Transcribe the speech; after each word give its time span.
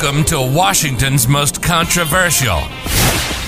Welcome 0.00 0.24
to 0.26 0.40
Washington's 0.40 1.26
most 1.26 1.60
controversial, 1.60 2.60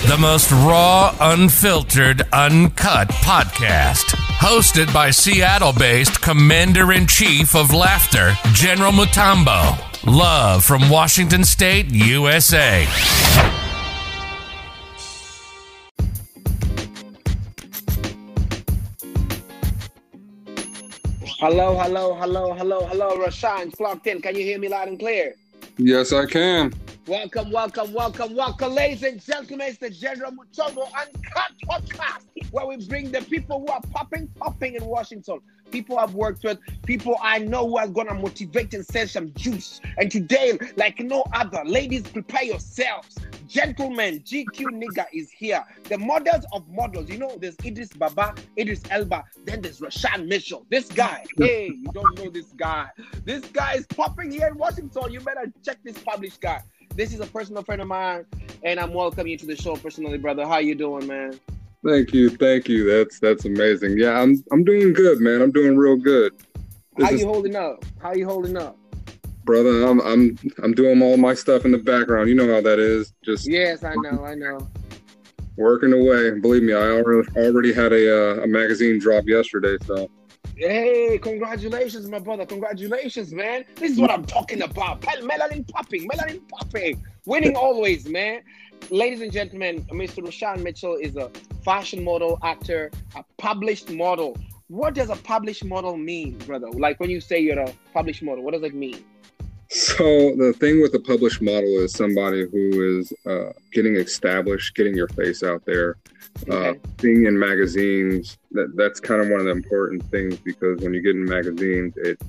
the 0.08 0.16
most 0.18 0.50
raw, 0.50 1.14
unfiltered, 1.20 2.22
uncut 2.32 3.06
podcast. 3.06 4.16
Hosted 4.40 4.92
by 4.92 5.12
Seattle 5.12 5.72
based 5.72 6.20
Commander 6.20 6.90
in 6.90 7.06
Chief 7.06 7.54
of 7.54 7.72
Laughter, 7.72 8.32
General 8.52 8.90
Mutombo. 8.90 9.78
Love 10.04 10.64
from 10.64 10.90
Washington 10.90 11.44
State, 11.44 11.86
USA. 11.90 12.84
Hello, 21.38 21.78
hello, 21.78 22.16
hello, 22.16 22.54
hello, 22.54 22.86
hello. 22.86 23.24
Rashan 23.24 23.72
clocked 23.76 24.08
in. 24.08 24.20
Can 24.20 24.34
you 24.34 24.42
hear 24.42 24.58
me 24.58 24.68
loud 24.68 24.88
and 24.88 24.98
clear? 24.98 25.36
Yes, 25.76 26.12
I 26.12 26.26
can. 26.26 26.72
Welcome, 27.06 27.50
welcome, 27.50 27.92
welcome, 27.92 28.34
welcome, 28.34 28.72
ladies 28.74 29.02
and 29.02 29.20
gentlemen. 29.24 29.68
It's 29.68 29.78
the 29.78 29.90
General 29.90 30.32
Mutombo 30.32 30.86
Uncut 30.94 31.52
Podcast, 31.66 32.24
where 32.50 32.66
we 32.66 32.76
bring 32.86 33.10
the 33.10 33.22
people 33.22 33.60
who 33.60 33.66
are 33.68 33.80
popping, 33.92 34.28
popping 34.36 34.74
in 34.74 34.84
Washington. 34.84 35.40
People 35.70 35.98
I've 35.98 36.14
worked 36.14 36.44
with, 36.44 36.58
people 36.84 37.16
I 37.22 37.38
know 37.38 37.66
who 37.68 37.78
are 37.78 37.88
gonna 37.88 38.14
motivate 38.14 38.74
and 38.74 38.84
sell 38.84 39.06
some 39.06 39.32
juice. 39.34 39.80
And 39.98 40.10
today, 40.10 40.58
like 40.76 41.00
no 41.00 41.24
other, 41.32 41.62
ladies, 41.64 42.02
prepare 42.02 42.44
yourselves. 42.44 43.16
Gentlemen, 43.46 44.20
GQ 44.20 44.66
nigga 44.66 45.06
is 45.12 45.30
here. 45.30 45.64
The 45.84 45.98
models 45.98 46.44
of 46.52 46.68
models, 46.68 47.10
you 47.10 47.18
know, 47.18 47.36
there's 47.36 47.56
Idris 47.64 47.88
Baba, 47.88 48.34
Idris 48.56 48.82
Elba, 48.90 49.24
then 49.44 49.60
there's 49.60 49.80
Rashan 49.80 50.28
Mitchell. 50.28 50.66
This 50.70 50.86
guy, 50.86 51.24
hey, 51.36 51.66
you 51.66 51.90
don't 51.92 52.16
know 52.16 52.30
this 52.30 52.52
guy. 52.56 52.88
This 53.24 53.44
guy 53.46 53.74
is 53.74 53.86
popping 53.88 54.30
here 54.30 54.46
in 54.46 54.56
Washington. 54.56 55.10
You 55.10 55.20
better 55.20 55.52
check 55.64 55.78
this 55.82 55.98
published 55.98 56.40
guy. 56.40 56.62
This 56.94 57.12
is 57.12 57.20
a 57.20 57.26
personal 57.26 57.64
friend 57.64 57.82
of 57.82 57.88
mine, 57.88 58.24
and 58.62 58.78
I'm 58.78 58.92
welcoming 58.92 59.32
you 59.32 59.38
to 59.38 59.46
the 59.46 59.56
show 59.56 59.74
personally, 59.74 60.18
brother. 60.18 60.46
How 60.46 60.58
you 60.58 60.74
doing, 60.74 61.06
man? 61.06 61.40
Thank 61.86 62.12
you, 62.12 62.28
thank 62.30 62.68
you. 62.68 62.84
That's 62.90 63.18
that's 63.20 63.44
amazing. 63.46 63.98
Yeah, 63.98 64.20
I'm 64.20 64.42
I'm 64.52 64.64
doing 64.64 64.92
good, 64.92 65.20
man. 65.20 65.40
I'm 65.40 65.50
doing 65.52 65.76
real 65.76 65.96
good. 65.96 66.32
This 66.96 67.08
How 67.08 67.14
is- 67.14 67.20
you 67.20 67.26
holding 67.26 67.56
up? 67.56 67.84
How 68.00 68.12
you 68.12 68.26
holding 68.26 68.56
up? 68.56 68.76
brother. 69.44 69.84
I'm 69.86 70.00
I'm 70.02 70.38
I'm 70.62 70.74
doing 70.74 71.02
all 71.02 71.16
my 71.16 71.34
stuff 71.34 71.64
in 71.64 71.72
the 71.72 71.78
background. 71.78 72.28
You 72.28 72.34
know 72.36 72.52
how 72.54 72.60
that 72.60 72.78
is. 72.78 73.12
Just 73.24 73.48
Yes, 73.50 73.82
I 73.82 73.94
know, 73.94 74.24
I 74.24 74.34
know. 74.34 74.68
working 75.56 75.92
away. 75.92 76.38
Believe 76.38 76.62
me, 76.62 76.72
I 76.74 76.76
already 76.90 77.28
already 77.36 77.72
had 77.72 77.92
a 77.92 78.38
uh, 78.40 78.42
a 78.44 78.46
magazine 78.46 78.98
drop 79.00 79.24
yesterday. 79.26 79.76
So 79.86 80.08
Hey, 80.56 81.18
congratulations, 81.18 82.06
my 82.10 82.18
brother. 82.18 82.44
Congratulations, 82.44 83.32
man. 83.32 83.64
This 83.76 83.92
is 83.92 83.98
what 83.98 84.10
I'm 84.10 84.26
talking 84.26 84.60
about. 84.60 85.00
Melanin 85.00 85.66
popping, 85.66 86.06
melanin 86.06 86.46
popping. 86.50 87.02
Winning 87.24 87.56
always, 87.56 88.06
man. 88.06 88.42
Ladies 88.88 89.20
and 89.20 89.32
gentlemen, 89.32 89.84
Mr. 89.92 90.24
Rashan 90.24 90.62
Mitchell 90.62 90.96
is 90.96 91.16
a 91.16 91.30
fashion 91.64 92.02
model, 92.02 92.38
actor, 92.42 92.90
a 93.14 93.24
published 93.36 93.90
model. 93.90 94.36
What 94.68 94.94
does 94.94 95.10
a 95.10 95.16
published 95.16 95.64
model 95.64 95.96
mean, 95.96 96.38
brother? 96.38 96.70
Like 96.70 96.98
when 97.00 97.10
you 97.10 97.20
say 97.20 97.40
you're 97.40 97.58
a 97.58 97.72
published 97.92 98.22
model, 98.22 98.42
what 98.42 98.54
does 98.54 98.62
it 98.62 98.74
mean? 98.74 99.04
so 99.70 100.34
the 100.34 100.52
thing 100.58 100.82
with 100.82 100.92
a 100.94 101.00
published 101.00 101.40
model 101.40 101.78
is 101.78 101.92
somebody 101.92 102.44
who 102.50 102.98
is 102.98 103.12
uh, 103.24 103.52
getting 103.72 103.94
established, 103.96 104.74
getting 104.74 104.96
your 104.96 105.08
face 105.08 105.42
out 105.42 105.64
there. 105.64 105.96
Uh, 106.50 106.74
being 106.98 107.26
in 107.26 107.38
magazines 107.38 108.38
that 108.52 108.72
that's 108.76 109.00
kind 109.00 109.20
of 109.20 109.28
one 109.28 109.40
of 109.40 109.46
the 109.46 109.50
important 109.50 110.02
things 110.10 110.36
because 110.36 110.80
when 110.80 110.94
you 110.94 111.02
get 111.02 111.14
in 111.14 111.24
magazines 111.24 111.92
it 111.96 112.20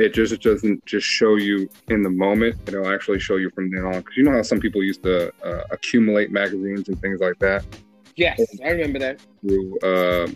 it 0.00 0.14
just 0.14 0.32
it 0.32 0.40
doesn't 0.40 0.84
just 0.86 1.06
show 1.06 1.36
you 1.36 1.68
in 1.88 2.02
the 2.02 2.10
moment. 2.10 2.56
It'll 2.66 2.90
actually 2.90 3.20
show 3.20 3.36
you 3.36 3.50
from 3.50 3.70
then 3.70 3.84
on. 3.84 3.98
Because 3.98 4.16
you 4.16 4.22
know 4.22 4.32
how 4.32 4.42
some 4.42 4.58
people 4.58 4.82
used 4.82 5.02
to 5.02 5.32
uh, 5.44 5.64
accumulate 5.70 6.32
magazines 6.32 6.88
and 6.88 7.00
things 7.00 7.20
like 7.20 7.38
that? 7.40 7.64
Yes, 8.16 8.40
I 8.64 8.70
remember 8.70 8.98
that. 8.98 9.20
through 9.40 9.78
uh, 9.82 10.28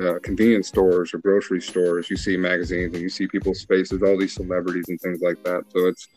uh, 0.00 0.18
convenience 0.20 0.68
stores 0.68 1.14
or 1.14 1.18
grocery 1.18 1.60
stores 1.60 2.10
you 2.10 2.16
see 2.16 2.36
magazines 2.36 2.92
and 2.92 3.02
you 3.02 3.08
see 3.08 3.26
people's 3.26 3.64
faces 3.64 4.02
all 4.02 4.18
these 4.18 4.34
celebrities 4.34 4.84
and 4.88 5.00
things 5.00 5.20
like 5.20 5.42
that. 5.44 5.64
So 5.74 5.86
it's 5.86 6.08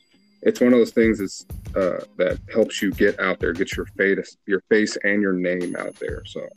it's 0.42 0.60
one 0.60 0.74
of 0.74 0.80
those 0.80 0.92
things 0.92 1.20
that's, 1.20 1.46
uh, 1.76 2.04
that 2.18 2.40
helps 2.52 2.82
you 2.82 2.92
get 2.92 3.20
out 3.20 3.40
there 3.40 3.54
get 3.54 3.76
your 3.76 3.86
face 3.98 4.38
your 4.46 4.62
face 4.70 4.98
and 5.04 5.22
your 5.22 5.34
name 5.34 5.76
out 5.78 5.96
there. 5.96 6.24
So 6.26 6.48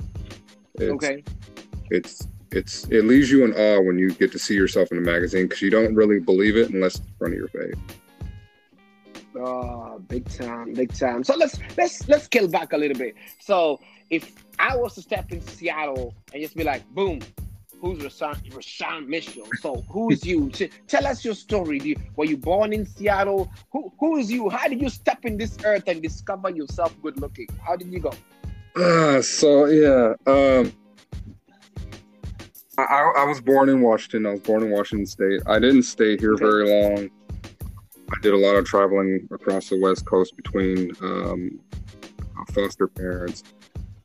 it's, 0.77 0.93
Okay. 0.93 1.23
it's 1.91 2.27
it's 2.55 2.85
it 2.89 3.05
leaves 3.05 3.31
you 3.31 3.45
in 3.45 3.53
awe 3.55 3.81
when 3.81 3.99
you 3.99 4.13
get 4.13 4.33
to 4.33 4.39
see 4.39 4.55
yourself 4.55 4.91
in 4.93 4.99
a 4.99 5.01
magazine 5.01 5.47
because 5.47 5.63
you 5.63 5.71
don't 5.71 5.95
really 5.95 6.21
believe 6.21 6.57
it 6.57 6.71
unless 6.71 6.97
it's 6.97 7.07
in 7.07 7.15
front 7.19 7.35
of 7.35 7.39
your 7.39 7.49
face. 7.49 7.75
Oh, 9.37 9.99
big 10.09 10.29
time, 10.29 10.73
big 10.75 10.93
time. 10.95 11.25
So 11.25 11.35
let's 11.37 11.59
let's 11.77 12.09
let's 12.09 12.25
scale 12.25 12.49
back 12.49 12.73
a 12.73 12.77
little 12.77 12.97
bit. 12.97 13.17
So 13.41 13.81
if 14.11 14.33
I 14.59 14.77
was 14.77 14.95
to 14.95 15.03
step 15.03 15.33
into 15.33 15.49
Seattle 15.51 16.15
and 16.33 16.41
just 16.43 16.57
be 16.57 16.63
like, 16.63 16.89
boom, 16.95 17.19
who's 17.81 17.99
Rashan, 17.99 18.37
Rashan 18.53 19.09
Mitchell? 19.09 19.49
So 19.61 19.85
who's 19.89 20.25
you? 20.25 20.51
Tell 20.87 21.07
us 21.07 21.25
your 21.25 21.35
story. 21.35 21.79
Do 21.81 21.89
you- 21.89 21.97
were 22.17 22.27
you 22.27 22.37
born 22.37 22.73
in 22.73 22.87
Seattle? 22.87 23.51
Who 23.73 23.93
who 23.99 24.17
is 24.19 24.31
you? 24.31 24.49
How 24.51 24.69
did 24.69 24.81
you 24.81 24.89
step 24.89 25.25
in 25.25 25.37
this 25.37 25.57
earth 25.65 25.85
and 25.89 26.01
discover 26.01 26.51
yourself 26.51 26.95
good 27.03 27.21
looking? 27.21 27.49
How 27.67 27.75
did 27.77 27.93
you 27.93 27.99
go? 28.01 28.13
Ah, 28.77 29.21
so 29.21 29.67
yeah, 29.67 30.15
um, 30.27 30.73
I, 32.79 33.13
I 33.19 33.25
was 33.25 33.41
born 33.41 33.69
in 33.69 33.81
Washington. 33.83 34.27
I 34.27 34.31
was 34.33 34.41
born 34.41 34.63
in 34.63 34.71
Washington 34.71 35.07
State. 35.07 35.43
I 35.47 35.59
didn't 35.59 35.85
stay 35.85 36.17
here 36.17 36.37
very 36.37 36.69
long. 36.69 37.11
I 38.11 38.21
did 38.21 38.35
a 38.35 38.37
lot 38.37 38.57
of 38.57 38.65
traveling 38.65 39.29
across 39.31 39.69
the 39.69 39.81
West 39.81 40.05
Coast 40.07 40.37
between 40.37 40.93
um, 41.01 41.61
foster 42.53 42.87
parents, 42.87 43.43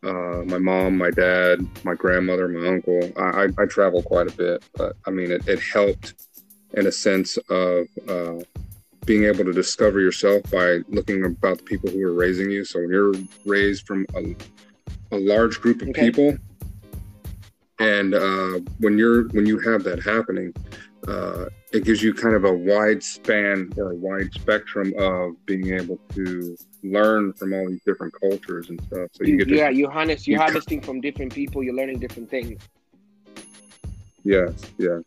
uh, 0.04 0.44
my 0.46 0.58
mom, 0.58 0.98
my 0.98 1.10
dad, 1.10 1.60
my 1.84 1.94
grandmother, 1.94 2.48
my 2.48 2.68
uncle. 2.68 3.12
I, 3.18 3.44
I, 3.44 3.48
I 3.64 3.66
traveled 3.66 4.06
quite 4.06 4.32
a 4.32 4.36
bit, 4.36 4.64
but 4.76 4.96
I 5.06 5.12
mean, 5.12 5.32
it, 5.32 5.48
it 5.48 5.60
helped 5.62 6.14
in 6.74 6.88
a 6.88 6.92
sense 6.92 7.38
of 7.50 7.88
uh, 8.08 8.36
being 9.06 9.26
able 9.26 9.44
to 9.44 9.52
discover 9.52 10.00
yourself 10.00 10.44
by 10.52 10.80
looking 10.88 11.26
about 11.26 11.58
the 11.58 11.64
people 11.64 11.90
who 11.90 12.02
are 12.06 12.14
raising 12.14 12.50
you. 12.50 12.64
So 12.64 12.80
when 12.80 12.90
you're 12.90 13.14
raised 13.46 13.86
from 13.86 14.06
a, 14.16 14.36
a 15.12 15.18
large 15.18 15.60
group 15.60 15.82
of 15.82 15.90
Okay. 15.90 16.06
people, 16.06 16.38
and 17.80 18.14
uh, 18.14 18.60
when 18.80 18.98
you're 18.98 19.28
when 19.30 19.46
you 19.46 19.58
have 19.60 19.84
that 19.84 20.04
happening, 20.04 20.54
uh, 21.08 21.46
it 21.72 21.86
gives 21.86 22.04
you 22.04 22.14
kind 22.14 22.36
of 22.36 22.44
a 22.44 22.52
wide 22.54 23.02
span 23.02 23.72
or 23.78 23.92
a 23.92 23.96
wide 23.96 24.32
spectrum 24.34 24.94
of 24.98 25.34
being 25.46 25.74
able 25.74 25.98
to 26.14 26.58
learn 26.84 27.34
from 27.34 27.54
all 27.54 27.70
these 27.70 27.82
different 27.86 28.14
cultures 28.20 28.70
and 28.70 28.82
stuff. 28.84 29.10
So 29.14 29.24
you 29.24 29.38
get 29.38 29.48
to 29.48 29.56
yeah, 29.56 29.70
you 29.70 29.90
harness 29.90 30.28
you're 30.28 30.38
you- 30.38 30.42
harvesting 30.44 30.82
from 30.82 31.00
different 31.02 31.34
people. 31.34 31.64
You're 31.64 31.76
learning 31.76 32.00
different 32.00 32.30
things. 32.30 32.62
Yes, 34.24 34.54
yeah. 34.78 35.00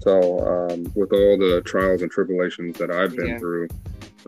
So 0.00 0.68
um, 0.70 0.92
with 0.94 1.12
all 1.12 1.38
the 1.38 1.62
trials 1.64 2.02
and 2.02 2.10
tribulations 2.10 2.76
that 2.78 2.90
I've 2.90 3.16
been 3.16 3.28
Yeah. 3.28 3.38
through, 3.38 3.68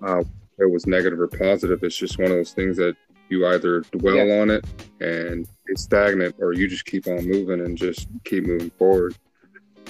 uh, 0.03 0.23
it 0.59 0.71
was 0.71 0.87
negative 0.87 1.21
or 1.21 1.29
positive. 1.29 1.83
It's 1.83 1.97
just 1.97 2.17
one 2.19 2.31
of 2.31 2.37
those 2.37 2.53
things 2.53 2.77
that 2.79 2.97
you 3.31 3.47
either 3.49 3.81
dwell 3.93 4.27
Yeah. 4.27 4.41
on 4.41 4.51
it 4.51 4.65
and 5.01 5.47
it's 5.67 5.83
stagnant, 5.83 6.35
or 6.39 6.53
you 6.53 6.69
just 6.69 6.85
keep 6.85 7.07
on 7.07 7.27
moving 7.29 7.61
and 7.61 7.77
just 7.77 8.07
keep 8.25 8.47
moving 8.47 8.71
forward. 8.71 9.15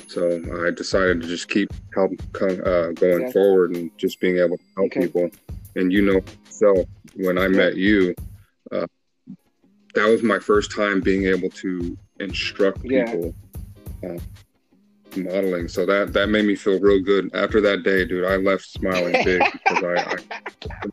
So 0.07 0.41
I 0.67 0.71
decided 0.71 1.21
to 1.23 1.27
just 1.27 1.49
keep 1.49 1.71
help 1.95 2.13
uh, 2.41 2.89
going 2.93 3.23
Yeah. 3.23 3.31
forward 3.31 3.75
and 3.77 3.91
just 3.99 4.21
being 4.21 4.39
able 4.39 4.57
to 4.57 4.65
help 4.77 4.87
Okay. 4.87 5.01
people. 5.07 5.31
And 5.77 5.93
you 5.93 6.03
know, 6.03 6.21
so 6.49 6.85
when 7.17 7.39
I 7.39 7.49
met 7.49 7.77
you, 7.77 8.15
uh, 8.71 8.87
that 9.95 10.09
was 10.09 10.23
my 10.23 10.39
first 10.39 10.73
time 10.73 11.01
being 11.01 11.25
able 11.25 11.51
to 11.51 11.97
instruct 12.21 12.79
Yeah. 12.85 13.11
people 13.11 13.35
uh, 14.05 14.19
modeling. 15.17 15.69
So 15.69 15.87
that 15.87 16.13
that 16.13 16.29
made 16.29 16.45
me 16.45 16.55
feel 16.55 16.79
real 16.81 17.01
good. 17.01 17.31
After 17.35 17.61
that 17.63 17.83
day, 17.83 18.05
dude, 18.05 18.25
I 18.25 18.37
left 18.37 18.65
smiling 18.65 19.15
big 19.25 19.43
because 19.53 19.83
I, 19.83 20.15
I 20.15 20.89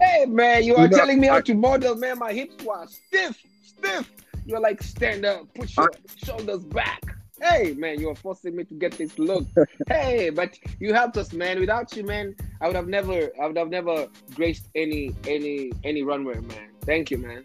Hey 0.00 0.26
man, 0.26 0.64
you 0.64 0.76
are 0.76 0.84
You 0.84 0.90
know, 0.90 0.96
telling 0.96 1.20
me 1.20 1.28
how 1.28 1.40
to 1.40 1.54
model, 1.54 1.94
man. 1.96 2.18
My 2.18 2.32
hips 2.32 2.62
were 2.64 2.86
stiff, 2.86 3.42
stiff. 3.62 4.10
You're 4.44 4.60
like 4.60 4.82
stand 4.82 5.24
up, 5.24 5.52
put 5.54 5.74
your 5.76 5.90
shoulders 6.16 6.64
back. 6.64 7.02
Hey 7.40 7.74
man, 7.74 8.00
you 8.00 8.10
are 8.10 8.14
forcing 8.14 8.56
me 8.56 8.64
to 8.64 8.74
get 8.74 8.92
this 8.92 9.18
look. 9.18 9.46
hey, 9.88 10.30
but 10.30 10.58
you 10.80 10.92
helped 10.94 11.16
us, 11.16 11.32
man. 11.32 11.60
Without 11.60 11.94
you, 11.96 12.04
man, 12.04 12.34
I 12.60 12.66
would 12.66 12.76
have 12.76 12.88
never, 12.88 13.30
I 13.40 13.46
would 13.46 13.56
have 13.56 13.70
never 13.70 14.08
graced 14.34 14.68
any, 14.74 15.14
any, 15.26 15.72
any 15.84 16.02
runway, 16.02 16.40
man. 16.40 16.70
Thank 16.82 17.10
you, 17.10 17.18
man. 17.18 17.44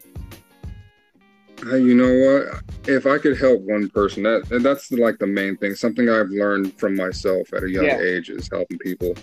Hey, 1.69 1.79
you 1.79 1.93
know 1.93 2.11
what? 2.25 2.63
If 2.89 3.05
I 3.05 3.17
could 3.19 3.37
help 3.37 3.61
one 3.61 3.89
person, 3.89 4.23
that 4.23 4.49
and 4.51 4.65
that's 4.65 4.91
like 4.91 5.19
the 5.19 5.27
main 5.27 5.57
thing. 5.57 5.75
Something 5.75 6.09
I've 6.09 6.29
learned 6.29 6.73
from 6.79 6.95
myself 6.95 7.53
at 7.53 7.63
a 7.63 7.69
young 7.69 7.85
Yeah. 7.85 7.99
age 7.99 8.29
is 8.29 8.49
helping 8.51 8.79
people. 8.79 9.15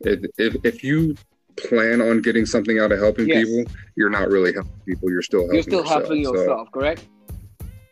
It, 0.00 0.30
if 0.38 0.56
if 0.64 0.82
you 0.82 1.14
plan 1.56 2.00
on 2.00 2.20
getting 2.20 2.46
something 2.46 2.78
out 2.78 2.92
of 2.92 2.98
helping 2.98 3.28
Yes. 3.28 3.44
people, 3.46 3.72
you're 3.96 4.10
not 4.10 4.28
really 4.28 4.52
helping 4.52 4.70
people. 4.86 5.10
You're 5.10 5.22
still 5.22 5.40
helping 5.40 5.54
You're 5.54 5.62
still 5.62 5.78
yourself. 5.80 6.02
helping 6.02 6.24
So 6.24 6.32
yourself, 6.34 6.68
correct? 6.72 7.08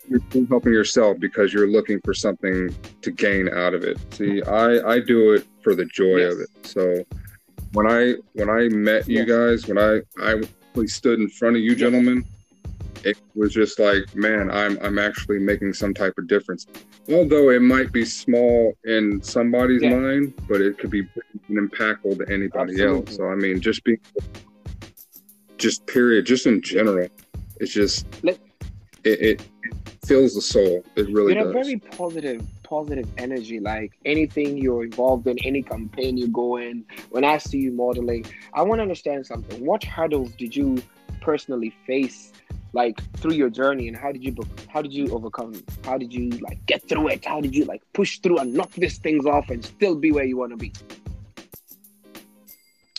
you're 0.09 0.21
still 0.31 0.47
helping 0.51 0.73
yourself 0.73 1.19
because 1.21 1.53
you're 1.55 1.69
looking 1.69 2.01
for 2.05 2.13
something 2.13 2.75
to 3.03 3.11
gain 3.11 3.49
out 3.49 3.73
of 3.75 3.85
it. 3.85 3.99
See, 4.13 4.43
I 4.43 4.95
I 4.95 5.01
do 5.01 5.33
it 5.33 5.47
for 5.63 5.75
the 5.75 5.85
joy 5.87 6.19
Yes. 6.19 6.33
of 6.35 6.41
it. 6.41 6.49
So 6.65 7.05
when 7.73 7.87
I 7.87 8.15
when 8.35 8.51
I 8.51 8.69
met 8.69 9.09
you 9.09 9.25
guys, 9.25 9.67
when 9.67 9.79
I 9.79 10.01
I 10.21 10.41
stood 10.87 11.21
in 11.21 11.29
front 11.29 11.57
of 11.57 11.63
you 11.63 11.71
Yes. 11.71 11.81
gentlemen, 11.81 12.25
it 13.05 13.19
was 13.35 13.53
just 13.53 13.79
like, 13.79 14.15
man, 14.15 14.51
I'm 14.51 14.79
I'm 14.83 14.99
actually 14.99 15.39
making 15.39 15.73
some 15.75 15.93
type 15.95 16.15
of 16.19 16.27
difference. 16.29 16.67
Although 17.11 17.51
it 17.51 17.63
might 17.63 17.93
be 17.93 18.05
small 18.05 18.75
in 18.85 19.23
somebody's 19.23 19.83
Yeah. 19.83 19.97
mind, 19.97 20.35
but 20.49 20.61
it 20.61 20.79
could 20.79 20.91
be 20.91 21.05
impactful 21.51 22.19
to 22.19 22.33
anybody 22.33 22.73
Absolutely. 22.73 22.85
else. 22.85 23.17
So 23.17 23.29
I 23.29 23.35
mean, 23.35 23.61
just 23.61 23.83
being, 23.85 23.99
just 25.59 25.87
period, 25.87 26.27
just 26.27 26.47
in 26.47 26.61
general, 26.63 27.09
it's 27.61 27.73
just 27.73 28.07
Let- 28.23 28.39
it, 29.05 29.21
it 29.21 29.43
fills 30.05 30.35
the 30.35 30.43
soul. 30.43 30.85
It 30.97 31.09
really 31.11 31.35
You're 31.35 31.49
a 31.51 31.53
does. 31.53 31.67
very 31.67 31.79
positive, 31.79 32.43
positive 32.63 33.09
energy. 33.19 33.59
Like 33.61 33.93
anything 34.05 34.57
you're 34.57 34.85
involved 34.85 35.27
in, 35.27 35.39
any 35.45 35.63
campaign 35.63 36.17
you 36.17 36.29
go 36.29 36.57
in. 36.57 36.85
When 37.11 37.25
I 37.25 37.39
see 37.39 37.59
you 37.59 37.73
modeling, 37.73 38.25
I 38.55 38.63
want 38.63 38.79
to 38.79 38.83
understand 38.83 39.27
something. 39.27 39.65
What 39.65 39.83
hurdles 39.85 40.33
did 40.33 40.55
you 40.55 40.79
personally 41.21 41.73
face, 41.87 42.33
like 42.73 43.03
through 43.19 43.35
your 43.35 43.51
journey, 43.51 43.89
and 43.89 43.97
how 43.97 44.13
did 44.13 44.25
you 44.25 44.35
how 44.69 44.83
did 44.83 44.93
you 44.93 45.11
overcome? 45.11 45.63
How 45.85 45.99
did 45.99 46.13
you 46.13 46.31
like 46.41 46.65
get 46.67 46.87
through 46.89 47.09
it? 47.09 47.25
How 47.25 47.41
did 47.41 47.55
you 47.55 47.65
like 47.65 47.83
push 47.93 48.19
through 48.21 48.39
and 48.39 48.55
knock 48.55 48.73
these 48.73 48.99
things 48.99 49.27
off 49.27 49.51
and 49.51 49.65
still 49.65 49.95
be 49.95 50.13
where 50.13 50.25
you 50.25 50.37
want 50.37 50.53
to 50.53 50.57
be? 50.57 50.73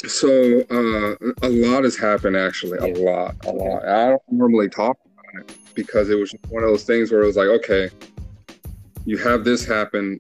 So 0.06 0.62
uh, 0.70 1.16
a 1.42 1.50
lot 1.50 1.86
has 1.86 1.96
happened 1.96 2.36
actually, 2.36 2.78
a 2.80 2.88
Yeah. 2.88 3.12
lot, 3.12 3.36
a 3.46 3.50
Okay. 3.50 3.70
lot. 3.70 3.88
I 3.88 4.10
don't 4.10 4.22
normally 4.30 4.70
talk 4.70 4.98
about 5.06 5.50
it 5.50 5.58
because 5.74 6.10
it 6.10 6.16
was 6.16 6.36
one 6.50 6.64
of 6.64 6.70
those 6.70 6.84
things 6.84 7.12
where 7.12 7.24
it 7.24 7.25
was 7.25 7.38
like, 7.38 7.48
okay, 7.48 7.90
you 9.06 9.18
have 9.18 9.44
this 9.44 9.66
happen, 9.66 10.20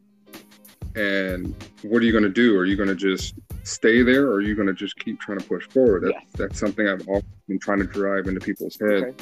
and 0.95 1.53
what 1.83 2.01
are 2.01 2.05
you 2.05 2.11
going 2.11 2.23
to 2.23 2.29
do? 2.29 2.57
Are 2.57 2.65
you 2.65 2.75
going 2.77 2.89
to 2.89 2.95
just 2.95 3.35
stay 3.63 4.01
there, 4.03 4.27
or 4.27 4.35
are 4.35 4.41
you 4.41 4.55
going 4.55 4.67
to 4.67 4.73
just 4.73 4.97
keep 4.97 5.19
trying 5.19 5.39
to 5.39 5.45
push 5.45 5.65
forward? 5.69 6.03
That's, 6.03 6.13
Yes. 6.13 6.25
that's 6.37 6.59
something 6.59 6.87
I've 6.87 7.07
always 7.07 7.23
been 7.47 7.59
trying 7.59 7.79
to 7.79 7.85
drive 7.85 8.27
into 8.27 8.39
people's 8.39 8.77
heads. 8.79 9.03
Okay. 9.03 9.13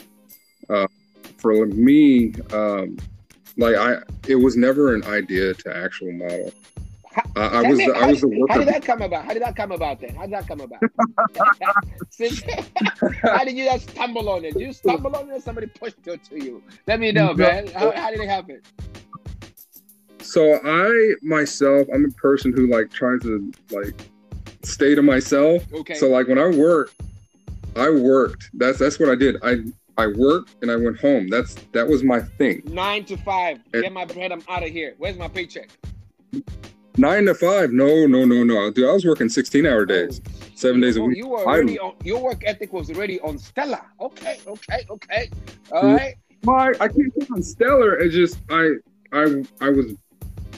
For 1.37 1.65
me, 1.65 2.33
um, 2.53 2.97
like 3.57 3.75
I, 3.75 3.97
it 4.27 4.35
was 4.35 4.55
never 4.55 4.93
an 4.93 5.03
idea 5.05 5.53
to 5.53 5.75
actual 5.75 6.11
model. 6.11 6.51
How- 7.11 7.23
I, 7.35 7.47
I 7.47 7.69
was, 7.69 7.77
the, 7.77 7.91
I 7.91 8.05
was 8.05 8.21
the 8.21 8.29
how, 8.29 8.47
how 8.47 8.59
did 8.59 8.67
worker. 8.67 8.71
that 8.71 8.85
come 8.85 9.01
about? 9.01 9.25
How 9.25 9.33
did 9.33 9.41
that 9.41 9.55
come 9.55 9.71
about 9.71 9.99
then? 9.99 10.15
How 10.15 10.21
did 10.21 10.33
that 10.33 10.47
come 10.47 10.61
about? 10.61 10.81
Since, 12.09 12.43
how 13.21 13.43
did 13.43 13.57
you 13.57 13.65
just 13.65 13.89
stumble 13.89 14.29
on 14.29 14.45
it? 14.45 14.53
Did 14.53 14.61
you 14.61 14.73
stumble 14.73 15.15
on 15.15 15.29
it 15.29 15.33
or 15.33 15.41
somebody 15.41 15.67
pushed 15.67 16.07
it 16.07 16.23
to 16.25 16.43
you? 16.43 16.63
Let 16.87 16.99
me 16.99 17.11
know, 17.11 17.33
man. 17.33 17.67
How, 17.67 17.91
how 17.91 18.11
did 18.11 18.21
it 18.21 18.29
happen? 18.29 18.61
So 20.21 20.59
I 20.63 21.15
myself, 21.21 21.87
I'm 21.93 22.05
a 22.05 22.11
person 22.11 22.53
who 22.53 22.67
like 22.67 22.91
tries 22.91 23.21
to 23.21 23.51
like 23.71 23.93
stay 24.63 24.95
to 24.95 25.01
myself. 25.01 25.63
Okay. 25.73 25.95
So 25.95 26.09
like 26.09 26.27
when 26.27 26.37
I 26.37 26.47
work, 26.47 26.93
I 27.75 27.89
worked. 27.89 28.49
That's 28.53 28.77
that's 28.77 28.99
what 28.99 29.09
I 29.09 29.15
did. 29.15 29.37
I 29.43 29.63
I 30.01 30.07
worked 30.07 30.55
and 30.63 30.71
I 30.71 30.75
went 30.77 30.99
home. 30.99 31.27
That's 31.29 31.53
that 31.73 31.87
was 31.87 32.03
my 32.03 32.19
thing. 32.21 32.63
Nine 32.65 33.05
to 33.05 33.17
five. 33.17 33.59
It- 33.73 33.83
Get 33.83 33.93
my 33.93 34.05
bread. 34.05 34.31
I'm 34.31 34.41
out 34.49 34.63
of 34.63 34.69
here. 34.69 34.95
Where's 34.97 35.15
my 35.17 35.27
paycheck? 35.27 35.69
Nine 36.97 37.25
to 37.25 37.35
five. 37.35 37.71
No, 37.71 38.07
no, 38.07 38.25
no, 38.25 38.43
no. 38.43 38.71
Dude, 38.71 38.89
I 38.89 38.93
was 38.93 39.05
working 39.05 39.29
16 39.29 39.65
hour 39.67 39.85
days, 39.85 40.19
seven 40.55 40.81
days 40.81 40.97
a 40.97 41.01
Oh, 41.01 41.05
week. 41.05 41.17
You 41.17 41.27
were 41.27 41.41
I- 41.47 41.53
already 41.53 41.77
on, 41.79 41.93
your 42.03 42.19
work 42.21 42.41
ethic 42.47 42.73
was 42.73 42.89
already 42.89 43.19
on 43.21 43.37
Stella. 43.37 43.85
Okay, 43.99 44.39
okay, 44.47 44.85
okay. 44.89 45.29
All 45.71 45.83
Mm. 45.83 45.97
right. 45.97 46.15
My 46.43 46.69
I 46.79 46.87
can't 46.87 47.13
get 47.19 47.29
on 47.29 47.43
stellar. 47.43 47.99
It's 47.99 48.15
just 48.15 48.39
I 48.49 48.71
I 49.13 49.43
I 49.61 49.69
was 49.69 49.93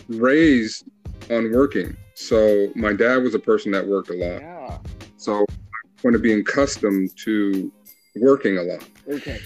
raised 0.08 0.86
on 1.30 1.52
working. 1.52 1.98
So 2.16 2.72
my 2.76 2.94
dad 2.94 3.18
was 3.24 3.36
a 3.36 3.40
person 3.40 3.72
that 3.74 3.86
worked 3.86 4.10
a 4.10 4.14
lot. 4.14 4.42
Yeah. 4.42 4.78
So 5.18 5.40
I'm 5.40 5.46
going 6.02 6.14
to 6.14 6.20
be 6.20 6.32
accustomed 6.34 7.12
to 7.26 7.72
working 8.16 8.58
a 8.58 8.64
lot. 8.64 8.88
Okay. 9.10 9.40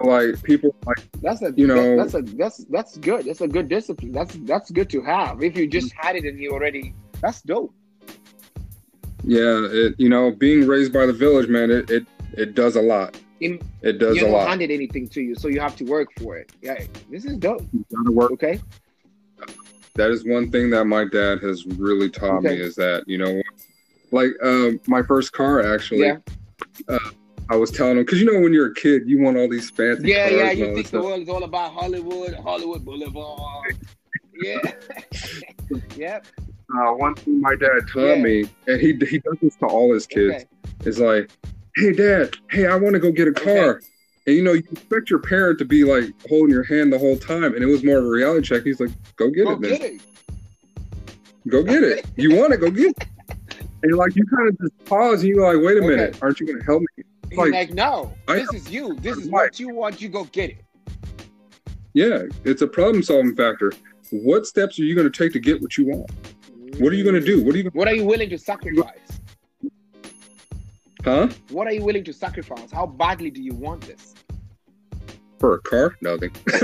Like 0.00 0.42
people 0.44 0.74
like 0.86 0.98
That's 1.20 1.42
a 1.42 1.52
You 1.56 1.66
know- 1.66 1.96
that's 1.96 2.14
a 2.14 2.22
that's 2.22 2.58
that's 2.66 2.96
good. 2.98 3.24
That's 3.26 3.40
a 3.40 3.48
good 3.48 3.68
discipline. 3.68 4.12
That's 4.12 4.34
that's 4.42 4.70
good 4.70 4.88
to 4.90 5.02
have. 5.02 5.42
If 5.42 5.56
you 5.56 5.66
just 5.66 5.92
had 5.92 6.16
it 6.16 6.24
and 6.24 6.38
you 6.38 6.52
already 6.52 6.94
that's 7.20 7.42
dope. 7.42 7.74
yeah, 9.24 9.66
it 9.70 9.94
you 9.98 10.08
know, 10.08 10.30
being 10.30 10.66
raised 10.66 10.92
by 10.92 11.04
the 11.06 11.12
village, 11.12 11.48
man, 11.48 11.70
it 11.70 11.90
it, 11.90 12.06
it 12.38 12.54
does 12.54 12.76
a 12.76 12.82
lot. 12.82 13.18
In, 13.40 13.58
It 13.82 13.98
does 13.98 14.16
you 14.16 14.26
a 14.26 14.28
lot. 14.28 14.48
handed 14.48 14.70
anything 14.70 15.08
to 15.08 15.20
you, 15.22 15.34
so 15.34 15.48
you 15.48 15.60
have 15.60 15.74
to 15.76 15.84
work 15.84 16.08
for 16.18 16.36
it. 16.36 16.52
Yeah, 16.62 16.84
this 17.10 17.24
is 17.24 17.36
dope. 17.38 17.66
You 17.72 17.84
gotta 17.94 18.12
work. 18.12 18.30
Okay. 18.32 18.60
That 19.94 20.10
is 20.10 20.24
one 20.24 20.50
thing 20.50 20.70
that 20.70 20.84
my 20.84 21.04
dad 21.06 21.40
has 21.42 21.66
really 21.66 22.08
taught 22.10 22.42
me 22.42 22.54
is 22.54 22.76
that 22.76 23.04
you 23.08 23.18
know, 23.18 23.42
like 24.12 24.30
um, 24.42 24.80
my 24.86 25.02
first 25.02 25.32
car 25.32 25.74
actually. 25.74 26.06
Yeah. 26.06 26.98
I 27.50 27.56
was 27.56 27.72
telling 27.72 27.98
him 27.98 28.04
because 28.04 28.20
you 28.20 28.32
know 28.32 28.40
when 28.40 28.52
you're 28.52 28.70
a 28.70 28.74
kid, 28.74 29.02
you 29.08 29.20
want 29.20 29.36
all 29.36 29.48
these 29.48 29.70
fancy 29.70 30.08
Yeah, 30.08 30.28
cars 30.28 30.32
yeah. 30.32 30.52
You 30.52 30.74
think 30.74 30.90
the 30.90 31.00
world 31.00 31.22
is 31.22 31.28
all 31.28 31.42
about 31.42 31.72
Hollywood, 31.72 32.34
Hollywood 32.34 32.84
Boulevard. 32.84 33.76
Yeah. 34.40 34.58
yep. 35.96 36.26
Uh, 36.72 36.92
one 36.92 37.16
thing 37.16 37.40
my 37.40 37.56
dad 37.56 37.80
taught 37.92 38.18
Yeah. 38.18 38.22
me, 38.22 38.44
and 38.68 38.80
he 38.80 38.92
he 39.04 39.18
does 39.18 39.36
this 39.42 39.56
to 39.56 39.66
all 39.66 39.92
his 39.92 40.06
kids, 40.06 40.36
Okay. 40.36 40.88
is 40.88 41.00
like, 41.00 41.28
"Hey, 41.74 41.92
dad, 41.92 42.36
hey, 42.52 42.66
I 42.66 42.76
want 42.76 42.94
to 42.94 43.00
go 43.00 43.10
get 43.10 43.26
a 43.26 43.32
car." 43.32 43.80
And 44.28 44.36
you 44.36 44.44
know, 44.44 44.52
you 44.52 44.62
expect 44.70 45.10
your 45.10 45.18
parent 45.18 45.58
to 45.58 45.64
be 45.64 45.82
like 45.82 46.04
holding 46.28 46.54
your 46.54 46.62
hand 46.62 46.92
the 46.92 46.98
whole 47.00 47.16
time, 47.16 47.54
and 47.54 47.64
it 47.64 47.66
was 47.66 47.82
more 47.82 47.98
of 47.98 48.04
a 48.04 48.08
reality 48.08 48.46
check. 48.46 48.62
He's 48.62 48.78
like, 48.78 48.90
"Go 49.16 49.28
get 49.28 49.46
Go 49.46 49.52
it, 49.54 49.60
man. 49.60 49.70
get 49.72 49.82
it. 49.82 50.00
Go 51.48 51.64
get 51.64 51.82
it. 51.82 52.06
You 52.16 52.36
want 52.36 52.52
it? 52.52 52.58
Go 52.60 52.70
get 52.70 52.90
it." 52.96 53.08
And 53.82 53.96
like 53.96 54.14
you 54.14 54.24
kind 54.26 54.48
of 54.48 54.58
just 54.60 54.84
pause, 54.84 55.20
and 55.22 55.28
you're 55.30 55.52
like, 55.52 55.64
"Wait 55.66 55.76
a 55.76 55.80
Okay. 55.80 55.88
minute, 55.88 56.18
aren't 56.22 56.38
you 56.38 56.46
going 56.46 56.60
to 56.60 56.64
help 56.64 56.82
me?" 56.96 57.02
He's 57.30 57.38
Like, 57.38 57.52
like, 57.52 57.70
no, 57.74 58.12
I- 58.28 58.36
this 58.40 58.52
is 58.52 58.70
you. 58.70 58.94
This 58.96 59.16
is 59.16 59.28
what 59.28 59.60
you 59.60 59.72
want. 59.72 60.00
You 60.00 60.08
go 60.08 60.24
get 60.24 60.50
it. 60.50 60.64
Yeah, 61.94 62.22
it's 62.44 62.62
a 62.62 62.66
problem 62.66 63.02
solving 63.02 63.34
factor. 63.36 63.72
What 64.10 64.46
steps 64.46 64.78
are 64.78 64.84
you 64.84 64.94
going 64.94 65.10
to 65.10 65.16
take 65.16 65.32
to 65.34 65.40
get 65.40 65.60
what 65.60 65.76
you 65.78 65.86
want? 65.86 66.10
What 66.78 66.92
are 66.92 66.96
you 66.96 67.04
going 67.04 67.14
to 67.14 67.24
do? 67.24 67.42
What 67.44 67.54
are 67.54 67.58
you, 67.58 67.70
What 67.72 67.86
are 67.88 67.94
you 67.94 68.04
willing 68.04 68.30
to 68.30 68.38
sacrifice? 68.38 68.98
huh? 71.04 71.28
What 71.50 71.66
are 71.66 71.72
you 71.72 71.82
willing 71.84 72.04
to 72.04 72.12
sacrifice? 72.12 72.70
How 72.72 72.86
badly 72.86 73.30
do 73.30 73.42
you 73.42 73.54
want 73.54 73.82
this? 73.82 74.14
For 75.38 75.54
a 75.54 75.60
car? 75.60 75.96
Nothing. 76.00 76.32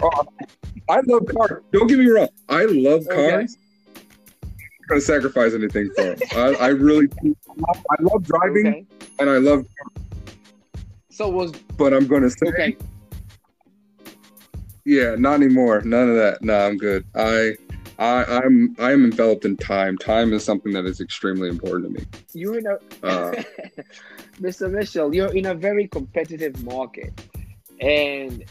Oh, 0.00 0.08
uh, 0.10 0.22
I 0.88 1.00
love 1.06 1.26
cars. 1.26 1.62
Don't 1.72 1.86
get 1.88 1.98
me 1.98 2.06
wrong. 2.06 2.28
I 2.48 2.64
love 2.66 3.06
cars. 3.08 3.56
I'm 3.56 3.67
going 4.88 5.00
to 5.00 5.06
sacrifice 5.06 5.54
anything 5.54 5.90
for. 5.94 6.16
I, 6.36 6.54
I 6.54 6.68
really 6.68 7.06
do. 7.22 7.36
I 7.66 8.02
love 8.02 8.24
driving 8.24 8.66
Okay. 8.66 8.86
and 9.18 9.30
I 9.30 9.38
love, 9.38 9.66
So 11.10 11.28
was 11.28 11.52
but 11.76 11.92
I'm 11.94 12.06
going 12.06 12.22
to 12.22 12.30
say, 12.30 12.46
okay. 12.48 12.76
yeah, 14.84 15.14
not 15.16 15.34
anymore. 15.34 15.80
None 15.82 16.08
of 16.08 16.16
that. 16.16 16.42
No, 16.42 16.66
I'm 16.66 16.76
good. 16.76 17.04
I, 17.14 17.54
I, 17.98 18.24
I'm, 18.24 18.74
I 18.78 18.92
am 18.92 19.04
enveloped 19.04 19.44
in 19.44 19.56
time. 19.56 19.98
Time 19.98 20.32
is 20.32 20.44
something 20.44 20.72
that 20.72 20.86
is 20.86 21.00
extremely 21.00 21.48
important 21.48 21.94
to 21.94 22.00
me. 22.00 22.06
You're 22.32 22.58
in 22.58 22.66
a 22.66 22.78
Uh, 23.06 23.42
Mr. 24.40 24.70
Mitchell, 24.70 25.14
you're 25.14 25.34
in 25.34 25.46
a 25.46 25.54
very 25.54 25.88
competitive 25.88 26.62
market. 26.64 27.12
And 27.80 28.44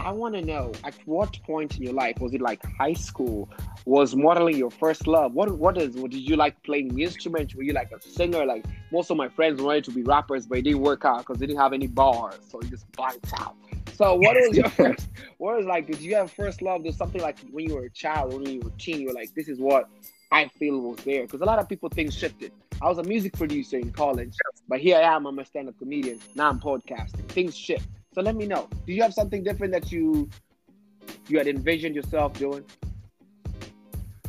I 0.00 0.10
want 0.10 0.34
to 0.34 0.42
know 0.42 0.72
at 0.84 0.94
what 1.04 1.38
point 1.44 1.76
in 1.76 1.82
your 1.82 1.92
life 1.92 2.18
was 2.18 2.34
it 2.34 2.40
like 2.40 2.64
high 2.78 2.94
school? 2.94 3.48
Was 3.84 4.16
modeling 4.16 4.56
your 4.56 4.70
first 4.70 5.06
love? 5.06 5.34
What 5.34 5.58
what 5.58 5.78
is 5.78 5.96
what 5.96 6.10
did 6.10 6.28
you 6.28 6.36
like 6.36 6.60
playing 6.62 6.98
instruments? 6.98 7.54
Were 7.54 7.62
you 7.62 7.72
like 7.72 7.92
a 7.92 8.00
singer? 8.00 8.44
Like 8.44 8.64
most 8.90 9.10
of 9.10 9.16
my 9.16 9.28
friends 9.28 9.60
wanted 9.60 9.84
to 9.84 9.90
be 9.92 10.02
rappers, 10.02 10.46
but 10.46 10.58
it 10.58 10.62
didn't 10.62 10.80
work 10.80 11.04
out 11.04 11.18
because 11.18 11.38
they 11.38 11.46
didn't 11.46 11.60
have 11.60 11.72
any 11.72 11.86
bars, 11.86 12.38
so 12.48 12.58
it 12.60 12.70
just 12.70 12.90
bites 12.92 13.32
out. 13.38 13.54
So 13.94 14.14
what 14.16 14.36
was 14.36 14.56
your 14.56 14.68
first? 14.70 15.08
What 15.38 15.56
was 15.56 15.66
like? 15.66 15.86
Did 15.86 16.00
you 16.00 16.14
have 16.16 16.32
first 16.32 16.62
love? 16.62 16.84
Did 16.84 16.94
something 16.94 17.20
like 17.20 17.38
when 17.50 17.68
you 17.68 17.74
were 17.74 17.84
a 17.84 17.90
child, 17.90 18.32
when 18.32 18.46
you 18.46 18.60
were 18.60 18.70
a 18.70 18.78
teen, 18.78 19.00
you 19.00 19.08
were 19.08 19.14
like, 19.14 19.34
this 19.34 19.48
is 19.48 19.60
what 19.60 19.88
I 20.32 20.48
feel 20.48 20.80
was 20.80 20.98
there? 21.04 21.22
Because 21.22 21.42
a 21.42 21.44
lot 21.44 21.58
of 21.58 21.68
people 21.68 21.88
things 21.90 22.16
shifted. 22.16 22.52
I 22.80 22.88
was 22.88 22.98
a 22.98 23.04
music 23.04 23.34
producer 23.34 23.76
in 23.76 23.92
college, 23.92 24.34
but 24.68 24.80
here 24.80 24.96
I 24.96 25.02
am. 25.02 25.26
I'm 25.26 25.38
a 25.38 25.44
stand-up 25.44 25.78
comedian. 25.78 26.18
Now 26.34 26.48
I'm 26.48 26.58
podcasting. 26.58 27.28
Things 27.28 27.56
shift. 27.56 27.86
So 28.14 28.20
let 28.20 28.36
me 28.36 28.46
know. 28.46 28.68
Do 28.86 28.92
you 28.92 29.02
have 29.02 29.14
something 29.14 29.42
different 29.42 29.72
that 29.72 29.90
you 29.90 30.28
you 31.28 31.38
had 31.38 31.46
envisioned 31.46 31.94
yourself 31.94 32.34
doing? 32.34 32.64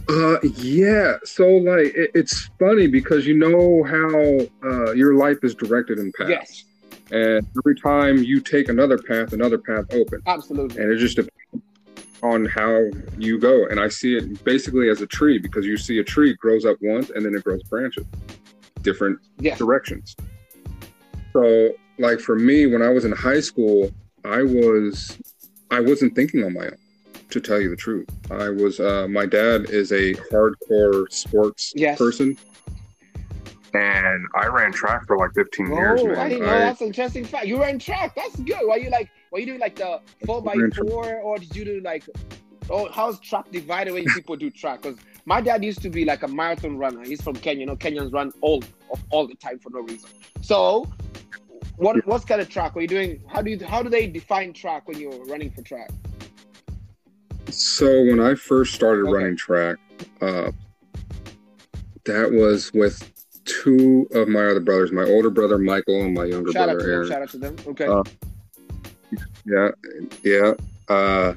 Uh, 0.10 0.38
yeah. 0.56 1.16
So 1.24 1.48
like, 1.48 1.88
it, 1.96 2.12
it's 2.14 2.50
funny 2.60 2.88
because 2.88 3.26
you 3.26 3.38
know 3.38 3.84
how 3.84 4.70
uh, 4.70 4.92
your 4.94 5.16
life 5.16 5.38
is 5.44 5.56
directed 5.56 6.00
in 6.00 6.12
paths, 6.18 6.30
Yes, 6.30 6.64
and 7.12 7.46
every 7.58 7.76
time 7.80 8.18
you 8.24 8.40
take 8.40 8.70
another 8.70 8.98
path, 8.98 9.34
another 9.34 9.58
path 9.58 9.86
opens, 9.92 10.24
absolutely. 10.28 10.82
and 10.82 10.92
it 10.92 10.98
just 10.98 11.16
depends 11.16 11.32
on 12.22 12.46
how 12.46 12.86
you 13.18 13.38
go. 13.40 13.66
And 13.68 13.80
I 13.80 13.90
see 13.90 14.16
it 14.16 14.44
basically 14.46 14.90
as 14.90 15.02
a 15.02 15.08
tree 15.08 15.40
because 15.40 15.66
you 15.66 15.78
see 15.78 16.00
a 16.00 16.04
tree 16.04 16.36
grows 16.36 16.66
up 16.66 16.78
once 16.82 17.10
and 17.10 17.26
then 17.26 17.36
it 17.36 17.44
grows 17.44 17.64
branches, 17.64 18.06
different 18.82 19.20
Yes. 19.40 19.58
directions. 19.58 20.16
So, 21.34 21.72
like 22.00 22.20
for 22.20 22.36
me, 22.36 22.66
when 22.68 22.82
I 22.82 22.90
was 22.90 23.06
in 23.06 23.12
high 23.12 23.40
school, 23.42 23.92
I 24.26 24.42
was 24.44 25.18
I 25.72 25.80
wasn't 25.80 26.16
thinking 26.16 26.44
on 26.44 26.54
my 26.54 26.66
own. 26.66 26.78
to 27.30 27.40
tell 27.42 27.60
you 27.60 27.70
the 27.70 27.76
truth. 27.76 28.08
I 28.30 28.50
was 28.50 28.80
uh, 28.80 29.08
my 29.10 29.26
dad 29.26 29.70
is 29.70 29.92
a 29.92 30.14
hardcore 30.32 31.12
sports 31.12 31.74
Yes. 31.76 31.98
person, 31.98 32.38
and 33.74 34.26
I 34.36 34.48
ran 34.48 34.72
track 34.72 35.08
for 35.08 35.18
like 35.18 35.34
15 35.34 35.68
years. 35.68 36.02
Oh, 36.02 36.08
Man. 36.08 36.18
I 36.18 36.30
didn't 36.30 36.46
know. 36.46 36.60
That's 36.60 36.82
interesting 36.82 37.26
fact. 37.26 37.48
You 37.48 37.60
ran 37.60 37.80
track. 37.80 38.16
That's 38.16 38.36
good. 38.40 38.60
Were 38.68 38.78
you 38.78 38.90
like? 38.90 39.10
Were 39.32 39.40
you 39.40 39.46
doing 39.48 39.60
like 39.60 39.76
the 39.76 40.00
four 40.26 40.42
by 40.44 40.54
ran 40.54 40.70
track. 40.72 40.88
four, 40.88 41.16
or 41.22 41.38
did 41.38 41.56
you 41.56 41.66
do 41.66 41.82
like? 41.84 42.04
Oh, 42.70 42.90
how's 42.92 43.20
track 43.20 43.52
divided 43.52 43.94
when 43.94 44.06
people 44.14 44.36
do 44.38 44.50
track? 44.50 44.84
Because 44.84 44.98
my 45.26 45.42
dad 45.42 45.64
used 45.66 45.82
to 45.82 45.90
be 45.90 46.06
like 46.06 46.24
a 46.24 46.28
marathon 46.28 46.78
runner. 46.78 47.04
He's 47.04 47.22
from 47.22 47.36
Kenya. 47.36 47.62
You 47.62 47.66
know, 47.66 47.76
Kenyans 47.76 48.14
run 48.14 48.32
all 48.42 48.64
all 49.10 49.28
the 49.28 49.36
time 49.36 49.60
for 49.60 49.70
no 49.72 49.80
reason. 49.82 50.10
So, 50.42 50.86
what 51.78 52.06
what 52.08 52.28
kind 52.28 52.42
of 52.42 52.50
track 52.50 52.76
were 52.76 52.82
you 52.82 52.88
doing? 52.88 53.24
How 53.28 53.42
do 53.42 53.52
you 53.52 53.66
how 53.66 53.82
do 53.84 53.90
they 53.90 54.08
define 54.08 54.54
track 54.54 54.88
when 54.88 55.00
you're 55.00 55.24
running 55.26 55.52
for 55.52 55.62
track? 55.62 55.90
So 57.50 58.04
when 58.04 58.20
I 58.20 58.36
first 58.36 58.74
started 58.74 59.04
Okay. 59.04 59.12
running 59.14 59.36
track, 59.38 59.78
uh, 60.22 60.52
that 62.06 62.32
was 62.32 62.74
with 62.74 63.12
two 63.46 64.08
of 64.14 64.28
my 64.28 64.46
other 64.46 64.60
brothers, 64.60 64.92
my 64.92 65.04
older 65.04 65.30
brother 65.30 65.58
Michael 65.58 66.02
and 66.04 66.14
my 66.14 66.26
younger 66.26 66.52
Shout 66.52 66.70
out 66.70 66.76
brother. 66.76 66.92
Aaron. 66.92 67.10
Shout 67.10 67.22
out 67.22 67.30
to 67.30 67.38
them. 67.38 67.56
Okay. 67.68 67.86
Uh, 67.86 68.04
Yeah, 69.46 69.70
yeah. 70.24 70.54
Uh, 70.88 71.34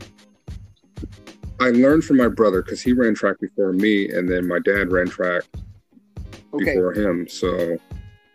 I 1.60 1.70
learned 1.70 2.04
from 2.04 2.16
my 2.18 2.28
brother 2.28 2.62
because 2.62 2.80
he 2.80 2.92
ran 2.92 3.14
track 3.14 3.38
before 3.40 3.72
me, 3.72 4.08
and 4.10 4.28
then 4.28 4.46
my 4.46 4.58
dad 4.60 4.92
ran 4.92 5.08
track 5.08 5.42
okay. 6.54 6.74
before 6.74 6.92
him. 6.94 7.26
So, 7.28 7.76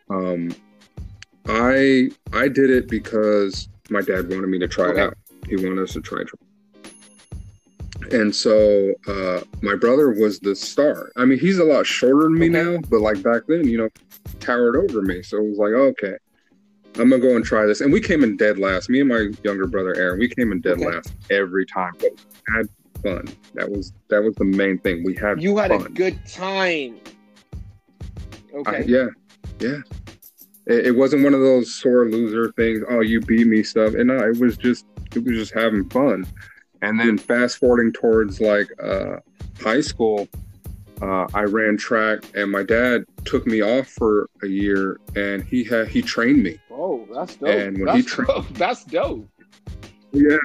um, 0.10 0.54
I 1.54 2.10
I 2.32 2.48
did 2.48 2.70
it 2.70 2.88
because 2.88 3.68
my 3.90 4.02
dad 4.02 4.30
wanted 4.30 4.48
me 4.48 4.58
to 4.60 4.68
try 4.70 4.86
Okay. 4.86 5.02
it 5.02 5.06
out. 5.08 5.18
He 5.50 5.58
wanted 5.58 5.80
us 5.80 5.92
to 5.94 6.02
try 6.02 6.22
it. 6.22 6.30
And 8.14 8.34
so 8.34 8.94
uh, 9.08 9.42
my 9.62 9.76
brother 9.76 10.12
was 10.12 10.40
the 10.40 10.56
star. 10.56 11.12
I 11.18 11.26
mean, 11.26 11.40
he's 11.40 11.60
a 11.60 11.64
lot 11.64 11.86
shorter 11.86 12.24
than 12.24 12.38
me 12.40 12.48
Okay. 12.50 12.64
now, 12.64 12.78
but 12.90 13.02
like 13.02 13.22
back 13.22 13.44
then, 13.48 13.68
you 13.68 13.78
know, 13.78 13.90
towered 14.40 14.76
over 14.78 15.02
me. 15.02 15.22
So 15.24 15.38
it 15.38 15.50
was 15.50 15.58
like, 15.58 15.74
okay, 15.74 16.16
I'm 16.98 17.10
gonna 17.10 17.20
go 17.20 17.36
and 17.36 17.44
try 17.44 17.66
this. 17.66 17.82
And 17.82 17.92
we 17.92 18.00
came 18.00 18.24
in 18.24 18.38
dead 18.38 18.58
last. 18.58 18.90
Me 18.90 19.02
and 19.02 19.10
my 19.10 19.30
younger 19.44 19.68
brother 19.68 19.94
Aaron, 19.98 20.20
we 20.20 20.30
came 20.30 20.52
in 20.54 20.62
dead 20.62 20.78
Okay. 20.78 20.86
last 20.86 21.14
every 21.30 21.66
time. 21.66 21.94
But 22.00 22.12
had 22.56 22.70
fun. 23.04 23.28
That 23.56 23.70
was 23.70 23.92
that 24.10 24.24
was 24.24 24.36
the 24.36 24.46
main 24.46 24.78
thing. 24.80 25.04
We 25.04 25.16
had 25.16 25.42
You 25.42 25.58
had 25.58 25.72
a 25.72 25.80
good 25.80 26.18
time. 26.26 26.96
Okay. 28.54 28.78
I- 28.78 28.86
yeah, 28.88 29.08
yeah. 29.60 29.78
It, 30.66 30.88
it 30.88 30.92
wasn't 30.92 31.24
one 31.24 31.34
of 31.34 31.42
those 31.42 31.74
sore 31.74 32.10
loser 32.10 32.52
things. 32.54 32.84
Oh, 32.90 33.02
you 33.02 33.22
beat 33.22 33.48
me 33.48 33.64
stuff. 33.64 33.94
And 33.94 34.08
no, 34.08 34.18
it 34.18 34.40
was 34.40 34.58
just 34.58 34.86
it 35.16 35.24
was 35.24 35.36
just 35.36 35.54
having 35.54 35.90
fun. 35.90 36.26
And 36.82 37.00
then 37.00 37.18
fast 37.18 37.58
forwarding 37.58 37.94
towards 37.94 38.42
like 38.42 38.68
uh, 38.82 39.18
high 39.60 39.82
school, 39.82 40.28
uh, 41.02 41.28
I 41.34 41.42
ran 41.44 41.78
track, 41.78 42.24
and 42.36 42.52
my 42.52 42.64
dad 42.64 43.06
took 43.26 43.46
me 43.46 43.62
off 43.62 43.88
for 43.88 44.30
a 44.44 44.48
year, 44.48 45.00
and 45.16 45.44
he 45.44 45.64
had 45.64 45.88
he 45.88 46.02
trained 46.02 46.44
me. 46.44 46.60
Oh, 46.72 47.08
that's 47.14 47.36
dope. 47.36 47.50
And 47.50 47.78
when 47.78 47.96
he 47.96 48.02
that's 48.02 48.14
tra- 48.14 48.26
dope. 48.26 48.50
That's 48.54 48.84
dope. 48.86 49.28
Yeah, 50.12 50.38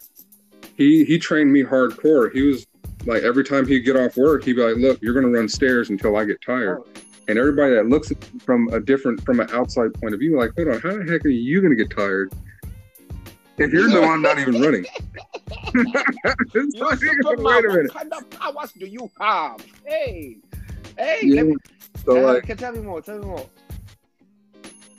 he 0.76 1.04
he 1.04 1.18
trained 1.18 1.52
me 1.52 1.62
hardcore. 1.62 2.32
He 2.32 2.42
was 2.42 2.66
like 3.04 3.22
every 3.22 3.44
time 3.44 3.66
he'd 3.66 3.80
get 3.80 3.96
off 3.96 4.16
work, 4.16 4.44
he'd 4.44 4.54
be 4.54 4.62
like, 4.62 4.76
"Look, 4.76 5.00
you're 5.02 5.14
gonna 5.14 5.28
run 5.28 5.48
stairs 5.48 5.90
until 5.90 6.16
I 6.16 6.24
get 6.24 6.40
tired." 6.40 6.80
Oh, 6.80 6.86
And 7.28 7.38
everybody 7.38 7.74
that 7.74 7.88
looks 7.88 8.12
from 8.44 8.68
a 8.68 8.78
different, 8.80 9.20
from 9.24 9.40
an 9.40 9.48
outside 9.52 9.92
point 9.94 10.14
of 10.14 10.20
view, 10.20 10.38
like, 10.38 10.52
hold 10.56 10.68
on, 10.68 10.80
how 10.80 10.96
the 10.96 11.10
heck 11.10 11.24
are 11.24 11.28
you 11.28 11.60
going 11.60 11.76
to 11.76 11.84
get 11.84 11.90
tired 11.94 12.32
if 13.58 13.72
you're 13.72 13.88
the 13.90 14.00
one 14.00 14.22
not 14.22 14.38
even 14.38 14.60
running? 14.60 14.84
It's 16.54 16.74
like, 16.80 17.00
wait 17.00 17.18
a 17.24 17.42
What 17.42 17.64
minute. 17.64 17.92
kind 17.92 18.12
of 18.12 18.28
powers 18.30 18.72
do 18.72 18.86
you 18.86 19.10
have? 19.20 19.56
Hey, 19.84 20.38
hey, 20.96 21.18
Yeah. 21.22 21.36
let 21.42 21.46
me, 21.46 21.56
So 22.04 22.18
uh, 22.28 22.32
like, 22.34 22.44
can 22.44 22.56
tell 22.56 22.72
me 22.72 22.80
more. 22.80 23.00
Tell 23.02 23.18
me 23.18 23.24
more. 23.26 23.46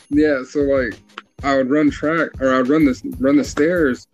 yeah, 0.09 0.43
so 0.43 0.59
like, 0.61 0.93
I 1.43 1.55
would 1.57 1.69
run 1.69 1.89
track 1.89 2.29
or 2.41 2.53
I'd 2.53 2.67
run 2.67 2.85
this, 2.85 3.01
run 3.19 3.37
the 3.37 3.43
stairs. 3.43 4.07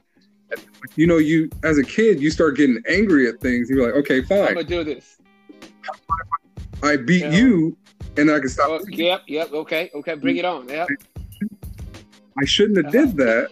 You 0.96 1.08
know, 1.08 1.18
you 1.18 1.50
as 1.64 1.78
a 1.78 1.84
kid, 1.84 2.22
you 2.22 2.30
start 2.30 2.56
getting 2.58 2.82
angry 2.88 3.28
at 3.28 3.40
things. 3.42 3.70
You're 3.70 3.86
like, 3.86 3.96
okay, 3.96 4.22
fine 4.22 4.40
I'm 4.40 4.54
gonna 4.56 4.64
do 4.64 4.84
this. 4.84 5.18
I 6.84 6.98
beat 6.98 7.22
Yeah. 7.24 7.32
you, 7.32 7.78
and 8.18 8.32
I 8.32 8.40
can 8.40 8.50
stop. 8.50 8.68
Oh, 8.70 8.86
yep, 8.88 9.24
yep. 9.28 9.52
Okay, 9.52 9.92
okay. 9.94 10.16
Bring 10.16 10.38
it 10.38 10.46
on. 10.46 10.68
Yep. 10.68 10.88
I 12.40 12.46
shouldn't 12.46 12.84
have 12.84 12.92
did 12.92 13.16
that 13.18 13.50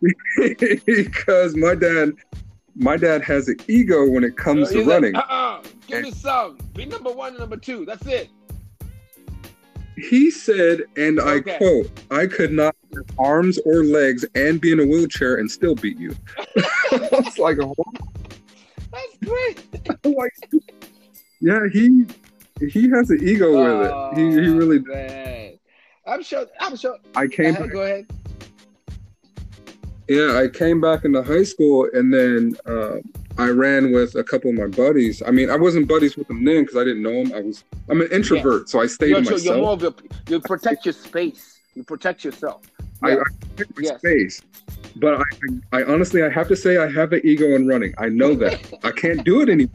because 0.86 1.56
my 1.56 1.74
dad, 1.74 2.12
my 2.76 2.96
dad 2.96 3.22
has 3.22 3.48
an 3.48 3.56
ego 3.66 4.08
when 4.08 4.22
it 4.24 4.36
comes 4.36 4.68
uh, 4.68 4.72
to 4.72 4.78
like, 4.78 4.88
running. 4.88 5.16
uh-uh. 5.16 5.62
Give 5.86 6.02
me 6.02 6.10
some. 6.10 6.58
Be 6.74 6.84
number 6.84 7.10
one 7.10 7.30
and 7.30 7.38
number 7.38 7.56
two. 7.56 7.84
That's 7.84 8.06
it. 8.06 8.30
He 9.96 10.30
said, 10.30 10.82
and 10.96 11.20
I 11.20 11.40
quote, 11.40 11.90
I 12.10 12.26
could 12.26 12.52
not 12.52 12.76
have 12.94 13.04
arms 13.18 13.58
or 13.64 13.82
legs 13.82 14.24
and 14.36 14.60
be 14.60 14.70
in 14.70 14.78
a 14.78 14.86
wheelchair 14.86 15.36
and 15.36 15.50
still 15.50 15.74
beat 15.74 15.98
you. 15.98 16.14
That's 16.92 17.38
like, 17.38 17.58
a, 17.58 17.72
That's 18.92 19.16
great. 19.24 20.04
like, 20.04 20.32
yeah, 21.40 21.66
he 21.72 22.06
he 22.60 22.88
has 22.90 23.10
an 23.10 23.20
ego 23.26 23.50
with 23.52 23.90
it. 23.90 24.18
He, 24.18 24.30
he 24.42 24.48
really. 24.48 24.78
Oh, 24.78 24.92
Man. 24.94 25.58
I'm 26.06 26.22
sure. 26.22 26.46
I'm 26.60 26.76
sure. 26.76 26.96
I 27.14 27.26
came, 27.26 27.54
Uh, 27.56 27.66
go 27.66 27.82
ahead. 27.82 28.06
yeah, 30.08 30.38
I 30.42 30.48
came 30.48 30.80
back 30.80 31.04
into 31.04 31.22
high 31.22 31.42
school, 31.44 31.88
and 31.92 32.12
then 32.12 32.56
uh, 32.66 32.96
I 33.36 33.48
ran 33.50 33.92
with 33.92 34.14
a 34.14 34.24
couple 34.24 34.48
of 34.50 34.56
my 34.56 34.66
buddies. 34.66 35.22
I 35.26 35.30
mean, 35.30 35.50
I 35.50 35.56
wasn't 35.56 35.86
buddies 35.86 36.16
with 36.16 36.26
them 36.28 36.44
then 36.44 36.62
because 36.62 36.76
I 36.76 36.84
didn't 36.84 37.02
know 37.02 37.22
them. 37.24 37.32
I 37.34 37.40
was, 37.42 37.62
I'm 37.90 38.00
an 38.00 38.08
introvert, 38.10 38.68
so 38.70 38.80
I 38.80 38.86
stayed 38.86 39.10
You're, 39.10 39.20
to 39.22 39.38
so 39.38 39.44
you're 39.52 39.56
more 39.62 39.76
myself. 39.76 39.98
of 40.00 40.04
a, 40.26 40.30
you 40.32 40.40
protect 40.40 40.86
your 40.86 40.94
space. 40.94 41.58
You 41.74 41.84
protect 41.84 42.24
yourself. 42.24 42.62
I, 43.02 43.10
Yeah. 43.10 43.16
I 43.16 43.46
picked 43.56 43.76
my 43.78 43.82
Yes. 43.84 43.98
space. 43.98 44.42
But 44.96 45.14
I, 45.20 45.22
I, 45.72 45.80
I 45.80 45.84
honestly, 45.84 46.22
I 46.22 46.30
have 46.30 46.48
to 46.48 46.56
say, 46.56 46.78
I 46.78 46.88
have 46.90 47.12
an 47.12 47.20
ego 47.22 47.54
in 47.54 47.68
running. 47.68 47.94
I 47.98 48.08
know 48.08 48.34
that. 48.36 48.58
I 48.82 48.90
can't 48.92 49.22
do 49.24 49.42
it 49.42 49.48
anymore. 49.50 49.74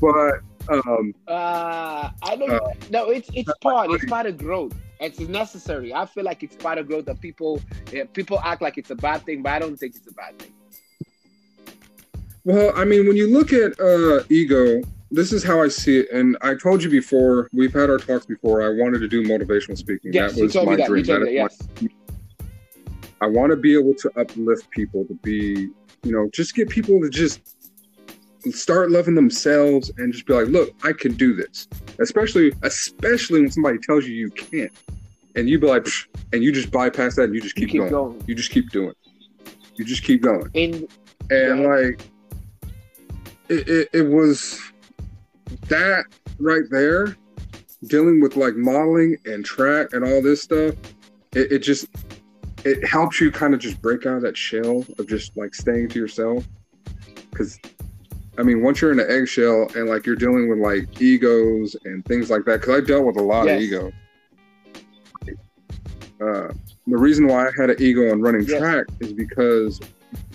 But 0.00 0.40
um, 0.70 1.14
Uh, 1.26 2.10
I 2.22 2.36
don't. 2.36 2.50
Uh, 2.50 2.74
no, 2.90 3.10
it's 3.10 3.30
it's 3.34 3.52
part. 3.60 3.90
It's 3.90 4.04
part 4.04 4.26
of 4.26 4.38
growth. 4.38 4.74
It's 5.00 5.18
necessary. 5.18 5.94
I 5.94 6.06
feel 6.06 6.24
like 6.24 6.42
it's 6.42 6.56
part 6.56 6.78
of 6.78 6.86
growth 6.86 7.06
that 7.06 7.20
people 7.20 7.60
yeah, 7.92 8.04
people 8.12 8.38
act 8.40 8.62
like 8.62 8.78
it's 8.78 8.90
a 8.90 8.94
bad 8.94 9.24
thing, 9.24 9.42
but 9.42 9.52
I 9.52 9.58
don't 9.58 9.76
think 9.76 9.96
it's 9.96 10.06
a 10.06 10.12
bad 10.12 10.38
thing. 10.38 10.52
well, 12.44 12.72
I 12.76 12.84
mean, 12.84 13.06
when 13.06 13.16
you 13.16 13.30
look 13.30 13.52
at 13.52 13.78
uh, 13.80 14.22
ego, 14.28 14.82
this 15.10 15.32
is 15.32 15.42
how 15.42 15.62
I 15.62 15.68
see 15.68 15.98
it. 15.98 16.10
And 16.12 16.36
I 16.42 16.54
told 16.54 16.82
you 16.82 16.90
before, 16.90 17.48
we've 17.52 17.72
had 17.72 17.90
our 17.90 17.98
talks 17.98 18.26
before. 18.26 18.62
I 18.62 18.68
wanted 18.68 19.00
to 19.00 19.08
do 19.08 19.24
motivational 19.24 19.76
speaking. 19.76 20.12
Yes, 20.12 20.32
that 20.32 20.38
you 20.38 20.44
was 20.44 20.52
told 20.52 20.66
my 20.66 20.72
me 20.72 20.82
that. 20.82 20.88
Dream. 20.88 21.04
That 21.04 21.20
me 21.22 21.34
Yes. 21.34 21.62
I 23.22 23.26
want 23.26 23.50
to 23.50 23.56
be 23.56 23.74
able 23.74 23.94
to 23.94 24.10
uplift 24.18 24.70
people, 24.70 25.04
to 25.04 25.14
be, 25.14 25.68
you 26.02 26.12
know, 26.12 26.30
just 26.32 26.54
get 26.54 26.70
people 26.70 27.00
to 27.00 27.10
just 27.10 27.59
start 28.50 28.90
loving 28.90 29.14
themselves 29.14 29.90
and 29.98 30.12
just 30.12 30.26
be 30.26 30.32
like, 30.34 30.46
look, 30.48 30.70
I 30.82 30.92
can 30.92 31.12
do 31.14 31.34
this. 31.34 31.68
Especially, 31.98 32.52
especially 32.62 33.40
when 33.42 33.50
somebody 33.50 33.78
tells 33.78 34.06
you 34.06 34.14
you 34.14 34.30
can't, 34.30 34.72
and 35.36 35.48
you 35.48 35.58
be 35.58 35.66
like, 35.66 35.86
and 36.32 36.42
you 36.42 36.50
just 36.52 36.70
bypass 36.70 37.16
that 37.16 37.24
and 37.24 37.34
you 37.34 37.40
just 37.40 37.56
You 37.58 37.66
keep, 37.66 37.72
keep 37.72 37.80
going. 37.90 37.90
going. 37.90 38.24
You 38.26 38.34
just 38.34 38.50
keep 38.50 38.70
doing. 38.70 38.94
You 39.76 39.84
just 39.84 40.02
keep 40.02 40.22
going. 40.22 40.50
In 40.54 40.88
and 41.30 41.60
Yeah. 41.60 41.66
like 41.68 42.00
it, 43.48 43.68
it, 43.68 43.88
it 43.92 44.02
was 44.02 44.60
that 45.68 46.04
right 46.38 46.64
there 46.70 47.16
dealing 47.86 48.20
with 48.20 48.36
like 48.36 48.54
modeling 48.56 49.16
and 49.26 49.44
track 49.44 49.88
and 49.92 50.04
all 50.04 50.20
this 50.22 50.42
stuff 50.42 50.74
it, 51.34 51.50
it 51.52 51.58
just 51.60 51.86
it 52.64 52.86
helps 52.86 53.20
you 53.20 53.30
kind 53.30 53.54
of 53.54 53.60
just 53.60 53.80
break 53.80 54.06
out 54.06 54.16
of 54.16 54.22
that 54.22 54.36
shell 54.36 54.84
of 54.98 55.08
just 55.08 55.36
like 55.36 55.54
staying 55.54 55.88
to 55.88 55.98
yourself 55.98 56.46
because 57.30 57.58
i 58.38 58.42
mean 58.42 58.62
once 58.62 58.80
you're 58.80 58.92
in 58.92 59.00
an 59.00 59.10
eggshell 59.10 59.68
and 59.74 59.88
like 59.88 60.06
you're 60.06 60.16
dealing 60.16 60.48
with 60.48 60.58
like 60.58 61.00
egos 61.00 61.76
and 61.84 62.04
things 62.06 62.30
like 62.30 62.44
that 62.44 62.60
because 62.60 62.82
i 62.82 62.84
dealt 62.86 63.04
with 63.04 63.16
a 63.16 63.22
lot 63.22 63.46
Yes. 63.46 63.56
of 63.56 63.62
ego 63.62 63.92
uh, 66.22 66.48
the 66.86 66.96
reason 66.98 67.26
why 67.26 67.46
i 67.48 67.50
had 67.58 67.70
an 67.70 67.76
ego 67.80 68.12
in 68.12 68.20
running 68.20 68.44
Yes. 68.46 68.58
track 68.58 68.86
is 69.00 69.12
because 69.12 69.80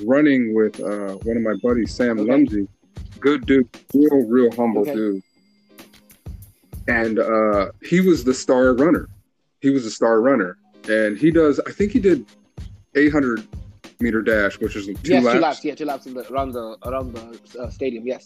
running 0.03 0.53
with 0.53 0.79
uh, 0.79 1.13
one 1.23 1.35
of 1.37 1.43
my 1.43 1.53
buddies, 1.61 1.93
Sam 1.93 2.17
Okay. 2.19 2.29
Lumsey. 2.31 2.67
Good 3.19 3.45
dude, 3.45 3.67
real, 3.93 4.25
real 4.25 4.49
humble 4.55 4.81
Okay. 4.83 4.93
dude. 4.93 5.23
And 6.87 7.19
uh, 7.19 7.71
he 7.81 7.99
was 7.99 8.23
the 8.23 8.33
star 8.33 8.73
runner. 8.73 9.09
He 9.59 9.69
was 9.71 9.83
the 9.83 9.89
star 9.89 10.21
runner, 10.21 10.57
and 10.87 11.17
he 11.17 11.29
does. 11.31 11.59
I 11.67 11.71
think 11.71 11.91
he 11.91 11.99
did 11.99 12.25
800 12.95 13.45
meter 13.99 14.21
dash, 14.21 14.59
which 14.59 14.75
is 14.75 14.85
two 14.85 14.93
yes, 15.03 15.23
laps. 15.23 15.35
two 15.35 15.41
laps. 15.41 15.65
Yeah, 15.65 15.75
two 15.75 15.85
laps 15.85 16.05
in 16.05 16.13
the, 16.13 16.31
around 16.31 16.51
the 16.51 16.77
around 16.85 17.13
the 17.13 17.59
uh, 17.59 17.69
stadium. 17.69 18.05
Yes. 18.05 18.25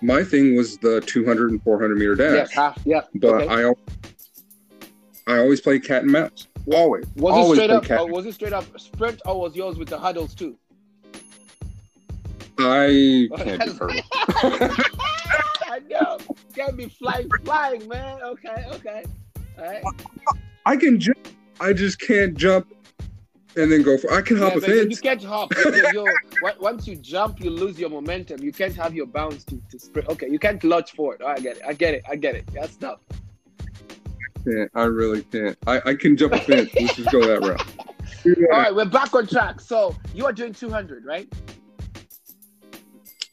My 0.00 0.24
thing 0.24 0.56
was 0.56 0.78
the 0.78 1.00
200 1.02 1.52
and 1.52 1.62
400 1.62 1.96
meter 1.96 2.14
dash. 2.16 2.34
Yes. 2.34 2.52
Half. 2.52 2.82
Yeah. 2.84 3.02
but 3.14 3.42
okay. 3.42 3.72
I, 5.28 5.32
I 5.32 5.38
always 5.38 5.60
play 5.60 5.78
cat 5.78 6.02
and 6.02 6.12
mouse. 6.12 6.48
Always. 6.72 7.06
was 7.16 7.50
it 7.50 7.54
straight 7.54 7.70
up? 7.70 8.10
Was 8.10 8.26
it 8.26 8.34
straight 8.34 8.52
up 8.52 8.64
sprint, 8.80 9.20
or 9.24 9.40
was 9.40 9.56
yours 9.56 9.78
with 9.78 9.88
the 9.88 9.98
huddles 9.98 10.34
too? 10.34 10.56
I 12.58 13.28
can't 13.36 13.62
do 13.62 13.74
turtles. 13.74 14.02
I 15.72 15.80
know. 15.88 16.18
Gotta 16.54 16.72
be 16.74 16.86
flying, 16.86 17.28
flying, 17.44 17.88
man. 17.88 18.20
Okay, 18.22 18.64
okay. 18.72 19.04
All 19.58 19.64
right. 19.64 19.82
I 20.66 20.76
can 20.76 21.00
jump. 21.00 21.18
I 21.60 21.72
just 21.72 22.00
can't 22.00 22.36
jump 22.36 22.72
and 23.56 23.70
then 23.70 23.82
go 23.82 23.96
for. 23.98 24.12
I 24.12 24.22
can 24.22 24.36
hop 24.36 24.52
Yeah, 24.52 24.58
a 24.58 24.60
fence. 24.62 24.90
you 24.90 24.96
can't 24.96 25.22
hop. 25.22 25.54
You- 25.54 25.74
you- 25.74 25.88
you- 25.92 26.14
on- 26.46 26.52
once 26.60 26.86
you 26.86 26.96
jump, 26.96 27.40
you 27.42 27.50
lose 27.50 27.78
your 27.78 27.90
momentum. 27.90 28.42
You 28.42 28.52
can't 28.52 28.74
have 28.76 28.94
your 28.94 29.06
bounce 29.06 29.44
to, 29.44 29.60
to 29.70 29.78
sprint. 29.78 30.08
Okay, 30.08 30.28
you 30.30 30.38
can't 30.38 30.62
lunge 30.64 30.90
forward. 30.92 31.20
Oh, 31.22 31.28
I 31.28 31.38
get 31.38 31.56
it. 31.58 31.62
I 31.66 31.72
get 31.74 31.94
it. 31.94 32.02
I 32.08 32.16
get 32.16 32.34
it. 32.34 32.48
That's 32.52 32.76
tough. 32.76 33.00
Can't. 34.44 34.70
I 34.74 34.84
really 34.84 35.22
can't. 35.24 35.56
I, 35.66 35.80
I 35.90 35.94
can 35.94 36.16
jump 36.16 36.32
a 36.32 36.38
fence. 36.40 36.70
Let's 36.80 36.96
just 36.96 37.10
go 37.10 37.20
that 37.26 37.40
route. 37.46 37.64
All 38.52 38.58
right, 38.58 38.74
we're 38.74 38.84
back 38.84 39.14
on 39.14 39.26
track. 39.26 39.60
So 39.60 39.96
you 40.14 40.26
are 40.26 40.32
doing 40.32 40.52
200, 40.52 41.04
right? 41.04 41.32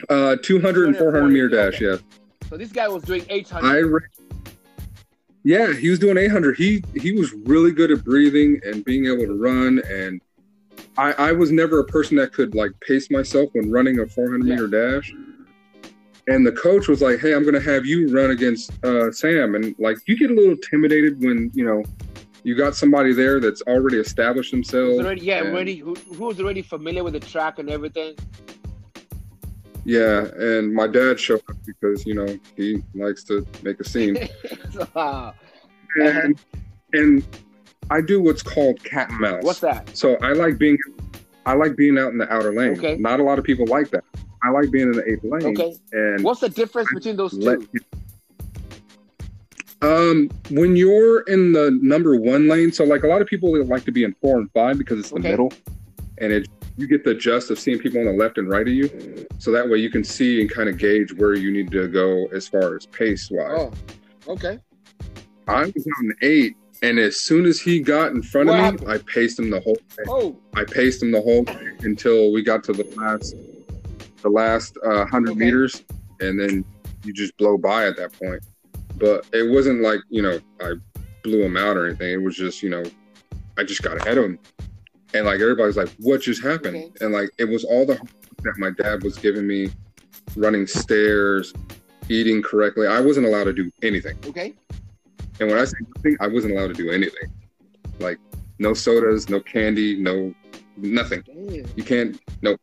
Uh, 0.10 0.36
200 0.42 0.88
and 0.88 0.98
400 0.98 1.28
meter 1.30 1.50
dash. 1.50 1.82
Yeah. 1.82 1.98
So 2.50 2.58
this 2.58 2.72
guy 2.72 2.88
was 2.88 3.04
doing 3.04 3.24
800. 3.30 3.68
I. 3.68 3.78
Re- 3.80 4.00
yeah, 5.50 5.74
he 5.74 5.90
was 5.90 5.98
doing 5.98 6.16
800. 6.16 6.58
He 6.58 6.84
he 6.96 7.12
was 7.12 7.34
really 7.34 7.72
good 7.72 7.90
at 7.90 8.04
breathing 8.04 8.62
and 8.64 8.86
being 8.86 9.08
able 9.08 9.26
to 9.26 9.34
run. 9.34 9.82
And 9.90 10.22
I 10.96 11.14
I 11.14 11.32
was 11.32 11.52
never 11.52 11.80
a 11.80 11.84
person 11.84 12.18
that 12.18 12.34
could 12.34 12.54
like 12.54 12.72
pace 12.82 13.10
myself 13.10 13.50
when 13.54 13.72
running 13.72 14.00
a 14.00 14.06
400 14.06 14.44
meter 14.44 14.68
dash. 14.68 15.12
And 16.28 16.46
the 16.46 16.52
coach 16.52 16.88
was 16.88 17.02
like, 17.02 17.20
"Hey, 17.20 17.34
I'm 17.34 17.42
going 17.42 17.56
to 17.56 17.62
have 17.62 17.84
you 17.84 18.10
run 18.10 18.30
against 18.30 18.72
uh, 18.86 19.12
Sam." 19.12 19.56
And 19.56 19.74
like, 19.80 19.98
you 20.06 20.16
get 20.16 20.30
a 20.30 20.36
little 20.36 20.52
intimidated 20.52 21.20
when 21.20 21.50
you 21.56 21.66
know 21.66 21.84
you 22.44 22.56
got 22.56 22.76
somebody 22.76 23.12
there 23.12 23.40
that's 23.40 23.64
already 23.64 23.98
established 23.98 24.52
themselves. 24.52 25.00
already, 25.00 25.22
yeah, 25.22 25.40
and- 25.40 25.48
already. 25.48 25.78
Who, 25.78 25.96
who's 25.96 26.40
already 26.40 26.62
familiar 26.62 27.04
with 27.04 27.14
the 27.14 27.22
track 27.22 27.58
and 27.58 27.72
everything? 27.72 28.14
Yeah, 29.86 30.26
and 30.38 30.74
my 30.74 30.88
dad 30.88 31.20
showed 31.20 31.42
up 31.50 31.56
because 31.66 32.06
you 32.06 32.14
know 32.14 32.38
he 32.56 32.84
likes 32.94 33.24
to 33.26 33.46
make 33.64 33.80
a 33.80 33.84
scene. 33.84 34.28
Wow. 34.94 35.34
and, 35.96 36.40
and 36.94 37.26
I 37.90 38.02
do 38.02 38.22
what's 38.22 38.44
called 38.44 38.84
cat 38.84 39.10
and 39.10 39.20
mouse. 39.20 39.44
What's 39.44 39.60
that? 39.62 39.96
So 39.98 40.16
I 40.18 40.34
like 40.34 40.58
being, 40.58 40.78
I 41.46 41.54
like 41.54 41.76
being 41.76 41.98
out 41.98 42.12
in 42.12 42.18
the 42.18 42.32
outer 42.32 42.54
lane. 42.54 42.78
Okay. 42.78 42.98
Not 42.98 43.20
a 43.20 43.24
lot 43.24 43.40
of 43.40 43.46
people 43.46 43.66
like 43.68 43.90
that. 43.92 44.04
I 44.44 44.50
like 44.52 44.70
being 44.72 44.88
in 44.88 44.92
the 44.94 45.10
eighth 45.10 45.24
lane. 45.24 45.58
Okay. 45.58 45.76
And 45.92 46.24
What's 46.24 46.42
the 46.42 46.50
difference 46.50 46.90
between 46.94 47.16
those 47.16 47.32
two? 47.38 47.68
um, 49.82 50.30
when 50.50 50.76
you're 50.76 51.22
in 51.22 51.52
the 51.54 51.72
number 51.82 52.16
one 52.16 52.48
lane, 52.48 52.72
so 52.72 52.84
like 52.84 53.04
a 53.04 53.08
lot 53.08 53.22
of 53.22 53.28
people 53.28 53.64
like 53.66 53.86
to 53.86 53.92
be 53.92 54.04
in 54.04 54.14
four 54.22 54.38
and 54.38 54.52
five 54.52 54.78
because 54.78 55.00
it's 55.00 55.10
the 55.10 55.16
Okay. 55.16 55.32
middle, 55.32 55.52
and 56.20 56.32
it 56.32 56.48
you 56.80 56.88
get 56.88 57.04
the 57.04 57.12
adjust 57.12 57.52
of 57.52 57.60
seeing 57.60 57.78
people 57.78 58.00
on 58.00 58.06
the 58.06 58.14
left 58.14 58.38
and 58.38 58.50
right 58.50 58.66
of 58.66 58.74
you, 58.74 58.90
so 59.38 59.52
that 59.52 59.68
way 59.70 59.78
you 59.78 59.90
can 59.90 60.04
see 60.04 60.40
and 60.40 60.50
kind 60.50 60.70
of 60.70 60.78
gauge 60.78 61.14
where 61.14 61.34
you 61.36 61.52
need 61.52 61.70
to 61.72 61.90
go 61.90 62.28
as 62.28 62.48
far 62.48 62.76
as 62.78 62.86
pace 62.86 63.28
wise. 63.30 63.52
Oh, 63.52 63.74
okay. 64.30 64.60
I 65.48 65.66
was 65.66 65.86
in 66.02 66.14
eight, 66.22 66.56
and 66.82 66.98
as 66.98 67.22
soon 67.22 67.46
as 67.46 67.60
he 67.60 67.82
got 67.82 68.12
in 68.14 68.22
front 68.22 68.48
What 68.48 68.60
of 68.60 68.64
happened? 68.64 68.88
me, 68.88 68.94
I 68.94 68.98
paced 69.00 69.40
him 69.40 69.50
the 69.50 69.60
whole. 69.60 69.78
Oh, 70.08 70.38
I 70.56 70.64
paced 70.64 71.04
him 71.04 71.12
the 71.12 71.20
whole 71.20 71.46
until 71.82 72.32
we 72.32 72.44
got 72.44 72.64
to 72.66 72.74
the 72.74 72.88
last, 72.96 73.36
the 74.22 74.30
last 74.30 74.78
uh, 74.86 75.06
hundred 75.06 75.32
Okay. 75.32 75.46
meters, 75.46 75.84
and 76.22 76.40
then 76.40 76.64
you 77.04 77.12
just 77.12 77.36
blow 77.36 77.58
by 77.58 77.88
at 77.88 77.98
that 77.98 78.14
point. 78.14 78.42
But 78.96 79.26
it 79.34 79.52
wasn't 79.52 79.82
like 79.82 80.00
you 80.10 80.22
know 80.22 80.40
I 80.62 80.76
blew 81.24 81.42
him 81.44 81.58
out 81.58 81.76
or 81.76 81.88
anything. 81.88 82.14
It 82.14 82.22
was 82.22 82.38
just 82.38 82.64
you 82.64 82.70
know 82.70 82.84
I 83.58 83.64
just 83.66 83.82
got 83.82 83.98
ahead 83.98 84.18
of 84.18 84.24
him, 84.24 84.40
and 85.14 85.26
like 85.26 85.40
everybody's 85.40 85.78
like, 85.78 85.90
"What 86.00 86.22
just 86.22 86.42
happened?" 86.42 86.76
Okay. 86.76 86.92
And 87.02 87.14
like 87.14 87.30
it 87.38 87.46
was 87.46 87.64
all 87.64 87.86
the 87.86 88.00
that 88.44 88.58
my 88.58 88.72
dad 88.72 89.04
was 89.04 89.18
giving 89.18 89.46
me, 89.48 89.70
running 90.36 90.66
stairs, 90.68 91.54
eating 92.08 92.42
correctly. 92.42 92.88
I 92.88 93.00
wasn't 93.00 93.26
allowed 93.26 93.46
to 93.46 93.54
do 93.54 93.72
anything. 93.82 94.18
okay. 94.28 94.54
And 95.40 95.50
when 95.50 95.58
I 95.58 95.66
say 95.66 95.78
nothing, 95.96 96.18
I 96.20 96.28
wasn't 96.28 96.54
allowed 96.54 96.68
to 96.68 96.74
do 96.74 96.92
anything. 96.92 97.32
Like 98.00 98.20
no 98.60 98.74
sodas, 98.74 99.30
no 99.30 99.40
candy, 99.40 99.96
no 99.98 100.34
nothing. 100.78 101.24
Damn. 101.26 101.66
You 101.76 101.84
can't. 101.84 102.20
Nope. 102.42 102.60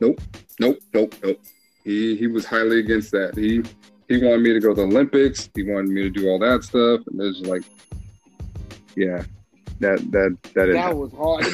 Nope. 0.00 0.20
Nope. 0.58 0.78
Nope. 0.94 1.14
Nope. 1.22 1.40
He 1.84 2.16
he 2.16 2.26
was 2.26 2.44
highly 2.44 2.80
against 2.80 3.12
that. 3.12 3.36
He 3.36 3.62
he 4.08 4.24
wanted 4.24 4.40
me 4.40 4.52
to 4.52 4.60
go 4.60 4.70
to 4.70 4.74
the 4.74 4.82
Olympics. 4.82 5.48
He 5.54 5.62
wanted 5.62 5.90
me 5.90 6.02
to 6.02 6.10
do 6.10 6.28
all 6.28 6.38
that 6.40 6.64
stuff, 6.64 7.00
and 7.06 7.20
it's 7.20 7.40
like, 7.40 7.62
yeah, 8.96 9.22
that 9.80 9.98
that 10.12 10.36
that 10.54 10.66
didn't 10.66 10.74
That 10.74 10.96
was 10.96 11.12
hard. 11.12 11.44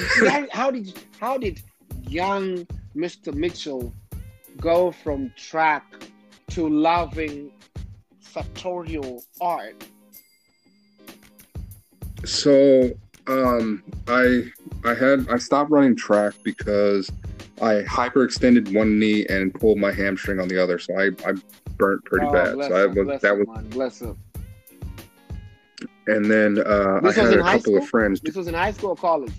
How, 0.51 0.71
did 0.71 0.99
how 1.19 1.39
did 1.39 1.63
young 2.09 2.67
Mr. 2.97 3.35
Mitchell 3.35 3.93
go 4.61 4.91
from 4.93 5.33
track 5.37 5.85
to 6.49 6.69
loving 6.69 7.51
sartorial 8.21 9.25
art? 9.41 9.85
So 12.25 12.91
um, 13.27 13.83
I 14.09 14.45
I 14.85 14.95
had 14.95 15.29
I 15.29 15.39
stopped 15.39 15.71
running 15.71 15.97
track 15.97 16.35
because 16.43 17.11
I 17.61 17.83
hyperextended 17.83 18.75
one 18.75 18.99
knee 18.99 19.27
and 19.29 19.53
pulled 19.55 19.79
my 19.79 19.93
hamstring 19.93 20.41
on 20.41 20.49
the 20.49 20.63
other, 20.63 20.79
so 20.79 20.99
I 20.99 21.11
I 21.27 21.35
burnt 21.77 22.05
pretty 22.05 22.27
Oh, 22.27 22.33
bad. 22.33 22.53
So 22.55 22.75
I 22.75 22.87
was 22.87 23.21
that 23.21 23.37
was 23.37 23.65
bless 23.69 24.01
him. 24.01 24.17
And 26.07 26.31
then 26.31 26.59
uh, 26.59 27.01
I 27.03 27.13
had 27.13 27.33
a 27.33 27.43
couple 27.43 27.61
school? 27.61 27.79
of 27.79 27.89
friends. 27.89 28.21
This 28.21 28.35
was 28.35 28.49
in 28.49 28.55
high 28.55 28.73
school 28.73 28.91
or 28.91 28.97
college? 28.97 29.33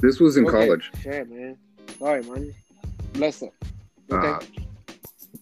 This 0.00 0.20
was 0.20 0.36
in 0.36 0.46
Okay. 0.46 0.66
college. 0.66 0.90
Shit, 1.02 1.30
man. 1.30 1.56
Sorry, 1.98 2.22
man. 2.22 2.54
Bless 3.14 3.40
him. 3.42 3.50
Okay. 4.10 4.28
Uh, 4.28 4.40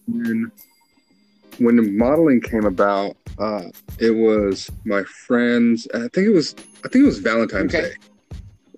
when, 0.07 0.51
when 1.59 1.75
the 1.75 1.83
modeling 1.91 2.41
came 2.41 2.65
about, 2.65 3.15
uh, 3.39 3.63
it 3.99 4.11
was 4.11 4.69
my 4.85 5.03
friends. 5.03 5.87
I 5.93 6.07
think 6.13 6.27
it 6.27 6.33
was. 6.33 6.55
I 6.85 6.89
think 6.89 7.03
it 7.03 7.07
was 7.07 7.19
Valentine's 7.19 7.73
Okay. 7.73 7.89
Day. 7.89 7.95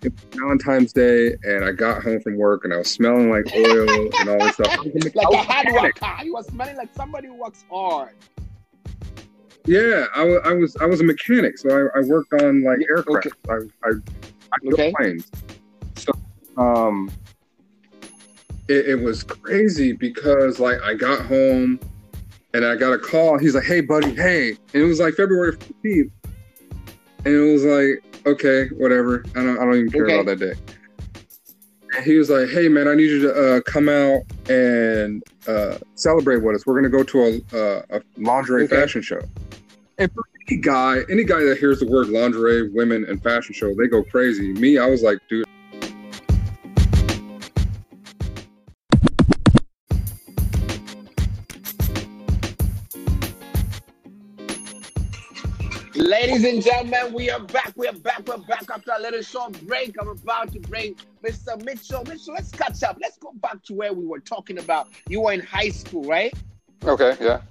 It 0.04 0.14
was 0.14 0.40
Valentine's 0.40 0.94
Day, 0.94 1.36
and 1.44 1.66
I 1.66 1.72
got 1.72 2.04
home 2.04 2.22
from 2.22 2.38
work, 2.38 2.64
and 2.64 2.74
I 2.74 2.78
was 2.78 2.92
smelling 2.92 3.30
like 3.30 3.46
oil 3.56 4.10
and 4.20 4.30
all 4.30 4.38
this 4.40 4.54
stuff. 4.54 4.68
I 4.80 4.82
was 4.82 5.06
a 5.06 5.12
like 5.18 5.28
a 5.32 5.38
hard 5.38 5.68
worker. 5.74 6.06
He 6.24 6.30
was 6.32 6.48
smelling 6.48 6.78
like 6.78 6.94
somebody 6.96 7.28
who 7.28 7.36
works 7.36 7.66
hard. 7.70 8.12
Yeah, 9.68 10.06
I 10.16 10.24
was. 10.24 10.42
I 10.46 10.54
was. 10.54 10.78
I 10.82 10.86
was 10.86 11.02
a 11.02 11.04
mechanic, 11.04 11.58
so 11.58 11.70
I, 11.70 12.00
I 12.00 12.02
worked 12.04 12.34
on 12.34 12.64
like 12.64 12.80
aircraft. 12.90 13.28
I, 13.50 13.54
I, 13.84 13.90
I 13.90 14.58
built 14.62 14.74
Okay. 14.74 14.94
planes. 14.96 15.32
So, 15.96 16.12
um, 16.58 17.12
it, 18.68 18.90
it 18.90 18.96
was 18.96 19.24
crazy 19.24 19.94
because 19.94 20.60
like 20.60 20.80
I 20.84 20.94
got 20.94 21.26
home, 21.26 21.80
and 22.54 22.64
I 22.64 22.76
got 22.76 22.94
a 22.94 23.00
call. 23.00 23.40
He's 23.40 23.56
like, 23.56 23.64
"Hey, 23.66 23.82
buddy, 23.82 24.14
hey," 24.14 24.50
and 24.50 24.84
it 24.84 24.86
was 24.86 25.00
like 25.00 25.16
February 25.16 25.54
fifteenth, 25.54 26.12
and 27.26 27.34
it 27.34 27.52
was 27.52 27.66
like, 27.66 28.04
okay, 28.28 28.68
whatever. 28.78 29.26
I 29.36 29.44
don't. 29.44 29.58
I 29.58 29.66
don't 29.66 29.76
even 29.76 29.92
care 29.92 30.06
Okay. 30.06 30.14
about 30.20 30.26
that 30.28 30.40
day. 30.40 30.54
And 31.96 32.06
he 32.06 32.20
was 32.20 32.30
like, 32.30 32.50
"Hey, 32.50 32.68
man, 32.68 32.88
I 32.88 32.94
need 32.94 33.10
you 33.10 33.22
to 33.22 33.58
uh, 33.58 33.62
come 33.62 33.90
out 33.90 34.22
and 34.48 35.24
uh, 35.48 35.78
celebrate 35.96 36.44
with 36.44 36.56
us. 36.56 36.68
We're 36.68 36.76
gonna 36.76 36.90
go 36.90 37.04
to 37.04 37.42
a, 37.52 37.58
uh, 37.58 37.82
a 37.90 38.02
lingerie 38.18 38.66
Okay. 38.66 38.76
fashion 38.76 39.02
show." 39.02 39.22
And 39.98 40.12
for 40.12 40.24
any 40.50 40.60
guy, 40.60 41.04
any 41.10 41.24
guy 41.24 41.44
that 41.44 41.58
hears 41.58 41.80
the 41.80 41.88
word 41.88 42.10
lingerie, 42.10 42.70
women, 42.74 43.06
and 43.06 43.22
fashion 43.24 43.54
show, 43.54 43.74
they 43.74 43.88
go 43.88 44.04
crazy. 44.04 44.52
Me, 44.54 44.78
I 44.78 44.88
was 44.88 45.02
like, 45.02 45.20
dude, 45.30 45.46
Ladies 55.96 56.44
and 56.44 56.62
gentlemen, 56.62 57.14
we 57.14 57.30
are 57.30 57.40
back. 57.40 57.72
We 57.78 57.88
are 57.88 57.94
back. 57.94 58.28
We're 58.28 58.38
back 58.38 58.66
after 58.70 58.92
a 58.98 59.02
little 59.02 59.22
short 59.22 59.54
break. 59.66 59.96
I'm 60.00 60.10
about 60.10 60.52
to 60.52 60.60
bring 60.60 60.96
Mr. 61.24 61.64
Mitchell. 61.64 62.04
Mitchell, 62.04 62.34
let's 62.34 62.52
catch 62.52 62.84
up. 62.84 62.98
Let's 63.02 63.18
go 63.18 63.32
back 63.36 63.64
to 63.64 63.74
where 63.74 63.94
we 63.94 64.06
were 64.06 64.20
talking 64.20 64.60
about. 64.60 64.90
You 65.08 65.22
were 65.22 65.32
in 65.32 65.40
high 65.40 65.70
school, 65.70 66.04
right? 66.04 66.34
okay, 66.84 67.16
yeah. 67.22 67.42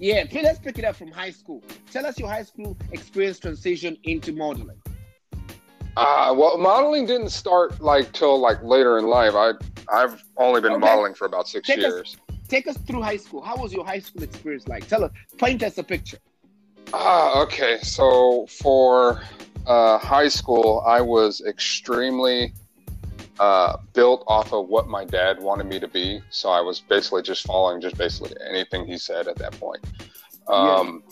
Yeah, 0.00 0.24
please, 0.24 0.44
let's 0.44 0.58
pick 0.58 0.78
it 0.78 0.84
up 0.84 0.96
from 0.96 1.10
high 1.12 1.30
school. 1.30 1.62
Tell 1.92 2.06
us 2.06 2.18
your 2.18 2.28
high 2.28 2.42
school 2.42 2.74
experience 2.90 3.38
transition 3.38 3.98
into 4.04 4.32
modeling. 4.32 4.80
Uh, 5.96 6.34
well, 6.36 6.56
modeling 6.56 7.04
didn't 7.04 7.28
start 7.28 7.80
like 7.82 8.10
till 8.12 8.38
like 8.40 8.62
later 8.62 8.98
in 8.98 9.06
life. 9.06 9.34
I 9.34 9.52
I've 9.92 10.22
only 10.38 10.62
been 10.62 10.72
Okay. 10.72 10.80
modeling 10.80 11.12
for 11.14 11.26
about 11.26 11.48
six 11.48 11.66
Take 11.66 11.78
us- 11.80 11.84
years. 11.92 12.16
Take 12.48 12.66
us 12.66 12.76
through 12.78 13.02
high 13.02 13.18
school. 13.18 13.42
How 13.42 13.56
was 13.56 13.72
your 13.72 13.84
high 13.84 13.98
school 14.00 14.22
experience 14.24 14.66
like? 14.66 14.88
Tell 14.88 15.04
us, 15.04 15.12
paint 15.38 15.62
us 15.62 15.78
a 15.78 15.84
picture. 15.84 16.18
Ah, 16.94 17.42
okay. 17.42 17.78
So 17.82 18.46
for 18.48 19.20
uh, 19.66 19.98
high 19.98 20.28
school, 20.28 20.82
I 20.86 21.00
was 21.00 21.42
extremely 21.46 22.52
uh, 23.40 23.78
built 23.94 24.22
off 24.28 24.52
of 24.52 24.68
what 24.68 24.86
my 24.86 25.04
dad 25.04 25.40
wanted 25.40 25.66
me 25.66 25.80
to 25.80 25.88
be. 25.88 26.20
So 26.30 26.50
I 26.50 26.60
was 26.60 26.80
basically 26.80 27.22
just 27.22 27.44
following 27.46 27.80
just 27.80 27.96
basically 27.96 28.32
anything 28.48 28.86
he 28.86 28.98
said 28.98 29.26
at 29.28 29.36
that 29.36 29.52
point. 29.58 29.82
Um, 30.48 31.02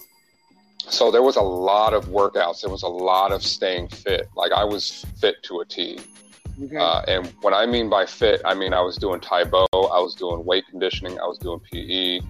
So 0.90 1.10
there 1.10 1.22
was 1.22 1.36
a 1.36 1.42
lot 1.42 1.92
of 1.92 2.06
workouts. 2.06 2.62
There 2.62 2.70
was 2.70 2.82
a 2.82 2.88
lot 2.88 3.30
of 3.32 3.42
staying 3.42 3.88
fit. 3.88 4.28
Like 4.36 4.52
I 4.52 4.64
was 4.64 5.04
fit 5.20 5.36
to 5.44 5.60
a 5.60 5.64
T. 5.64 5.98
Okay. 6.64 6.76
Uh, 6.76 7.00
and 7.06 7.26
what 7.42 7.52
I 7.52 7.66
mean 7.66 7.88
by 7.90 8.04
fit, 8.06 8.40
I 8.44 8.54
mean 8.54 8.72
I 8.72 8.80
was 8.80 8.96
doing 8.96 9.20
Tae 9.20 9.44
Bo, 9.44 9.66
I 9.72 10.00
was 10.00 10.14
doing 10.14 10.44
weight 10.44 10.64
conditioning, 10.70 11.18
I 11.20 11.26
was 11.26 11.38
doing 11.38 11.60
PE. 11.60 12.20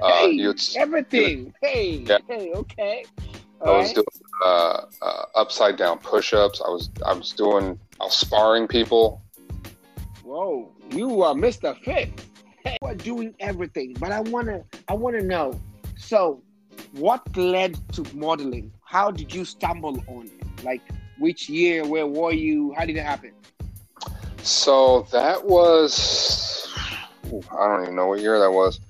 Uh, 0.00 0.08
hey, 0.28 0.52
everything. 0.76 1.52
Hey, 1.62 2.04
Yeah. 2.06 2.18
hey, 2.28 2.52
okay. 2.54 3.04
I 3.64 3.70
was 3.70 3.86
right. 3.88 3.94
doing 3.96 4.06
uh, 4.44 4.80
uh, 5.02 5.22
upside 5.34 5.76
down 5.76 5.98
push-ups. 5.98 6.60
I 6.64 6.68
was 6.68 6.90
I 7.04 7.12
was 7.14 7.32
doing 7.32 7.78
I 8.00 8.04
was 8.04 8.16
sparring 8.16 8.68
people. 8.68 9.20
Whoa, 10.26 10.72
you 10.90 11.22
are 11.22 11.34
Mr. 11.34 11.78
Fit. 11.84 12.08
Hey, 12.64 12.76
you 12.82 12.88
are 12.88 12.96
doing 12.96 13.32
everything, 13.38 13.94
but 14.00 14.10
I 14.10 14.18
wanna, 14.22 14.64
I 14.88 14.94
wanna 14.94 15.22
know. 15.22 15.52
So, 15.96 16.42
what 16.94 17.22
led 17.36 17.78
to 17.92 18.04
modeling? 18.12 18.72
How 18.82 19.12
did 19.12 19.32
you 19.32 19.44
stumble 19.44 20.02
on 20.08 20.26
it? 20.26 20.64
Like, 20.64 20.82
which 21.20 21.48
year? 21.48 21.86
Where 21.86 22.08
were 22.08 22.32
you? 22.32 22.74
How 22.76 22.84
did 22.84 22.96
it 22.96 23.04
happen? 23.04 23.30
So 24.42 25.06
that 25.12 25.44
was 25.46 26.74
ooh, 27.32 27.40
I 27.52 27.68
don't 27.68 27.82
even 27.84 27.94
know 27.94 28.08
what 28.08 28.18
year 28.18 28.40
that 28.40 28.50
was. 28.50 28.80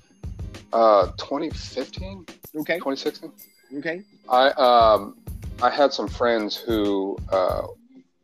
Uh, 0.72 1.09
2015, 1.18 2.25
Okay, 2.61 2.77
2016. 2.79 3.31
okay, 3.77 4.01
I 4.31 4.49
um 4.53 5.18
I 5.62 5.68
had 5.68 5.92
some 5.92 6.09
friends 6.09 6.57
who 6.57 7.18
uh, 7.31 7.66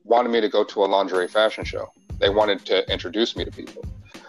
wanted 0.02 0.30
me 0.30 0.40
to 0.40 0.48
go 0.48 0.64
to 0.64 0.82
a 0.82 0.86
lingerie 0.86 1.28
fashion 1.28 1.64
show. 1.64 1.92
They 2.22 2.30
wanted 2.30 2.64
to 2.66 2.88
introduce 2.90 3.34
me 3.36 3.44
to 3.44 3.50
people. 3.50 3.84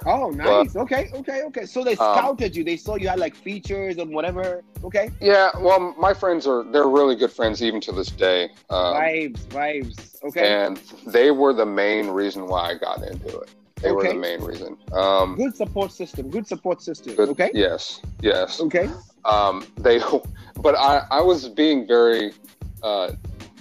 Oh, 0.07 0.31
nice. 0.31 0.75
okay, 0.75 1.11
okay, 1.13 1.43
okay. 1.43 1.65
So 1.65 1.83
they 1.83 1.91
Um, 1.91 2.17
scouted 2.17 2.55
you. 2.55 2.63
They 2.63 2.75
saw 2.75 2.95
you 2.95 3.07
had 3.07 3.19
like 3.19 3.35
features 3.35 3.97
and 3.99 4.11
whatever. 4.11 4.63
Okay, 4.83 5.11
Yeah, 5.21 5.51
well, 5.59 5.93
my 5.97 6.11
friends 6.11 6.47
are 6.47 6.63
they're 6.63 6.87
really 6.99 7.15
good 7.15 7.31
friends 7.31 7.61
even 7.61 7.79
to 7.81 7.91
this 7.91 8.09
day. 8.09 8.45
Um, 8.71 8.95
vibes, 8.95 9.41
vibes. 9.59 10.15
Okay, 10.23 10.47
and 10.65 10.77
they 11.05 11.29
were 11.29 11.53
the 11.53 11.67
main 11.67 12.07
reason 12.09 12.47
why 12.47 12.71
I 12.71 12.73
got 12.73 13.03
into 13.03 13.37
it. 13.41 13.49
They 13.75 13.91
were 13.91 14.03
the 14.07 14.15
main 14.15 14.41
reason. 14.41 14.75
Um, 14.91 15.35
good 15.35 15.55
support 15.55 15.91
system. 15.91 16.31
Good 16.31 16.47
support 16.47 16.81
system. 16.81 17.13
good- 17.15 17.29
Okay, 17.29 17.51
Yes. 17.53 18.01
Yes. 18.21 18.59
okay. 18.59 18.89
Um, 19.23 19.65
they, 19.77 19.99
but 20.65 20.73
I, 20.75 21.05
I 21.11 21.21
was 21.21 21.47
being 21.47 21.85
very, 21.85 22.33
uh, 22.81 23.11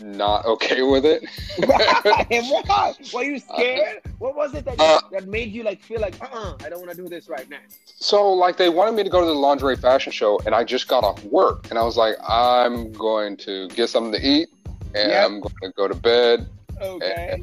not 0.03 0.45
okay 0.45 0.83
with 0.83 1.05
it. 1.05 1.25
Why? 1.67 2.93
Were 3.15 3.23
you 3.23 3.39
scared? 3.39 4.03
what 4.19 4.35
was 4.35 4.55
it 4.55 4.65
that, 4.65 4.81
Uh, 4.81 5.01
that 5.11 5.27
made 5.29 5.53
you 5.53 5.63
like 5.63 5.81
feel 5.83 6.01
like, 6.01 6.15
uh, 6.21 6.27
uh 6.33 6.57
I 6.65 6.69
don't 6.69 6.81
want 6.81 6.91
to 6.91 6.97
do 6.97 7.09
this 7.09 7.29
right 7.29 7.49
now? 7.49 7.59
So, 7.85 8.33
like, 8.33 8.57
they 8.57 8.69
wanted 8.69 8.95
me 8.95 9.05
to 9.05 9.11
go 9.11 9.21
to 9.21 9.27
the 9.27 9.33
lingerie 9.33 9.77
fashion 9.77 10.13
show, 10.13 10.41
and 10.45 10.55
I 10.55 10.65
just 10.65 10.89
got 10.89 11.05
off 11.05 11.23
work, 11.25 11.69
and 11.71 11.79
I 11.79 11.83
was 11.83 11.97
like, 11.97 12.17
I'm 12.27 12.93
going 12.93 13.37
to 13.39 13.69
get 13.69 13.89
something 13.89 14.13
to 14.13 14.27
eat, 14.27 14.49
and 14.95 15.11
Yep. 15.11 15.25
I'm 15.25 15.41
going 15.41 15.55
to 15.63 15.73
go 15.77 15.89
to 15.89 15.95
bed. 15.95 16.49
Okay, 16.81 17.43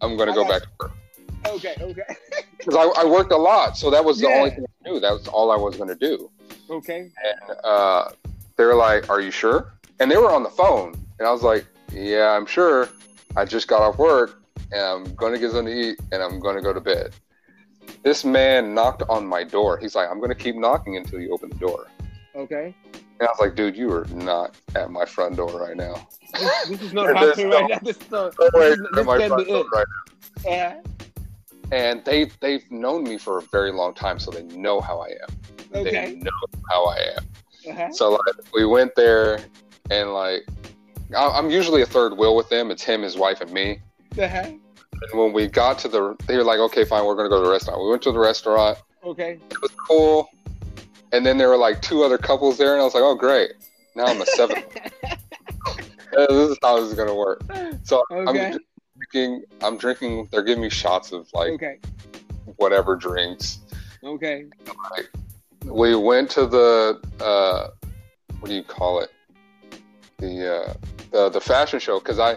I'm 0.00 0.16
going 0.16 0.28
to 0.28 0.34
go 0.34 0.44
back 0.44 0.62
to 0.62 0.68
work 0.80 0.92
okay, 1.48 1.74
okay, 1.80 2.02
because 2.58 2.74
I, 2.76 3.02
I 3.02 3.04
worked 3.04 3.32
a 3.32 3.36
lot, 3.36 3.76
so 3.76 3.90
that 3.90 4.04
was 4.04 4.20
the 4.20 4.28
Yeah. 4.28 4.34
only 4.34 4.50
thing 4.50 4.64
I 4.84 4.88
knew. 4.88 5.00
That 5.00 5.12
was 5.12 5.26
all 5.28 5.50
I 5.50 5.56
was 5.56 5.76
going 5.76 5.88
to 5.88 5.94
do. 5.94 6.30
okay. 6.70 7.10
And 7.24 7.56
uh, 7.64 8.10
they 8.56 8.64
were 8.64 8.74
like, 8.74 9.08
"Are 9.10 9.20
you 9.20 9.30
sure?" 9.30 9.72
And 10.00 10.10
they 10.10 10.16
were 10.16 10.30
on 10.32 10.42
the 10.42 10.50
phone, 10.50 10.94
and 11.18 11.26
I 11.28 11.32
was 11.32 11.42
like, 11.42 11.66
"Yeah, 11.92 12.30
I'm 12.30 12.46
sure. 12.46 12.88
I 13.36 13.44
just 13.44 13.68
got 13.68 13.82
off 13.82 13.98
work, 13.98 14.42
and 14.72 14.80
I'm 14.80 15.14
going 15.14 15.32
to 15.32 15.38
get 15.38 15.50
something 15.52 15.72
to 15.74 15.80
eat, 15.90 15.98
and 16.12 16.22
I'm 16.22 16.38
going 16.40 16.56
to 16.56 16.62
go 16.62 16.72
to 16.72 16.80
bed." 16.80 17.14
This 18.02 18.24
man 18.24 18.74
knocked 18.74 19.02
on 19.08 19.26
my 19.26 19.44
door. 19.44 19.78
He's 19.78 19.94
like, 19.94 20.08
"I'm 20.10 20.18
going 20.18 20.30
to 20.30 20.34
keep 20.34 20.56
knocking 20.56 20.96
until 20.96 21.20
you 21.20 21.32
open 21.32 21.50
the 21.50 21.56
door." 21.56 21.86
Okay. 22.34 22.74
And 23.18 23.22
I 23.22 23.30
was 23.32 23.38
like, 23.40 23.54
"Dude, 23.54 23.76
you 23.76 23.90
are 23.92 24.04
not 24.06 24.56
at 24.74 24.90
my 24.90 25.04
front 25.04 25.36
door 25.36 25.50
right 25.60 25.76
now." 25.76 26.06
This, 26.32 26.68
this 26.68 26.82
is 26.82 26.92
not 26.92 27.06
happening 27.16 27.50
no- 27.50 27.60
right 27.60 27.70
now. 27.70 27.78
This, 27.82 27.96
is 27.96 28.10
not, 28.10 28.36
this, 28.36 28.50
wait, 28.54 28.72
is- 28.72 28.80
at 28.80 28.94
this 28.94 29.06
my 29.06 29.26
front 29.28 29.46
door 29.48 29.64
right 29.72 29.86
Yeah. 30.44 30.80
and 31.72 32.04
they 32.04 32.30
they've 32.40 32.68
known 32.70 33.04
me 33.04 33.16
for 33.18 33.38
a 33.38 33.42
very 33.52 33.72
long 33.72 33.94
time, 33.94 34.18
so 34.18 34.30
they 34.30 34.42
know 34.42 34.80
how 34.80 35.00
I 35.00 35.08
am. 35.08 35.36
Okay. 35.74 35.90
They 35.90 36.14
know 36.16 36.30
how 36.70 36.84
I 36.86 36.96
am. 37.16 37.24
Uh-huh. 37.70 37.92
So 37.92 38.10
like 38.12 38.52
we 38.54 38.64
went 38.66 38.94
there, 38.96 39.38
and 39.90 40.12
like 40.12 40.46
I'm 41.14 41.50
usually 41.50 41.82
a 41.82 41.86
third 41.86 42.16
wheel 42.16 42.34
with 42.34 42.48
them. 42.48 42.70
It's 42.70 42.82
him, 42.82 43.02
his 43.02 43.16
wife, 43.16 43.40
and 43.40 43.50
me. 43.52 43.80
Uh-huh. 44.18 44.42
And 44.46 45.20
when 45.20 45.32
we 45.32 45.46
got 45.46 45.78
to 45.80 45.88
the, 45.88 46.16
they 46.26 46.36
were 46.36 46.42
like, 46.44 46.58
"Okay, 46.58 46.84
fine, 46.84 47.04
we're 47.04 47.14
gonna 47.16 47.28
go 47.28 47.38
to 47.40 47.44
the 47.44 47.50
restaurant." 47.52 47.82
We 47.82 47.90
went 47.90 48.02
to 48.02 48.12
the 48.12 48.18
restaurant. 48.18 48.78
Okay. 49.04 49.38
It 49.50 49.60
was 49.62 49.70
cool. 49.86 50.28
And 51.12 51.24
then 51.24 51.38
there 51.38 51.48
were 51.48 51.56
like 51.56 51.80
two 51.82 52.02
other 52.02 52.18
couples 52.18 52.58
there, 52.58 52.72
and 52.72 52.80
I 52.80 52.84
was 52.84 52.94
like, 52.94 53.02
"Oh, 53.04 53.14
great! 53.14 53.52
Now 53.94 54.06
I'm 54.06 54.20
a 54.20 54.26
seventh. 54.26 54.64
Uh, 56.16 56.26
this 56.30 56.50
is 56.50 56.58
how 56.62 56.80
this 56.80 56.88
is 56.88 56.94
gonna 56.94 57.14
work." 57.14 57.42
So 57.84 58.02
Okay. 58.10 58.46
I'm 58.52 58.58
drinking. 59.12 59.44
I'm 59.62 59.76
drinking. 59.76 60.28
They're 60.32 60.42
giving 60.42 60.62
me 60.62 60.70
shots 60.70 61.12
of 61.12 61.28
like 61.34 61.50
Okay. 61.52 61.78
whatever 62.56 62.96
drinks. 62.96 63.58
Okay. 64.02 64.46
we 65.64 65.94
went 65.96 66.30
to 66.30 66.46
the 66.46 67.00
uh, 67.20 67.68
what 68.40 68.48
do 68.48 68.54
you 68.54 68.62
call 68.62 69.00
it? 69.00 69.10
The 70.18 70.54
uh, 70.68 70.74
the 71.16 71.28
the 71.30 71.40
fashion 71.40 71.78
show 71.80 71.98
because 71.98 72.18
I 72.18 72.36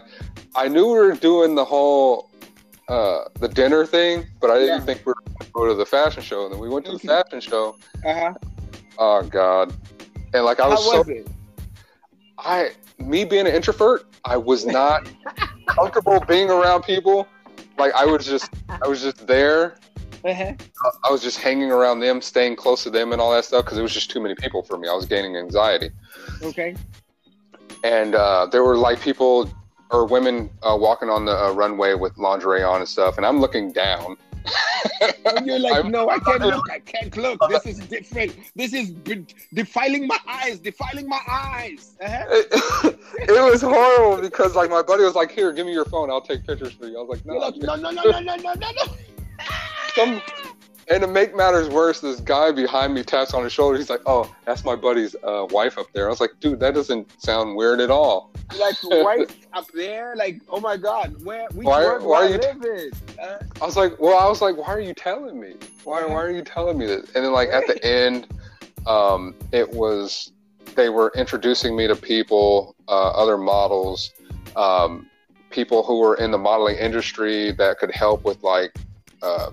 I 0.55 0.67
knew 0.67 0.85
we 0.87 0.93
were 1.05 1.13
doing 1.13 1.55
the 1.55 1.65
whole 1.65 2.29
uh, 2.87 3.25
the 3.39 3.47
dinner 3.47 3.85
thing, 3.85 4.25
but 4.41 4.49
I 4.49 4.57
didn't 4.57 4.79
Yeah. 4.79 4.85
think 4.87 4.99
we 5.05 5.11
were 5.11 5.23
going 5.27 5.45
to 5.45 5.51
go 5.59 5.67
to 5.67 5.75
the 5.75 5.85
fashion 5.85 6.23
show. 6.23 6.39
And 6.45 6.51
then 6.53 6.59
we 6.59 6.69
went 6.69 6.85
to 6.87 6.93
the 6.93 6.99
fashion 6.99 7.39
show. 7.41 7.75
Uh-huh. 8.05 8.33
Oh 8.97 9.21
God! 9.23 9.73
And 10.33 10.43
like 10.49 10.59
I 10.59 10.63
How 10.63 10.69
was, 10.71 10.85
was 10.85 11.05
so? 11.07 11.23
I 12.37 12.71
me 12.97 13.25
being 13.25 13.47
an 13.47 13.53
introvert, 13.53 14.05
I 14.25 14.37
was 14.37 14.65
not 14.65 15.07
comfortable 15.67 16.19
being 16.27 16.49
around 16.49 16.83
people. 16.83 17.27
Like 17.77 17.93
I 17.93 18.05
was 18.05 18.25
just 18.25 18.49
I 18.83 18.87
was 18.87 19.01
just 19.01 19.27
there 19.27 19.75
Uh-huh. 20.25 20.53
I 21.07 21.11
was 21.11 21.21
just 21.21 21.37
hanging 21.47 21.71
around 21.71 21.99
them, 21.99 22.21
staying 22.21 22.55
close 22.63 22.83
to 22.83 22.89
them, 22.89 23.11
and 23.13 23.19
all 23.21 23.31
that 23.35 23.45
stuff 23.45 23.65
because 23.65 23.77
it 23.77 23.81
was 23.87 23.93
just 23.93 24.09
too 24.13 24.21
many 24.25 24.35
people 24.43 24.61
for 24.63 24.77
me. 24.77 24.87
I 24.87 24.93
was 24.93 25.05
gaining 25.05 25.37
anxiety, 25.37 25.89
Okay. 26.41 26.71
And 27.83 28.15
uh, 28.15 28.45
there 28.51 28.63
were 28.63 28.77
like 28.77 28.99
people 29.01 29.49
or 29.91 30.05
women 30.05 30.49
uh, 30.61 30.77
walking 30.79 31.09
on 31.09 31.25
the 31.25 31.31
uh, 31.35 31.51
runway 31.51 31.93
with 31.95 32.17
lingerie 32.17 32.63
on 32.63 32.79
and 32.79 32.87
stuff, 32.89 33.17
and 33.17 33.25
I'm 33.25 33.39
looking 33.39 33.71
down. 33.71 34.17
And 35.25 35.45
you're 35.45 35.59
like, 35.59 35.73
I'm- 35.83 35.91
no, 35.91 36.09
I 36.09 36.19
can't 36.19 36.41
look. 36.41 36.69
I 36.71 36.79
can't 36.79 37.15
look. 37.17 37.39
This 37.49 37.65
is 37.65 37.79
different. 37.79 38.35
This 38.55 38.73
is 38.73 38.91
be- 38.91 39.25
defiling 39.53 40.07
my 40.07 40.17
eyes. 40.27 40.59
Defiling 40.59 41.07
my 41.07 41.19
eyes. 41.29 41.95
Uh-huh. 42.01 42.23
It, 42.29 42.99
it 43.29 43.51
was 43.51 43.61
horrible 43.61 44.21
because 44.21 44.55
like 44.55 44.69
my 44.69 44.81
buddy 44.81 45.03
was 45.03 45.15
like, 45.15 45.31
"Here, 45.31 45.51
give 45.51 45.65
me 45.65 45.73
your 45.73 45.85
phone. 45.85 46.09
I'll 46.09 46.21
take 46.21 46.45
pictures 46.45 46.73
for 46.73 46.87
you." 46.87 46.97
I 46.99 47.01
was 47.03 47.09
like, 47.17 47.25
"No." 47.25 47.37
like, 47.37 47.55
no, 47.57 47.75
no, 47.75 47.91
no, 47.91 48.03
no, 48.03 48.19
no, 48.19 48.35
no, 48.35 48.53
no, 48.53 48.71
no. 48.71 48.93
Some, 49.95 50.21
and 50.89 51.02
to 51.02 51.08
make 51.08 51.36
matters 51.36 51.69
worse, 51.69 51.99
this 52.02 52.19
guy 52.19 52.52
behind 52.52 52.93
me 52.93 53.04
taps 53.04 53.34
on 53.34 53.43
his 53.43 53.54
shoulder. 53.54 53.78
He's 53.78 53.89
like, 53.89 54.02
"Oh, 54.06 54.34
that's 54.45 54.63
my 54.65 54.75
buddy's 54.75 55.15
uh, 55.23 55.45
wife 55.52 55.78
up 55.78 55.88
there." 55.93 56.08
I 56.08 56.10
was 56.10 56.19
like, 56.19 56.32
"Dude, 56.39 56.60
that 56.60 56.73
doesn't 56.73 57.21
sound 57.21 57.56
weird 57.56 57.80
at 57.80 57.89
all." 57.91 58.32
Like 58.60 58.75
wife 58.84 59.36
up 59.54 59.67
there. 59.73 60.15
Like, 60.15 60.41
oh 60.49 60.60
my 60.60 60.78
God, 60.78 61.23
where 61.23 61.47
we 61.54 61.65
Why- 61.65 61.80
where, 61.84 61.99
why 61.99 62.25
are 62.25 62.30
you- 62.30 62.38
live 62.38 62.63
in? 62.63 62.91
Uh, 63.19 63.39
I 63.62 63.65
was 63.65 63.78
like, 63.78 63.99
well, 63.99 64.17
I 64.17 64.28
was 64.28 64.41
like, 64.41 64.56
why 64.58 64.67
are 64.67 64.80
you 64.80 64.93
telling 64.93 65.39
me? 65.39 65.56
Why, 65.84 66.04
why 66.06 66.15
are 66.15 66.32
you 66.32 66.41
telling 66.43 66.78
me 66.78 66.86
this? 66.86 67.06
And 67.15 67.23
then, 67.25 67.32
like 67.34 67.49
at 67.49 67.67
the 67.67 67.84
end, 67.86 68.28
um, 68.88 69.36
it 69.52 69.69
was 69.71 70.32
they 70.75 70.89
were 70.89 71.12
introducing 71.15 71.75
me 71.75 71.88
to 71.88 71.95
people, 71.95 72.75
uh, 72.88 73.10
other 73.12 73.38
models, 73.38 74.12
um, 74.56 75.08
people 75.49 75.84
who 75.84 75.99
were 75.99 76.15
in 76.15 76.32
the 76.32 76.38
modeling 76.38 76.78
industry 76.78 77.52
that 77.54 77.78
could 77.80 77.91
help 77.91 78.23
with 78.23 78.41
like 78.43 78.73
uh, 79.21 79.52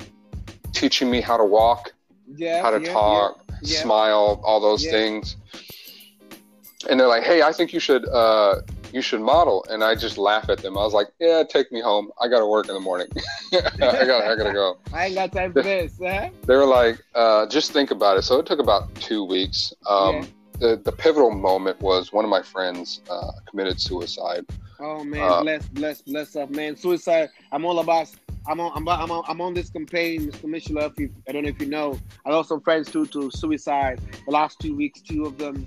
teaching 0.76 1.10
me 1.10 1.20
how 1.20 1.36
to 1.36 1.44
walk, 1.44 1.92
yeah. 2.36 2.62
how 2.62 2.70
to 2.70 2.80
yeah, 2.80 2.92
talk, 2.92 3.40
yeah. 3.62 3.80
smile, 3.80 4.40
all 4.44 4.60
those 4.60 4.84
things. 4.84 5.36
And 6.88 7.00
they're 7.00 7.08
like, 7.08 7.24
"Hey, 7.24 7.42
I 7.42 7.52
think 7.52 7.72
you 7.72 7.80
should 7.80 8.06
uh, 8.06 8.60
you 8.92 9.02
should 9.02 9.20
model." 9.20 9.66
And 9.70 9.82
I 9.82 9.96
just 9.96 10.18
laugh 10.18 10.48
at 10.50 10.58
them. 10.58 10.78
I 10.78 10.82
was 10.82 10.92
like, 10.92 11.08
"Yeah, 11.18 11.42
take 11.48 11.72
me 11.72 11.80
home. 11.80 12.10
I 12.20 12.28
got 12.28 12.40
to 12.40 12.46
work 12.46 12.68
in 12.68 12.74
the 12.74 12.80
morning. 12.80 13.08
I 13.52 13.60
got 13.78 14.22
I 14.22 14.36
got 14.36 14.44
to 14.44 14.52
go." 14.52 14.78
I 14.92 15.06
ain't 15.06 15.14
got 15.16 15.32
time 15.32 15.52
for 15.52 15.62
this. 15.62 15.98
Uh-huh. 16.00 16.28
they 16.46 16.54
were 16.54 16.66
like, 16.66 17.02
uh, 17.14 17.46
just 17.46 17.72
think 17.72 17.90
about 17.90 18.18
it. 18.18 18.22
So 18.22 18.38
it 18.38 18.46
took 18.46 18.60
about 18.60 18.94
two 18.96 19.24
weeks. 19.24 19.72
Um, 19.88 20.28
the, 20.60 20.80
the 20.82 20.92
pivotal 20.92 21.30
moment 21.30 21.80
was 21.80 22.12
one 22.12 22.24
of 22.24 22.30
my 22.30 22.42
friends 22.42 23.00
uh, 23.10 23.32
committed 23.48 23.80
suicide. 23.80 24.46
Oh 24.78 25.04
man, 25.04 25.22
Uh, 25.22 25.40
bless, 25.42 25.66
bless, 25.68 26.02
bless 26.02 26.36
up, 26.36 26.50
man. 26.50 26.76
Suicide. 26.76 27.30
I'm 27.52 27.64
all 27.64 27.78
about. 27.78 28.10
I'm 28.46 28.60
on. 28.60 28.72
I'm, 28.74 28.86
I'm 28.88 29.10
on. 29.10 29.24
I'm 29.26 29.40
on 29.40 29.54
this 29.54 29.70
campaign, 29.70 30.30
Mr. 30.30 30.44
Michelin. 30.44 30.84
If 30.84 30.98
you, 30.98 31.10
I 31.28 31.32
don't 31.32 31.44
know 31.44 31.48
if 31.48 31.60
you 31.60 31.66
know. 31.66 31.98
I 32.24 32.30
lost 32.30 32.48
some 32.50 32.60
friends 32.60 32.90
too 32.90 33.06
to 33.06 33.30
suicide. 33.30 34.00
The 34.26 34.32
last 34.32 34.60
two 34.60 34.76
weeks, 34.76 35.00
two 35.00 35.24
of 35.24 35.38
them, 35.38 35.66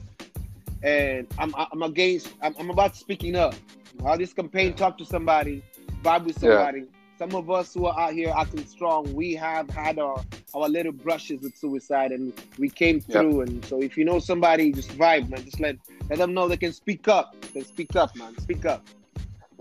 and 0.84 1.28
I'm. 1.40 1.54
I'm 1.58 1.82
against. 1.84 2.34
I'm, 2.42 2.56
I'm 2.60 2.70
about 2.70 2.96
speaking 2.96 3.36
up. 3.36 3.56
While 4.00 4.18
this 4.18 4.32
campaign, 4.34 4.74
talk 4.76 4.98
to 5.00 5.06
somebody, 5.06 5.64
vibe 6.04 6.26
with 6.26 6.42
Yeah. 6.42 6.52
somebody. 6.58 6.84
Some 7.18 7.36
of 7.36 7.52
us 7.52 7.74
who 7.74 7.86
are 7.86 8.00
out 8.00 8.14
here 8.14 8.32
acting 8.38 8.66
strong, 8.66 9.14
we 9.14 9.34
have 9.36 9.70
had 9.72 10.00
our 10.00 10.24
our 10.54 10.70
little 10.70 10.94
brushes 10.94 11.42
with 11.42 11.58
suicide, 11.58 12.12
and 12.12 12.32
we 12.58 12.70
came 12.70 13.02
Yeah. 13.08 13.22
through. 13.22 13.42
And 13.42 13.66
so, 13.66 13.82
if 13.82 13.98
you 13.98 14.06
know 14.06 14.20
somebody, 14.20 14.72
just 14.72 14.90
vibe, 14.98 15.30
man. 15.30 15.44
Just 15.44 15.60
let 15.60 15.78
let 16.10 16.20
them 16.20 16.34
know 16.34 16.48
they 16.48 16.58
can 16.58 16.72
speak 16.74 17.08
up. 17.08 17.36
They 17.42 17.62
can 17.62 17.66
speak 17.66 17.96
up, 17.96 18.16
man. 18.16 18.38
Speak 18.40 18.66
up. 18.66 18.86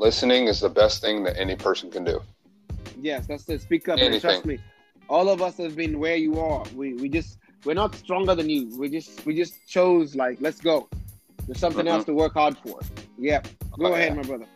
Listening 0.02 0.46
is 0.46 0.60
the 0.60 0.68
best 0.68 1.02
thing 1.02 1.24
that 1.24 1.36
any 1.36 1.56
person 1.56 1.90
can 1.90 2.04
do. 2.04 2.20
Yes, 3.00 3.26
that's 3.26 3.48
it. 3.48 3.60
Speak 3.60 3.88
up. 3.88 3.98
Anything. 3.98 4.20
Trust 4.20 4.44
me. 4.46 4.58
All 5.08 5.28
of 5.28 5.42
us 5.42 5.56
have 5.56 5.74
been 5.74 5.98
where 5.98 6.14
you 6.16 6.40
are. 6.40 6.64
We 6.76 6.94
we 6.94 7.08
just 7.08 7.38
we're 7.64 7.74
not 7.74 7.94
stronger 7.96 8.34
than 8.36 8.48
you. 8.48 8.68
We 8.78 8.88
just 8.88 9.26
we 9.26 9.34
just 9.34 9.54
chose 9.66 10.14
like 10.14 10.38
let's 10.40 10.60
go. 10.60 10.88
There's 11.46 11.58
something 11.58 11.84
Mhm. 11.86 11.90
else 11.90 12.04
to 12.04 12.14
work 12.14 12.34
hard 12.34 12.56
for. 12.58 12.78
Yeah. 13.18 13.40
Go 13.78 13.86
Oh, 13.86 13.94
ahead, 13.94 14.10
yeah. 14.10 14.14
my 14.14 14.22
brother. 14.22 14.46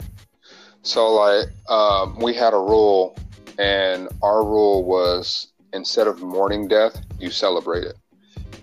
So 0.83 1.13
like 1.13 1.49
um, 1.69 2.17
we 2.21 2.35
had 2.35 2.55
a 2.55 2.59
rule, 2.59 3.17
and 3.59 4.09
our 4.23 4.45
rule 4.45 4.85
was 4.85 5.49
instead 5.73 6.07
of 6.07 6.23
mourning 6.23 6.69
death, 6.69 7.01
you 7.19 7.31
celebrate 7.31 7.85
it. 7.85 7.97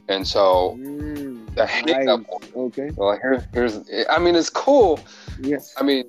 And 0.08 0.26
so 0.26 0.78
Mm, 0.80 1.54
the 1.56 1.66
hiccup, 1.68 2.22
nice. 2.30 2.52
Okay. 2.56 2.90
well, 2.96 3.18
here, 3.22 3.46
here's, 3.54 3.80
I 4.10 4.18
mean, 4.20 4.36
it's 4.36 4.50
cool. 4.50 5.00
Yes. 5.42 5.74
I 5.78 5.84
mean, 5.84 6.04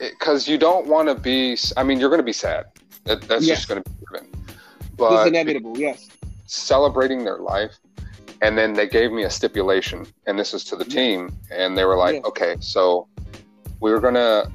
because 0.00 0.48
you 0.48 0.58
don't 0.58 0.86
want 0.86 1.08
to 1.08 1.14
be. 1.14 1.56
I 1.76 1.82
mean, 1.82 2.00
you're 2.00 2.08
going 2.08 2.20
to 2.20 2.24
be 2.24 2.32
sad. 2.32 2.66
That, 3.04 3.22
that's 3.22 3.44
Yes. 3.46 3.58
just 3.58 3.68
going 3.68 3.82
to 3.82 3.90
be 3.90 3.96
given. 4.12 4.28
It's 4.98 5.28
inevitable. 5.28 5.78
Yes. 5.78 6.08
celebrating 6.46 7.24
their 7.24 7.38
life, 7.38 7.78
and 8.42 8.58
then 8.58 8.72
they 8.72 8.88
gave 8.88 9.12
me 9.12 9.22
a 9.22 9.30
stipulation, 9.30 10.04
and 10.26 10.36
this 10.38 10.52
is 10.52 10.64
to 10.64 10.76
the 10.76 10.84
team, 10.84 11.30
and 11.52 11.78
they 11.78 11.84
were 11.84 11.96
like. 11.96 12.24
"Okay, 12.26 12.56
so 12.60 13.06
we're 13.78 14.00
gonna 14.00 14.50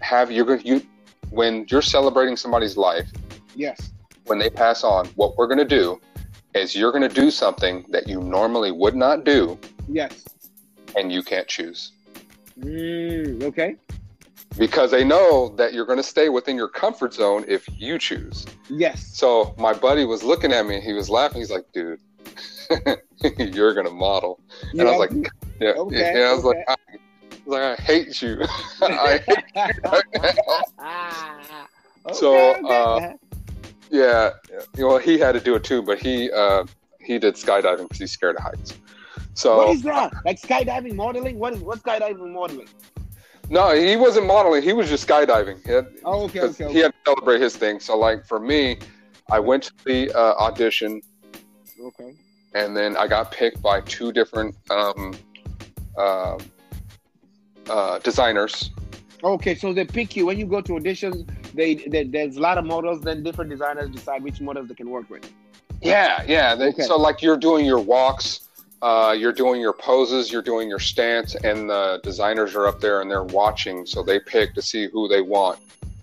have 0.00 0.30
you're 0.30 0.44
going 0.44 0.60
you 0.64 0.82
when 1.30 1.64
you're 1.70 1.82
celebrating 1.82 2.36
somebody's 2.36 2.76
life 2.76 3.08
Yes. 3.56 3.90
when 4.26 4.38
they 4.38 4.50
pass 4.50 4.84
on. 4.84 5.06
What 5.16 5.36
we're 5.38 5.46
gonna 5.48 5.64
do 5.64 5.98
is 6.54 6.76
you're 6.76 6.92
gonna 6.92 7.08
do 7.08 7.30
something 7.30 7.84
that 7.88 8.06
you 8.06 8.20
normally 8.20 8.70
would 8.70 8.94
not 8.94 9.24
do, 9.24 9.58
Yes. 9.88 10.12
and 10.96 11.10
you 11.10 11.22
can't 11.22 11.48
choose." 11.48 11.92
Mm, 12.60 13.42
okay. 13.44 13.76
Because 14.58 14.90
they 14.90 15.04
know 15.04 15.48
that 15.56 15.72
you're 15.72 15.86
going 15.86 15.98
to 15.98 16.02
stay 16.02 16.28
within 16.28 16.56
your 16.56 16.68
comfort 16.68 17.14
zone 17.14 17.44
if 17.46 17.68
you 17.78 17.98
choose. 17.98 18.44
Yes. 18.68 19.06
So 19.16 19.54
my 19.58 19.72
buddy 19.72 20.04
was 20.04 20.22
looking 20.22 20.52
at 20.52 20.66
me 20.66 20.74
and 20.76 20.84
he 20.84 20.92
was 20.92 21.08
laughing. 21.08 21.38
He's 21.40 21.50
like, 21.50 21.66
dude, 21.72 22.00
you're 23.38 23.74
going 23.74 23.86
to 23.86 23.92
model. 23.92 24.40
And 24.72 24.82
I 24.82 24.96
was 24.96 24.98
like, 24.98 25.32
yeah, 25.60 25.70
Okay, 25.76 26.20
yeah. 26.20 26.28
I 26.30 26.34
was 26.34 26.44
okay. 26.44 26.64
like, 26.66 26.68
I, 26.68 26.76
like, 27.46 27.78
I 27.78 27.82
hate 27.82 28.20
you. 28.22 28.42
I 28.82 29.20
hate 29.26 29.68
Ah, 30.78 31.68
So, 32.12 32.36
uh, 32.66 33.12
yeah. 33.90 34.30
Well, 34.78 34.98
he 34.98 35.18
had 35.18 35.32
to 35.32 35.40
do 35.40 35.54
it 35.54 35.64
too, 35.64 35.82
but 35.82 35.98
he 35.98 36.30
uh, 36.30 36.64
he 37.00 37.18
did 37.18 37.34
skydiving 37.34 37.82
because 37.82 37.98
he's 37.98 38.12
scared 38.12 38.36
of 38.36 38.42
heights. 38.42 38.74
So 39.34 39.58
what 39.58 39.70
is 39.76 39.82
that? 39.82 40.12
Like 40.24 40.40
skydiving 40.40 40.94
modeling? 40.94 41.38
What 41.38 41.54
is 41.54 41.60
what 41.60 41.82
skydiving 41.82 42.32
modeling? 42.32 42.68
No, 43.50 43.74
he 43.74 43.96
wasn't 43.96 44.26
modeling. 44.26 44.62
He 44.62 44.72
was 44.72 44.88
just 44.88 45.06
skydiving. 45.06 45.64
He 45.66 45.72
had, 45.72 45.86
Oh, 46.04 46.24
okay, 46.24 46.40
okay, 46.40 46.64
okay. 46.64 46.72
He 46.72 46.78
had 46.78 46.92
to 46.92 46.98
celebrate 47.04 47.40
his 47.40 47.56
thing. 47.56 47.80
So 47.80 47.98
like 47.98 48.24
for 48.26 48.40
me, 48.40 48.78
I 49.30 49.38
went 49.40 49.64
to 49.64 49.72
the 49.84 50.10
uh, 50.12 50.34
audition 50.46 51.02
Okay. 51.82 52.14
and 52.54 52.76
then 52.76 52.96
I 52.96 53.06
got 53.06 53.30
picked 53.32 53.60
by 53.62 53.80
two 53.82 54.12
different 54.12 54.54
um, 54.70 55.14
uh, 55.98 56.38
uh, 57.68 57.98
designers. 58.00 58.70
Okay, 59.22 59.54
so 59.54 59.72
they 59.72 59.84
pick 59.84 60.16
you 60.16 60.26
when 60.26 60.38
you 60.38 60.46
go 60.46 60.60
to 60.62 60.72
auditions. 60.72 61.28
They, 61.52 61.74
they 61.74 62.04
there's 62.04 62.36
a 62.36 62.40
lot 62.40 62.56
of 62.56 62.64
models. 62.64 63.02
Then 63.02 63.22
different 63.22 63.50
designers 63.50 63.90
decide 63.90 64.22
which 64.22 64.40
models 64.40 64.68
they 64.68 64.74
can 64.74 64.88
work 64.88 65.10
with. 65.10 65.30
Yeah, 65.82 66.22
yeah. 66.26 66.54
They, 66.54 66.68
Okay. 66.68 66.82
So 66.84 66.96
like 66.96 67.20
you're 67.22 67.36
doing 67.36 67.66
your 67.66 67.80
walks, 67.80 68.48
uh, 68.82 69.14
you're 69.18 69.32
doing 69.32 69.60
your 69.60 69.72
poses, 69.72 70.32
you're 70.32 70.42
doing 70.42 70.68
your 70.68 70.78
stance, 70.78 71.34
and 71.34 71.68
the 71.68 72.00
designers 72.02 72.54
are 72.54 72.66
up 72.66 72.80
there 72.80 73.00
and 73.02 73.10
they're 73.10 73.24
watching. 73.24 73.84
So 73.86 74.02
they 74.02 74.18
pick 74.20 74.54
to 74.54 74.62
see 74.62 74.88
who 74.88 75.06
they 75.08 75.20
want 75.20 75.58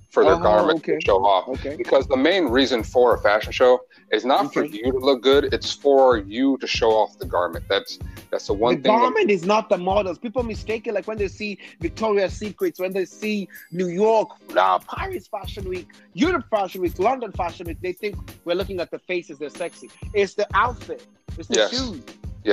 for 0.09 0.23
their 0.23 0.35
Oh, 0.35 0.39
garment 0.39 0.79
okay. 0.79 0.95
to 0.95 1.01
show 1.01 1.23
off. 1.25 1.47
Okay. 1.47 1.75
Because 1.75 2.07
the 2.07 2.17
main 2.17 2.45
reason 2.45 2.83
for 2.83 3.15
a 3.15 3.19
fashion 3.19 3.51
show 3.51 3.81
is 4.11 4.23
not 4.25 4.53
for 4.53 4.63
you 4.63 4.91
to 4.91 4.97
look 4.97 5.21
good; 5.21 5.53
it's 5.53 5.73
for 5.73 6.17
you 6.17 6.57
to 6.59 6.67
show 6.67 6.91
off 6.91 7.17
the 7.19 7.25
garment. 7.25 7.65
That's 7.67 7.99
that's 8.31 8.47
the 8.47 8.53
one 8.53 8.75
the 8.75 8.83
thing. 8.83 8.91
that- 8.93 8.99
garment 8.99 9.29
is 9.31 9.43
not 9.45 9.69
the 9.69 9.77
models. 9.77 10.17
People 10.17 10.43
mistake 10.43 10.87
it 10.87 10.93
like 10.93 11.07
when 11.07 11.17
they 11.17 11.27
see 11.27 11.57
Victoria's 11.81 12.33
Secrets, 12.33 12.79
when 12.79 12.93
they 12.93 13.05
see 13.05 13.47
New 13.71 13.87
York, 13.87 14.29
uh, 14.55 14.79
Paris 14.79 15.27
Fashion 15.27 15.67
Week, 15.67 15.87
Europe 16.13 16.45
Fashion 16.49 16.81
Week, 16.81 16.97
London 16.99 17.31
Fashion 17.31 17.67
Week. 17.67 17.77
They 17.81 17.93
think 17.93 18.15
we're 18.45 18.55
looking 18.55 18.79
at 18.79 18.91
the 18.91 18.99
faces. 18.99 19.39
They're 19.39 19.49
sexy. 19.49 19.89
It's 20.13 20.35
the 20.35 20.47
outfit. 20.53 21.05
It's 21.37 21.47
the 21.49 21.55
Yes. 21.55 21.71
shoes. 21.71 22.01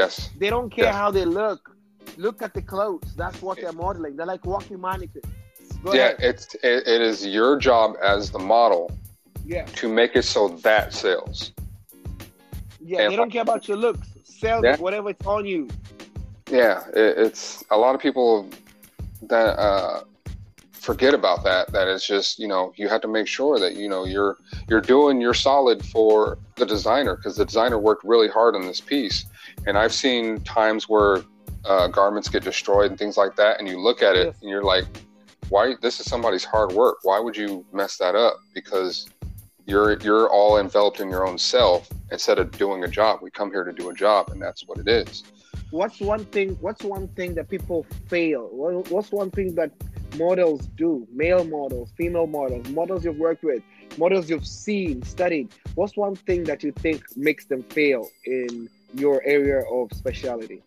Yes. 0.01 0.31
They 0.41 0.51
don't 0.55 0.71
care 0.77 0.87
Yes. 0.87 0.95
how 1.03 1.11
they 1.11 1.25
look. 1.25 1.61
Look 2.27 2.43
at 2.43 2.53
the 2.53 2.63
clothes. 2.73 3.09
That's 3.17 3.41
what 3.41 3.55
they're 3.61 3.73
modeling. 3.87 4.17
They're 4.17 4.33
like 4.35 4.45
walking 4.45 4.81
mannequins. 4.81 5.25
Go 5.83 5.93
yeah, 5.95 6.09
ahead. 6.09 6.17
it's 6.21 6.55
it, 6.71 6.87
it 6.95 7.01
is 7.11 7.27
your 7.27 7.53
job 7.69 7.89
as 8.15 8.31
the 8.31 8.39
model 8.39 8.85
Yeah. 9.47 9.65
to 9.81 9.89
make 10.01 10.13
it 10.21 10.25
so 10.25 10.49
that 10.69 10.93
sells. 10.93 11.53
Yeah. 12.81 13.01
And- 13.03 13.13
They 13.13 13.17
don't 13.17 13.31
care 13.31 13.43
about 13.51 13.63
your 13.69 13.79
looks. 13.87 14.07
Sell 14.25 14.61
Yeah. 14.65 14.77
whatever 14.77 15.11
it's 15.11 15.27
on 15.27 15.47
you. 15.47 15.69
Yeah, 16.51 16.77
it, 17.03 17.19
it's 17.25 17.65
a 17.71 17.77
lot 17.85 17.95
of 17.95 18.01
people 18.01 18.49
that 19.23 19.59
uh, 19.69 20.01
forget 20.73 21.15
about 21.15 21.43
that. 21.45 21.73
That 21.73 21.89
it's 21.89 22.07
just 22.07 22.39
you 22.39 22.49
know 22.53 22.73
you 22.77 22.87
have 22.89 23.01
to 23.01 23.09
make 23.09 23.27
sure 23.27 23.59
that 23.59 23.73
you 23.77 23.89
know 23.89 24.05
you're 24.05 24.37
you're 24.69 24.83
doing 24.83 25.21
your 25.21 25.33
solid 25.35 25.79
for 25.95 26.37
the 26.57 26.67
designer 26.67 27.17
because 27.17 27.37
the 27.37 27.47
designer 27.47 27.79
worked 27.79 28.05
really 28.05 28.29
hard 28.29 28.55
on 28.55 28.63
this 28.67 28.81
piece. 28.81 29.25
And 29.67 29.79
I've 29.79 29.93
seen 29.93 30.41
times 30.41 30.89
where 30.89 31.23
uh, 31.65 31.89
garments 31.89 32.29
get 32.29 32.45
destroyed 32.45 32.91
and 32.91 32.99
things 32.99 33.17
like 33.17 33.37
that, 33.37 33.59
and 33.59 33.69
you 33.69 33.81
look 33.81 34.03
at 34.03 34.17
it 34.17 34.27
Yes. 34.27 34.37
and 34.43 34.51
you're 34.51 34.63
like, 34.65 34.85
why? 35.49 35.75
This 35.81 36.01
is 36.01 36.07
somebody's 36.07 36.45
hard 36.45 36.73
work. 36.73 36.99
Why 37.03 37.19
would 37.21 37.37
you 37.37 37.65
mess 37.73 37.97
that 37.99 38.15
up? 38.15 38.39
Because 38.55 39.09
you're 39.67 39.99
you're 40.01 40.29
all 40.29 40.59
enveloped 40.59 41.01
in 41.01 41.09
your 41.11 41.27
own 41.27 41.39
self 41.39 41.89
instead 42.13 42.39
of 42.39 42.51
doing 42.53 42.85
a 42.85 42.89
job. 42.89 43.21
We 43.23 43.31
come 43.31 43.51
here 43.51 43.65
to 43.65 43.73
do 43.73 43.91
a 43.91 43.95
job, 43.95 44.31
and 44.31 44.41
that's 44.41 44.67
what 44.67 44.79
it 44.79 44.89
is. 44.89 45.23
what's 45.71 46.01
one 46.01 46.25
thing 46.27 46.51
what's 46.61 46.85
one 46.85 47.09
thing 47.17 47.35
that 47.35 47.49
people 47.49 47.87
fail 48.09 48.49
what's 48.91 49.11
one 49.11 49.31
thing 49.31 49.55
that 49.55 49.71
models 50.19 50.61
do 50.77 51.07
male 51.13 51.45
models 51.45 51.89
female 51.97 52.27
models 52.27 52.69
models 52.69 53.05
you've 53.05 53.17
worked 53.29 53.43
with 53.51 53.63
models 53.99 54.29
you've 54.31 54.47
seen 54.47 55.03
studied 55.03 55.47
what's 55.75 55.97
one 55.97 56.15
thing 56.29 56.45
that 56.45 56.63
you 56.63 56.71
think 56.85 57.01
makes 57.17 57.45
them 57.47 57.63
fail 57.79 58.03
in 58.27 58.69
your 58.95 59.23
area 59.25 59.61
of 59.71 59.93
specialty 59.93 60.63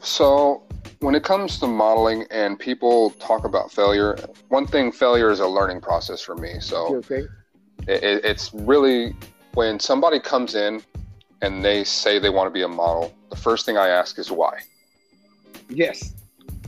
So, 0.00 0.62
when 1.00 1.14
it 1.14 1.22
comes 1.24 1.58
to 1.60 1.66
modeling 1.66 2.26
and 2.30 2.58
people 2.58 3.10
talk 3.10 3.44
about 3.44 3.70
failure, 3.70 4.16
one 4.48 4.66
thing 4.66 4.92
failure 4.92 5.30
is 5.30 5.40
a 5.40 5.46
learning 5.46 5.80
process 5.80 6.20
for 6.20 6.34
me. 6.36 6.60
So, 6.60 6.96
okay 6.96 7.26
it- 7.88 8.24
it's 8.24 8.52
really 8.54 9.14
when 9.54 9.78
somebody 9.80 10.20
comes 10.20 10.54
in 10.54 10.82
and 11.42 11.64
they 11.64 11.84
say 11.84 12.18
they 12.18 12.30
want 12.30 12.46
to 12.46 12.52
be 12.52 12.62
a 12.62 12.68
model, 12.68 13.12
the 13.30 13.36
first 13.36 13.66
thing 13.66 13.76
I 13.76 13.88
ask 13.88 14.18
is 14.18 14.30
why. 14.30 14.60
yes 15.68 16.14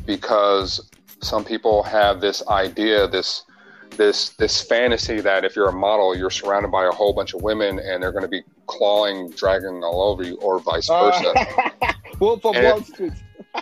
Because 0.06 0.90
some 1.22 1.44
people 1.44 1.82
have 1.84 2.20
this 2.20 2.46
idea, 2.48 3.06
this 3.06 3.42
this 3.96 4.30
this 4.30 4.60
fantasy 4.60 5.20
that 5.20 5.44
if 5.44 5.54
you're 5.54 5.68
a 5.68 5.72
model, 5.72 6.16
you're 6.16 6.30
surrounded 6.30 6.72
by 6.72 6.84
a 6.84 6.90
whole 6.90 7.12
bunch 7.12 7.32
of 7.32 7.42
women 7.42 7.78
and 7.78 8.02
they're 8.02 8.12
going 8.12 8.24
to 8.24 8.28
be 8.28 8.42
clawing, 8.66 9.30
dragging 9.30 9.82
all 9.84 10.02
over 10.02 10.22
you, 10.22 10.36
or 10.36 10.58
vice 10.60 10.88
versa. 10.88 11.32
Uh, 11.82 11.92
wolf 12.20 12.44
of 12.44 12.54
And- 12.56 12.64
wall 12.64 12.82
street 12.82 13.12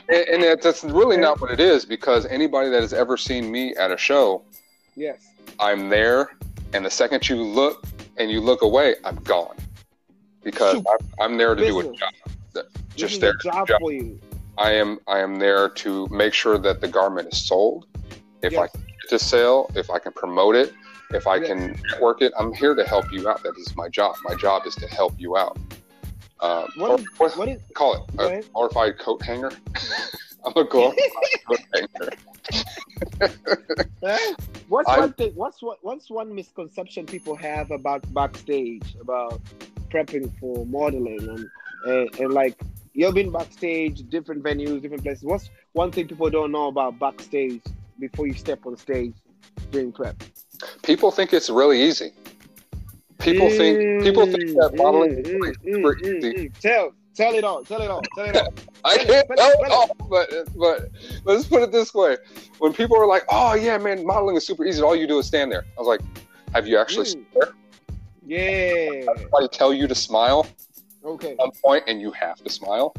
and, 0.08 0.42
and 0.44 0.62
that's 0.62 0.84
really 0.84 1.18
not 1.18 1.40
what 1.40 1.50
it 1.50 1.60
is 1.60 1.84
because 1.84 2.24
anybody 2.26 2.70
that 2.70 2.80
has 2.80 2.94
ever 2.94 3.16
seen 3.18 3.50
me 3.50 3.74
at 3.76 3.90
a 3.92 3.96
show, 3.98 4.42
yes 4.96 5.26
I'm 5.60 5.88
there, 5.90 6.30
and 6.72 6.84
the 6.84 6.90
second 6.90 7.28
you 7.28 7.36
look 7.36 7.84
and 8.16 8.30
you 8.30 8.40
look 8.40 8.62
away, 8.62 8.94
I'm 9.04 9.16
gone 9.16 9.56
because. 10.42 10.76
I'm, 10.76 11.08
I'm 11.20 11.36
there 11.36 11.54
to 11.54 11.62
do 11.64 11.80
a 11.80 11.84
job. 11.94 12.12
Just 12.96 13.20
there. 13.20 13.34
job, 13.36 13.68
job. 13.68 13.80
for 13.80 13.92
you 13.92 14.18
I 14.58 14.72
am 14.72 14.98
I 15.06 15.18
am 15.18 15.38
there 15.38 15.68
to 15.68 16.06
make 16.08 16.34
sure 16.34 16.58
that 16.58 16.80
the 16.80 16.88
garment 16.88 17.32
is 17.32 17.46
sold. 17.46 17.86
If 18.42 18.52
I 18.56 18.62
Yes. 18.62 18.72
can 18.72 18.80
get 18.82 18.90
it 19.04 19.08
to 19.10 19.18
sale, 19.18 19.70
if 19.74 19.90
I 19.90 19.98
can 19.98 20.12
promote 20.12 20.56
it, 20.56 20.72
if 21.14 21.26
I 21.26 21.40
can 21.40 21.76
work 22.00 22.22
it, 22.22 22.32
I'm 22.38 22.52
here 22.54 22.74
to 22.74 22.84
help 22.84 23.12
you 23.12 23.28
out. 23.28 23.42
That 23.42 23.56
is 23.58 23.74
my 23.76 23.88
job. 23.88 24.16
My 24.24 24.34
job 24.34 24.66
is 24.66 24.74
to 24.76 24.86
help 24.88 25.14
you 25.18 25.36
out. 25.36 25.56
Um, 26.40 26.68
What 26.76 26.90
or- 26.90 26.98
is- 26.98 27.06
what- 27.18 27.36
what 27.38 27.48
is 27.48 27.60
call 27.74 27.94
it 27.94 28.02
a 28.18 28.26
ahead. 28.26 28.46
glorified 28.52 28.98
coat 28.98 29.22
hanger? 29.22 29.50
I'm 30.44 30.52
a 30.56 30.64
glorified 30.64 30.98
coat 31.46 31.60
hanger. 31.74 32.10
What's 34.68 34.88
I'm- 34.88 35.00
one 35.00 35.12
thing? 35.12 35.32
What's 35.34 35.62
what? 35.62 35.78
What's 35.82 36.10
one 36.10 36.34
misconception 36.34 37.06
people 37.06 37.36
have 37.36 37.70
about 37.70 38.12
backstage 38.12 38.96
about 39.00 39.40
prepping 39.90 40.32
for 40.40 40.66
modeling 40.66 41.28
and 41.28 41.46
and, 41.84 42.14
and 42.20 42.32
like 42.32 42.60
you've 42.94 43.14
been 43.14 43.30
backstage, 43.30 44.08
different 44.08 44.42
venues, 44.42 44.82
different 44.82 45.02
places. 45.04 45.24
What's 45.24 45.50
one 45.72 45.92
thing 45.92 46.08
people 46.08 46.28
don't 46.30 46.50
know 46.52 46.66
about 46.68 46.98
backstage 46.98 47.62
before 48.00 48.26
you 48.26 48.34
step 48.34 48.66
on 48.66 48.76
stage 48.76 49.14
during 49.70 49.92
prep? 49.92 50.16
People 50.82 51.10
think 51.10 51.32
it's 51.32 51.50
really 51.50 51.80
easy. 51.82 52.12
People 53.18 53.50
think 53.50 54.02
people 54.02 54.26
think 54.26 54.44
that 54.56 54.72
modeling 54.74 55.12
is 55.18 55.26
Mm, 55.28 55.32
really 55.40 55.50
mm, 55.52 55.72
super 55.74 55.94
mm, 55.94 56.18
easy. 56.18 56.48
mm. 56.48 56.60
Tell 56.60 56.92
tell 57.14 57.34
it 57.34 57.44
all. 57.44 57.62
Tell 57.64 57.80
it 57.82 57.90
all. 57.90 58.02
Tell 58.16 58.24
it 58.26 58.36
all. 58.36 58.52
I 58.84 58.96
Tell 58.96 59.06
can't 59.06 59.28
tell 59.28 59.36
tell 59.36 59.64
it, 59.64 59.70
all, 59.72 59.96
but 60.10 60.28
but 60.56 60.88
let's 61.24 61.46
put 61.46 61.62
it 61.62 61.70
this 61.70 61.94
way: 61.94 62.16
when 62.58 62.72
people 62.72 62.96
are 62.98 63.06
like, 63.06 63.22
"Oh 63.28 63.54
yeah, 63.54 63.78
man, 63.78 64.04
modeling 64.04 64.36
is 64.36 64.44
super 64.46 64.64
easy. 64.64 64.82
All 64.82 64.96
you 64.96 65.06
do 65.06 65.18
is 65.18 65.26
stand 65.26 65.52
there." 65.52 65.64
I 65.76 65.80
was 65.80 65.86
like, 65.86 66.00
"Have 66.52 66.66
you 66.66 66.78
actually 66.78 67.06
Mm. 67.06 67.10
stood 67.10 67.26
there? 67.34 67.52
Yeah. 68.26 69.04
Somebody 69.04 69.48
tell 69.48 69.72
you 69.72 69.86
to 69.86 69.94
smile 69.94 70.46
Okay. 71.04 71.32
at 71.32 71.38
one 71.38 71.50
point, 71.62 71.84
and 71.86 72.00
you 72.00 72.10
have 72.12 72.38
to 72.42 72.50
smile. 72.50 72.94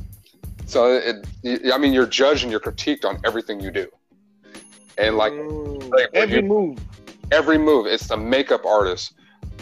So 0.65 0.93
it, 0.95 1.25
it, 1.43 1.73
I 1.73 1.77
mean, 1.77 1.91
you're 1.91 2.05
judged 2.05 2.43
and 2.43 2.51
you're 2.51 2.61
critiqued 2.61 3.03
on 3.03 3.19
everything 3.25 3.59
you 3.59 3.71
do, 3.71 3.87
and 4.97 5.17
like 5.17 5.33
Mm. 5.33 5.89
like, 5.91 6.09
every 6.13 6.37
you- 6.37 6.41
move. 6.43 6.77
Every 7.31 7.57
move. 7.57 7.85
It's 7.87 8.07
the 8.07 8.17
makeup 8.17 8.65
artist, 8.65 9.13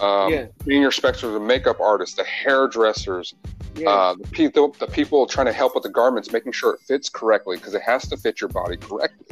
um, 0.02 0.32
Yeah. 0.32 0.46
senior 0.66 0.92
spectrum, 0.92 1.34
the 1.34 1.40
makeup 1.40 1.80
artist, 1.80 2.18
the 2.18 2.24
hairdressers, 2.24 3.34
Yeah. 3.76 3.90
uh, 3.90 4.16
the 4.16 4.28
people, 4.30 4.76
the 4.80 4.88
people 4.88 5.26
trying 5.26 5.46
to 5.48 5.54
help 5.54 5.76
with 5.76 5.84
the 5.84 5.90
garments, 5.90 6.32
making 6.32 6.52
sure 6.52 6.74
it 6.74 6.82
fits 6.82 7.10
correctly 7.10 7.58
because 7.58 7.74
it 7.74 7.82
has 7.84 8.08
to 8.10 8.18
fit 8.18 8.42
your 8.42 8.50
body 8.50 8.78
correctly. 8.78 9.26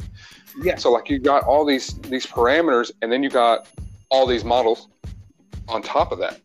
yeah. 0.62 0.76
So 0.76 0.90
like 0.90 1.08
you 1.08 1.18
got 1.18 1.44
all 1.44 1.64
these 1.64 1.94
these 2.08 2.26
parameters, 2.26 2.90
and 3.02 3.12
then 3.12 3.22
you 3.22 3.30
got 3.30 3.68
all 4.10 4.26
these 4.26 4.44
models 4.44 4.88
on 5.68 5.80
top 5.82 6.10
of 6.12 6.18
that. 6.18 6.40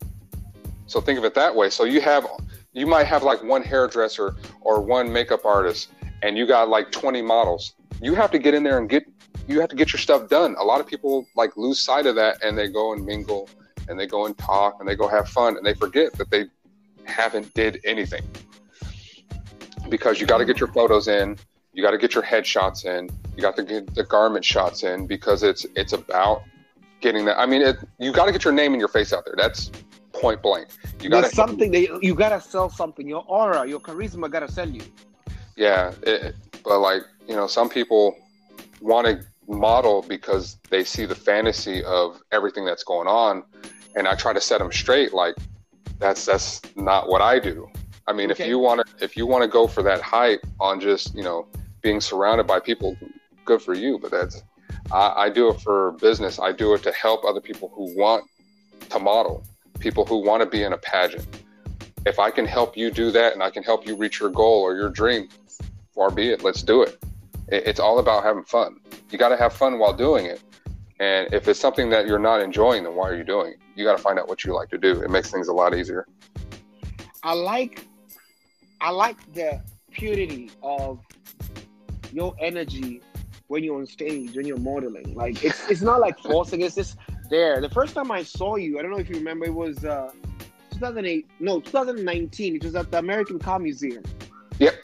So 0.88 1.02
think 1.02 1.18
of 1.18 1.26
it 1.26 1.34
that 1.34 1.56
way. 1.56 1.70
So 1.72 1.84
you 1.86 2.02
have 2.02 2.28
you 2.74 2.86
might 2.86 3.06
have 3.06 3.24
like 3.24 3.42
one 3.44 3.64
hairdresser 3.64 4.36
or 4.62 4.80
one 4.82 5.12
makeup 5.12 5.46
artist, 5.46 5.90
and 6.22 6.38
you 6.38 6.46
got 6.46 6.70
like 6.70 6.92
twenty 6.92 7.22
models. 7.22 7.74
You 8.02 8.14
have 8.14 8.30
to 8.32 8.38
get 8.40 8.54
in 8.54 8.62
there 8.64 8.78
and 8.78 8.88
get 8.90 9.06
you 9.48 9.60
have 9.60 9.70
to 9.70 9.76
get 9.76 9.94
your 9.94 10.00
stuff 10.00 10.30
done. 10.30 10.56
A 10.60 10.64
lot 10.64 10.80
of 10.80 10.88
people 10.88 11.26
like 11.36 11.56
lose 11.58 11.80
sight 11.80 12.06
of 12.06 12.16
that, 12.16 12.44
and 12.44 12.58
they 12.58 12.68
go 12.68 12.94
and 12.94 13.06
mingle, 13.06 13.50
and 13.88 14.00
they 14.00 14.08
go 14.08 14.26
and 14.26 14.38
talk, 14.38 14.78
and 14.80 14.88
they 14.88 14.96
go 14.96 15.08
have 15.08 15.28
fun, 15.30 15.58
and 15.58 15.66
they 15.66 15.74
forget 15.74 16.14
that 16.14 16.30
they 16.32 16.46
haven't 17.06 17.54
did 17.54 17.80
anything 17.84 18.24
because 19.90 20.20
you 20.20 20.28
got 20.28 20.40
to 20.40 20.46
get 20.46 20.60
your 20.60 20.70
photos 20.70 21.08
in 21.08 21.38
you 21.74 21.84
got 21.84 21.92
to 21.92 21.98
get 21.98 22.14
your 22.14 22.24
headshots 22.24 22.86
in 22.86 23.10
you 23.36 23.42
got 23.42 23.56
to 23.56 23.64
get 23.64 23.94
the 23.96 24.04
garment 24.04 24.44
shots 24.44 24.84
in 24.84 25.08
because 25.08 25.44
it's 25.44 25.66
it's 25.76 25.94
about 25.94 26.44
getting 27.02 27.26
that 27.26 27.38
i 27.40 27.46
mean 27.46 27.62
it, 27.62 27.78
you 28.00 28.12
got 28.12 28.26
to 28.26 28.32
get 28.32 28.44
your 28.44 28.54
name 28.54 28.74
and 28.74 28.80
your 28.80 28.90
face 28.90 29.14
out 29.14 29.24
there 29.26 29.36
that's 29.38 29.72
point 30.14 30.42
blank 30.42 30.68
you 31.02 31.10
got 31.10 31.24
to 31.24 31.30
something 31.30 31.72
that 31.72 32.00
you 32.02 32.16
gotta 32.16 32.40
sell 32.40 32.70
something. 32.70 33.08
Your 33.08 33.26
aura, 33.28 33.68
your 33.68 33.82
charisma 33.82 34.32
gotta 34.32 34.50
sell 34.50 34.70
you. 34.70 34.82
yeah 35.58 35.92
it, 36.04 36.36
but 36.64 36.80
like 36.80 37.04
you 37.28 37.36
know 37.36 37.48
some 37.48 37.70
people 37.70 38.16
want 38.82 39.06
to 39.06 39.26
model 39.48 40.04
because 40.08 40.58
they 40.70 40.84
see 40.84 41.06
the 41.06 41.16
fantasy 41.16 41.84
of 41.84 42.22
everything 42.32 42.66
that's 42.66 42.84
going 42.84 43.08
on 43.08 43.44
and 43.96 44.08
i 44.08 44.16
try 44.16 44.34
to 44.34 44.42
set 44.42 44.58
them 44.60 44.72
straight 44.72 45.14
like 45.14 45.36
that's 46.00 46.26
that's 46.26 46.62
not 46.76 47.08
what 47.08 47.22
i 47.22 47.40
do. 47.40 47.68
I 48.08 48.14
mean 48.14 48.32
Okay. 48.32 48.44
if 48.44 48.50
you 48.50 48.60
want 48.60 48.86
to 48.86 49.04
if 49.04 49.16
you 49.18 49.26
want 49.26 49.44
to 49.44 49.48
go 49.48 49.68
for 49.68 49.82
that 49.84 50.02
hype 50.02 50.42
on 50.60 50.80
just 50.80 51.16
you 51.16 51.24
know 51.24 51.48
being 51.82 52.02
surrounded 52.02 52.46
by 52.48 52.60
people 52.60 52.98
good 53.46 53.62
for 53.62 53.74
you 53.74 53.98
but 54.00 54.12
that's 54.12 54.44
I, 54.92 55.14
I 55.26 55.30
do 55.30 55.50
it 55.50 55.60
for 55.62 55.94
business. 55.94 56.40
I 56.40 56.52
do 56.52 56.76
it 56.76 56.84
to 56.84 56.92
help 56.92 57.26
other 57.26 57.42
people 57.42 57.72
who 57.74 57.96
want 57.98 58.26
to 58.90 59.00
model 59.00 59.44
people 59.80 60.06
who 60.06 60.18
want 60.24 60.44
to 60.44 60.46
be 60.50 60.62
in 60.64 60.74
a 60.74 60.78
pageant. 60.78 61.26
If 62.06 62.20
i 62.20 62.30
can 62.30 62.46
help 62.46 62.78
you 62.78 62.92
do 62.92 63.12
that 63.12 63.34
and 63.34 63.42
i 63.42 63.50
can 63.50 63.64
help 63.64 63.88
you 63.88 63.96
reach 63.96 64.20
your 64.20 64.30
goal 64.30 64.62
or 64.62 64.76
your 64.76 64.90
dream 64.90 65.30
far 65.94 66.12
be 66.12 66.30
it. 66.30 66.44
Let's 66.44 66.62
do 66.62 66.82
it 66.84 66.98
it, 67.02 67.04
it's 67.48 67.80
all 67.80 68.00
about 68.00 68.24
having 68.24 68.44
fun. 68.44 68.80
You 69.12 69.18
got 69.18 69.30
to 69.30 69.38
have 69.38 69.54
fun 69.54 69.80
while 69.80 69.94
doing 69.94 70.26
it. 70.26 70.42
And 71.00 71.34
if 71.34 71.48
it's 71.48 71.60
something 71.60 71.90
that 71.90 72.08
you're 72.08 72.20
not 72.20 72.42
enjoying, 72.42 72.84
then 72.84 72.96
why 72.96 73.10
are 73.10 73.16
you 73.16 73.24
doing 73.24 73.54
it? 73.54 73.60
You 73.76 73.84
got 73.84 73.98
to 73.98 74.02
find 74.02 74.18
out 74.18 74.28
what 74.30 74.46
you 74.46 74.54
like 74.54 74.70
to 74.70 74.78
do. 74.78 75.02
It 75.02 75.10
makes 75.10 75.30
things 75.30 75.48
a 75.48 75.54
lot 75.54 75.76
easier. 75.76 76.08
I 77.22 77.34
like 77.34 77.86
I 78.82 78.92
like 78.92 79.18
the 79.34 79.62
purity 79.92 80.52
of 80.62 81.00
your 82.14 82.36
energy 82.40 83.02
when 83.48 83.64
you're 83.64 83.78
on 83.78 83.88
stage, 83.88 84.36
when 84.36 84.46
you're 84.46 84.58
modeling. 84.58 85.16
Like 85.16 85.44
it's 85.44 85.70
it's 85.70 85.82
not 85.82 86.00
like 86.00 86.18
forcing, 86.20 86.62
it's 86.62 86.76
just 86.76 86.98
there. 87.30 87.60
The 87.62 87.70
first 87.70 87.94
time 87.94 88.12
I 88.12 88.24
saw 88.24 88.56
you, 88.56 88.80
I 88.80 88.82
don't 88.82 88.92
know 88.92 89.00
if 89.00 89.10
you 89.10 89.16
remember, 89.16 89.46
it 89.46 89.54
was 89.54 89.84
uh 89.84 90.12
2008, 90.72 91.28
no, 91.40 91.60
2019. 91.60 92.56
It 92.56 92.64
was 92.64 92.76
at 92.76 92.92
the 92.92 93.00
American 93.00 93.40
Car 93.40 93.60
Museum. 93.60 94.04
Yep. 94.60 94.76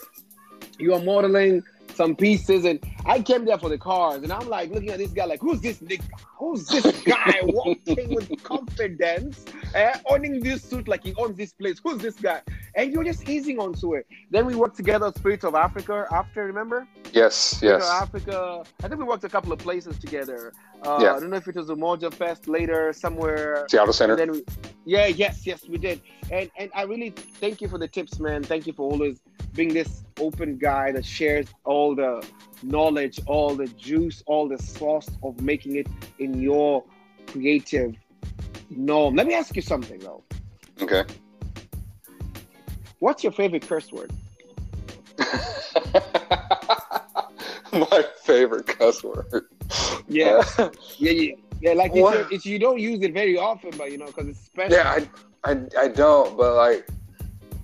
You 0.80 0.94
are 0.94 1.02
modeling 1.02 1.64
some 2.02 2.16
pieces, 2.16 2.66
and 2.66 2.80
I 3.06 3.22
came 3.22 3.46
there 3.46 3.60
for 3.60 3.70
the 3.70 3.78
cars, 3.78 4.24
and 4.24 4.34
I'm 4.34 4.50
like 4.50 4.72
looking 4.72 4.90
at 4.90 4.98
this 4.98 5.12
guy, 5.12 5.26
like, 5.26 5.40
who's 5.40 5.62
this 5.62 5.78
nigga? 5.80 6.04
Who's 6.40 6.66
this 6.68 6.84
guy 7.04 7.40
walking 7.44 8.16
with 8.16 8.28
confidence, 8.42 9.46
eh, 9.76 9.94
owning 10.10 10.40
this 10.40 10.64
suit 10.64 10.88
like 10.88 11.04
he 11.04 11.14
owns 11.16 11.38
this 11.38 11.54
place? 11.54 11.80
Who's 11.84 12.02
this 12.02 12.16
guy? 12.16 12.42
And 12.74 12.92
you're 12.92 13.04
just 13.04 13.30
easing 13.30 13.60
onto 13.60 13.94
it. 13.94 14.08
Then 14.32 14.48
we 14.48 14.56
worked 14.56 14.78
together, 14.78 15.12
Spirit 15.16 15.44
of 15.44 15.54
Africa. 15.54 16.08
After, 16.12 16.44
remember? 16.46 16.88
Yes. 17.14 17.36
Spirit 17.36 17.84
Yes. 17.84 17.84
Africa. 17.84 18.64
I 18.84 18.88
think 18.88 19.00
we 19.00 19.06
worked 19.06 19.24
a 19.24 19.30
couple 19.30 19.54
of 19.54 19.60
places 19.60 20.00
together. 20.00 20.52
Uh, 20.84 21.00
Yeah. 21.02 21.14
I 21.16 21.20
don't 21.20 21.30
know 21.30 21.38
if 21.38 21.48
it 21.48 21.56
was 21.56 21.68
Umoja 21.68 22.14
Fest 22.14 22.48
later 22.48 22.92
somewhere. 22.94 23.66
Seattle 23.70 23.94
Center. 23.94 24.14
And 24.14 24.20
then 24.20 24.32
we, 24.32 24.44
yeah, 24.86 25.06
yes, 25.08 25.46
yes, 25.46 25.68
we 25.68 25.78
did. 25.78 26.02
And 26.32 26.50
and 26.58 26.72
I 26.74 26.84
really 26.84 27.10
thank 27.12 27.62
you 27.62 27.68
for 27.68 27.78
the 27.78 27.88
tips, 27.88 28.20
man. 28.20 28.44
Thank 28.44 28.66
you 28.66 28.74
for 28.74 28.90
always 28.92 29.22
being 29.54 29.74
this 29.74 30.04
open 30.20 30.58
guy 30.58 30.92
that 30.94 31.06
shares 31.06 31.48
all 31.66 31.94
the 31.96 32.26
knowledge, 32.64 33.20
all 33.28 33.56
the 33.56 33.68
juice, 33.68 34.24
all 34.26 34.48
the 34.48 34.58
sauce 34.58 35.10
of 35.24 35.42
making 35.42 35.76
it 35.76 35.88
in 36.20 36.42
your 36.42 36.84
creative 37.28 37.96
norm. 38.70 39.16
Let 39.16 39.28
me 39.28 39.34
ask 39.34 39.56
you 39.56 39.62
something 39.62 40.00
though. 40.00 40.24
Okay. 40.82 41.04
What's 43.00 43.24
your 43.24 43.34
favorite 43.34 43.68
curse 43.68 43.92
word? 43.92 44.12
My 47.74 48.04
favorite 48.24 48.68
cuss 48.68 49.04
word. 49.04 49.46
Yeah. 50.08 50.44
Yeah, 50.98 51.12
yeah, 51.12 51.34
yeah. 51.62 51.74
Like 51.74 51.94
What? 51.94 52.18
your- 52.18 52.28
it's 52.34 52.46
you 52.46 52.60
don't 52.60 52.80
use 52.80 53.02
it 53.02 53.14
very 53.14 53.38
often, 53.38 53.72
but 53.78 53.92
you 53.92 53.98
know, 53.98 54.06
because 54.08 54.28
it's 54.28 54.40
special. 54.40 54.74
yeah, 54.78 54.98
I, 55.44 55.52
I, 55.52 55.58
I 55.80 55.88
don't, 55.88 56.38
but 56.38 56.56
like 56.56 56.88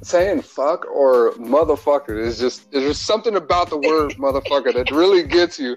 saying 0.04 0.42
fuck 0.42 0.86
or 0.92 1.32
motherfucker 1.34 2.18
is 2.20 2.38
just 2.40 2.72
there's 2.72 3.00
something 3.00 3.36
about 3.36 3.70
the 3.70 3.78
word 3.78 4.12
motherfucker 4.18 4.74
that 4.74 4.92
really 4.92 5.24
gets 5.24 5.60
you, 5.60 5.76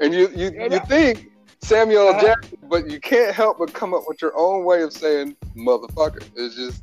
and 0.00 0.14
you 0.14 0.28
you, 0.34 0.50
you 0.70 0.80
think 0.88 1.30
Samuel 1.62 2.08
Uh-huh. 2.08 2.20
Jackson, 2.26 2.58
but 2.68 2.88
you 2.90 3.00
can't 3.00 3.34
help 3.34 3.58
but 3.58 3.72
come 3.72 3.92
up 3.94 4.02
with 4.06 4.22
your 4.22 4.36
own 4.36 4.64
way 4.64 4.82
of 4.82 4.92
saying 4.92 5.34
motherfucker. 5.56 6.22
It's 6.36 6.54
just 6.54 6.82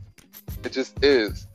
it 0.64 0.72
just 0.74 1.02
is. 1.04 1.48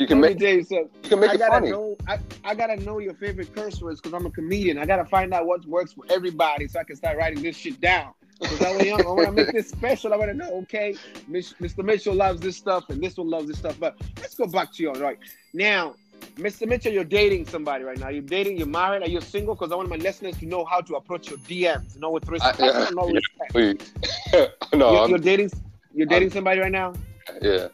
You 0.00 0.06
can 0.06 0.18
make 0.18 0.40
you 0.40 0.62
something. 0.62 0.88
you 1.02 1.08
can 1.10 1.20
make 1.20 1.30
I 1.30 1.34
it 1.34 1.38
gotta 1.38 1.52
funny. 1.52 1.70
know. 1.72 1.94
I, 2.08 2.18
I 2.42 2.54
gotta 2.54 2.76
know 2.76 3.00
your 3.00 3.12
favorite 3.12 3.54
curse 3.54 3.82
words 3.82 4.00
because 4.00 4.14
I'm 4.14 4.24
a 4.24 4.30
comedian. 4.30 4.78
I 4.78 4.86
gotta 4.86 5.04
find 5.04 5.34
out 5.34 5.44
what 5.44 5.66
works 5.66 5.92
for 5.92 6.04
everybody 6.08 6.66
so 6.68 6.80
I 6.80 6.84
can 6.84 6.96
start 6.96 7.18
writing 7.18 7.42
this 7.42 7.54
shit 7.54 7.82
down. 7.82 8.14
Because 8.40 8.58
that 8.60 8.78
way, 8.78 8.90
I 8.92 8.96
want 8.96 9.26
to 9.26 9.32
make 9.32 9.52
this 9.52 9.68
special. 9.68 10.14
I 10.14 10.16
want 10.16 10.30
to 10.30 10.36
know. 10.36 10.50
Okay, 10.62 10.96
Mr. 11.30 11.84
Mitchell 11.84 12.14
loves 12.14 12.40
this 12.40 12.56
stuff, 12.56 12.88
and 12.88 13.02
this 13.02 13.18
one 13.18 13.28
loves 13.28 13.48
this 13.48 13.58
stuff. 13.58 13.76
But 13.78 14.00
let's 14.16 14.34
go 14.34 14.46
back 14.46 14.72
to 14.72 14.82
you. 14.82 14.92
Right 14.92 15.18
now, 15.52 15.96
Mr. 16.36 16.66
Mitchell, 16.66 16.94
you're 16.94 17.04
dating 17.04 17.46
somebody 17.46 17.84
right 17.84 17.98
now. 17.98 18.08
You're 18.08 18.22
dating. 18.22 18.56
You're 18.56 18.68
married. 18.68 19.02
Are 19.02 19.08
you 19.08 19.20
single? 19.20 19.54
Because 19.54 19.70
I 19.70 19.74
want 19.74 19.90
my 19.90 19.96
listeners 19.96 20.38
to 20.38 20.46
know 20.46 20.64
how 20.64 20.80
to 20.80 20.94
approach 20.94 21.28
your 21.28 21.38
DMs. 21.40 21.96
You 21.96 22.00
know, 22.00 22.10
with 22.10 22.26
respect. 22.26 22.58
yeah, 22.58 22.88
no 22.94 23.06
yeah. 23.12 23.12
respect. 23.16 23.52
Please. 23.52 23.92
no, 24.72 24.92
you're, 24.92 25.02
I'm, 25.02 25.10
you're 25.10 25.18
dating. 25.18 25.50
You're 25.92 26.06
dating 26.06 26.30
somebody 26.30 26.60
right 26.60 26.72
now. 26.72 26.94
yeah. 27.42 27.68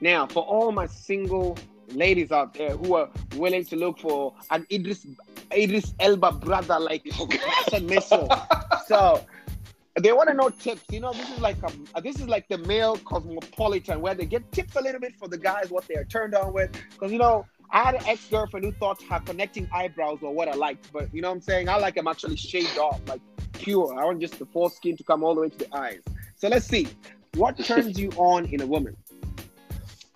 Now, 0.00 0.26
for 0.26 0.42
all 0.42 0.72
my 0.72 0.86
single 0.86 1.56
ladies 1.88 2.32
out 2.32 2.54
there 2.54 2.76
who 2.76 2.94
are 2.94 3.08
willing 3.36 3.64
to 3.64 3.76
look 3.76 3.98
for 3.98 4.34
an 4.50 4.66
Idris 4.72 5.06
Idris 5.52 5.94
Elba 6.00 6.32
brother 6.32 6.78
like 6.80 7.02
Hassan 7.12 7.88
so 8.86 9.24
they 10.00 10.12
want 10.12 10.28
to 10.28 10.34
know 10.34 10.50
tips. 10.50 10.82
You 10.90 11.00
know, 11.00 11.12
this 11.12 11.30
is 11.30 11.40
like 11.40 11.56
a, 11.62 12.02
this 12.02 12.16
is 12.16 12.28
like 12.28 12.48
the 12.48 12.58
male 12.58 12.96
cosmopolitan 12.98 14.00
where 14.00 14.14
they 14.14 14.26
get 14.26 14.50
tips 14.52 14.76
a 14.76 14.80
little 14.80 15.00
bit 15.00 15.14
for 15.16 15.28
the 15.28 15.38
guys 15.38 15.70
what 15.70 15.86
they 15.88 15.94
are 15.94 16.04
turned 16.04 16.34
on 16.34 16.52
with. 16.52 16.70
Because 16.90 17.12
you 17.12 17.18
know, 17.18 17.46
I 17.70 17.82
had 17.82 17.94
an 17.94 18.06
ex 18.06 18.26
girlfriend 18.28 18.66
who 18.66 18.72
thought 18.72 19.00
her 19.02 19.20
connecting 19.20 19.68
eyebrows 19.72 20.20
were 20.20 20.30
what 20.30 20.48
I 20.48 20.54
liked, 20.54 20.92
but 20.92 21.12
you 21.14 21.22
know 21.22 21.28
what 21.28 21.36
I'm 21.36 21.40
saying? 21.40 21.68
I 21.68 21.78
like 21.78 21.94
them 21.94 22.06
actually 22.06 22.36
shaved 22.36 22.78
off, 22.78 23.00
like 23.06 23.20
pure. 23.52 23.98
I 23.98 24.04
want 24.04 24.20
just 24.20 24.38
the 24.38 24.46
foreskin 24.46 24.96
to 24.98 25.04
come 25.04 25.24
all 25.24 25.34
the 25.34 25.40
way 25.40 25.48
to 25.48 25.58
the 25.58 25.74
eyes. 25.74 26.00
So 26.36 26.48
let's 26.48 26.66
see, 26.66 26.88
what 27.34 27.58
turns 27.58 27.98
you 27.98 28.10
on 28.16 28.44
in 28.46 28.60
a 28.60 28.66
woman? 28.66 28.96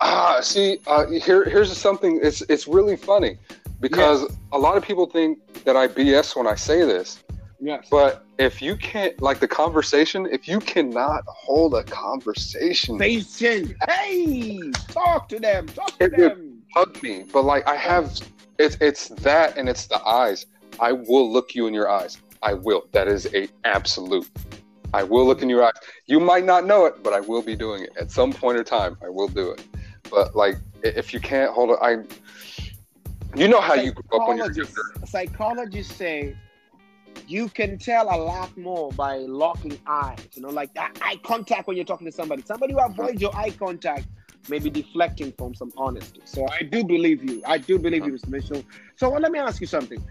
Ah, 0.01 0.39
see, 0.41 0.79
uh, 0.87 1.05
here 1.07 1.45
here's 1.45 1.75
something. 1.77 2.19
It's 2.23 2.41
it's 2.49 2.67
really 2.67 2.95
funny 2.97 3.37
because 3.79 4.25
a 4.51 4.57
lot 4.57 4.75
of 4.75 4.83
people 4.83 5.05
think 5.05 5.63
that 5.63 5.75
I 5.77 5.87
BS 5.87 6.35
when 6.35 6.47
I 6.47 6.55
say 6.55 6.79
this. 6.85 7.23
Yes. 7.59 7.87
But 7.91 8.25
if 8.39 8.59
you 8.59 8.75
can't 8.75 9.21
like 9.21 9.39
the 9.39 9.47
conversation, 9.47 10.27
if 10.31 10.47
you 10.47 10.59
cannot 10.59 11.23
hold 11.27 11.75
a 11.75 11.83
conversation, 11.83 12.97
Station. 13.21 13.75
Hey, 13.87 14.71
talk 14.89 15.29
to 15.29 15.39
them. 15.39 15.67
Talk 15.67 15.99
to 15.99 16.05
It 16.05 16.17
them. 16.17 16.63
hug 16.73 17.01
me. 17.03 17.25
But 17.31 17.43
like 17.43 17.67
I 17.67 17.75
have, 17.75 18.19
it's 18.57 18.77
it's 18.81 19.09
that 19.09 19.55
and 19.57 19.69
it's 19.69 19.85
the 19.85 20.03
eyes. 20.03 20.47
I 20.79 20.93
will 20.93 21.31
look 21.31 21.53
you 21.53 21.67
in 21.67 21.73
your 21.75 21.87
eyes. 21.89 22.17
I 22.41 22.55
will. 22.55 22.87
That 22.93 23.07
is 23.07 23.27
a 23.35 23.47
absolute. 23.65 24.27
I 24.93 25.03
will 25.03 25.25
look 25.27 25.43
in 25.43 25.49
your 25.49 25.63
eyes. 25.63 25.73
You 26.07 26.19
might 26.19 26.43
not 26.43 26.65
know 26.65 26.85
it, 26.85 27.03
but 27.03 27.13
I 27.13 27.19
will 27.19 27.43
be 27.43 27.55
doing 27.55 27.83
it 27.83 27.91
at 27.97 28.09
some 28.09 28.33
point 28.33 28.57
in 28.57 28.63
time. 28.65 28.97
I 29.05 29.09
will 29.09 29.27
do 29.27 29.51
it. 29.51 29.63
But 30.11 30.35
like, 30.35 30.57
if 30.83 31.13
you 31.13 31.19
can't 31.19 31.51
hold 31.51 31.71
it, 31.71 31.79
I. 31.81 31.97
You 33.33 33.47
know 33.47 33.61
how 33.61 33.75
you 33.75 33.93
grew 33.93 34.19
up 34.19 34.27
when 34.27 34.37
you 34.37 34.43
were 34.43 34.49
Psychologists, 34.53 34.75
younger. 34.75 35.07
psychologists 35.07 35.95
say 35.95 36.35
you 37.27 37.47
can 37.47 37.77
tell 37.77 38.13
a 38.13 38.17
lot 38.17 38.55
more 38.57 38.91
by 38.91 39.17
locking 39.19 39.79
eyes. 39.87 40.27
You 40.33 40.41
know, 40.41 40.49
like 40.49 40.73
that 40.73 40.97
eye 41.01 41.17
contact 41.23 41.67
when 41.67 41.77
you're 41.77 41.85
talking 41.85 42.07
to 42.07 42.11
somebody. 42.11 42.43
Somebody 42.43 42.73
who 42.73 42.79
avoids 42.79 43.21
your 43.21 43.33
eye 43.35 43.51
contact 43.51 44.07
may 44.49 44.59
be 44.59 44.69
deflecting 44.69 45.31
from 45.37 45.53
some 45.53 45.71
honesty. 45.77 46.21
So 46.25 46.45
I 46.47 46.63
do 46.63 46.83
believe 46.83 47.23
you. 47.23 47.41
I 47.45 47.57
do 47.57 47.79
believe 47.79 48.01
uh-huh. 48.03 48.11
you, 48.11 48.17
Mr. 48.17 48.27
Mitchell. 48.29 48.63
So 48.97 49.09
well, 49.09 49.21
let 49.21 49.31
me 49.31 49.39
ask 49.39 49.61
you 49.61 49.67
something. 49.67 50.03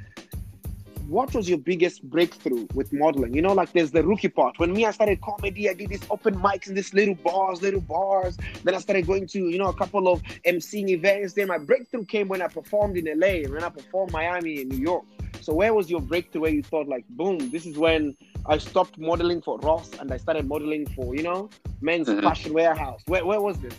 What 1.11 1.35
was 1.35 1.49
your 1.49 1.59
biggest 1.59 2.09
breakthrough 2.09 2.69
with 2.73 2.93
modeling? 2.93 3.35
You 3.35 3.43
know, 3.43 3.53
like 3.53 3.73
there's 3.73 3.91
the 3.91 4.05
rookie 4.05 4.29
part. 4.29 4.61
When 4.61 4.73
me, 4.73 4.87
I 4.87 4.93
started 4.93 5.21
comedy, 5.21 5.69
I 5.69 5.75
did 5.75 5.89
these 5.89 6.05
open 6.09 6.37
mics 6.37 6.69
in 6.69 6.77
these 6.77 6.95
little 6.95 7.17
bars, 7.17 7.61
little 7.61 7.81
bars. 7.81 8.37
Then 8.63 8.77
I 8.77 8.79
started 8.79 9.09
going 9.09 9.27
to, 9.27 9.49
you 9.49 9.59
know, 9.59 9.67
a 9.71 9.75
couple 9.75 10.07
of 10.07 10.23
emceeing 10.47 10.89
events. 10.91 11.33
Then 11.35 11.49
my 11.49 11.59
breakthrough 11.59 12.05
came 12.05 12.29
when 12.29 12.41
I 12.41 12.47
performed 12.47 12.97
in 12.97 13.07
LA 13.19 13.43
and 13.43 13.53
when 13.53 13.65
I 13.65 13.71
performed 13.71 14.13
Miami 14.13 14.61
and 14.61 14.71
New 14.71 14.79
York. 14.79 15.03
So 15.41 15.53
where 15.53 15.75
was 15.75 15.91
your 15.91 16.01
breakthrough 16.01 16.43
where 16.43 16.53
you 16.53 16.63
thought 16.63 16.87
like, 16.87 17.05
boom, 17.09 17.51
this 17.51 17.67
is 17.67 17.77
when 17.77 18.17
I 18.47 18.59
stopped 18.59 18.97
modeling 18.97 19.43
for 19.43 19.59
Ross 19.59 19.91
and 19.99 20.13
I 20.13 20.17
started 20.17 20.47
modeling 20.47 20.87
for, 20.95 21.17
you 21.17 21.25
know, 21.25 21.51
men's 21.81 22.07
Mhm. 22.07 22.23
fashion 22.23 22.53
warehouse. 22.53 23.01
Where, 23.07 23.27
where 23.27 23.41
was 23.41 23.59
this? 23.59 23.75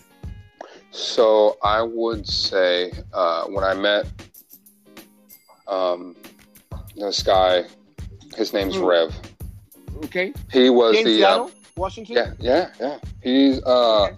So 0.89 1.55
I 1.63 1.81
would 1.81 2.27
say 2.27 2.91
uh, 3.13 3.45
when 3.45 3.63
I 3.63 3.73
met 3.73 4.05
um, 5.67 6.17
this 7.07 7.23
guy, 7.23 7.65
his 8.35 8.53
name's 8.53 8.77
Hmm. 8.77 8.85
Rev. 8.85 9.15
Okay. 10.05 10.33
He 10.51 10.69
was 10.69 10.97
Here 10.97 11.07
in 11.07 11.13
the 11.13 11.25
uh, 11.29 11.47
Washington? 11.75 12.15
yeah 12.15 12.33
yeah 12.39 12.69
yeah. 12.79 12.97
He's 13.21 13.61
uh, 13.63 14.03
Okay. 14.03 14.15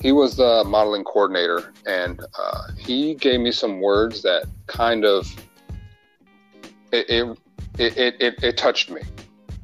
he 0.00 0.12
was 0.12 0.36
the 0.36 0.64
modeling 0.66 1.04
coordinator, 1.04 1.72
and 1.86 2.20
uh, 2.38 2.62
he 2.78 3.14
gave 3.14 3.40
me 3.40 3.52
some 3.52 3.80
words 3.80 4.22
that 4.22 4.46
kind 4.66 5.04
of 5.04 5.26
it 6.92 7.08
it 7.08 7.38
it, 7.78 8.20
it, 8.20 8.44
it, 8.44 8.56
touched 8.56 8.90
me 8.90 9.00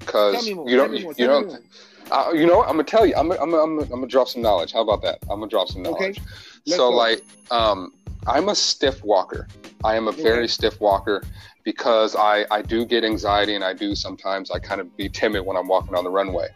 because 0.00 0.46
you 0.48 0.56
don't 0.76 0.92
more. 1.00 1.14
you 1.16 1.26
don't 1.26 1.62
uh, 2.10 2.32
you 2.34 2.46
know 2.46 2.56
what? 2.58 2.66
I'm 2.68 2.72
gonna 2.74 2.84
tell 2.84 3.06
you. 3.06 3.14
I'm 3.16 3.28
gonna, 3.28 3.40
I'm 3.40 3.50
gonna, 3.50 3.62
I'm 3.62 3.76
gonna, 3.76 3.82
I'm 3.92 4.00
gonna 4.00 4.06
drop 4.08 4.28
some 4.28 4.42
knowledge. 4.42 4.72
How 4.72 4.80
about 4.80 5.02
that? 5.02 5.18
I'm 5.30 5.38
gonna 5.38 5.46
drop 5.48 5.68
some 5.68 5.82
Okay. 5.86 5.90
knowledge. 5.90 6.20
Let's 6.66 6.76
so 6.76 6.90
go. 6.90 6.96
like, 6.96 7.22
um, 7.50 7.92
I'm 8.26 8.48
a 8.48 8.54
stiff 8.54 9.04
walker. 9.04 9.46
I 9.84 9.94
am 9.94 10.08
a 10.08 10.10
Okay. 10.10 10.22
very 10.22 10.48
stiff 10.48 10.80
walker 10.80 11.22
because 11.64 12.16
I 12.16 12.46
I 12.50 12.62
do 12.62 12.84
get 12.84 13.04
anxiety 13.04 13.54
and 13.54 13.64
I 13.64 13.72
do 13.74 13.94
sometimes 13.94 14.50
I 14.50 14.58
kind 14.58 14.80
of 14.80 14.96
be 14.96 15.08
timid 15.08 15.44
when 15.44 15.56
I'm 15.56 15.68
walking 15.68 15.94
on 15.94 16.04
the 16.04 16.10
runway. 16.10 16.48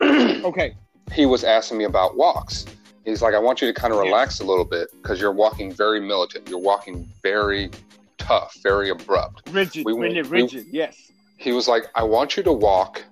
Okay. 0.02 0.74
he 1.12 1.26
was 1.26 1.44
asking 1.44 1.78
me 1.78 1.84
about 1.84 2.16
walks. 2.16 2.64
He's 3.04 3.22
like, 3.22 3.34
I 3.34 3.38
want 3.38 3.60
you 3.60 3.66
to 3.72 3.78
kind 3.78 3.92
of 3.92 3.98
relax 3.98 4.40
a 4.40 4.44
little 4.44 4.64
bit 4.64 4.88
because 5.02 5.20
you're 5.20 5.32
walking 5.32 5.72
very 5.72 6.00
militant. 6.00 6.48
You're 6.48 6.58
walking 6.58 7.08
very 7.22 7.70
tough, 8.18 8.54
very 8.62 8.90
abrupt. 8.90 9.48
Rigid. 9.50 9.84
We- 9.84 9.92
really 9.94 10.22
we- 10.22 10.28
rigid. 10.28 10.66
yes. 10.70 11.10
he 11.36 11.52
was 11.52 11.66
like, 11.68 11.84
I 11.94 12.02
want 12.02 12.36
you 12.36 12.42
to 12.44 12.52
walk 12.52 13.02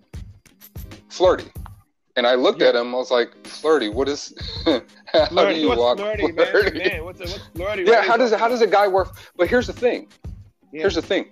flirty. 1.09 1.51
And 2.16 2.26
I 2.26 2.34
looked 2.34 2.61
Yeah. 2.62 2.68
at 2.68 2.74
him, 2.76 2.95
I 2.95 2.99
was 2.99 3.11
like, 3.11 3.30
flirty, 3.47 3.89
what 3.89 4.09
is 4.09 4.34
how 4.64 5.26
Flirty. 5.28 5.55
do 5.55 5.61
you 5.61 5.68
what's 5.68 5.80
walk 5.80 5.99
flirty, 5.99 6.32
flirty? 6.32 6.78
man? 6.78 6.89
Man, 6.89 7.05
what's, 7.05 7.20
what's 7.20 7.39
flirty? 7.55 7.84
Yeah, 7.84 8.03
how 8.03 8.16
does 8.16 8.32
it, 8.32 8.39
how 8.41 8.49
does 8.49 8.61
a 8.61 8.66
guy 8.66 8.89
work? 8.89 9.16
But 9.36 9.49
here's 9.49 9.66
the 9.68 9.72
thing. 9.72 10.09
Yeah. 10.72 10.80
Here's 10.82 10.94
the 10.94 11.02
thing. 11.02 11.26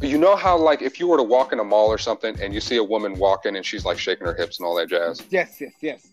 You 0.00 0.18
know 0.18 0.34
how 0.36 0.58
like 0.58 0.82
if 0.82 0.98
you 0.98 1.06
were 1.06 1.16
to 1.16 1.22
walk 1.22 1.52
in 1.52 1.60
a 1.60 1.64
mall 1.64 1.86
or 1.88 1.98
something 1.98 2.38
and 2.40 2.52
you 2.52 2.60
see 2.60 2.76
a 2.76 2.84
woman 2.84 3.14
walking 3.18 3.56
and 3.56 3.64
she's 3.64 3.84
like 3.84 3.98
shaking 3.98 4.26
her 4.26 4.34
hips 4.34 4.58
and 4.58 4.66
all 4.66 4.74
that 4.76 4.88
jazz. 4.88 5.22
Yes, 5.30 5.60
yes, 5.60 5.72
yes. 5.80 6.08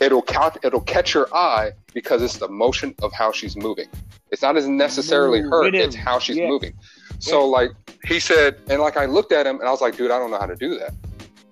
it'll 0.00 0.22
count 0.22 0.56
it'll 0.64 0.80
catch 0.80 1.14
your 1.14 1.28
eye 1.32 1.70
because 1.94 2.20
it's 2.20 2.36
the 2.38 2.48
motion 2.48 2.94
of 3.00 3.12
how 3.12 3.30
she's 3.30 3.56
moving. 3.56 3.86
It's 4.32 4.42
not 4.42 4.56
as 4.56 4.66
necessarily 4.66 5.40
her, 5.40 5.64
it's 5.72 5.94
how 5.94 6.18
she's 6.18 6.36
Yes. 6.36 6.48
moving. 6.48 6.74
So 7.20 7.44
Yes. 7.44 7.52
like 7.52 7.70
he 8.06 8.18
said, 8.18 8.56
and 8.68 8.80
like 8.82 8.96
I 8.96 9.04
looked 9.06 9.30
at 9.32 9.46
him 9.46 9.60
and 9.60 9.68
I 9.68 9.70
was 9.70 9.80
like, 9.80 9.96
dude, 9.96 10.10
I 10.10 10.18
don't 10.18 10.30
know 10.32 10.38
how 10.38 10.46
to 10.46 10.56
do 10.56 10.76
that. 10.80 10.92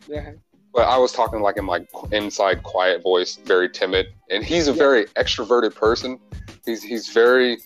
Yeah. 0.09 0.33
But 0.75 0.89
I 0.89 0.99
was 0.99 1.13
talking 1.13 1.41
like 1.41 1.57
in 1.57 1.65
my 1.65 1.87
inside 2.11 2.65
quiet 2.65 3.01
voice, 3.03 3.37
very 3.37 3.71
timid, 3.71 4.07
and 4.29 4.45
he's 4.45 4.67
a 4.67 4.73
Yeah. 4.73 4.77
very 4.79 5.05
extroverted 5.17 5.75
person. 5.75 6.19
He's 6.65 6.83
he's 6.83 7.09
very 7.11 7.59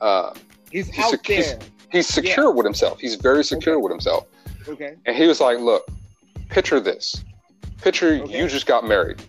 uh, 0.00 0.32
He's, 0.70 0.88
He's 0.88 1.04
out 1.04 1.12
a- 1.14 1.20
he's- 1.24 1.50
there. 1.50 1.58
he's 1.60 1.77
secure 2.02 2.50
with 2.52 2.64
himself. 2.64 3.00
He's 3.00 3.14
very 3.16 3.44
secure 3.44 3.76
Okay. 3.76 3.82
with 3.82 3.92
himself. 3.92 4.26
Okay. 4.68 4.94
And 5.06 5.16
he 5.16 5.26
was 5.26 5.40
like, 5.40 5.58
look, 5.58 5.86
picture 6.48 6.80
this. 6.80 7.24
Picture 7.82 8.14
Okay. 8.22 8.38
you 8.42 8.48
just 8.48 8.66
got 8.66 8.86
married. 8.86 9.22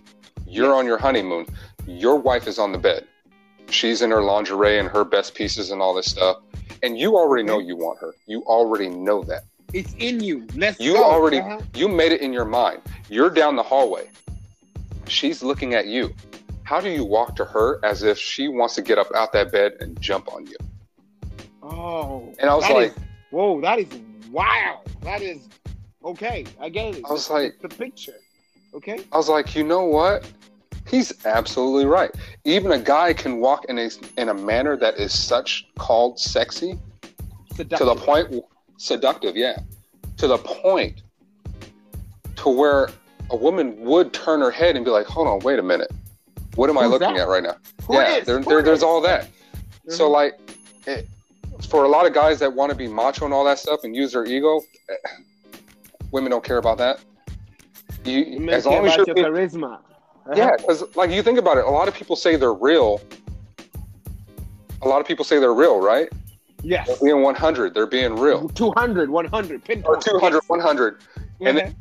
You're 0.48 0.74
on 0.74 0.86
your 0.86 0.98
honeymoon. 0.98 1.46
Your 1.88 2.16
wife 2.18 2.48
is 2.48 2.60
on 2.60 2.72
the 2.72 2.78
bed. 2.78 3.06
She's 3.70 4.02
in 4.02 4.10
her 4.12 4.22
lingerie 4.22 4.80
and 4.80 4.90
her 4.90 5.04
best 5.06 5.36
pieces 5.36 5.72
and 5.72 5.82
all 5.82 5.94
this 5.94 6.08
stuff. 6.08 6.38
And 6.82 6.98
you 6.98 7.16
already 7.18 7.44
know 7.44 7.60
you 7.60 7.76
want 7.76 8.00
her. 8.00 8.14
You 8.26 8.42
already 8.44 8.90
know 8.90 9.22
that. 9.24 9.44
It's 9.74 9.94
in 10.00 10.20
you. 10.22 10.48
Let's 10.56 10.80
You 10.80 10.94
go. 10.94 11.04
already 11.04 11.40
Uh-huh. 11.40 11.60
you 11.76 11.88
made 11.88 12.12
it 12.12 12.22
in 12.22 12.34
your 12.34 12.46
mind. 12.46 12.82
You're 13.10 13.30
down 13.30 13.56
the 13.56 13.64
hallway. 13.64 14.10
She's 15.08 15.44
looking 15.44 15.74
at 15.76 15.86
you. 15.88 16.14
How 16.64 16.80
do 16.80 16.90
you 16.90 17.04
walk 17.04 17.36
to 17.38 17.46
her 17.46 17.80
as 17.84 18.04
if 18.04 18.18
she 18.18 18.48
wants 18.48 18.76
to 18.76 18.82
get 18.82 18.98
up 18.98 19.08
out 19.16 19.32
that 19.34 19.52
bed 19.52 19.74
and 19.80 20.00
jump 20.02 20.32
on 20.34 20.46
you? 20.48 20.56
Oh. 21.70 22.34
And 22.40 22.50
I 22.50 22.56
was 22.56 22.70
like- 22.70 22.92
is- 22.92 23.04
whoa, 23.32 23.62
that 23.62 23.80
is 23.80 23.88
wild. 24.32 24.88
That 25.02 25.22
is 25.22 25.48
okay. 26.04 26.46
I 26.60 26.70
get 26.70 26.96
it. 26.96 27.06
I 27.08 27.12
was 27.12 27.30
like- 27.30 27.60
the 27.62 27.70
picture. 27.70 28.16
Okay. 28.74 29.00
I 29.12 29.18
was 29.18 29.30
like, 29.30 29.56
you 29.56 29.64
know 29.64 29.86
what? 29.86 30.30
He's 30.88 31.26
absolutely 31.26 31.86
right. 31.86 32.12
Even 32.46 32.72
a 32.72 32.80
guy 32.80 33.14
can 33.14 33.40
walk 33.40 33.66
in 33.66 33.78
a 33.78 33.90
in 34.18 34.30
a 34.30 34.34
manner 34.34 34.76
that 34.78 34.98
is 34.98 35.18
such 35.18 35.68
called 35.78 36.20
sexy 36.20 36.80
to 37.58 37.64
the 37.64 37.96
point 37.96 38.44
seductive, 38.78 39.36
yeah. 39.36 39.60
To 40.18 40.28
the 40.28 40.38
point 40.38 41.04
to 42.38 42.50
where 42.50 42.90
a 43.30 43.36
woman 43.36 43.80
would 43.82 44.14
turn 44.14 44.40
her 44.42 44.50
head 44.52 44.76
and 44.76 44.84
be 44.86 44.90
like, 44.92 45.06
"Hold 45.06 45.28
on, 45.28 45.40
wait 45.40 45.60
a 45.60 45.64
minute. 45.64 45.92
What 46.56 46.70
am 46.70 46.78
I 46.78 46.86
looking 46.86 47.14
that? 47.14 47.24
at 47.24 47.28
right 47.28 47.44
now?" 47.44 47.56
Who 47.86 47.94
yeah, 47.96 48.22
there, 48.22 48.42
there's 48.64 48.84
all 48.84 49.02
that. 49.02 49.28
So 49.90 50.08
Mhm. 50.08 50.12
like, 50.12 50.40
it, 50.88 51.08
for 51.70 51.84
a 51.84 51.88
lot 51.88 52.06
of 52.06 52.14
guys 52.14 52.40
that 52.40 52.54
want 52.54 52.72
to 52.72 52.76
be 52.76 52.88
macho 52.88 53.26
and 53.26 53.34
all 53.34 53.46
that 53.46 53.60
stuff 53.60 53.82
and 53.84 53.96
use 53.96 54.14
their 54.14 54.26
ego, 54.26 54.62
eh, 54.90 54.94
women 56.12 56.32
don't 56.32 56.44
care 56.44 56.58
about 56.58 56.78
that. 56.80 57.00
You, 58.06 58.20
You 58.20 58.50
as 58.50 58.66
long 58.66 58.88
as 58.88 58.96
you're 58.96 59.06
your 59.08 59.16
charisma. 59.16 59.76
Uh-huh. 59.76 60.34
yeah, 60.36 60.52
because 60.58 60.84
like 60.96 61.12
you 61.12 61.24
think 61.24 61.40
about 61.40 61.58
it, 61.58 61.66
a 61.66 61.70
lot 61.70 61.88
of 61.88 61.94
people 61.94 62.16
say 62.16 62.36
they're 62.36 62.54
real. 62.54 63.02
A 64.82 64.88
lot 64.88 65.02
of 65.02 65.08
people 65.08 65.26
say 65.26 65.40
they're 65.40 65.54
real, 65.54 65.80
right? 65.80 66.10
Yes. 66.62 66.88
They're 66.88 66.98
being 67.12 67.22
100. 67.22 67.74
They're 67.74 67.88
being 67.88 68.16
real. 68.16 68.50
200, 68.50 69.10
100, 69.10 69.56
Or 69.56 69.60
pinpoint. 69.60 70.02
200, 70.02 70.42
100. 70.48 70.98
Yes. 71.40 71.50
and 71.50 71.60
Uh-huh. 71.60 71.72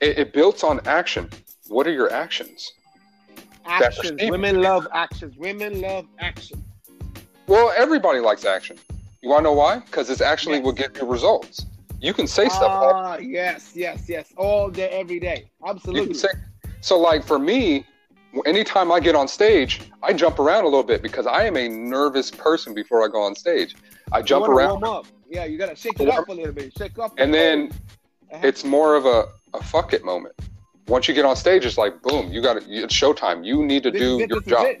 It, 0.00 0.18
it 0.18 0.32
builds 0.32 0.62
on 0.64 0.80
action. 0.86 1.28
What 1.68 1.86
are 1.86 1.92
your 1.92 2.10
actions? 2.12 2.72
actions. 3.66 4.20
Women 4.30 4.60
love 4.60 4.88
actions. 4.92 5.36
Women 5.36 5.80
love 5.80 6.06
action. 6.18 6.64
Well, 7.46 7.72
everybody 7.76 8.20
likes 8.20 8.44
action. 8.44 8.78
You 9.22 9.28
want 9.28 9.40
to 9.40 9.44
know 9.44 9.52
why? 9.52 9.80
Because 9.80 10.08
it's 10.10 10.20
actually 10.20 10.56
Yes. 10.56 10.64
will 10.64 10.72
get 10.72 10.96
you 10.96 11.06
results. 11.06 11.66
You 12.00 12.14
can 12.14 12.26
say 12.26 12.48
stuff. 12.48 12.62
all- 12.62 12.92
Ah, 12.94 13.18
yes, 13.18 13.72
yes, 13.74 14.04
yes. 14.08 14.32
All 14.38 14.70
day, 14.70 14.88
every 14.88 15.20
day. 15.20 15.50
You 15.62 15.68
Absolutely. 15.70 16.06
can 16.06 16.14
say. 16.14 16.28
So, 16.80 16.98
like 16.98 17.22
for 17.24 17.38
me, 17.38 17.84
anytime 18.46 18.90
I 18.90 19.00
get 19.00 19.14
on 19.14 19.28
stage, 19.28 19.82
I 20.02 20.14
jump 20.14 20.38
around 20.38 20.64
a 20.64 20.68
little 20.68 20.82
bit 20.82 21.02
because 21.02 21.26
I 21.26 21.44
am 21.44 21.58
a 21.58 21.68
nervous 21.68 22.30
person 22.30 22.72
before 22.72 23.04
I 23.04 23.08
go 23.08 23.20
on 23.20 23.34
stage. 23.34 23.76
I 24.12 24.22
jump 24.22 24.48
around, 24.48 24.80
Warm 24.80 24.84
up. 24.84 25.06
Yeah, 25.28 25.44
you 25.44 25.58
gotta 25.58 25.76
shake 25.76 26.00
it 26.00 26.06
Warm- 26.06 26.20
up 26.22 26.28
a 26.28 26.32
little 26.32 26.52
bit. 26.54 26.72
Shake 26.76 26.98
up. 26.98 27.12
and 27.18 27.34
then 27.34 27.70
Uh-huh. 28.32 28.46
it's 28.46 28.64
more 28.64 28.94
of 28.94 29.04
a, 29.04 29.26
a 29.52 29.62
fuck 29.62 29.92
it 29.92 30.02
moment. 30.04 30.34
Once 30.88 31.06
you 31.06 31.12
get 31.14 31.24
on 31.26 31.36
stage, 31.36 31.66
it's 31.66 31.76
like 31.76 32.00
boom, 32.02 32.32
you 32.32 32.40
got 32.40 32.54
to 32.54 32.60
it's 32.72 32.94
showtime. 32.94 33.44
You 33.44 33.64
need 33.64 33.82
to 33.82 33.90
This 33.90 34.00
do 34.00 34.20
it, 34.20 34.30
your 34.30 34.40
job, 34.40 34.66
it. 34.66 34.80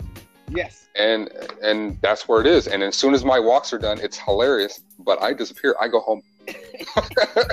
Yes. 0.50 0.88
and 0.96 1.30
and 1.62 2.00
that's 2.02 2.26
where 2.28 2.40
it 2.40 2.46
is. 2.46 2.66
And 2.66 2.82
as 2.82 2.96
soon 2.96 3.14
as 3.14 3.24
my 3.24 3.38
walks 3.38 3.72
are 3.72 3.78
done, 3.78 3.98
it's 4.00 4.18
hilarious. 4.18 4.82
But 4.98 5.22
I 5.22 5.32
disappear. 5.32 5.74
I 5.80 5.88
go 5.88 6.00
home. 6.00 6.22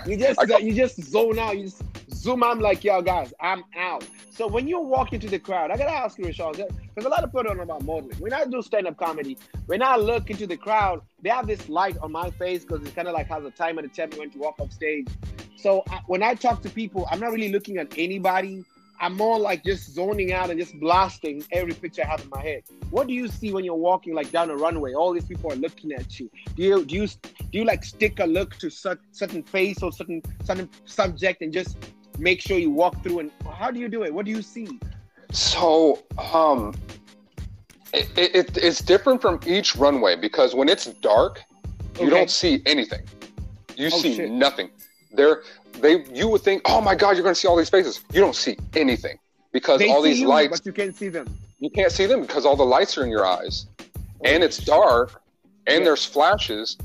You 0.06 0.18
just 0.18 0.40
I 0.40 0.46
got- 0.46 0.64
you 0.64 0.74
just 0.74 1.02
zone 1.04 1.38
out. 1.38 1.58
You 1.58 1.66
just 1.66 1.84
zoom 2.14 2.42
out. 2.44 2.52
I'm 2.52 2.60
like, 2.60 2.84
yo, 2.84 3.02
guys, 3.02 3.34
I'm 3.42 3.64
out. 3.78 4.06
So 4.32 4.48
when 4.48 4.68
you 4.68 4.80
walk 4.80 5.14
into 5.14 5.28
the 5.28 5.40
crowd, 5.40 5.72
I 5.72 5.78
gotta 5.78 5.92
ask 5.92 6.18
you, 6.18 6.26
Rashad, 6.26 6.54
because 6.58 7.06
a 7.06 7.10
lot 7.10 7.24
of 7.24 7.30
people 7.32 7.44
don't 7.44 7.58
know 7.58 7.64
about 7.64 7.84
modeling. 7.84 8.16
When 8.18 8.34
I 8.34 8.46
do 8.46 8.62
stand-up 8.62 8.96
comedy, 8.98 9.38
when 9.66 9.82
I 9.82 9.96
look 9.98 10.30
into 10.30 10.46
the 10.48 10.56
crowd, 10.58 11.02
they 11.22 11.30
have 11.30 11.48
this 11.48 11.68
light 11.70 11.98
on 12.02 12.12
my 12.12 12.30
face 12.32 12.64
because 12.64 12.82
it's 12.86 12.96
kind 12.96 13.08
of 13.08 13.14
like 13.16 13.28
has 13.28 13.44
a 13.44 13.52
time 13.52 13.78
and 13.80 13.86
a 13.88 13.90
temp 13.90 14.16
when 14.18 14.30
to 14.32 14.38
walk 14.38 14.60
off 14.60 14.72
stage. 14.72 15.08
So 15.58 15.84
I, 15.90 16.00
when 16.08 16.22
I 16.24 16.36
talk 16.36 16.62
to 16.64 16.70
people, 16.70 17.08
I'm 17.12 17.20
not 17.20 17.32
really 17.32 17.52
looking 17.52 17.78
at 17.78 17.92
anybody. 17.98 18.64
I'm 19.00 19.16
more 19.16 19.40
like 19.40 19.64
just 19.64 19.94
zoning 19.94 20.34
out 20.34 20.50
and 20.50 20.60
just 20.60 20.80
blasting 20.80 21.44
every 21.52 21.74
picture 21.74 22.04
I 22.04 22.08
have 22.08 22.22
in 22.22 22.30
my 22.30 22.42
head. 22.42 22.64
What 22.90 23.08
do 23.08 23.14
you 23.14 23.28
see 23.28 23.54
when 23.54 23.64
you're 23.64 23.76
walking 23.76 24.16
like 24.16 24.32
down 24.32 24.50
a 24.50 24.56
runway? 24.56 24.94
All 24.94 25.14
these 25.14 25.26
people 25.26 25.52
are 25.52 25.56
looking 25.56 25.92
at 25.92 26.20
you. 26.20 26.30
Do 26.56 26.64
you 26.64 26.86
do 26.86 26.96
you 26.96 27.08
do 27.08 27.60
you 27.60 27.66
like 27.66 27.84
stick 27.84 28.20
a 28.20 28.26
look 28.26 28.58
to 28.58 28.70
cer- 28.70 29.00
certain 29.12 29.44
face 29.44 29.84
or 29.84 29.92
certain 29.92 30.22
certain 30.44 30.70
subject 30.86 31.42
and 31.42 31.54
just 31.54 31.78
make 32.18 32.42
sure 32.42 32.58
you 32.58 32.72
walk 32.72 33.02
through? 33.04 33.20
And 33.20 33.32
how 33.52 33.70
do 33.70 33.80
you 33.80 33.88
do 33.88 34.04
it? 34.04 34.14
What 34.14 34.26
do 34.26 34.32
you 34.32 34.42
see? 34.42 34.80
So, 35.32 36.04
um, 36.34 36.74
it, 37.94 38.10
it, 38.18 38.58
it's 38.58 38.82
different 38.82 39.22
from 39.22 39.40
each 39.46 39.76
runway 39.76 40.16
because 40.16 40.56
when 40.56 40.70
it's 40.70 40.86
dark, 40.86 41.44
you 42.00 42.08
Okay. 42.08 42.10
don't 42.10 42.30
see 42.32 42.62
anything. 42.66 43.02
You 43.76 43.88
Oh, 43.88 44.00
see 44.00 44.16
shit. 44.16 44.32
nothing. 44.32 44.70
They're 45.12 45.44
they 45.82 46.04
you 46.14 46.28
would 46.30 46.42
think, 46.42 46.62
oh 46.66 46.82
my 46.82 46.96
god, 46.96 47.16
you're 47.16 47.24
gonna 47.24 47.36
see 47.36 47.48
all 47.48 47.56
these 47.56 47.70
faces. 47.70 48.04
You 48.14 48.20
don't 48.22 48.36
see 48.36 48.58
anything 48.76 49.18
because 49.52 49.80
They 49.80 49.90
all 49.90 50.02
these 50.02 50.20
you, 50.20 50.28
lights 50.28 50.60
but 50.60 50.66
you 50.66 50.74
can't 50.74 50.96
see 50.96 51.10
them. 51.10 51.28
you 51.60 51.70
can't 51.70 51.92
see 51.92 52.06
them 52.06 52.22
because 52.22 52.46
all 52.46 52.56
the 52.56 52.66
lights 52.66 52.98
are 52.98 53.04
in 53.04 53.10
your 53.12 53.26
eyes, 53.26 53.68
and 54.24 54.44
it's 54.44 54.58
dark, 54.58 55.22
and 55.68 55.80
Yeah. 55.80 55.84
there's 55.86 56.06
flashes. 56.06 56.78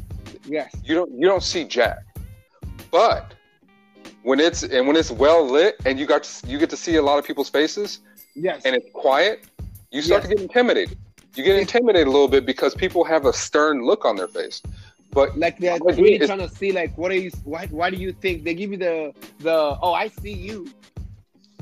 Yes. 0.45 0.75
You 0.85 0.95
don't 0.95 1.11
you 1.13 1.27
don't 1.27 1.43
see 1.43 1.65
jack. 1.65 1.99
But 2.91 3.35
when 4.23 4.39
it's 4.41 4.63
and 4.63 4.87
when 4.87 4.97
it's 4.97 5.11
well 5.11 5.45
lit 5.47 5.77
and 5.87 5.99
you 5.99 6.07
got 6.07 6.25
to, 6.25 6.47
you 6.47 6.59
get 6.59 6.71
to 6.71 6.77
see 6.77 6.97
a 6.97 7.03
lot 7.03 7.19
of 7.19 7.25
people's 7.25 7.49
faces 7.49 8.01
Yes. 8.35 8.63
and 8.65 8.75
it's 8.77 8.89
quiet, 8.93 9.45
you 9.91 10.03
start 10.03 10.23
Yes. 10.23 10.31
to 10.31 10.37
get 10.37 10.43
intimidated. 10.43 10.99
You 11.35 11.43
get 11.45 11.57
intimidated 11.59 12.07
a 12.07 12.11
little 12.11 12.29
bit 12.29 12.45
because 12.45 12.75
people 12.75 13.05
have 13.05 13.25
a 13.25 13.33
stern 13.33 13.85
look 13.87 14.05
on 14.05 14.17
their 14.17 14.29
face. 14.29 14.61
But 15.13 15.39
like 15.39 15.59
they're 15.59 15.79
But 15.79 15.97
really 15.97 16.27
trying 16.27 16.39
to 16.39 16.49
see 16.49 16.73
like 16.73 16.97
what 16.97 17.11
are 17.11 17.17
you 17.17 17.31
why 17.45 17.67
why 17.67 17.91
do 17.91 17.97
you 17.97 18.13
think 18.13 18.45
they 18.45 18.55
give 18.55 18.71
you 18.71 18.79
the 18.79 19.15
the 19.41 19.77
oh 19.83 19.93
I 19.93 20.09
see 20.09 20.33
you. 20.33 20.69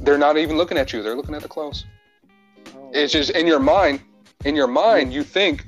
they're 0.02 0.18
not 0.18 0.38
even 0.38 0.56
looking 0.56 0.78
at 0.78 0.92
you; 0.92 1.02
they're 1.02 1.16
looking 1.16 1.34
at 1.34 1.42
the 1.42 1.48
clothes. 1.48 1.84
Oh. 2.74 2.90
It's 2.92 3.12
just 3.12 3.30
in 3.30 3.46
your 3.46 3.60
mind. 3.60 4.00
In 4.44 4.56
your 4.56 4.68
mind, 4.68 5.12
you 5.12 5.22
think 5.22 5.64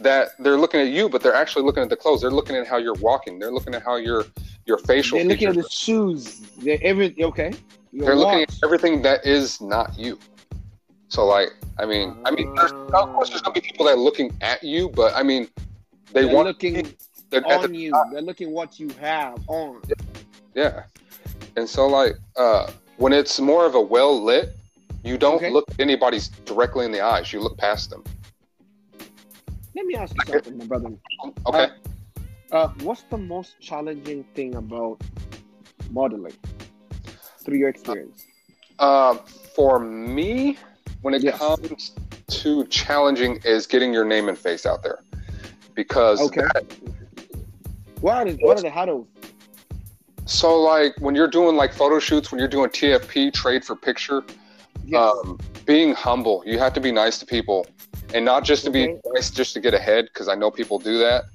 that 0.00 0.30
they're 0.38 0.58
looking 0.58 0.80
at 0.80 0.88
you, 0.88 1.08
but 1.08 1.22
they're 1.22 1.34
actually 1.34 1.64
looking 1.64 1.82
at 1.82 1.88
the 1.88 1.96
clothes. 1.96 2.20
They're 2.20 2.30
looking 2.30 2.56
at 2.56 2.66
how 2.66 2.76
you're 2.76 2.94
walking. 2.94 3.38
They're 3.38 3.52
looking 3.52 3.74
at 3.74 3.82
how 3.82 3.96
your 3.96 4.26
your 4.66 4.78
facial 4.78 5.18
They're 5.18 5.28
looking 5.28 5.48
at 5.48 5.54
the 5.54 5.68
shoes. 5.70 6.40
They're 6.58 6.78
every 6.82 7.14
okay. 7.22 7.52
Your 7.92 8.06
they're 8.06 8.16
looking 8.16 8.42
at 8.42 8.54
everything 8.62 9.02
that 9.02 9.24
is 9.24 9.60
not 9.60 9.98
you. 9.98 10.18
So, 11.08 11.24
like, 11.24 11.50
I 11.78 11.86
mean, 11.86 12.16
I 12.26 12.30
mean, 12.30 12.54
there's, 12.54 12.72
of 12.72 12.90
course, 12.90 13.30
there's 13.30 13.40
gonna 13.40 13.54
be 13.54 13.62
people 13.62 13.86
that 13.86 13.92
are 13.92 13.96
looking 13.96 14.36
at 14.42 14.62
you, 14.62 14.90
but 14.90 15.14
I 15.14 15.22
mean, 15.22 15.48
they 16.12 16.24
They're 16.24 16.34
want 16.34 16.48
looking 16.48 16.76
at 17.32 17.44
on 17.44 17.70
the 17.72 17.78
you. 17.78 17.92
They're 18.12 18.22
looking 18.22 18.50
what 18.52 18.80
you 18.80 18.88
have 19.00 19.38
on. 19.48 19.82
Yeah. 20.54 20.84
And 21.56 21.68
so 21.68 21.86
like 21.86 22.14
uh 22.36 22.70
when 22.96 23.12
it's 23.12 23.38
more 23.40 23.66
of 23.66 23.74
a 23.74 23.80
well 23.80 24.20
lit, 24.22 24.50
you 25.04 25.16
don't 25.18 25.36
Okay. 25.36 25.50
look 25.50 25.64
at 25.70 25.80
anybody 25.80 26.18
directly 26.44 26.84
in 26.84 26.92
the 26.92 27.00
eyes. 27.00 27.32
You 27.32 27.40
look 27.40 27.56
past 27.58 27.90
them. 27.90 28.02
Let 29.76 29.86
me 29.86 29.94
ask 29.94 30.14
you 30.16 30.32
something, 30.32 30.58
my 30.58 30.64
brother. 30.64 30.90
Okay. 31.46 31.68
Uh, 32.50 32.68
what's 32.80 33.02
the 33.10 33.18
most 33.18 33.60
challenging 33.60 34.24
thing 34.34 34.54
about 34.56 35.00
modeling 35.90 36.32
through 37.44 37.58
your 37.58 37.68
experience? 37.68 38.24
Um 38.78 39.20
for 39.54 39.78
me, 39.78 40.56
when 41.02 41.14
it 41.14 41.22
Yes. 41.22 41.38
comes 41.38 41.92
to 42.28 42.64
challenging 42.66 43.40
is 43.44 43.66
getting 43.66 43.92
your 43.92 44.04
name 44.04 44.28
and 44.28 44.38
face 44.38 44.64
out 44.66 44.82
there. 44.82 45.00
Because 45.78 46.20
Okay. 46.20 46.40
that- 46.54 46.64
What 48.00 48.16
are 48.16 48.24
the, 48.24 48.36
what 48.44 48.58
are 48.58 48.62
the 48.62 48.68
hurdles? 48.70 49.06
so 50.26 50.60
like 50.60 50.92
when 50.98 51.14
you're 51.14 51.28
doing 51.40 51.54
like 51.56 51.72
photo 51.72 52.00
shoots, 52.00 52.32
when 52.32 52.40
you're 52.40 52.48
doing 52.58 52.68
TFP, 52.68 53.32
trade 53.32 53.64
for 53.64 53.76
picture, 53.76 54.24
Yes. 54.84 55.00
um, 55.00 55.38
being 55.66 55.94
humble. 55.94 56.42
You 56.44 56.58
have 56.58 56.72
to 56.74 56.80
be 56.80 56.90
nice 56.90 57.18
to 57.20 57.26
people, 57.26 57.64
and 58.12 58.24
not 58.24 58.42
just 58.42 58.64
to 58.64 58.70
Okay. 58.70 58.86
be 58.88 59.10
nice 59.14 59.30
just 59.30 59.54
to 59.54 59.60
get 59.60 59.72
ahead. 59.72 60.06
Because 60.06 60.26
I 60.26 60.34
know 60.34 60.50
people 60.50 60.80
do 60.80 60.98
that. 60.98 61.26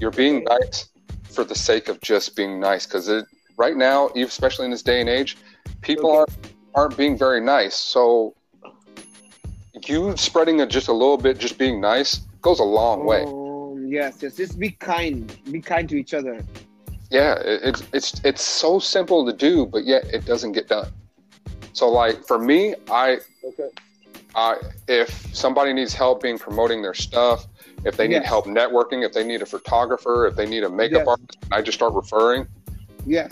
You're 0.00 0.10
being 0.10 0.38
Okay. 0.38 0.56
nice 0.58 0.88
for 1.30 1.44
the 1.44 1.54
sake 1.54 1.88
of 1.88 2.00
just 2.00 2.34
being 2.34 2.58
nice. 2.58 2.86
Because 2.86 3.06
it 3.08 3.24
right 3.56 3.76
now, 3.76 4.08
especially 4.16 4.64
in 4.64 4.72
this 4.72 4.82
day 4.82 4.98
and 5.00 5.08
age, 5.08 5.36
people 5.80 6.10
Okay. 6.10 6.18
aren't 6.18 6.30
aren't 6.74 6.96
being 6.96 7.16
very 7.16 7.40
nice. 7.40 7.76
So 7.76 8.34
you 9.86 10.16
spreading 10.16 10.58
it 10.60 10.70
just 10.70 10.88
a 10.88 10.92
little 10.92 11.18
bit, 11.18 11.38
just 11.38 11.56
being 11.56 11.80
nice, 11.80 12.20
goes 12.40 12.58
a 12.58 12.64
long 12.80 13.04
way. 13.04 13.24
Yes, 13.92 14.22
yes. 14.22 14.36
Just 14.36 14.58
be 14.58 14.70
kind. 14.70 15.36
Be 15.50 15.60
kind 15.60 15.86
to 15.90 15.96
each 15.96 16.14
other. 16.14 16.42
Yeah, 17.10 17.34
it, 17.34 17.60
it's 17.62 17.82
it's 17.92 18.24
it's 18.24 18.42
so 18.42 18.78
simple 18.78 19.26
to 19.26 19.34
do, 19.34 19.66
but 19.66 19.84
yet 19.84 20.06
it 20.06 20.24
doesn't 20.24 20.52
get 20.52 20.66
done. 20.68 20.88
So 21.74 21.90
like 21.90 22.26
for 22.26 22.38
me, 22.38 22.74
I 22.90 23.18
Okay. 23.44 23.68
uh, 24.34 24.54
if 24.88 25.10
somebody 25.36 25.74
needs 25.74 25.92
help 25.92 26.22
being 26.22 26.38
promoting 26.38 26.80
their 26.80 26.94
stuff, 26.94 27.46
if 27.84 27.98
they 27.98 28.08
need 28.08 28.22
Yes. 28.22 28.26
help 28.34 28.46
networking, 28.46 29.04
if 29.04 29.12
they 29.12 29.24
need 29.24 29.42
a 29.42 29.46
photographer, 29.46 30.26
if 30.26 30.36
they 30.36 30.46
need 30.46 30.64
a 30.64 30.70
makeup 30.70 31.04
Yes. 31.04 31.08
artist, 31.08 31.38
I 31.50 31.60
just 31.60 31.76
start 31.76 31.92
referring. 31.92 32.46
Yes. 33.04 33.30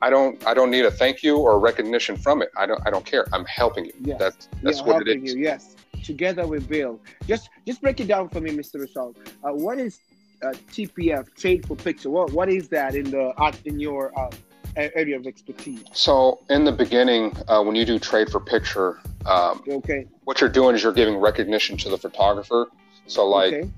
I 0.00 0.08
don't 0.08 0.34
I 0.46 0.54
don't 0.54 0.70
need 0.70 0.86
a 0.86 0.90
thank 0.90 1.22
you 1.22 1.36
or 1.36 1.58
recognition 1.58 2.16
from 2.16 2.40
it. 2.40 2.50
I 2.56 2.64
don't 2.64 2.80
I 2.86 2.90
don't 2.90 3.04
care. 3.04 3.26
I'm 3.34 3.44
helping 3.44 3.84
you. 3.84 3.92
Yes. 4.00 4.18
That's 4.18 4.48
that's 4.62 4.78
yeah, 4.78 4.86
what 4.86 5.02
it 5.02 5.08
is 5.08 5.14
helping. 5.16 5.26
You, 5.26 5.44
yes. 5.50 5.76
Together 6.08 6.46
we 6.46 6.58
build. 6.58 7.00
Just 7.26 7.50
just 7.66 7.82
break 7.82 8.00
it 8.00 8.08
down 8.08 8.30
for 8.30 8.40
me, 8.40 8.50
Mr. 8.50 8.76
Rashad. 8.82 9.14
Uh, 9.44 9.52
what 9.52 9.78
is 9.78 10.00
uh, 10.42 10.54
TPF, 10.72 11.24
Trade 11.36 11.66
for 11.66 11.76
Picture? 11.76 12.08
What 12.08 12.32
what 12.32 12.48
is 12.48 12.70
that 12.70 12.94
in 12.94 13.10
the 13.10 13.26
in 13.66 13.78
your 13.78 14.18
uh, 14.18 14.30
area 14.74 15.16
of 15.16 15.26
expertise? 15.26 15.84
So 15.92 16.40
in 16.48 16.64
the 16.64 16.72
beginning, 16.72 17.36
uh, 17.46 17.62
when 17.62 17.76
you 17.76 17.84
do 17.84 17.98
trade 17.98 18.30
for 18.30 18.40
picture, 18.40 19.00
um, 19.26 19.62
Okay. 19.68 20.06
what 20.24 20.40
you're 20.40 20.48
doing 20.60 20.74
is 20.74 20.82
you're 20.82 20.94
giving 21.02 21.18
recognition 21.18 21.76
to 21.82 21.90
the 21.90 21.98
photographer. 21.98 22.68
So 23.06 23.26
like 23.26 23.52
okay. 23.52 23.70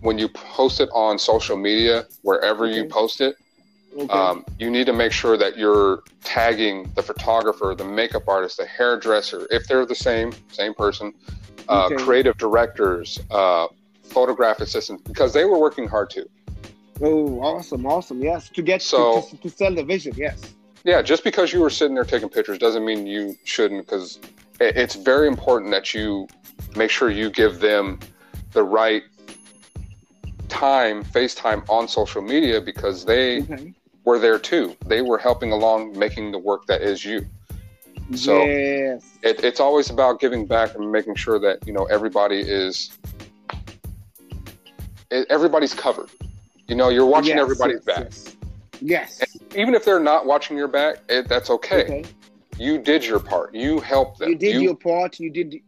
when 0.00 0.18
you 0.18 0.28
post 0.28 0.80
it 0.80 0.88
on 0.92 1.20
social 1.20 1.56
media, 1.56 2.06
wherever 2.22 2.66
you 2.66 2.86
post 2.86 3.20
it, 3.20 3.36
Okay. 3.96 4.12
um, 4.12 4.44
you 4.58 4.70
need 4.70 4.86
to 4.86 4.92
make 4.92 5.12
sure 5.12 5.36
that 5.38 5.56
you're 5.56 6.02
tagging 6.24 6.90
the 6.96 7.02
photographer, 7.02 7.74
the 7.74 7.84
makeup 7.84 8.28
artist, 8.28 8.58
the 8.58 8.66
hairdresser, 8.66 9.46
if 9.50 9.66
they're 9.68 9.86
the 9.86 9.94
same, 9.94 10.32
same 10.52 10.74
person, 10.74 11.14
uh, 11.68 11.86
Okay. 11.86 11.96
creative 11.96 12.36
directors, 12.38 13.18
uh, 13.30 13.66
photograph 14.04 14.60
assistants, 14.60 15.02
because 15.02 15.32
they 15.32 15.44
were 15.44 15.58
working 15.58 15.88
hard 15.88 16.10
too. 16.10 16.28
oh, 17.02 17.40
awesome, 17.42 17.84
awesome. 17.86 18.22
Yes. 18.22 18.48
To 18.50 18.62
get 18.62 18.80
So- 18.80 19.20
to, 19.22 19.30
to, 19.30 19.36
to 19.42 19.50
sell 19.50 19.74
the 19.74 19.84
vision. 19.84 20.14
Yes. 20.16 20.54
Yeah, 20.84 21.02
just 21.02 21.24
because 21.24 21.52
you 21.52 21.60
were 21.60 21.68
sitting 21.70 21.94
there 21.94 22.04
taking 22.04 22.28
pictures 22.30 22.58
doesn't 22.58 22.84
mean 22.84 23.06
you 23.06 23.36
shouldn't, 23.44 23.84
because 23.86 24.18
it's 24.60 24.94
very 24.94 25.26
important 25.28 25.72
that 25.72 25.92
you 25.92 26.26
make 26.76 26.90
sure 26.90 27.10
you 27.10 27.28
give 27.28 27.58
them 27.60 27.98
the 28.52 28.62
right 28.62 29.02
time, 30.48 31.04
FaceTime 31.04 31.68
on 31.68 31.88
social 31.88 32.22
media, 32.22 32.60
because 32.60 33.04
they 33.04 33.42
Okay. 33.42 33.74
were 34.04 34.18
there 34.18 34.38
too. 34.38 34.74
They 34.86 35.02
were 35.02 35.18
helping 35.18 35.52
along 35.52 35.98
making 35.98 36.30
the 36.32 36.38
work 36.38 36.66
that 36.66 36.80
is 36.82 37.04
you. 37.04 37.26
So- 38.14 38.44
yes. 38.44 39.04
it, 39.22 39.42
it's 39.42 39.58
always 39.60 39.90
about 39.90 40.20
giving 40.20 40.46
back 40.46 40.74
and 40.74 40.90
making 40.92 41.16
sure 41.16 41.38
that 41.40 41.66
you 41.66 41.72
know 41.72 41.84
everybody 41.86 42.38
is 42.40 42.96
everybody's 45.10 45.74
covered 45.74 46.10
you 46.68 46.74
know 46.74 46.88
you're 46.88 47.06
watching 47.06 47.36
Yes, 47.36 47.40
everybody's 47.40 47.82
yes, 47.86 48.24
back 48.24 48.36
Yes. 48.80 49.36
even 49.56 49.74
if 49.74 49.84
they're 49.84 50.00
not 50.00 50.26
watching 50.26 50.56
your 50.56 50.68
back 50.68 50.98
it, 51.08 51.28
that's 51.28 51.50
okay. 51.50 51.82
Okay. 51.84 52.04
you 52.58 52.78
did 52.78 53.04
your 53.04 53.18
part 53.20 53.54
you 53.54 53.80
helped 53.80 54.18
them 54.18 54.28
You 54.30 54.36
did 54.36 54.62
your 54.62 54.76
part. 54.76 55.18
You 55.18 55.30
did. 55.30 55.60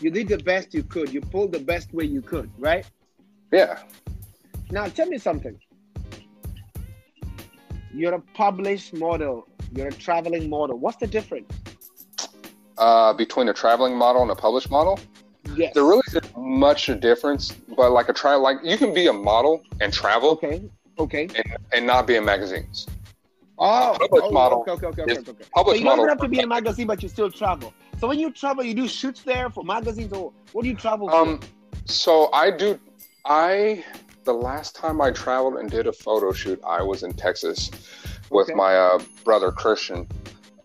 You 0.00 0.10
did 0.10 0.28
the 0.28 0.36
best 0.38 0.74
you 0.74 0.82
could. 0.82 1.10
You 1.12 1.22
pulled 1.22 1.52
the 1.52 1.58
best 1.60 1.94
way 1.94 2.04
you 2.04 2.20
could. 2.20 2.50
Right. 2.58 2.84
yeah 3.50 3.78
Now 4.70 4.88
tell 4.88 5.06
me 5.06 5.16
something. 5.18 5.58
You're 7.94 8.14
a 8.14 8.20
published 8.34 8.92
model. 8.92 9.48
You're 9.74 9.88
a 9.88 9.92
traveling 9.92 10.48
model. 10.48 10.78
What's 10.78 10.96
the 10.98 11.06
difference? 11.06 11.52
uh, 12.78 13.12
between 13.14 13.48
a 13.48 13.54
traveling 13.54 13.96
model 13.96 14.20
and 14.22 14.30
a 14.30 14.34
published 14.34 14.70
model 14.70 14.98
Yes. 15.54 15.72
there 15.72 15.84
really 15.84 16.02
isn't 16.08 16.36
much 16.36 16.90
a 16.90 16.94
difference 16.94 17.52
but 17.74 17.90
like 17.90 18.10
a 18.10 18.12
try 18.12 18.34
like 18.34 18.58
you 18.62 18.76
can 18.76 18.92
be 18.92 19.06
a 19.06 19.12
model 19.14 19.62
and 19.80 19.90
travel 19.94 20.32
Okay. 20.32 20.68
Okay. 20.98 21.28
and 21.72 21.86
not 21.86 22.06
be 22.06 22.16
in 22.16 22.24
magazines 22.26 22.86
Oh, 23.58 23.96
published 23.98 24.26
oh, 24.26 24.30
model 24.30 24.58
Okay. 24.68 24.72
Okay. 24.72 24.86
Okay. 24.88 25.02
Okay. 25.02 25.30
okay. 25.30 25.44
So 25.54 25.72
you 25.72 25.84
don't 25.84 26.06
have 26.06 26.18
to 26.20 26.28
be 26.28 26.38
in 26.40 26.44
a 26.44 26.48
magazine, 26.48 26.86
but 26.86 27.02
you 27.02 27.08
still 27.08 27.30
travel. 27.30 27.72
So 27.98 28.08
when 28.08 28.18
you 28.18 28.30
travel, 28.30 28.62
you 28.62 28.74
do 28.74 28.86
shoots 28.86 29.22
there 29.22 29.48
for 29.48 29.64
magazines, 29.64 30.12
or 30.12 30.30
what 30.52 30.64
do 30.64 30.68
you 30.68 30.76
travel 30.76 31.08
Um, 31.08 31.38
for? 31.40 31.46
so 31.86 32.28
I 32.34 32.50
do. 32.50 32.78
I 33.24 33.82
the 34.24 34.34
last 34.34 34.76
time 34.76 35.00
I 35.00 35.10
traveled 35.12 35.54
and 35.56 35.70
did 35.70 35.86
a 35.86 35.92
photo 35.92 36.32
shoot, 36.32 36.60
I 36.66 36.82
was 36.82 37.02
in 37.04 37.14
Texas 37.14 37.70
with 38.30 38.48
Okay. 38.48 38.54
my 38.54 38.76
uh, 38.76 38.98
brother 39.24 39.50
Christian. 39.52 40.06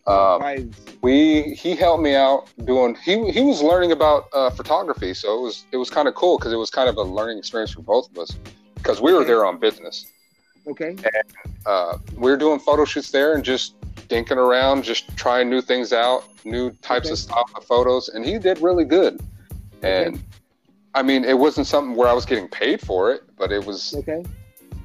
Um, 0.08 0.42
we 1.02 1.54
he 1.54 1.76
helped 1.76 2.04
me 2.04 2.16
out 2.16 2.48
doing. 2.66 2.96
He 2.96 3.32
he 3.32 3.42
was 3.42 3.62
learning 3.62 3.92
about 3.92 4.26
uh, 4.34 4.50
photography, 4.50 5.14
so 5.14 5.38
it 5.38 5.42
was 5.42 5.66
it 5.72 5.78
was 5.78 5.90
kind 5.90 6.08
of 6.08 6.16
cool 6.16 6.38
because 6.38 6.54
it 6.54 6.58
was 6.58 6.70
kind 6.70 6.90
of 6.90 6.98
a 6.98 7.02
learning 7.04 7.38
experience 7.38 7.72
for 7.72 7.82
both 7.82 8.10
of 8.12 8.18
us 8.18 8.38
because 8.76 9.02
we 9.02 9.14
were 9.14 9.24
there 9.24 9.46
on 9.46 9.60
business. 9.60 10.08
okay. 10.68 10.96
Uh, 11.66 11.98
we 12.16 12.32
were 12.32 12.38
doing 12.38 12.60
photo 12.60 12.84
shoots 12.86 13.12
there 13.12 13.36
and 13.36 13.44
just 13.44 13.76
dinking 14.10 14.38
around, 14.38 14.84
just 14.84 15.16
trying 15.16 15.50
new 15.50 15.62
things 15.62 15.94
out, 15.94 16.24
new 16.44 16.72
types 16.82 17.06
Okay. 17.08 17.14
of 17.14 17.20
style 17.20 17.50
of 17.56 17.64
photos, 17.64 18.10
and 18.10 18.26
he 18.26 18.40
did 18.40 18.60
really 18.62 18.86
good. 18.86 19.22
And 19.84 20.22
I 20.96 21.04
mean, 21.04 21.24
it 21.24 21.38
wasn't 21.38 21.68
something 21.68 21.96
where 21.96 22.10
I 22.10 22.14
was 22.14 22.26
getting 22.26 22.48
paid 22.48 22.82
for 22.82 23.12
it, 23.12 23.22
but 23.38 23.52
it 23.52 23.64
was 23.66 23.94
Okay. 24.00 24.24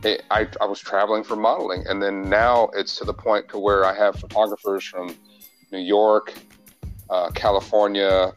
It, 0.05 0.23
I 0.31 0.47
I 0.61 0.67
was 0.67 0.81
traveling 0.81 1.25
for 1.25 1.37
modeling, 1.37 1.85
and 1.89 2.03
then 2.03 2.29
now 2.29 2.71
it's 2.75 2.97
to 2.99 3.05
the 3.05 3.15
point 3.15 3.49
to 3.51 3.59
where 3.59 3.85
I 3.85 3.95
have 3.95 4.17
photographers 4.17 4.85
from 4.85 5.15
New 5.73 5.79
York, 5.81 6.33
uh, 7.11 7.31
California, 7.31 8.33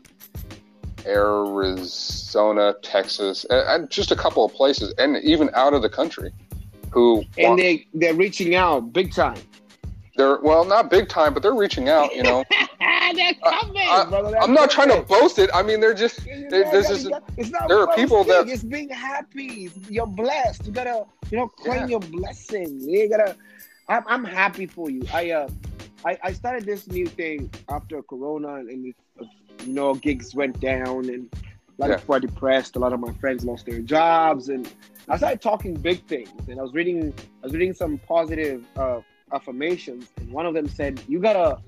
Arizona, 1.05 2.76
Texas, 2.82 3.45
and, 3.49 3.62
and 3.68 3.89
just 3.89 4.12
a 4.12 4.16
couple 4.16 4.43
of 4.45 4.53
places, 4.53 4.93
and 4.97 5.18
even 5.18 5.49
out 5.53 5.74
of 5.74 5.82
the 5.82 5.89
country. 5.89 6.32
who 6.91 7.24
and 7.38 7.49
want- 7.49 7.62
they 7.62 7.86
they're 7.93 8.16
reaching 8.16 8.55
out 8.55 8.91
big 8.93 9.14
time. 9.14 9.38
they're 10.16 10.39
well, 10.41 10.66
not 10.66 10.89
big 10.89 11.07
time, 11.07 11.34
but 11.34 11.43
they're 11.43 11.53
reaching 11.55 11.88
out. 11.89 12.14
You 12.16 12.24
know, 12.24 12.43
they're 13.14 13.34
coming, 13.36 13.78
I- 13.89 14.05
brother. 14.10 14.32
They're 14.32 14.41
I'm 14.41 14.53
not 14.53 14.70
trying 14.72 14.89
to 14.89 15.01
boast 15.01 15.39
it. 15.39 15.49
I 15.53 15.62
mean, 15.64 15.80
they're 15.80 15.93
just 15.93 16.26
You 16.26 16.47
There- 16.49 16.66
know, 16.66 16.72
this 16.72 16.89
you 16.89 16.95
is- 16.95 17.07
gotta- 17.07 17.24
it's 17.38 17.49
not 17.49 17.68
there 17.68 17.80
are 17.80 17.93
people 17.95 18.24
that- 18.26 18.47
it's 18.47 18.64
being 18.64 18.89
happy. 18.89 19.70
You're 19.89 20.07
blessed. 20.07 20.66
You 20.66 20.72
gotta, 20.72 21.05
you 21.32 21.38
know, 21.38 21.47
claim 21.47 21.82
Yeah. 21.82 21.88
your 21.88 21.99
blessing. 21.99 22.80
You 22.82 23.10
gotta. 23.10 23.36
I'm, 23.88 24.03
I'm 24.07 24.24
happy 24.24 24.66
for 24.68 24.89
you. 24.89 25.01
I 25.14 25.32
uh, 25.32 25.49
I, 26.05 26.18
I 26.24 26.32
started 26.34 26.64
this 26.66 26.88
new 26.88 27.07
thing 27.07 27.49
after 27.70 28.01
Corona, 28.03 28.55
and 28.55 28.93
uh, 29.22 29.26
you 29.66 29.74
know, 29.74 29.93
gigs 29.95 30.34
went 30.36 30.60
down, 30.60 31.10
and 31.10 31.28
a 31.34 31.82
lot 31.82 31.89
Yeah. 31.89 31.95
of 31.95 32.01
people 32.01 32.16
are 32.16 32.20
depressed. 32.20 32.76
A 32.76 32.80
lot 32.80 32.93
of 32.93 32.99
my 32.99 33.14
friends 33.14 33.43
lost 33.43 33.66
their 33.66 33.80
jobs, 33.80 34.49
and 34.49 34.72
I 35.10 35.18
started 35.18 35.41
talking 35.41 35.74
big 35.74 36.05
things. 36.07 36.30
And 36.47 36.60
I 36.60 36.64
was 36.64 36.74
reading, 36.74 37.14
I 37.41 37.47
was 37.47 37.53
reading 37.53 37.74
some 37.74 37.97
positive 38.07 38.64
uh, 38.78 39.01
affirmations, 39.34 40.07
and 40.18 40.32
one 40.32 40.45
of 40.45 40.53
them 40.53 40.68
said, 40.70 41.01
"You 41.07 41.20
gotta." 41.20 41.60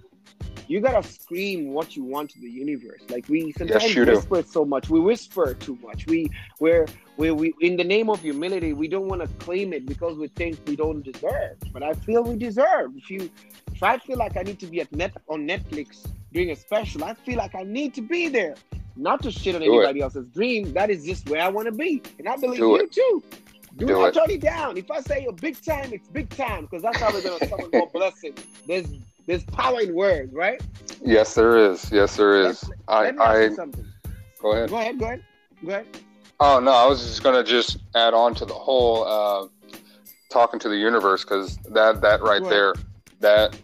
You 0.67 0.80
gotta 0.80 1.05
scream 1.05 1.74
what 1.74 1.97
you 1.97 2.03
want 2.03 2.30
to 2.32 2.39
the 2.39 2.49
universe. 2.49 3.01
Like 3.09 3.28
we 3.28 3.51
sometimes 3.57 3.93
do. 3.93 4.05
whisper 4.05 4.41
so 4.43 4.63
much. 4.63 4.89
We 4.89 4.99
whisper 5.01 5.53
too 5.53 5.78
much. 5.84 6.07
We 6.07 6.30
we're 6.61 6.86
we 7.17 7.32
we 7.32 7.53
in 7.59 7.76
the 7.76 7.84
name 7.84 8.09
of 8.09 8.22
humility, 8.22 8.72
we 8.72 8.88
don't 8.88 9.07
want 9.07 9.22
to 9.22 9.28
claim 9.45 9.74
it 9.74 9.86
because 9.86 10.17
we 10.17 10.30
think 10.30 10.59
we 10.65 10.78
don't 10.78 11.01
deserve. 11.03 11.57
But 11.74 11.84
I 11.84 11.93
feel 11.93 12.24
we 12.24 12.38
deserve. 12.38 12.95
If 12.95 13.09
you 13.09 13.30
if 13.74 13.84
I 13.84 13.97
feel 13.97 14.17
like 14.17 14.38
I 14.38 14.43
need 14.43 14.59
to 14.59 14.65
be 14.67 14.80
at 14.80 14.91
net 14.93 15.11
on 15.28 15.45
Netflix 15.45 16.07
doing 16.32 16.51
a 16.51 16.55
special, 16.55 17.03
I 17.03 17.15
feel 17.15 17.38
like 17.38 17.53
I 17.53 17.63
need 17.63 17.93
to 17.95 18.01
be 18.01 18.30
there. 18.30 18.55
Not 18.95 19.24
to 19.24 19.32
shit 19.32 19.55
on 19.55 19.61
Do 19.61 19.74
it. 19.74 19.78
anybody 19.78 20.01
else's 20.01 20.28
dream. 20.28 20.72
That 20.74 20.89
is 20.89 21.03
just 21.05 21.30
where 21.30 21.41
I 21.41 21.49
want 21.49 21.65
to 21.65 21.72
be. 21.74 22.01
And 22.19 22.28
I 22.30 22.38
believe 22.38 22.59
Do 22.59 22.67
you 22.67 22.76
it. 22.78 22.91
too. 22.93 23.24
Do, 23.78 23.88
Do 23.88 23.93
not 23.93 24.07
it. 24.09 24.13
turn 24.13 24.30
it 24.30 24.41
down. 24.41 24.78
If 24.78 24.91
I 24.91 24.99
say 25.01 25.26
a 25.26 25.32
big 25.32 25.61
time, 25.61 25.91
it's 25.93 26.07
big 26.09 26.30
time 26.30 26.63
because 26.65 26.82
that's 26.84 26.97
how 26.99 27.11
we're 27.11 27.22
gonna 27.24 27.45
summon 27.47 27.69
more 27.74 27.89
blessing. 27.93 28.36
There's 28.67 28.88
there's 29.28 29.43
power 29.45 29.82
in 29.82 29.93
words, 29.93 30.34
right? 30.34 30.61
yes, 31.03 31.36
there 31.36 31.57
is. 31.57 31.91
Yes, 31.91 32.15
there 32.17 32.41
is. 32.41 32.69
I 32.88 33.05
Let 33.05 33.15
me 33.15 33.22
ask 33.22 33.36
I 33.36 33.43
you 33.43 33.55
something. 33.55 33.88
go 34.41 34.51
ahead. 34.53 34.69
Go 34.69 34.78
ahead, 34.78 34.99
go 34.99 35.05
ahead, 35.05 35.24
go 35.63 35.69
ahead. 35.72 35.88
Oh 36.39 36.59
no, 36.59 36.72
I 36.72 36.88
was 36.88 37.03
just 37.03 37.24
gonna 37.24 37.43
just 37.43 37.78
add 37.95 38.13
on 38.13 38.34
to 38.36 38.45
the 38.45 38.53
whole 38.53 39.03
uh, 39.05 39.47
talking 40.30 40.59
to 40.59 40.69
the 40.69 40.78
universe 40.78 41.24
because 41.24 41.57
that 41.69 42.01
that 42.01 42.22
right 42.22 42.43
there, 42.49 42.74
that 43.19 43.55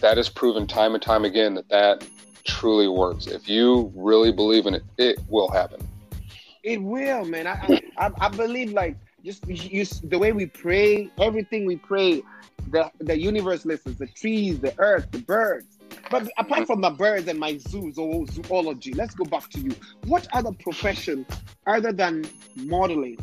that 0.00 0.18
is 0.18 0.28
proven 0.28 0.66
time 0.66 0.94
and 0.94 1.02
time 1.02 1.24
again 1.24 1.54
that 1.54 1.68
that 1.70 2.06
truly 2.44 2.88
works. 2.88 3.26
If 3.26 3.48
you 3.48 3.90
really 3.94 4.32
believe 4.32 4.66
in 4.66 4.74
it, 4.74 4.84
it 4.98 5.18
will 5.28 5.48
happen. 5.50 5.86
It 6.62 6.82
will, 6.82 7.24
man. 7.24 7.46
I 7.46 7.80
I, 7.96 8.06
I, 8.06 8.10
I 8.20 8.28
believe 8.28 8.72
like 8.72 8.96
just 9.24 9.46
you, 9.48 9.84
the 10.04 10.18
way 10.18 10.32
we 10.32 10.46
pray, 10.46 11.10
everything 11.18 11.66
we 11.66 11.76
pray, 11.76 12.22
the 12.70 12.90
the 12.98 13.18
universe 13.18 13.64
listens, 13.64 13.98
the 13.98 14.06
trees, 14.06 14.60
the 14.60 14.74
earth, 14.78 15.06
the 15.10 15.18
birds. 15.18 15.78
But 16.10 16.30
apart 16.38 16.66
from 16.66 16.80
the 16.80 16.90
birds 16.90 17.28
and 17.28 17.38
my 17.38 17.58
zoos 17.58 17.98
or 17.98 18.26
zoology, 18.26 18.92
let's 18.92 19.14
go 19.14 19.24
back 19.24 19.48
to 19.50 19.60
you. 19.60 19.74
What 20.04 20.26
other 20.32 20.52
profession 20.52 21.26
other 21.66 21.92
than 21.92 22.24
modeling 22.56 23.18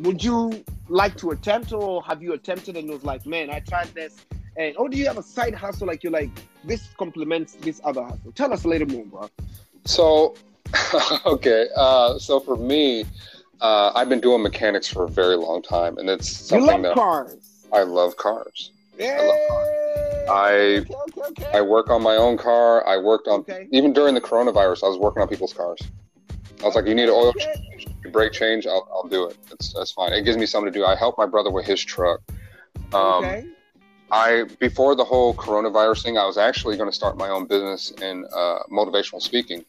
would 0.00 0.22
you 0.22 0.64
like 0.88 1.16
to 1.18 1.30
attempt 1.30 1.72
or 1.72 2.02
have 2.04 2.22
you 2.22 2.32
attempted 2.32 2.76
and 2.76 2.90
was 2.90 3.04
like, 3.04 3.26
man, 3.26 3.48
I 3.50 3.60
tried 3.60 3.88
this 3.94 4.16
and 4.56 4.76
or 4.76 4.88
do 4.88 4.96
you 4.96 5.06
have 5.06 5.18
a 5.18 5.22
side 5.22 5.54
hustle 5.54 5.86
like 5.86 6.02
you're 6.02 6.12
like 6.12 6.30
this 6.64 6.88
complements 6.98 7.54
this 7.54 7.80
other 7.84 8.02
hustle? 8.02 8.32
Tell 8.32 8.52
us 8.52 8.64
a 8.64 8.68
little 8.68 8.88
more, 8.88 9.04
bro. 9.04 9.30
So, 9.84 10.34
okay, 11.26 11.68
uh, 11.76 12.18
so 12.18 12.40
for 12.40 12.56
me, 12.56 13.04
uh, 13.60 13.92
I've 13.94 14.08
been 14.08 14.20
doing 14.20 14.42
mechanics 14.42 14.88
for 14.88 15.04
a 15.04 15.08
very 15.08 15.36
long 15.36 15.62
time, 15.62 15.98
and 15.98 16.08
it's 16.08 16.28
something 16.28 16.66
You 16.66 16.72
love 16.72 16.82
that 16.82 16.94
cars. 16.94 17.53
I 17.74 17.82
love 17.82 18.16
cars. 18.16 18.70
Yeah. 18.98 19.18
I- 20.30 20.78
okay, 20.80 20.94
okay, 21.08 21.20
okay. 21.20 21.50
I 21.52 21.60
work 21.60 21.90
on 21.90 22.02
my 22.02 22.16
own 22.16 22.38
car. 22.38 22.86
I 22.86 22.96
worked 22.96 23.28
on 23.28 23.44
even 23.70 23.92
during 23.92 24.14
the 24.14 24.20
coronavirus. 24.20 24.84
I 24.84 24.88
was 24.88 24.98
working 24.98 25.20
on 25.20 25.28
people's 25.28 25.52
cars. 25.52 25.80
I 26.62 26.66
was 26.66 26.76
like, 26.76 26.86
"You 26.86 26.94
need 26.94 27.04
an 27.04 27.10
oil 27.10 27.32
change, 27.34 27.88
a 28.06 28.08
brake 28.08 28.32
change. 28.32 28.66
I'll, 28.66 28.88
I'll 28.90 29.08
do 29.08 29.28
it. 29.28 29.36
It's 29.50 29.74
that's 29.74 29.92
fine. 29.92 30.12
It 30.12 30.22
gives 30.22 30.38
me 30.38 30.46
something 30.46 30.72
to 30.72 30.78
do. 30.78 30.84
I 30.84 30.94
help 30.94 31.18
my 31.18 31.26
brother 31.26 31.50
with 31.50 31.66
his 31.66 31.84
truck. 31.84 32.20
Um, 32.94 33.24
okay. 33.24 33.46
I 34.10 34.44
before 34.60 34.94
the 34.94 35.04
whole 35.04 35.34
coronavirus 35.34 36.04
thing, 36.04 36.16
I 36.16 36.24
was 36.24 36.38
actually 36.38 36.76
going 36.76 36.88
to 36.88 36.94
start 36.94 37.18
my 37.18 37.28
own 37.28 37.46
business 37.46 37.90
in 37.90 38.24
uh, 38.34 38.60
motivational 38.70 39.20
speaking. 39.20 39.64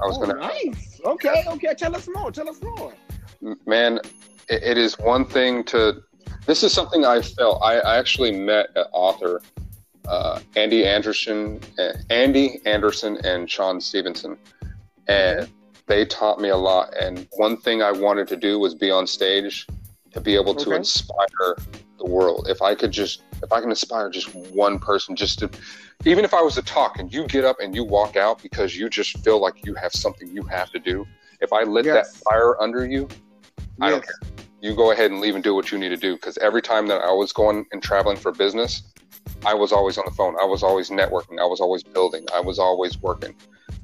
I 0.00 0.06
was 0.06 0.18
oh, 0.18 0.26
going 0.26 0.36
to, 0.36 0.42
nice. 0.42 1.00
Okay, 1.04 1.44
okay. 1.48 1.74
Tell 1.74 1.96
us 1.96 2.08
more. 2.14 2.30
Tell 2.30 2.48
us 2.48 2.60
more. 2.62 2.92
man. 3.66 3.98
It, 4.48 4.62
it 4.62 4.78
is 4.78 4.98
one 4.98 5.24
thing 5.24 5.64
to. 5.64 6.02
This 6.48 6.62
is 6.62 6.72
something 6.72 7.04
I 7.04 7.20
felt. 7.20 7.60
I, 7.62 7.78
I 7.80 7.98
actually 7.98 8.32
met 8.32 8.70
an 8.74 8.86
author, 8.92 9.42
uh, 10.08 10.40
Andy 10.56 10.86
Anderson, 10.86 11.60
uh, 11.78 11.92
Andy 12.08 12.62
Anderson, 12.64 13.18
and 13.22 13.50
Sean 13.50 13.82
Stephenson, 13.82 14.38
and 15.08 15.46
they 15.88 16.06
taught 16.06 16.40
me 16.40 16.48
a 16.48 16.56
lot. 16.56 16.96
And 16.96 17.28
one 17.36 17.58
thing 17.58 17.82
I 17.82 17.92
wanted 17.92 18.28
to 18.28 18.36
do 18.38 18.58
was 18.58 18.74
be 18.74 18.90
on 18.90 19.06
stage 19.06 19.66
to 20.12 20.22
be 20.22 20.36
able 20.36 20.54
to 20.54 20.70
Okay. 20.70 20.76
inspire 20.76 21.56
the 21.98 22.06
world. 22.06 22.46
If 22.48 22.62
I 22.62 22.74
could 22.74 22.92
just, 22.92 23.24
if 23.42 23.52
I 23.52 23.60
can 23.60 23.68
inspire 23.68 24.08
just 24.08 24.34
one 24.34 24.78
person, 24.78 25.14
just 25.16 25.40
to, 25.40 25.50
even 26.06 26.24
if 26.24 26.32
I 26.32 26.40
was 26.40 26.54
to 26.54 26.62
talk 26.62 26.98
and 26.98 27.12
you 27.12 27.26
get 27.26 27.44
up 27.44 27.56
and 27.60 27.74
you 27.74 27.84
walk 27.84 28.16
out 28.16 28.42
because 28.42 28.74
you 28.74 28.88
just 28.88 29.18
feel 29.22 29.38
like 29.38 29.66
you 29.66 29.74
have 29.74 29.92
something 29.92 30.34
you 30.34 30.44
have 30.44 30.70
to 30.70 30.78
do. 30.78 31.06
If 31.42 31.52
I 31.52 31.64
lit 31.64 31.84
that 31.84 32.06
fire 32.06 32.58
under 32.58 32.86
you, 32.86 33.06
I 33.82 33.90
don't 33.90 34.02
Yes. 34.02 34.46
You 34.60 34.74
go 34.74 34.90
ahead 34.90 35.10
and 35.10 35.20
leave 35.20 35.34
and 35.34 35.44
do 35.44 35.54
what 35.54 35.70
you 35.70 35.78
need 35.78 35.90
to 35.90 35.96
do. 35.96 36.14
Because 36.14 36.36
every 36.38 36.62
time 36.62 36.86
that 36.88 37.00
I 37.00 37.12
was 37.12 37.32
going 37.32 37.66
and 37.72 37.82
traveling 37.82 38.16
for 38.16 38.32
business, 38.32 38.82
I 39.44 39.54
was 39.54 39.72
always 39.72 39.98
on 39.98 40.04
the 40.06 40.14
phone. 40.14 40.36
I 40.40 40.44
was 40.44 40.62
always 40.62 40.90
networking. 40.90 41.38
I 41.40 41.44
was 41.44 41.60
always 41.60 41.82
building. 41.82 42.26
I 42.34 42.40
was 42.40 42.58
always 42.58 43.00
working. 43.00 43.34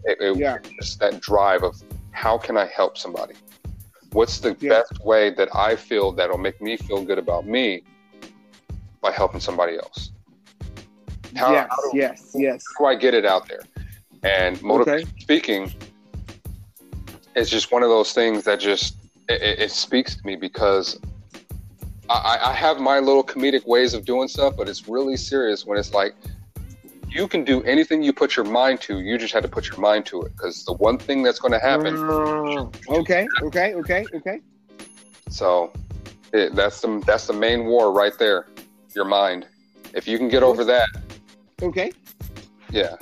It, 0.05 0.19
it 0.21 0.37
Yeah. 0.37 0.59
just 0.81 0.99
that 1.01 1.21
drive 1.21 1.63
of 1.63 1.81
how 2.11 2.39
can 2.39 2.57
I 2.57 2.67
help 2.67 2.99
somebody? 2.99 3.35
What's 4.13 4.39
the 4.39 4.57
Yeah. 4.61 4.81
best 4.81 5.05
way 5.05 5.31
that 5.31 5.49
I 5.55 5.77
feel 5.77 6.13
that'll 6.13 6.39
make 6.39 6.61
me 6.61 6.77
feel 6.77 7.05
good 7.05 7.19
about 7.19 7.47
me 7.47 7.83
by 9.01 9.13
helping 9.13 9.41
somebody 9.41 9.77
else? 9.77 10.11
How, 11.37 11.53
yes, 11.53 11.69
how 11.71 11.91
do, 11.91 11.99
yes, 11.99 12.31
yes. 12.35 12.65
how 12.79 12.85
do 12.85 12.91
I 12.91 12.95
get 12.95 13.13
it 13.15 13.25
out 13.27 13.49
there? 13.49 13.61
And 14.23 14.61
motivation 14.63 15.09
Okay. 15.09 15.21
speaking 15.21 15.73
is 17.35 17.51
just 17.51 17.73
one 17.73 17.83
of 17.83 17.89
those 17.89 18.13
things 18.13 18.45
that 18.45 18.61
just 18.61 18.97
it, 19.29 19.61
it, 19.61 19.71
speaks 19.71 20.17
to 20.17 20.27
me 20.27 20.37
because 20.37 21.01
I, 22.11 22.39
I 22.43 22.53
have 22.53 22.79
my 22.79 22.99
little 22.99 23.25
comedic 23.25 23.67
ways 23.67 23.95
of 23.95 24.05
doing 24.05 24.29
stuff, 24.29 24.55
but 24.57 24.69
it's 24.69 24.89
really 24.89 25.17
serious 25.17 25.65
when 25.65 25.79
it's 25.79 25.95
like 25.95 26.15
you 27.09 27.29
can 27.29 27.45
do 27.45 27.63
anything 27.63 28.03
you 28.03 28.13
put 28.13 28.37
your 28.37 28.45
mind 28.45 28.81
to. 28.83 29.01
You 29.01 29.17
just 29.17 29.33
had 29.33 29.43
to 29.45 29.49
put 29.49 29.69
your 29.69 29.79
mind 29.79 30.05
to 30.07 30.23
it 30.23 30.33
because 30.37 30.65
the 30.65 30.75
one 30.75 30.99
thing 30.99 31.23
that's 31.23 31.39
going 31.39 31.53
to 31.53 31.61
happen. 31.61 31.97
Uh, 31.97 32.71
okay, 32.99 33.27
okay, 33.43 33.75
okay, 33.75 34.05
okay. 34.15 34.41
So 35.31 35.73
it, 36.33 36.55
that's 36.55 36.81
the 36.81 37.03
that's 37.07 37.27
the 37.27 37.33
main 37.33 37.67
war 37.67 37.93
right 37.93 38.17
there. 38.19 38.49
Your 38.95 39.05
mind. 39.05 39.47
If 39.95 40.09
you 40.09 40.19
can 40.19 40.29
get 40.29 40.43
over 40.43 40.65
that, 40.65 40.89
Okay. 41.63 41.93
yeah. 42.71 42.97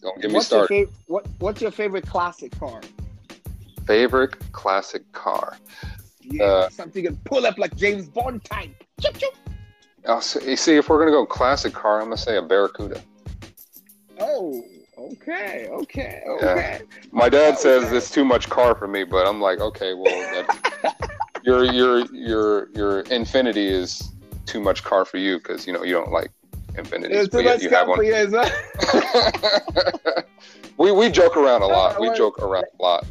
Don't 0.00 0.20
get 0.20 0.30
me 0.30 0.36
what's 0.36 0.50
your 0.50 0.66
started. 0.66 0.68
favorite? 0.68 0.94
What 1.06 1.26
What's 1.38 1.60
your 1.60 1.70
favorite 1.70 2.06
classic 2.06 2.56
car? 2.58 2.80
Favorite 3.86 4.52
classic 4.52 5.10
car. 5.12 5.56
Yeah, 6.22 6.44
Uh, 6.44 6.68
something 6.70 7.02
you 7.04 7.10
can 7.10 7.18
pull 7.24 7.46
up 7.46 7.58
like 7.58 7.76
James 7.76 8.08
Bond 8.08 8.42
type. 8.44 8.70
Chip, 9.00 9.16
chip. 9.18 9.34
I'll 10.06 10.22
you 10.42 10.56
see, 10.56 10.76
if 10.76 10.88
we're 10.88 10.98
gonna 10.98 11.10
go 11.10 11.24
classic 11.26 11.72
car, 11.72 11.98
I'm 12.00 12.06
gonna 12.06 12.16
say 12.16 12.36
a 12.36 12.42
Barracuda. 12.42 13.00
Oh, 14.20 14.62
okay, 14.98 15.68
okay, 15.70 16.22
Yeah. 16.24 16.32
okay. 16.34 16.80
My 17.10 17.28
dad 17.28 17.58
says 17.58 17.84
Okay. 17.84 17.96
it's 17.96 18.10
too 18.10 18.24
much 18.24 18.48
car 18.48 18.74
for 18.74 18.86
me, 18.86 19.04
but 19.04 19.26
I'm 19.26 19.40
like, 19.40 19.60
okay, 19.60 19.94
well, 19.94 20.46
your 21.42 21.64
your 21.64 22.06
your 22.12 22.68
your 22.74 23.02
Infiniti 23.04 23.68
is 23.70 24.10
too 24.46 24.60
much 24.60 24.84
car 24.84 25.04
for 25.04 25.18
you 25.18 25.38
because 25.38 25.66
you 25.66 25.72
know 25.72 25.82
you 25.82 25.92
don't 25.94 26.12
like 26.12 26.30
Infinitis, 26.74 27.10
It's 27.10 27.28
too 27.34 27.42
much 27.42 27.62
you 27.62 27.70
have 27.70 27.86
car 27.86 27.96
for 27.96 28.02
you, 28.02 28.14
we 30.78 30.90
we 30.92 31.08
joke 31.10 31.36
around 31.36 31.62
a 31.62 31.66
lot. 31.66 32.00
We 32.00 32.10
joke 32.14 32.38
around 32.40 32.64
a 32.78 32.82
lot. 32.82 33.06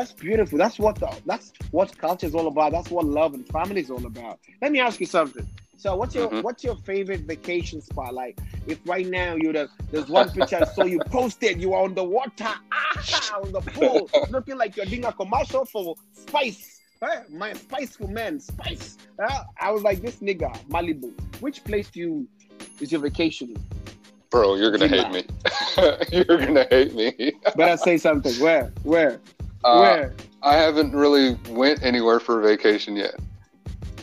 That's 0.00 0.12
beautiful. 0.12 0.56
That's 0.56 0.78
what 0.78 0.98
the 0.98 1.14
that's 1.26 1.52
what 1.72 1.94
culture 1.98 2.26
is 2.26 2.34
all 2.34 2.46
about. 2.46 2.72
That's 2.72 2.90
what 2.90 3.04
love 3.04 3.34
and 3.34 3.46
family 3.48 3.82
is 3.82 3.90
all 3.90 4.06
about. 4.06 4.38
Let 4.62 4.72
me 4.72 4.80
ask 4.80 4.98
you 4.98 5.04
something. 5.04 5.46
So, 5.76 5.94
what's 5.94 6.14
your 6.14 6.30
Mhm. 6.30 6.42
what's 6.42 6.64
your 6.64 6.76
favorite 6.76 7.24
vacation 7.32 7.82
spot? 7.82 8.14
Like, 8.14 8.38
if 8.66 8.78
right 8.86 9.06
now 9.06 9.34
you're 9.34 9.52
the 9.52 9.68
there's 9.90 10.08
one 10.08 10.30
picture 10.30 10.56
I 10.56 10.64
saw 10.64 10.84
you 10.86 11.00
posted, 11.00 11.60
you 11.60 11.74
are 11.74 11.82
on 11.82 11.94
the 11.94 12.02
water, 12.02 12.48
ah, 12.72 13.40
on 13.42 13.52
the 13.52 13.60
pool, 13.60 14.08
looking 14.30 14.56
like 14.56 14.74
you're 14.74 14.86
doing 14.86 15.04
a 15.04 15.12
commercial 15.12 15.66
for 15.66 15.94
Spice. 16.12 16.80
Eh, 17.02 17.20
my 17.28 17.52
spice 17.52 17.94
for 17.96 18.08
men, 18.08 18.40
Spice. 18.40 18.96
Uh, 19.22 19.42
I 19.60 19.70
was 19.70 19.82
like, 19.82 20.00
this 20.00 20.16
nigga, 20.20 20.50
Malibu. 20.70 21.12
Which 21.40 21.62
place 21.62 21.90
do 21.90 22.00
you 22.00 22.28
is 22.80 22.90
your 22.90 23.02
vacation? 23.02 23.54
Bro, 24.30 24.54
you're 24.54 24.70
gonna 24.70 24.88
hate 24.88 25.10
me. 25.10 25.24
you're 26.10 26.38
gonna 26.38 26.66
hate 26.70 26.94
me. 26.94 27.34
Better 27.54 27.76
say 27.76 27.98
something. 27.98 28.32
Where? 28.40 28.72
Where? 28.82 29.20
Uh, 29.64 29.78
Where? 29.80 30.14
I 30.42 30.54
haven't 30.56 30.92
really 30.94 31.34
went 31.50 31.82
anywhere 31.82 32.20
for 32.20 32.40
a 32.40 32.42
vacation 32.42 32.96
yet. 32.96 33.14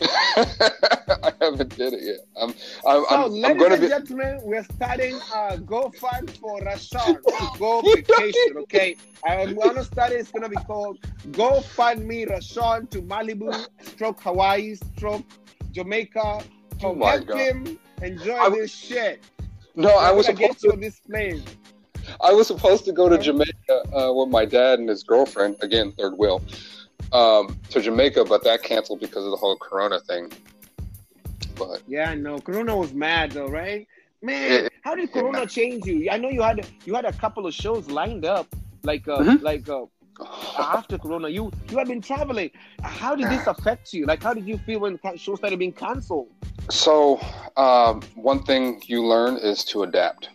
I 0.00 1.32
haven't 1.40 1.76
did 1.76 1.92
it 1.94 2.02
yet. 2.02 2.18
I'm 2.40 2.50
I'm, 2.50 2.54
So, 2.54 3.06
I'm, 3.10 3.24
I'm 3.24 3.30
ladies 3.32 3.62
gonna 3.62 3.74
and 3.74 3.82
be 3.82 3.88
gentlemen, 3.88 4.40
we're 4.44 4.62
starting 4.64 5.16
uh, 5.34 5.56
GoFund 5.56 6.30
for 6.38 6.60
Rashan. 6.60 7.18
Go 7.58 7.80
vacation, 7.82 8.56
okay? 8.58 8.96
I'm 9.26 9.56
gonna 9.56 9.82
start 9.82 10.12
it. 10.12 10.20
It's 10.20 10.30
gonna 10.30 10.48
be 10.48 10.56
called 10.56 10.98
Go 11.32 11.60
Fund 11.60 12.06
Me 12.06 12.24
Rashan 12.26 12.88
to 12.90 13.02
Malibu, 13.02 13.66
stroke 13.82 14.20
Hawaii, 14.22 14.76
stroke 14.76 15.24
Jamaica. 15.72 16.42
To 16.80 16.86
Oh 16.86 16.94
my 16.94 17.10
help 17.12 17.26
God. 17.26 17.38
him 17.38 17.78
enjoy 18.02 18.36
I- 18.36 18.50
this 18.50 18.72
shit. 18.72 19.24
no. 19.74 19.96
I 19.96 20.12
was 20.12 20.26
supposed 20.26 20.40
get 20.52 20.58
to. 20.60 20.72
on 20.74 20.80
this 20.80 21.00
plane. 21.00 21.42
I 22.20 22.32
was 22.32 22.46
supposed 22.46 22.84
to 22.86 22.92
go 22.92 23.08
to 23.08 23.18
Jamaica 23.18 23.96
uh, 23.96 24.12
with 24.12 24.28
my 24.28 24.44
dad 24.44 24.78
and 24.78 24.88
his 24.88 25.02
girlfriend. 25.02 25.56
Again, 25.60 25.92
third 25.92 26.16
wheel. 26.18 26.42
Um, 27.12 27.58
to 27.70 27.80
Jamaica, 27.80 28.24
but 28.24 28.44
that 28.44 28.62
canceled 28.62 29.00
because 29.00 29.24
of 29.24 29.30
the 29.30 29.36
whole 29.36 29.56
Corona 29.56 29.98
thing. 30.00 30.30
But 31.56 31.82
Yeah, 31.86 32.10
I 32.10 32.14
know. 32.14 32.38
Corona 32.38 32.76
was 32.76 32.92
mad 32.92 33.32
though, 33.32 33.48
right? 33.48 33.86
Man, 34.22 34.64
It- 34.66 34.72
how 34.82 34.94
did 34.94 35.04
it- 35.04 35.12
Corona 35.12 35.46
change 35.46 35.86
you? 35.86 36.08
I 36.10 36.18
know 36.18 36.28
you 36.28 36.42
had 36.42 36.66
you 36.84 36.94
had 36.94 37.04
a 37.04 37.12
couple 37.12 37.46
of 37.46 37.54
shows 37.54 37.88
lined 37.88 38.24
up, 38.24 38.46
like 38.82 39.06
uh, 39.08 39.18
Mhm. 39.20 39.42
like 39.42 39.68
uh, 39.68 39.86
after 40.58 40.98
Corona. 40.98 41.28
You 41.28 41.50
you 41.70 41.78
had 41.78 41.88
been 41.88 42.02
traveling. 42.02 42.50
How 42.82 43.14
did 43.14 43.28
this 43.30 43.46
affect 43.54 43.92
you? 43.92 44.04
Like, 44.06 44.22
how 44.22 44.34
did 44.34 44.46
you 44.46 44.58
feel 44.58 44.80
when 44.80 44.98
shows 45.16 45.38
started 45.38 45.58
being 45.58 45.72
canceled? 45.72 46.28
So, 46.70 47.18
um, 47.56 48.02
one 48.14 48.42
thing 48.42 48.82
you 48.86 49.06
learn 49.06 49.36
is 49.36 49.64
to 49.66 49.84
adapt. 49.84 50.28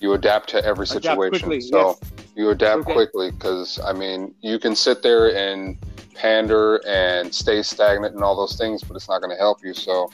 You 0.00 0.14
adapt 0.14 0.48
to 0.50 0.64
every 0.64 0.86
situation. 0.86 1.40
quickly, 1.48 1.60
so 1.60 1.98
yes. 2.00 2.10
you 2.34 2.50
adapt 2.50 2.82
Okay. 2.82 2.92
quickly 2.92 3.30
because 3.30 3.78
I 3.84 3.92
mean, 3.92 4.34
you 4.40 4.58
can 4.58 4.74
sit 4.74 5.02
there 5.02 5.34
and 5.36 5.76
pander 6.14 6.80
and 6.86 7.34
stay 7.34 7.62
stagnant 7.62 8.14
and 8.14 8.24
all 8.24 8.36
those 8.36 8.56
things, 8.56 8.82
but 8.82 8.96
it's 8.96 9.08
not 9.08 9.20
going 9.20 9.30
to 9.30 9.36
help 9.36 9.58
you. 9.64 9.74
So, 9.74 10.10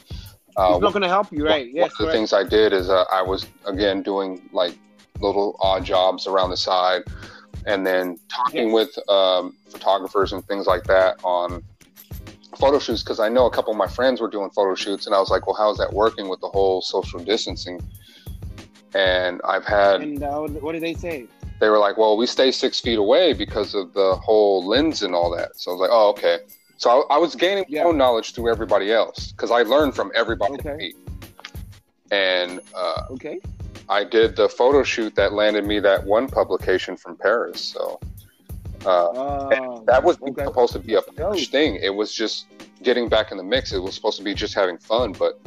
uh, 0.57 0.73
it's 0.73 0.81
not 0.83 0.93
going 0.93 1.03
to 1.03 1.09
help 1.09 1.33
you, 1.33 1.45
right? 1.45 1.67
one, 1.67 1.75
Yes, 1.75 1.83
one 1.83 1.91
of 1.91 1.99
the 1.99 2.05
correct. 2.05 2.13
things 2.15 2.33
I 2.33 2.45
did 2.45 2.73
is 2.73 2.91
uh, 2.91 3.05
I 3.13 3.23
was 3.23 3.47
again 3.65 4.03
doing 4.03 4.49
like 4.53 4.77
little 5.21 5.57
odd 5.61 5.85
jobs 5.85 6.27
around 6.27 6.51
the 6.51 6.57
side, 6.57 7.03
and 7.65 7.87
then 7.87 8.19
talking 8.29 8.73
Yes. 8.73 8.75
with 8.97 9.09
um, 9.09 9.57
photographers 9.71 10.33
and 10.33 10.45
things 10.47 10.67
like 10.67 10.85
that 10.85 11.17
on 11.23 11.63
photo 12.59 12.79
shoots 12.79 13.03
because 13.03 13.21
I 13.21 13.29
know 13.29 13.47
a 13.47 13.51
couple 13.51 13.71
of 13.73 13.77
my 13.77 13.87
friends 13.87 14.21
were 14.21 14.31
doing 14.31 14.51
photo 14.51 14.75
shoots, 14.75 15.07
and 15.07 15.15
I 15.15 15.21
was 15.21 15.31
like, 15.31 15.47
"Well, 15.47 15.57
how's 15.57 15.79
that 15.79 15.93
working 15.93 16.29
with 16.29 16.41
the 16.41 16.49
whole 16.49 16.83
social 16.83 17.21
distancing?" 17.21 17.81
And 18.97 19.43
I've 19.45 19.67
had 19.67 20.01
And 20.01 20.23
uh, 20.23 20.41
what 20.65 20.73
did 20.73 20.83
they 20.83 20.95
say? 20.95 21.27
they 21.61 21.69
were 21.69 21.79
like, 21.79 21.97
"Well, 21.99 22.17
we 22.17 22.27
stay 22.27 22.51
six 22.51 22.81
feet 22.81 22.99
away 22.99 23.33
because 23.35 23.75
of 23.75 23.93
the 23.93 24.15
whole 24.17 24.67
lens 24.67 25.03
and 25.03 25.15
all 25.15 25.31
that." 25.37 25.51
So 25.61 25.71
I 25.71 25.75
was 25.75 25.81
like, 25.83 25.91
"Oh, 25.93 26.09
okay." 26.11 26.39
So 26.79 26.87
I, 27.11 27.17
I 27.17 27.19
was 27.19 27.35
gaining 27.35 27.65
Yeah. 27.69 27.83
my 27.85 27.91
own 27.91 27.99
knowledge 27.99 28.33
through 28.35 28.51
everybody 28.51 28.93
else 28.93 29.33
because 29.33 29.51
I 29.51 29.63
learned 29.63 29.95
from 29.95 30.11
everybody 30.15 30.55
Okay. 30.55 30.93
And 32.11 32.61
uh, 32.75 33.03
Okay. 33.11 33.39
I 33.89 34.03
did 34.05 34.35
the 34.37 34.49
photo 34.49 34.83
shoot 34.83 35.15
that 35.17 35.33
landed 35.33 35.65
me 35.67 35.79
that 35.81 36.05
one 36.05 36.27
publication 36.27 36.97
from 36.97 37.17
Paris. 37.17 37.61
So 37.61 38.01
uh, 38.85 39.09
Uh, 39.09 39.81
that 39.91 40.03
was 40.03 40.17
okay. 40.23 40.45
supposed 40.45 40.73
to 40.75 40.79
be 40.79 40.95
a 40.95 41.03
push 41.03 41.49
thing. 41.49 41.77
It 41.77 41.95
was 41.95 42.13
just 42.13 42.47
getting 42.83 43.09
back 43.09 43.31
in 43.33 43.37
the 43.37 43.45
mix. 43.45 43.73
It 43.73 43.83
was 43.83 43.95
supposed 43.95 44.19
to 44.19 44.25
be 44.25 44.35
just 44.35 44.55
having 44.55 44.79
fun, 44.79 45.13
but 45.13 45.41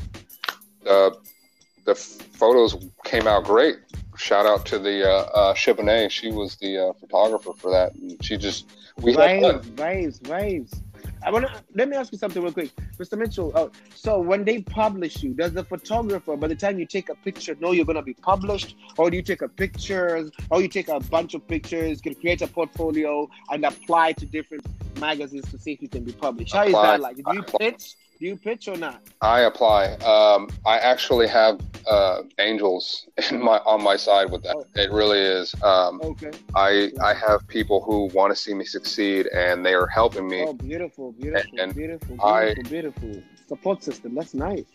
the 1.85 1.95
photos 1.95 2.75
came 3.03 3.27
out 3.27 3.45
great. 3.45 3.77
Shout 4.17 4.45
out 4.45 4.65
to 4.67 4.79
the 4.79 5.09
uh, 5.09 5.21
uh, 5.33 5.53
Chibonnet. 5.53 6.11
She 6.11 6.31
was 6.31 6.55
the 6.57 6.89
uh, 6.89 6.93
photographer 6.93 7.53
for 7.53 7.71
that, 7.71 7.95
and 7.95 8.23
she 8.23 8.37
just 8.37 8.69
we 9.01 9.13
had 9.13 9.21
vibes, 9.21 9.41
fun. 9.41 9.75
vibes, 9.75 10.19
vibes. 10.19 10.81
I 11.25 11.31
wanna 11.31 11.61
let 11.73 11.89
me 11.89 11.97
ask 11.97 12.11
you 12.11 12.17
something 12.17 12.41
real 12.41 12.51
quick, 12.51 12.71
Mr. 12.97 13.17
Mitchell. 13.17 13.51
Uh, 13.55 13.69
so 13.93 14.19
when 14.19 14.45
they 14.45 14.61
publish 14.61 15.21
you, 15.21 15.33
does 15.33 15.53
the 15.53 15.63
photographer, 15.63 16.35
by 16.37 16.47
the 16.47 16.55
time 16.55 16.79
you 16.79 16.85
take 16.85 17.09
a 17.09 17.15
picture, 17.15 17.55
know 17.59 17.71
you're 17.71 17.85
gonna 17.85 18.01
be 18.01 18.13
published, 18.13 18.75
or 18.97 19.09
do 19.09 19.17
you 19.17 19.23
take 19.23 19.41
a 19.41 19.47
pictures, 19.47 20.31
or 20.49 20.61
you 20.61 20.67
take 20.67 20.87
a 20.87 20.99
bunch 20.99 21.33
of 21.33 21.47
pictures, 21.47 22.01
can 22.01 22.15
create 22.15 22.41
a 22.41 22.47
portfolio 22.47 23.29
and 23.51 23.65
apply 23.65 24.13
to 24.13 24.25
different 24.25 24.65
magazines 24.99 25.49
to 25.51 25.57
see 25.57 25.73
if 25.73 25.81
you 25.81 25.89
can 25.89 26.03
be 26.03 26.13
published? 26.13 26.53
How 26.53 26.63
is 26.63 26.69
Apply. 26.69 26.91
that 26.91 27.01
like? 27.01 27.15
Do 27.17 27.23
you 27.33 27.43
pitch? 27.43 27.95
Do 28.19 28.25
you 28.27 28.35
pitch 28.35 28.67
or 28.67 28.75
not? 28.75 29.01
I 29.21 29.41
apply. 29.41 29.93
Um, 30.03 30.49
I 30.65 30.77
actually 30.77 31.27
have 31.27 31.61
uh, 31.89 32.23
angels 32.37 33.07
in 33.31 33.41
my 33.41 33.59
on 33.59 33.81
my 33.81 33.95
side 33.95 34.29
with 34.29 34.43
that. 34.43 34.55
Oh. 34.57 34.65
It 34.75 34.91
really 34.91 35.19
is. 35.19 35.55
Um, 35.63 36.01
Okay. 36.03 36.31
I 36.53 36.91
I 37.01 37.13
have 37.13 37.47
people 37.47 37.81
who 37.81 38.09
want 38.13 38.35
to 38.35 38.35
see 38.35 38.53
me 38.53 38.65
succeed, 38.65 39.27
and 39.27 39.65
they 39.65 39.73
are 39.73 39.87
helping 39.87 40.27
me. 40.27 40.43
Oh, 40.45 40.51
beautiful, 40.53 41.13
beautiful, 41.13 41.59
And 41.59 41.73
beautiful, 41.73 42.17
I- 42.21 42.53
beautiful, 42.55 42.69
beautiful. 43.09 43.23
Support 43.47 43.83
system. 43.83 44.13
That's 44.15 44.33
nice. 44.35 44.65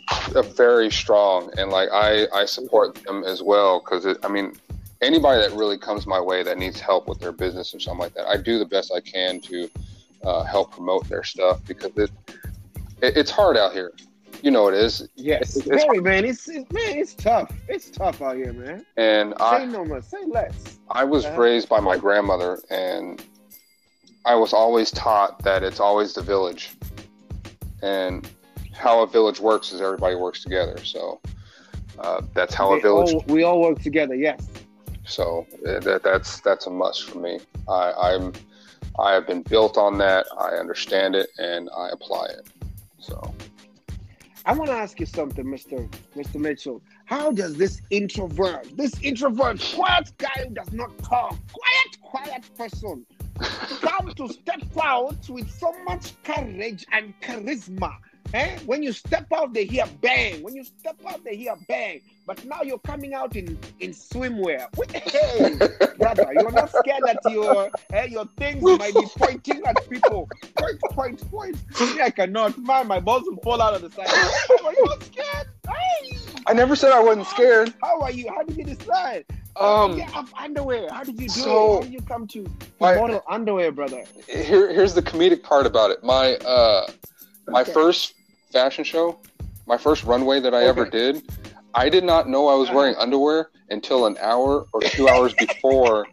very 0.56 0.90
strong 0.90 1.50
and 1.58 1.70
like 1.70 1.88
i 1.92 2.26
i 2.34 2.44
support 2.44 2.94
them 3.04 3.22
as 3.24 3.40
well 3.42 3.78
because 3.80 4.04
i 4.24 4.28
mean 4.28 4.52
anybody 5.00 5.38
that 5.42 5.52
really 5.56 5.78
comes 5.78 6.06
my 6.06 6.20
way 6.20 6.42
that 6.42 6.56
needs 6.58 6.80
help 6.80 7.06
with 7.08 7.20
their 7.20 7.30
business 7.30 7.72
or 7.74 7.78
something 7.78 8.00
like 8.06 8.14
that 8.14 8.26
i 8.26 8.36
do 8.36 8.58
the 8.58 8.64
best 8.64 8.90
i 8.92 9.00
can 9.00 9.40
to 9.40 9.68
uh, 10.24 10.42
help 10.42 10.72
promote 10.72 11.06
their 11.08 11.22
stuff 11.22 11.60
because 11.68 11.92
it, 11.96 12.10
it 13.02 13.16
it's 13.16 13.30
hard 13.30 13.56
out 13.56 13.72
here 13.72 13.92
you 14.42 14.50
know 14.50 14.68
it 14.68 14.74
is 14.74 15.08
Yes, 15.16 15.56
It's- 15.56 15.66
it's- 15.66 15.84
very 15.84 16.00
man. 16.00 16.24
It's, 16.24 16.48
it's 16.48 16.70
man. 16.72 16.98
It's 16.98 17.14
tough. 17.14 17.50
It's 17.68 17.88
tough 17.90 18.20
out 18.20 18.36
here, 18.36 18.52
man. 18.52 18.84
and 18.96 19.32
Say 19.38 19.44
i 19.44 19.64
no 19.64 19.84
more. 19.84 20.02
Say 20.02 20.18
less. 20.26 20.78
i 20.90 21.02
was 21.04 21.24
Uh-huh. 21.24 21.40
raised 21.40 21.68
by 21.68 21.80
my 21.80 21.96
grandmother 21.96 22.60
and 22.70 23.22
i 24.26 24.34
was 24.34 24.52
always 24.52 24.90
taught 24.90 25.42
that 25.44 25.62
it's 25.62 25.80
always 25.80 26.14
the 26.14 26.22
village 26.22 26.72
and 27.82 28.28
how 28.72 29.02
a 29.02 29.06
village 29.06 29.40
works 29.40 29.72
is 29.72 29.80
everybody 29.80 30.14
works 30.16 30.42
together 30.42 30.76
so 30.84 31.20
uh, 31.98 32.20
that's 32.34 32.54
how 32.54 32.74
a 32.74 32.80
village 32.80 33.14
all- 33.14 33.24
we 33.28 33.44
all 33.44 33.60
work 33.60 33.78
together. 33.80 34.16
Yes. 34.16 34.48
So 35.06 35.46
uh, 35.66 35.78
that 35.80 36.02
that's 36.02 36.40
that's 36.40 36.66
a 36.66 36.70
must 36.70 37.04
for 37.04 37.18
me. 37.20 37.38
I, 37.68 37.92
I'm 37.96 38.32
I 38.98 39.12
have 39.12 39.28
been 39.28 39.42
built 39.42 39.78
on 39.78 39.96
that. 39.98 40.26
I 40.36 40.56
understand 40.56 41.14
it 41.14 41.28
and 41.38 41.70
I 41.76 41.90
apply 41.90 42.24
it. 42.30 42.48
So 43.04 43.34
I 44.46 44.54
want 44.54 44.70
to 44.70 44.76
ask 44.76 44.98
you 44.98 45.04
something, 45.04 45.48
Mister 45.48 45.86
Mister 46.14 46.38
Mitchell. 46.38 46.80
How 47.04 47.30
does 47.30 47.56
this 47.56 47.82
introvert, 47.90 48.66
this 48.78 48.94
introvert, 49.02 49.60
quiet 49.74 50.10
guy 50.16 50.32
who 50.48 50.54
does 50.54 50.72
not 50.72 50.96
talk, 50.98 51.36
quiet, 51.52 52.00
quiet 52.00 52.44
person, 52.56 53.04
come 53.82 54.14
to 54.14 54.28
step 54.28 54.62
out 54.82 55.28
with 55.28 55.50
so 55.50 55.74
much 55.84 56.14
courage 56.22 56.86
and 56.92 57.12
charisma? 57.20 57.94
Eh? 58.32 58.58
When 58.66 58.82
you 58.82 58.92
step 58.92 59.26
out, 59.32 59.52
they 59.52 59.64
hear 59.64 59.84
bang. 60.00 60.42
When 60.42 60.54
you 60.56 60.64
step 60.64 60.96
out, 61.08 61.22
they 61.24 61.36
hear 61.36 61.54
bang. 61.68 62.00
But 62.26 62.44
now 62.46 62.62
you're 62.62 62.78
coming 62.78 63.12
out 63.14 63.36
in 63.36 63.58
in 63.80 63.90
swimwear. 63.92 64.66
What- 64.76 64.90
Hey, 64.90 65.56
brother, 65.98 66.26
you're 66.32 66.50
not 66.50 66.70
scared 66.70 67.02
that 67.04 67.18
your 67.30 67.70
eh, 67.92 68.06
your 68.06 68.26
things 68.36 68.62
might 68.62 68.94
be 68.94 69.04
pointing 69.16 69.62
at 69.66 69.88
people. 69.90 70.28
Point, 70.56 70.80
point, 70.90 71.30
point. 71.30 71.56
Me, 71.80 72.00
I 72.00 72.10
cannot. 72.10 72.56
Man, 72.58 72.86
my 72.88 72.98
balls 73.00 73.24
will 73.26 73.36
fall 73.42 73.60
out 73.60 73.74
of 73.74 73.82
the 73.82 73.90
side. 73.90 74.08
Are 74.64 74.72
you 74.72 74.84
not 74.86 75.02
scared? 75.02 75.46
Hey, 75.68 76.16
I 76.46 76.52
never 76.54 76.74
said 76.76 76.92
I 76.92 77.00
wasn't 77.00 77.26
scared. 77.26 77.72
how 77.82 78.00
are 78.00 78.10
you? 78.10 78.28
How 78.30 78.42
did 78.42 78.56
you 78.56 78.64
decide? 78.64 79.24
Um, 79.56 79.96
yeah, 79.96 80.10
of 80.18 80.32
underwear. 80.36 80.88
How 80.90 81.04
did 81.04 81.20
you 81.20 81.28
do 81.28 81.34
so- 81.34 81.50
it? 81.50 81.74
How 81.76 81.80
did 81.82 81.92
you 81.92 82.00
come 82.00 82.26
to, 82.28 82.42
to 82.44 82.50
My- 82.80 82.96
model 82.96 83.22
underwear, 83.28 83.70
brother? 83.70 84.02
here 84.26 84.72
here's 84.72 84.94
the 84.94 85.02
comedic 85.02 85.42
part 85.44 85.66
about 85.66 85.90
it. 85.92 86.02
My 86.02 86.34
uh 86.38 86.86
my 87.48 87.62
Okay. 87.62 87.72
first 87.72 88.14
fashion 88.52 88.84
show, 88.84 89.18
my 89.66 89.76
first 89.76 90.04
runway 90.04 90.40
that 90.40 90.54
I 90.54 90.64
ever 90.64 90.84
did, 90.88 91.22
I 91.74 91.88
did 91.88 92.04
not 92.04 92.28
know 92.28 92.48
I 92.48 92.54
was 92.54 92.68
Uh-huh. 92.68 92.78
wearing 92.78 92.94
underwear 92.96 93.50
until 93.70 94.06
an 94.06 94.16
hour 94.20 94.66
or 94.72 94.80
two 94.82 95.08
hours 95.08 95.34
before. 95.38 96.06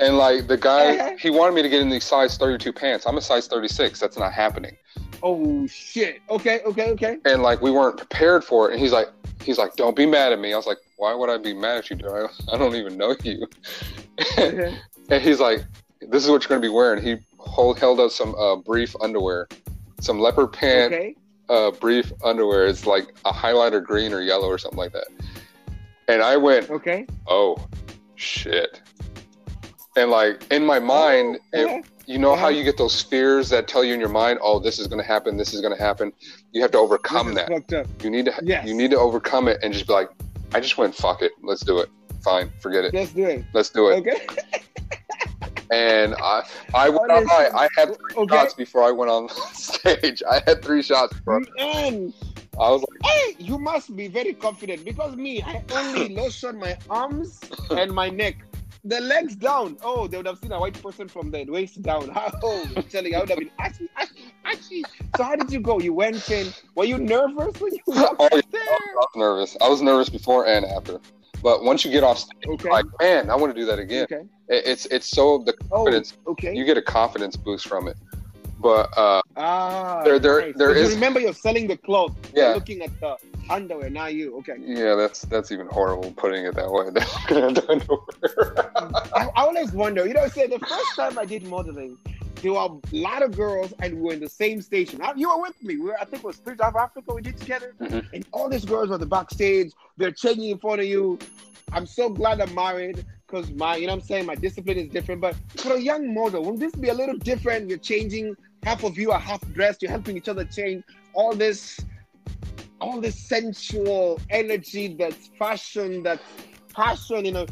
And 0.00 0.18
like 0.18 0.48
the 0.48 0.54
Uh-huh. 0.54 0.96
guy, 0.96 1.16
he 1.16 1.30
wanted 1.30 1.54
me 1.54 1.62
to 1.62 1.68
get 1.68 1.80
in 1.80 1.88
these 1.88 2.04
size 2.04 2.36
32 2.36 2.72
pants. 2.72 3.06
I'm 3.06 3.16
a 3.16 3.20
size 3.20 3.46
36. 3.46 3.98
That's 4.00 4.18
not 4.18 4.32
happening. 4.32 4.76
Oh 5.22 5.66
shit. 5.66 6.20
Okay, 6.28 6.60
okay, 6.66 6.90
okay. 6.92 7.16
and 7.24 7.42
like 7.42 7.62
we 7.62 7.70
weren't 7.70 7.96
prepared 7.96 8.44
for 8.44 8.68
it. 8.68 8.74
And 8.74 8.82
he's 8.82 8.92
like, 8.92 9.08
he's 9.42 9.56
like, 9.56 9.74
don't 9.76 9.96
be 9.96 10.04
mad 10.04 10.32
at 10.32 10.38
me. 10.40 10.52
I 10.52 10.56
was 10.56 10.66
like, 10.66 10.78
why 10.96 11.14
would 11.14 11.30
I 11.30 11.38
be 11.38 11.54
mad 11.54 11.78
at 11.78 11.90
you? 11.90 11.96
dude? 11.96 12.08
I, 12.10 12.26
I 12.52 12.58
don't 12.58 12.74
even 12.76 12.96
know 12.98 13.14
you. 13.22 13.46
And 15.10 15.22
he's 15.22 15.38
like, 15.40 15.62
this 16.00 16.24
is 16.24 16.30
what 16.30 16.42
you're 16.42 16.48
gonna 16.48 16.60
be 16.60 16.68
wearing. 16.68 17.02
He 17.02 17.16
hold, 17.38 17.78
held 17.78 18.00
up 18.00 18.10
some 18.10 18.34
uh, 18.36 18.56
brief 18.56 18.94
underwear, 19.02 19.46
some 20.00 20.18
leopard 20.18 20.52
pant 20.52 20.92
okay. 20.92 21.14
uh, 21.48 21.70
brief 21.72 22.12
underwear. 22.22 22.66
It's 22.66 22.86
like 22.86 23.08
a 23.24 23.32
highlighter 23.32 23.82
green 23.82 24.12
or 24.12 24.20
yellow 24.20 24.48
or 24.48 24.58
something 24.58 24.78
like 24.78 24.92
that. 24.92 25.06
And 26.08 26.22
I 26.22 26.36
went, 26.36 26.70
Okay. 26.70 27.06
oh 27.26 27.56
shit. 28.16 28.80
And 29.96 30.10
like 30.10 30.46
in 30.50 30.64
my 30.66 30.78
mind, 30.78 31.38
Oh, 31.54 31.78
it, 31.78 31.84
you 32.06 32.18
know 32.18 32.34
how 32.34 32.46
Uh-huh. 32.48 32.48
you 32.48 32.64
get 32.64 32.76
those 32.76 33.00
fears 33.00 33.48
that 33.50 33.66
tell 33.68 33.82
you 33.84 33.94
in 33.94 34.00
your 34.00 34.08
mind, 34.10 34.38
oh, 34.42 34.58
this 34.58 34.78
is 34.78 34.86
gonna 34.86 35.02
happen, 35.04 35.36
this 35.36 35.54
is 35.54 35.60
gonna 35.60 35.78
happen. 35.78 36.12
You 36.52 36.60
have 36.62 36.70
to 36.72 36.78
overcome 36.78 37.34
that. 37.34 37.48
You 38.02 38.10
need 38.10 38.26
to 38.26 38.34
Yes. 38.42 38.66
you 38.68 38.74
need 38.74 38.90
to 38.90 38.98
overcome 38.98 39.48
it 39.48 39.58
and 39.62 39.72
just 39.72 39.86
be 39.86 39.92
like, 39.92 40.10
I 40.52 40.60
just 40.60 40.76
went 40.76 40.94
fuck 40.94 41.22
it. 41.22 41.32
Let's 41.42 41.62
do 41.64 41.78
it. 41.78 41.88
Fine, 42.22 42.50
forget 42.60 42.84
it. 42.84 42.94
Let's 42.94 43.12
do 43.12 43.24
it. 43.24 43.44
Let's 43.52 43.70
do 43.70 43.88
it. 43.90 44.06
Okay. 44.06 44.26
and 45.70 46.14
I 46.20 46.42
I 46.74 46.88
went 46.88 47.10
on, 47.10 47.24
I, 47.30 47.48
I 47.54 47.68
had 47.76 47.96
three 47.96 48.14
Okay. 48.16 48.36
shots 48.36 48.54
before 48.54 48.82
I 48.82 48.90
went 48.90 49.10
on 49.10 49.28
stage. 49.52 50.22
I 50.28 50.42
had 50.46 50.62
three 50.62 50.82
shots, 50.82 51.14
bro. 51.24 51.40
Man, 51.56 52.12
I 52.60 52.70
was 52.70 52.82
like, 52.82 53.10
hey, 53.10 53.36
you 53.38 53.58
must 53.58 53.94
be 53.96 54.08
very 54.08 54.32
confident 54.34 54.84
because 54.84 55.16
me, 55.16 55.42
I 55.42 55.62
only 55.72 56.08
lotion 56.14 56.58
my 56.58 56.76
arms 56.88 57.40
and 57.70 57.92
my 57.92 58.08
neck. 58.08 58.36
The 58.86 59.00
legs 59.00 59.34
down. 59.34 59.78
Oh, 59.82 60.06
they 60.06 60.18
would 60.18 60.26
have 60.26 60.38
seen 60.38 60.52
a 60.52 60.60
white 60.60 60.80
person 60.82 61.08
from 61.08 61.30
the 61.30 61.44
waist 61.48 61.80
down. 61.82 62.10
Oh, 62.42 62.68
I'm 62.76 62.82
telling 62.84 63.12
you, 63.12 63.16
I 63.16 63.20
would 63.20 63.30
have 63.30 63.38
been 63.38 63.50
actually, 63.58 63.88
actually, 63.96 64.34
actually. 64.44 64.86
So 65.14 65.22
how 65.24 65.36
did 65.36 65.50
you 65.50 65.60
go? 65.60 65.80
You 65.80 65.94
went 65.94 66.30
in. 66.30 66.52
Were 66.74 66.84
you 66.84 66.98
nervous 66.98 67.58
when 67.60 67.72
you 67.74 67.80
oh, 67.88 68.02
walked 68.02 68.20
Oh, 68.20 68.28
yeah. 68.34 68.42
there? 68.52 68.60
I 68.62 68.94
was 68.96 69.08
nervous. 69.16 69.56
I 69.62 69.68
was 69.68 69.80
nervous 69.80 70.10
before 70.10 70.46
and 70.46 70.66
after. 70.66 71.00
But 71.44 71.62
once 71.62 71.84
you 71.84 71.90
get 71.90 72.02
off 72.02 72.18
stage, 72.18 72.48
Okay. 72.48 72.70
like 72.70 72.86
man, 73.00 73.30
I 73.30 73.36
want 73.36 73.54
to 73.54 73.60
do 73.60 73.66
that 73.66 73.78
again. 73.78 74.04
Okay. 74.10 74.22
It, 74.48 74.62
it's 74.66 74.86
it's 74.86 75.08
so 75.18 75.24
the 75.46 75.54
Oh, 75.70 75.76
confidence. 75.84 76.16
okay. 76.26 76.54
You 76.56 76.64
get 76.64 76.78
a 76.78 76.82
confidence 76.82 77.36
boost 77.36 77.68
from 77.68 77.86
it. 77.86 77.96
But 78.60 78.88
uh, 78.96 79.20
ah, 79.36 80.00
there- 80.04 80.18
there- 80.18 80.40
nice. 80.40 80.54
there 80.56 80.68
'Cause 80.68 80.78
you 80.78 80.88
is- 80.88 80.94
remember 80.94 81.20
you're 81.20 81.34
selling 81.34 81.66
the 81.66 81.76
clothes. 81.76 82.12
Yeah. 82.32 82.44
You're 82.46 82.54
looking 82.54 82.80
at 82.80 82.98
the 82.98 83.16
underwear, 83.50 83.90
not 83.90 84.14
you. 84.14 84.26
Okay. 84.38 84.56
yeah, 84.58 84.94
that's 84.94 85.20
that's 85.32 85.52
even 85.52 85.66
horrible 85.66 86.12
putting 86.16 86.46
it 86.46 86.54
that 86.54 86.70
way. 86.72 86.84
They're 86.94 87.04
looking 87.18 87.42
at 87.48 87.54
the 87.56 87.64
underwear. 87.74 88.70
I, 89.14 89.28
I 89.36 89.42
always 89.42 89.70
wonder, 89.72 90.06
you 90.08 90.14
know, 90.14 90.26
say 90.28 90.46
the 90.46 90.58
first 90.60 90.92
time 90.96 91.18
I 91.18 91.26
did 91.26 91.42
modeling, 91.44 91.98
there 92.44 92.52
were 92.52 92.58
a 92.58 92.78
lot 92.92 93.22
of 93.22 93.34
girls 93.34 93.72
and 93.80 93.94
we 93.94 94.02
were 94.02 94.12
in 94.12 94.20
the 94.20 94.28
same 94.28 94.60
station. 94.60 95.00
I- 95.02 95.14
You 95.16 95.30
were 95.30 95.40
with 95.40 95.60
me. 95.62 95.76
We 95.78 95.86
were, 95.86 95.98
I 95.98 96.04
think 96.04 96.22
it 96.22 96.26
was 96.26 96.36
Spirit 96.36 96.60
of 96.60 96.76
Africa 96.76 97.14
we 97.14 97.22
did 97.22 97.38
together. 97.38 97.74
Mhm. 97.80 98.06
And 98.12 98.26
all 98.32 98.50
these 98.50 98.66
girls 98.66 98.90
were 98.90 98.98
the 98.98 99.06
backstage. 99.06 99.72
They're 99.96 100.12
changing 100.12 100.50
in 100.50 100.58
front 100.58 100.80
of 100.82 100.86
you. 100.86 101.18
I'm 101.72 101.86
so 101.86 102.10
glad 102.10 102.42
I'm 102.42 102.54
married 102.54 103.02
because 103.26 103.50
my, 103.52 103.76
you 103.76 103.86
know 103.86 103.94
what 103.94 104.02
I'm 104.02 104.06
saying, 104.08 104.26
my 104.26 104.34
discipline 104.34 104.76
is 104.76 104.88
different. 104.90 105.22
But 105.22 105.34
for 105.56 105.72
a 105.72 105.80
young 105.80 106.12
model, 106.12 106.44
will 106.44 106.58
this 106.58 106.74
be 106.74 106.90
a 106.90 106.94
little 106.94 107.16
different? 107.16 107.70
You're 107.70 107.78
changing, 107.78 108.36
half 108.62 108.84
of 108.84 108.98
you 108.98 109.10
are 109.10 109.18
half 109.18 109.40
dressed, 109.54 109.80
you're 109.80 109.90
helping 109.90 110.14
each 110.18 110.28
other 110.28 110.44
change. 110.44 110.84
All 111.14 111.34
this, 111.34 111.80
all 112.78 113.00
this 113.00 113.18
sensual 113.18 114.20
energy 114.28 114.88
that's 115.00 115.28
fashion, 115.38 116.02
that's 116.02 116.22
passion, 116.74 117.24
you 117.24 117.32
know. 117.32 117.46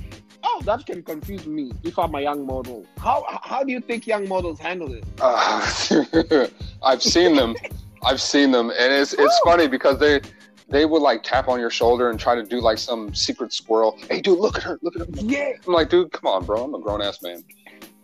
Oh, 0.44 0.60
that 0.64 0.84
can 0.86 1.02
confuse 1.02 1.46
me 1.46 1.72
if 1.82 1.98
I'm 1.98 2.14
a 2.14 2.20
young 2.20 2.46
model. 2.46 2.84
How 2.98 3.24
how 3.42 3.62
do 3.62 3.72
you 3.72 3.80
think 3.80 4.06
young 4.06 4.28
models 4.28 4.58
handle 4.58 4.92
it? 4.92 5.04
Uh, 5.20 6.46
I've 6.82 7.02
seen 7.02 7.34
them. 7.36 7.54
I've 8.04 8.20
seen 8.20 8.50
them, 8.50 8.70
and 8.70 8.92
it's 8.92 9.12
it's 9.12 9.38
funny 9.44 9.68
because 9.68 9.98
they 9.98 10.20
they 10.68 10.84
would 10.86 11.02
like 11.02 11.22
tap 11.22 11.48
on 11.48 11.60
your 11.60 11.70
shoulder 11.70 12.10
and 12.10 12.18
try 12.18 12.34
to 12.34 12.42
do 12.42 12.60
like 12.60 12.78
some 12.78 13.14
secret 13.14 13.52
squirrel. 13.52 13.98
Hey, 14.10 14.20
dude, 14.20 14.38
look 14.38 14.56
at 14.56 14.62
her, 14.64 14.78
look 14.82 14.96
at 14.96 15.02
her. 15.02 15.06
Yeah, 15.14 15.52
I'm 15.66 15.72
like, 15.74 15.90
dude, 15.90 16.10
come 16.12 16.26
on, 16.28 16.44
bro. 16.44 16.64
I'm 16.64 16.74
a 16.74 16.80
grown 16.80 17.02
ass 17.02 17.22
man. 17.22 17.44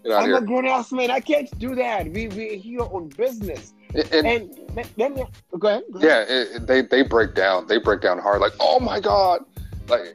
Get 0.04 0.12
out 0.12 0.22
I'm 0.24 0.34
of 0.34 0.42
a 0.42 0.46
grown 0.46 0.66
ass 0.66 0.92
man. 0.92 1.10
I 1.10 1.18
can't 1.20 1.50
do 1.58 1.74
that. 1.74 2.08
We 2.12 2.28
we 2.28 2.56
here 2.58 2.80
on 2.82 3.08
business. 3.08 3.72
And, 3.94 4.12
and- 4.12 4.26
And 4.26 4.76
let, 4.76 4.88
let 4.98 5.14
me 5.16 5.24
go 5.58 5.68
ahead. 5.68 5.82
Go 5.90 5.98
ahead. 5.98 6.28
yeah, 6.28 6.34
it- 6.56 6.66
they 6.66 6.82
they 6.82 7.02
break 7.02 7.34
down. 7.34 7.66
They 7.66 7.78
break 7.78 8.00
down 8.02 8.18
hard. 8.18 8.40
Like, 8.40 8.52
oh 8.60 8.78
my 8.78 9.00
god, 9.00 9.40
like 9.88 10.14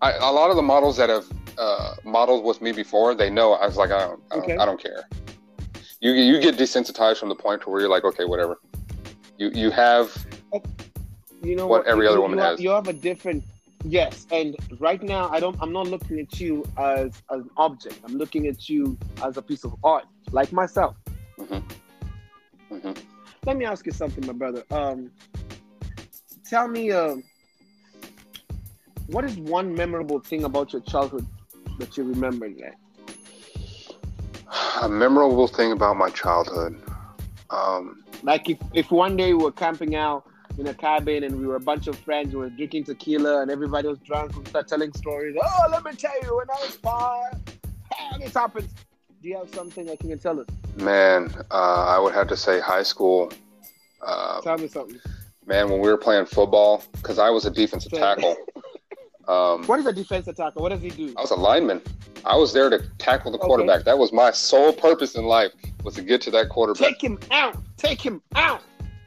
I, 0.00 0.12
a 0.12 0.32
lot 0.32 0.50
of 0.50 0.56
the 0.56 0.62
models 0.62 0.96
that 0.98 1.08
have 1.08 1.26
uh, 1.58 1.94
modeled 2.04 2.44
with 2.44 2.60
me 2.60 2.72
before, 2.72 3.14
they 3.14 3.30
know 3.30 3.52
I 3.54 3.66
was 3.66 3.76
like, 3.76 3.90
I 3.90 4.00
don't, 4.00 4.22
I 4.30 4.34
don't, 4.36 4.44
Okay. 4.44 4.56
I 4.56 4.64
don't 4.66 4.82
care. 4.82 5.08
You 6.00 6.12
you 6.12 6.40
get 6.40 6.56
desensitized 6.56 7.18
from 7.18 7.30
the 7.30 7.34
point 7.34 7.62
to 7.62 7.70
where 7.70 7.80
you're 7.80 7.88
like, 7.88 8.04
okay, 8.04 8.24
whatever. 8.24 8.58
You 9.38 9.50
you 9.54 9.70
have 9.70 10.14
you 11.42 11.56
know 11.56 11.66
what 11.66 11.86
every 11.86 12.04
You- 12.04 12.10
other 12.10 12.20
woman 12.20 12.38
have, 12.38 12.52
has. 12.52 12.60
You 12.60 12.70
have 12.70 12.88
a 12.88 12.92
different 12.92 13.42
yes, 13.84 14.26
and 14.30 14.56
right 14.80 15.02
now 15.02 15.30
I 15.30 15.40
don't. 15.40 15.56
I'm 15.62 15.72
not 15.72 15.86
looking 15.88 16.18
at 16.20 16.38
you 16.40 16.64
as, 16.76 17.10
as 17.30 17.40
an 17.40 17.50
object. 17.56 18.00
I'm 18.04 18.16
looking 18.18 18.46
at 18.48 18.68
you 18.68 18.98
as 19.22 19.36
a 19.38 19.42
piece 19.42 19.64
of 19.64 19.74
art, 19.82 20.04
like 20.32 20.52
myself. 20.52 20.96
hmm 21.38 21.60
Let 23.46 23.56
me 23.56 23.64
ask 23.64 23.86
you 23.86 23.92
something, 23.92 24.26
my 24.26 24.32
brother. 24.32 24.64
Um, 24.70 25.10
tell 26.48 26.66
me, 26.68 26.90
um, 26.90 27.22
what 29.08 29.24
is 29.24 29.36
one 29.36 29.74
memorable 29.74 30.20
thing 30.20 30.44
about 30.44 30.72
your 30.72 30.82
childhood 30.82 31.26
that 31.78 31.96
you 31.96 32.04
remember? 32.04 32.48
Like? 32.48 32.74
A 34.82 34.88
memorable 34.88 35.46
thing 35.48 35.72
about 35.72 35.96
my 35.96 36.10
childhood. 36.10 36.80
Um, 37.50 38.02
Like 38.22 38.48
if, 38.48 38.58
if 38.72 38.90
one 38.90 39.16
day 39.16 39.34
we 39.34 39.42
were 39.44 39.52
camping 39.52 39.94
out 39.96 40.24
in 40.58 40.66
a 40.68 40.74
cabin 40.74 41.24
and 41.24 41.38
we 41.40 41.46
were 41.46 41.56
a 41.56 41.60
bunch 41.60 41.86
of 41.88 41.98
friends 41.98 42.32
who 42.32 42.38
were 42.38 42.50
drinking 42.50 42.84
tequila 42.84 43.42
and 43.42 43.50
everybody 43.50 43.88
was 43.88 43.98
drunk, 43.98 44.36
we 44.36 44.44
start 44.46 44.68
telling 44.68 44.92
stories. 44.92 45.36
Oh, 45.42 45.64
let 45.70 45.84
me 45.84 45.92
tell 45.92 46.12
you, 46.22 46.36
when 46.36 46.48
I 46.50 46.54
was 46.64 46.76
five, 46.76 47.34
ah, 47.92 48.16
this 48.20 48.34
happened. 48.34 48.68
Do 49.22 49.28
you 49.28 49.38
have 49.38 49.52
something 49.54 49.86
that 49.86 50.02
you 50.02 50.10
can 50.10 50.18
tell 50.18 50.38
us? 50.40 50.46
man, 50.76 51.32
uh, 51.50 51.84
I 51.86 51.98
would 51.98 52.12
have 52.14 52.28
to 52.28 52.36
say 52.36 52.60
high 52.60 52.82
school. 52.82 53.32
Uh, 54.02 54.40
Tell 54.42 54.58
me 54.58 54.68
something. 54.68 55.00
man, 55.46 55.70
when 55.70 55.80
we 55.80 55.88
were 55.88 55.96
playing 55.96 56.26
football, 56.26 56.82
because 56.92 57.18
I 57.18 57.30
was 57.30 57.46
a 57.46 57.50
defensive 57.50 57.92
tackle. 57.92 58.36
Um, 59.28 59.64
What 59.66 59.78
is 59.80 59.86
a 59.86 59.92
defense 59.92 60.28
attacker? 60.28 60.60
What 60.60 60.70
does 60.70 60.82
he 60.82 60.90
do? 60.90 61.14
I 61.16 61.22
was 61.22 61.30
a 61.30 61.36
lineman. 61.36 61.80
I 62.24 62.36
was 62.36 62.52
there 62.52 62.70
to 62.70 62.80
tackle 62.98 63.30
the 63.30 63.38
Okay. 63.38 63.46
quarterback. 63.46 63.84
That 63.84 63.98
was 63.98 64.12
my 64.12 64.30
sole 64.30 64.72
purpose 64.72 65.14
in 65.14 65.24
life 65.24 65.52
was 65.82 65.94
to 65.94 66.02
get 66.02 66.20
to 66.22 66.30
that 66.32 66.48
quarterback. 66.48 66.88
Take 66.88 67.02
him 67.02 67.18
out. 67.30 67.56
Take 67.76 68.00
him 68.00 68.22
out. 68.34 68.60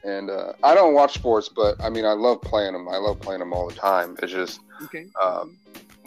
And 0.04 0.30
uh, 0.30 0.52
I 0.62 0.74
don't 0.74 0.94
watch 0.94 1.14
sports, 1.14 1.48
but 1.48 1.76
I 1.80 1.90
mean, 1.90 2.04
I 2.04 2.12
love 2.12 2.40
playing 2.40 2.72
them. 2.72 2.88
I 2.88 2.96
love 2.96 3.20
playing 3.20 3.40
them 3.40 3.52
all 3.52 3.68
the 3.68 3.74
time. 3.74 4.16
It's 4.22 4.32
just 4.32 4.60
Okay. 4.84 5.06
um, 5.22 5.56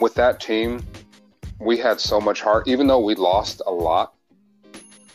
with 0.00 0.14
that 0.14 0.40
team, 0.40 0.82
we 1.60 1.76
had 1.76 2.00
so 2.00 2.20
much 2.20 2.40
heart. 2.40 2.66
Even 2.66 2.86
though 2.86 3.00
we 3.00 3.14
lost 3.14 3.60
a 3.66 3.70
lot, 3.70 4.14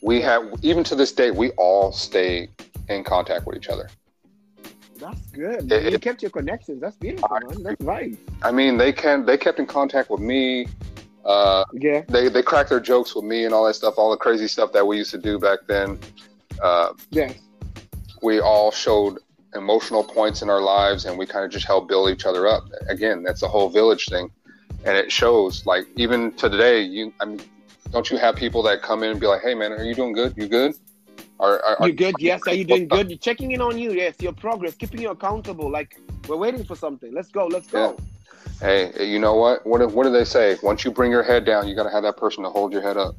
we 0.01 0.21
had 0.21 0.41
even 0.61 0.83
to 0.85 0.95
this 0.95 1.11
day 1.11 1.31
we 1.31 1.49
all 1.51 1.91
stay 1.91 2.49
in 2.87 3.03
contact 3.03 3.45
with 3.47 3.57
each 3.57 3.67
other. 3.67 3.89
That's 4.99 5.21
good. 5.27 5.71
It- 5.71 5.83
you 5.83 5.89
it- 5.95 6.01
kept 6.01 6.21
your 6.21 6.31
connections. 6.31 6.81
That's 6.81 6.95
beautiful, 6.97 7.29
man. 7.47 7.63
That's 7.63 7.81
nice. 7.81 8.15
I 8.41 8.51
mean, 8.51 8.77
they 8.77 8.91
can 8.93 9.25
they 9.25 9.37
kept 9.37 9.59
in 9.59 9.65
contact 9.65 10.09
with 10.09 10.21
me. 10.21 10.67
Uh, 11.25 11.63
Yeah. 11.73 12.01
they 12.07 12.29
they 12.29 12.41
cracked 12.41 12.69
their 12.69 12.79
jokes 12.79 13.15
with 13.15 13.25
me 13.25 13.45
and 13.45 13.53
all 13.53 13.65
that 13.65 13.73
stuff, 13.75 13.95
all 13.97 14.11
the 14.11 14.17
crazy 14.17 14.47
stuff 14.47 14.71
that 14.73 14.85
we 14.87 14.97
used 14.97 15.11
to 15.11 15.17
do 15.17 15.37
back 15.39 15.59
then. 15.67 15.99
Uh, 16.63 16.93
Yes. 17.11 17.33
we 18.21 18.39
all 18.39 18.71
showed 18.71 19.19
emotional 19.55 20.03
points 20.03 20.41
in 20.41 20.49
our 20.49 20.61
lives, 20.61 21.05
and 21.05 21.17
we 21.17 21.25
kind 21.25 21.43
of 21.45 21.51
just 21.51 21.65
helped 21.65 21.87
build 21.87 22.09
each 22.09 22.25
other 22.25 22.47
up. 22.47 22.63
Again, 22.89 23.23
that's 23.23 23.41
the 23.41 23.47
whole 23.47 23.69
village 23.69 24.05
thing, 24.07 24.31
and 24.85 24.95
it 24.97 25.11
shows. 25.11 25.65
Like 25.65 25.85
even 25.95 26.31
to 26.33 26.49
today, 26.49 26.81
you 26.81 27.13
I 27.19 27.25
mean, 27.25 27.41
don't 27.91 28.09
you 28.09 28.17
have 28.17 28.35
people 28.35 28.61
that 28.63 28.81
come 28.81 29.03
in 29.03 29.11
and 29.11 29.19
be 29.19 29.27
like, 29.27 29.41
"Hey, 29.41 29.53
man, 29.53 29.71
are 29.73 29.83
you 29.83 29.95
doing 29.95 30.13
good? 30.13 30.33
You 30.37 30.47
good? 30.47 30.75
Are, 31.39 31.61
are, 31.63 31.87
You 31.87 31.93
good? 31.93 32.15
Yes. 32.19 32.41
Are 32.47 32.53
you 32.53 32.63
doing 32.63 32.87
good? 32.87 33.09
You're 33.09 33.19
checking 33.19 33.51
in 33.51 33.61
on 33.61 33.77
you. 33.77 33.91
Yes. 33.91 34.15
Your 34.19 34.33
progress, 34.33 34.73
keeping 34.75 35.01
you 35.01 35.09
accountable. 35.11 35.69
Like 35.69 35.99
we're 36.27 36.37
waiting 36.37 36.63
for 36.63 36.75
something. 36.75 37.13
Let's 37.13 37.29
go. 37.29 37.47
Let's 37.47 37.67
go. 37.67 37.97
Hey, 38.59 38.91
you 39.05 39.19
know 39.19 39.35
what? 39.35 39.65
What 39.67 39.79
do- 39.79 39.87
what 39.87 40.03
do 40.03 40.11
they 40.11 40.23
say? 40.25 40.57
Once 40.63 40.83
you 40.83 40.89
bring 40.91 41.11
your 41.11 41.21
head 41.23 41.45
down, 41.45 41.67
you 41.67 41.75
got 41.75 41.83
to 41.83 41.91
have 41.91 42.03
that 42.03 42.17
person 42.17 42.43
to 42.43 42.49
hold 42.49 42.73
your 42.73 42.81
head 42.81 42.97
up. 42.97 43.15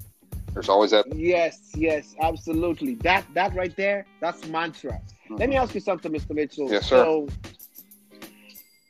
There's 0.52 0.68
always 0.68 0.90
that. 0.90 1.06
Yes. 1.14 1.70
Yes. 1.74 2.16
Absolutely. 2.20 2.94
That 2.96 3.24
that 3.34 3.54
right 3.54 3.74
there. 3.76 4.04
That's 4.20 4.44
mantra. 4.46 5.00
Let 5.30 5.48
me 5.48 5.56
ask 5.56 5.74
you 5.74 5.80
something, 5.80 6.10
Mr. 6.10 6.34
Mitchell. 6.34 6.70
Yes, 6.72 6.86
sir. 6.86 7.04
So 7.04 7.28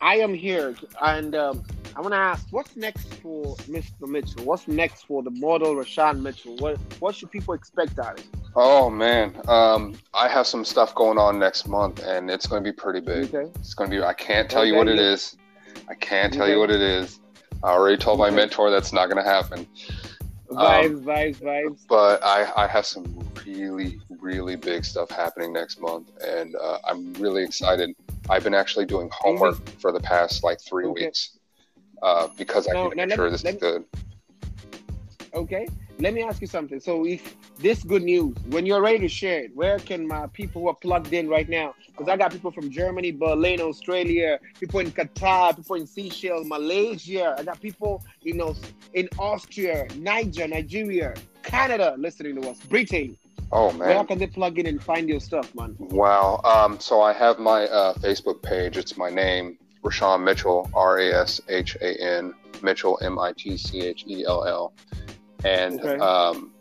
I 0.00 0.16
am 0.16 0.32
here, 0.32 0.74
and 1.02 1.34
um, 1.34 1.64
I 1.96 2.00
want 2.00 2.12
to 2.12 2.18
ask, 2.18 2.46
what's 2.52 2.76
next 2.76 3.12
for 3.16 3.56
Mr. 3.66 4.06
Mitchell? 4.06 4.44
What's 4.44 4.68
next 4.68 5.02
for 5.06 5.22
the 5.24 5.30
model 5.32 5.74
Rashan 5.74 6.20
Mitchell? 6.22 6.56
What 6.58 6.78
what 7.00 7.14
should 7.16 7.30
people 7.30 7.54
expect 7.54 7.98
out 7.98 8.20
of 8.20 8.24
it? 8.24 8.26
Oh 8.56 8.90
man, 8.90 9.40
um, 9.46 9.94
I 10.14 10.28
have 10.28 10.46
some 10.46 10.64
stuff 10.64 10.94
going 10.94 11.18
on 11.18 11.38
next 11.38 11.68
month, 11.68 12.02
and 12.02 12.30
it's 12.30 12.46
going 12.46 12.62
to 12.64 12.68
be 12.70 12.74
pretty 12.74 13.00
big. 13.00 13.34
Okay. 13.34 13.50
It's 13.56 13.74
going 13.74 13.90
to 13.90 13.96
be. 13.98 14.02
I 14.02 14.14
can't 14.14 14.50
tell 14.50 14.64
you 14.64 14.74
what 14.74 14.88
it 14.88 14.98
is. 14.98 15.36
I 15.88 15.94
can't 15.94 16.32
tell 16.32 16.44
Okay. 16.44 16.52
you 16.54 16.58
what 16.58 16.70
it 16.70 16.80
is. 16.80 17.20
I 17.62 17.70
already 17.70 17.96
told 17.96 18.18
my 18.18 18.30
mentor 18.30 18.70
that's 18.70 18.92
not 18.92 19.06
going 19.10 19.22
to 19.22 19.28
happen. 19.28 19.66
Vibes, 20.50 21.02
vibes, 21.02 21.36
vibes. 21.40 21.80
But 21.88 22.24
I, 22.24 22.50
I 22.56 22.66
have 22.66 22.86
some 22.86 23.04
really, 23.46 23.98
really 24.20 24.56
big 24.56 24.84
stuff 24.84 25.10
happening 25.10 25.52
next 25.52 25.80
month, 25.80 26.08
and 26.26 26.56
uh, 26.56 26.78
I'm 26.84 27.12
really 27.14 27.44
excited. 27.44 27.94
I've 28.30 28.44
been 28.44 28.54
actually 28.54 28.86
doing 28.86 29.10
homework 29.12 29.56
for 29.78 29.92
the 29.92 30.00
past 30.00 30.42
like 30.42 30.58
three 30.60 30.86
Okay. 30.86 31.04
weeks 31.06 31.38
uh, 32.02 32.28
because 32.36 32.66
I 32.66 32.72
No, 32.72 32.84
need 32.84 32.90
to 32.90 32.96
no, 32.96 33.06
make 33.06 33.14
sure 33.14 33.24
me- 33.26 33.30
this 33.30 33.44
is 33.44 33.56
good. 33.60 33.84
Okay. 35.34 35.68
Let 36.00 36.14
me 36.14 36.22
ask 36.22 36.40
you 36.40 36.46
something. 36.46 36.78
So, 36.78 37.04
if 37.04 37.34
this 37.58 37.82
good 37.82 38.04
news, 38.04 38.36
when 38.50 38.66
you're 38.66 38.80
ready 38.80 39.00
to 39.00 39.08
share 39.08 39.40
it, 39.40 39.56
where 39.56 39.80
can 39.80 40.06
my 40.06 40.28
people 40.28 40.62
who 40.62 40.68
are 40.68 40.74
plugged 40.74 41.12
in 41.12 41.28
right 41.28 41.48
now? 41.48 41.74
Because 41.88 42.08
I 42.08 42.16
got 42.16 42.30
people 42.30 42.52
from 42.52 42.70
Germany, 42.70 43.10
Berlin, 43.10 43.60
Australia, 43.60 44.38
people 44.60 44.78
in 44.78 44.92
Qatar, 44.92 45.56
people 45.56 45.74
in 45.74 45.86
Seychelles, 45.88 46.46
Malaysia. 46.46 47.34
I 47.36 47.42
got 47.42 47.60
people, 47.60 48.04
you 48.22 48.34
know, 48.34 48.54
in 48.94 49.08
Austria, 49.18 49.88
Niger, 49.96 50.46
Nigeria, 50.46 51.14
Canada 51.42 51.96
listening 51.98 52.40
to 52.40 52.50
us, 52.50 52.58
Britain. 52.60 53.16
Oh 53.50 53.72
man! 53.72 53.88
Where 53.88 54.04
can 54.04 54.18
they 54.18 54.26
plug 54.26 54.58
in 54.58 54.66
and 54.66 54.80
find 54.80 55.08
your 55.08 55.20
stuff, 55.20 55.52
man? 55.54 55.74
Wow. 55.78 56.40
Um, 56.44 56.78
so 56.78 57.00
I 57.00 57.12
have 57.12 57.38
my 57.40 57.64
uh, 57.64 57.94
Facebook 57.94 58.42
page. 58.42 58.76
It's 58.76 58.96
my 58.96 59.10
name, 59.10 59.58
Rashan 59.82 60.22
Mitchell, 60.22 60.70
R 60.74 60.98
A 60.98 61.12
S 61.22 61.40
H 61.48 61.76
A 61.80 62.00
N 62.00 62.34
Mitchell, 62.62 62.98
M 63.02 63.18
I 63.18 63.32
T 63.32 63.56
C 63.56 63.80
H 63.80 64.04
E 64.06 64.24
L 64.26 64.44
L, 64.44 64.74
and 65.44 65.80
Okay. 65.80 65.98
um, 65.98 66.52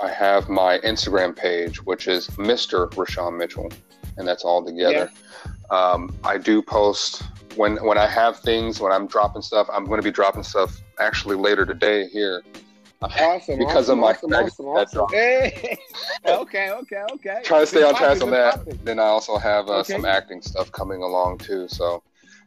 I 0.00 0.08
have 0.08 0.48
my 0.48 0.78
Instagram 0.78 1.36
page, 1.36 1.84
which 1.84 2.08
is 2.08 2.28
Mr. 2.30 2.88
Rashan 2.92 3.36
Mitchell, 3.36 3.70
and 4.16 4.26
that's 4.26 4.44
all 4.44 4.64
together. 4.64 5.10
Um, 5.70 6.14
I 6.24 6.38
do 6.38 6.62
post 6.62 7.22
when 7.56 7.76
when 7.84 7.98
I 7.98 8.06
have 8.06 8.38
things 8.40 8.80
when 8.80 8.92
I'm 8.92 9.06
dropping 9.06 9.42
stuff. 9.42 9.68
I'm 9.72 9.84
going 9.84 9.98
to 10.00 10.04
be 10.04 10.10
dropping 10.10 10.42
stuff 10.42 10.80
actually 10.98 11.36
later 11.36 11.66
today 11.66 12.06
here. 12.08 12.42
Awesome. 13.02 13.58
Because 13.58 13.88
awesome, 13.88 13.98
of 13.98 13.98
my 13.98 14.10
awesome, 14.12 14.32
awesome, 14.34 14.66
that 14.66 14.72
awesome. 14.72 14.98
drop. 14.98 15.12
Hey. 15.12 15.78
okay, 16.26 16.70
okay, 16.70 17.02
okay. 17.12 17.40
Try 17.44 17.60
to 17.60 17.66
stay 17.66 17.82
on 17.82 17.94
task 17.94 18.22
on 18.22 18.30
that. 18.30 18.56
topic. 18.56 18.84
Then 18.84 18.98
I 18.98 19.04
also 19.04 19.38
have 19.38 19.68
uh, 19.68 19.76
Okay. 19.78 19.94
some 19.94 20.04
acting 20.04 20.42
stuff 20.42 20.70
coming 20.72 21.02
along 21.02 21.38
too. 21.38 21.66
So 21.68 22.02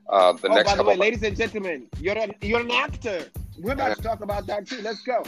uh, 0.09 0.33
the 0.33 0.49
oh, 0.49 0.53
next 0.53 0.71
by 0.71 0.77
the 0.77 0.83
way, 0.83 0.95
ladies 0.95 1.23
and 1.23 1.35
gentlemen, 1.35 1.87
you're 1.99 2.17
an 2.17 2.33
you're 2.41 2.61
an 2.61 2.71
actor. 2.71 3.25
We're 3.59 3.73
about 3.73 3.95
to 3.97 4.03
talk 4.03 4.21
about 4.21 4.47
that 4.47 4.67
too. 4.67 4.81
Let's 4.81 5.01
go. 5.03 5.23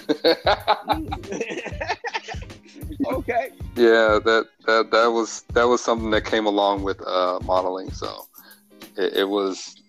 okay. 3.16 3.52
yeah, 3.76 4.20
that 4.24 4.48
that 4.66 4.92
that 4.92 5.08
was 5.08 5.44
that 5.54 5.64
was 5.66 5.84
something 5.84 6.10
that 6.12 6.26
came 6.26 6.46
along 6.46 6.84
with 6.84 7.02
uh, 7.06 7.40
modeling. 7.44 7.92
So 7.92 8.28
it, 8.98 9.14
it 9.14 9.30
was 9.30 9.82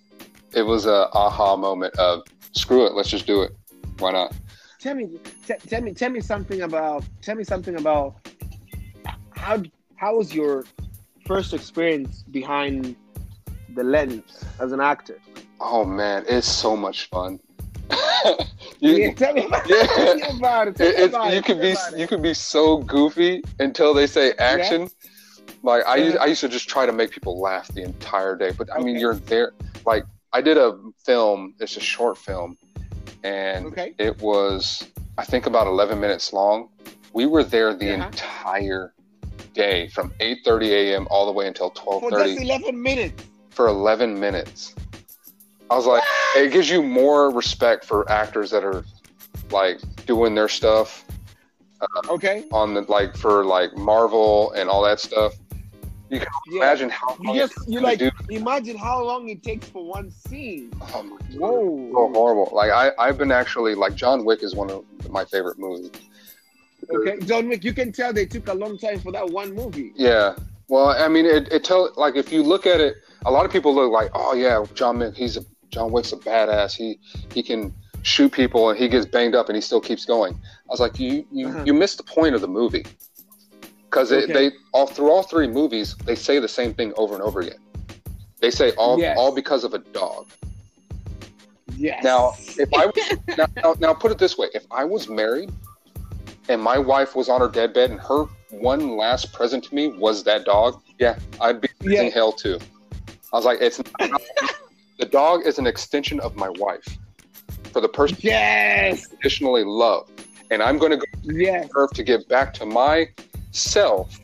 it 0.52 0.62
was 0.62 0.86
a 0.86 1.08
aha 1.12 1.56
moment 1.56 1.96
of 1.98 2.22
screw 2.52 2.86
it, 2.86 2.94
let's 2.94 3.08
just 3.08 3.26
do 3.26 3.42
it. 3.42 3.52
Why 3.98 4.12
not? 4.12 4.32
Tell 4.80 4.94
me, 4.94 5.18
t- 5.46 5.54
tell 5.68 5.82
me, 5.82 5.92
tell 5.92 6.10
me 6.10 6.20
something 6.20 6.62
about. 6.62 7.04
Tell 7.22 7.34
me 7.34 7.44
something 7.44 7.76
about 7.76 8.16
how 9.30 9.62
how 9.96 10.16
was 10.16 10.34
your 10.34 10.64
first 11.26 11.54
experience 11.54 12.22
behind 12.30 12.96
the 13.76 13.84
lens 13.84 14.44
as 14.60 14.72
an 14.72 14.80
actor? 14.80 15.18
Oh 15.60 15.84
man, 15.84 16.24
it's 16.28 16.48
so 16.48 16.76
much 16.76 17.08
fun. 17.10 17.38
you, 18.80 18.96
yeah, 18.96 19.12
tell 19.12 19.32
me 19.34 19.44
about, 19.46 19.68
Yeah. 19.68 19.86
tell 19.86 20.14
me 20.16 20.22
about 20.38 20.68
it. 20.68 20.76
Tell 20.76 20.88
it, 20.88 21.08
about 21.10 21.32
you 21.32 21.38
it, 21.38 21.44
could 21.44 21.60
be 21.60 21.76
you 21.96 22.06
could 22.08 22.22
be 22.22 22.34
so 22.34 22.78
goofy 22.78 23.42
until 23.60 23.94
they 23.94 24.06
say 24.06 24.32
action. 24.38 24.88
Like 25.62 25.84
I 25.86 25.96
used. 25.96 26.16
I 26.18 26.26
used 26.26 26.40
to 26.40 26.48
just 26.48 26.68
try 26.68 26.86
to 26.86 26.92
make 26.92 27.10
people 27.10 27.40
laugh 27.40 27.68
the 27.68 27.82
entire 27.82 28.36
day. 28.36 28.52
But 28.56 28.68
I 28.74 28.80
mean, 28.80 28.96
you're 28.98 29.14
there. 29.14 29.52
Like 29.84 30.04
I 30.32 30.40
did 30.40 30.56
a 30.58 30.78
film. 31.04 31.54
It's 31.60 31.76
a 31.76 31.80
short 31.80 32.18
film, 32.18 32.56
and 33.22 33.66
Okay. 33.66 33.94
it 33.98 34.20
was 34.20 34.86
I 35.18 35.24
think 35.24 35.46
about 35.46 35.66
11 35.66 36.00
minutes 36.00 36.32
long. 36.32 36.68
We 37.12 37.26
were 37.26 37.44
there 37.44 37.74
the 37.74 37.90
Uh-huh. 37.92 38.08
entire 38.08 38.92
day 39.54 39.88
from 39.88 40.12
8:30 40.20 40.70
a.m. 40.70 41.06
all 41.10 41.24
the 41.26 41.32
way 41.32 41.46
until 41.46 41.70
for 41.70 42.10
12:30 42.10 42.34
just 42.34 42.38
eleven 42.44 42.82
minutes. 42.82 43.22
For 43.56 43.68
11 43.68 44.20
minutes. 44.20 44.74
I 45.70 45.74
was 45.76 45.86
like, 45.86 46.02
it 46.36 46.52
gives 46.52 46.68
you 46.70 46.82
more 46.82 47.30
respect 47.30 47.84
for 47.86 48.08
actors 48.10 48.50
that 48.50 48.62
are 48.62 48.84
like 49.50 49.80
doing 50.04 50.34
their 50.34 50.48
stuff 50.48 51.04
uh, 51.80 51.86
Okay. 52.10 52.44
on 52.52 52.74
the 52.74 52.82
like 52.82 53.16
for 53.16 53.44
like 53.44 53.74
Marvel 53.76 54.52
and 54.52 54.68
all 54.68 54.82
that 54.84 55.00
stuff. 55.00 55.32
You 56.10 56.20
can 56.20 56.28
yeah. 56.52 56.58
Imagine 56.62 56.90
how 56.90 57.16
You 57.20 57.34
just 57.34 57.54
you 57.66 57.80
like 57.80 57.98
do. 57.98 58.10
imagine 58.28 58.76
how 58.76 59.02
long 59.02 59.28
it 59.30 59.42
takes 59.42 59.66
for 59.68 59.84
one 59.84 60.10
scene. 60.10 60.70
Oh 60.94 61.02
my 61.02 61.16
God. 61.16 61.32
so 61.40 62.10
horrible. 62.14 62.48
Like 62.52 62.70
I, 62.70 62.92
I've 62.98 63.18
been 63.18 63.32
actually 63.32 63.74
like 63.74 63.94
John 63.96 64.24
Wick 64.24 64.42
is 64.44 64.54
one 64.54 64.70
of 64.70 64.84
my 65.10 65.24
favorite 65.24 65.58
movies. 65.58 65.90
Okay, 66.94 67.18
John 67.24 67.48
Wick. 67.48 67.64
You 67.64 67.72
can 67.72 67.90
tell 67.90 68.12
they 68.12 68.26
took 68.26 68.46
a 68.48 68.54
long 68.54 68.78
time 68.78 69.00
for 69.00 69.10
that 69.12 69.28
one 69.30 69.52
movie. 69.54 69.92
Yeah. 69.96 70.36
Well, 70.68 70.88
I 70.90 71.08
mean, 71.08 71.26
it, 71.26 71.50
it 71.52 71.64
tell 71.64 71.90
like 71.96 72.14
if 72.14 72.30
you 72.30 72.42
look 72.44 72.66
at 72.66 72.80
it, 72.80 72.96
a 73.26 73.30
lot 73.30 73.44
of 73.44 73.52
people 73.52 73.74
look 73.74 73.90
like, 73.92 74.10
oh 74.14 74.34
yeah, 74.34 74.64
John 74.74 74.98
Wick, 74.98 75.14
he's 75.14 75.36
a 75.36 75.44
John 75.70 75.90
Wick's 75.92 76.12
a 76.12 76.16
badass. 76.16 76.74
He 76.74 76.98
he 77.34 77.42
can 77.42 77.74
shoot 78.02 78.30
people 78.32 78.70
and 78.70 78.78
he 78.78 78.88
gets 78.88 79.04
banged 79.04 79.34
up 79.34 79.48
and 79.48 79.56
he 79.56 79.60
still 79.60 79.80
keeps 79.80 80.04
going. 80.04 80.32
I 80.34 80.70
was 80.70 80.80
like, 80.80 80.98
you 80.98 81.26
you, 81.32 81.48
Uh-huh. 81.48 81.64
you 81.66 81.74
missed 81.74 81.98
the 81.98 82.04
point 82.04 82.34
of 82.34 82.40
the 82.40 82.48
movie 82.48 82.86
because 83.90 84.12
Okay. 84.12 84.32
they 84.32 84.50
all 84.72 84.86
through 84.86 85.10
all 85.10 85.22
three 85.24 85.48
movies 85.48 85.94
they 86.04 86.14
say 86.14 86.38
the 86.38 86.48
same 86.48 86.72
thing 86.72 86.92
over 86.96 87.14
and 87.14 87.22
over 87.22 87.40
again. 87.40 87.58
They 88.40 88.50
say 88.50 88.70
all 88.72 88.98
Yes. 88.98 89.16
all 89.18 89.32
because 89.34 89.64
of 89.64 89.74
a 89.74 89.78
dog. 89.78 90.26
Yes. 91.76 92.02
Now, 92.04 92.32
if 92.58 92.68
I 92.74 92.90
now, 93.36 93.46
now, 93.62 93.74
now 93.80 93.92
put 93.94 94.10
it 94.12 94.18
this 94.18 94.38
way: 94.38 94.48
if 94.54 94.64
I 94.70 94.84
was 94.84 95.08
married 95.08 95.50
and 96.48 96.62
my 96.62 96.78
wife 96.78 97.16
was 97.16 97.28
on 97.28 97.40
her 97.40 97.48
deathbed 97.48 97.90
and 97.90 98.00
her 98.00 98.24
one 98.50 98.96
last 98.96 99.32
present 99.32 99.64
to 99.64 99.74
me 99.74 99.88
was 99.88 100.22
that 100.24 100.44
dog, 100.44 100.80
yeah, 101.00 101.18
I'd 101.40 101.60
be 101.60 101.68
Yeah. 101.82 102.02
in 102.02 102.12
hell 102.12 102.30
too. 102.32 102.58
I 103.32 103.36
was 103.36 103.44
like, 103.44 103.58
it's 103.60 103.78
the 104.98 105.06
dog 105.10 105.46
is 105.46 105.58
an 105.58 105.66
extension 105.66 106.20
of 106.20 106.36
my 106.36 106.48
wife 106.50 106.86
for 107.72 107.80
the 107.80 107.88
person 107.88 108.16
Yes. 108.20 109.06
I 109.06 109.16
traditionally 109.16 109.64
love, 109.64 110.08
and 110.50 110.62
I'm 110.62 110.78
going 110.78 110.92
to 110.92 110.96
go 110.98 111.04
Yes. 111.22 111.68
to 111.68 111.72
her 111.74 111.88
to 111.88 112.02
give 112.02 112.26
back 112.28 112.54
to 112.54 112.66
myself 112.66 114.18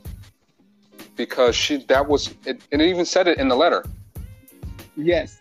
because 1.16 1.54
she 1.54 1.84
that 1.84 2.06
was 2.08 2.34
it, 2.46 2.62
and 2.72 2.80
it 2.80 2.88
even 2.88 3.04
said 3.04 3.28
it 3.28 3.38
in 3.38 3.48
the 3.48 3.56
letter. 3.56 3.84
Yes. 4.96 5.38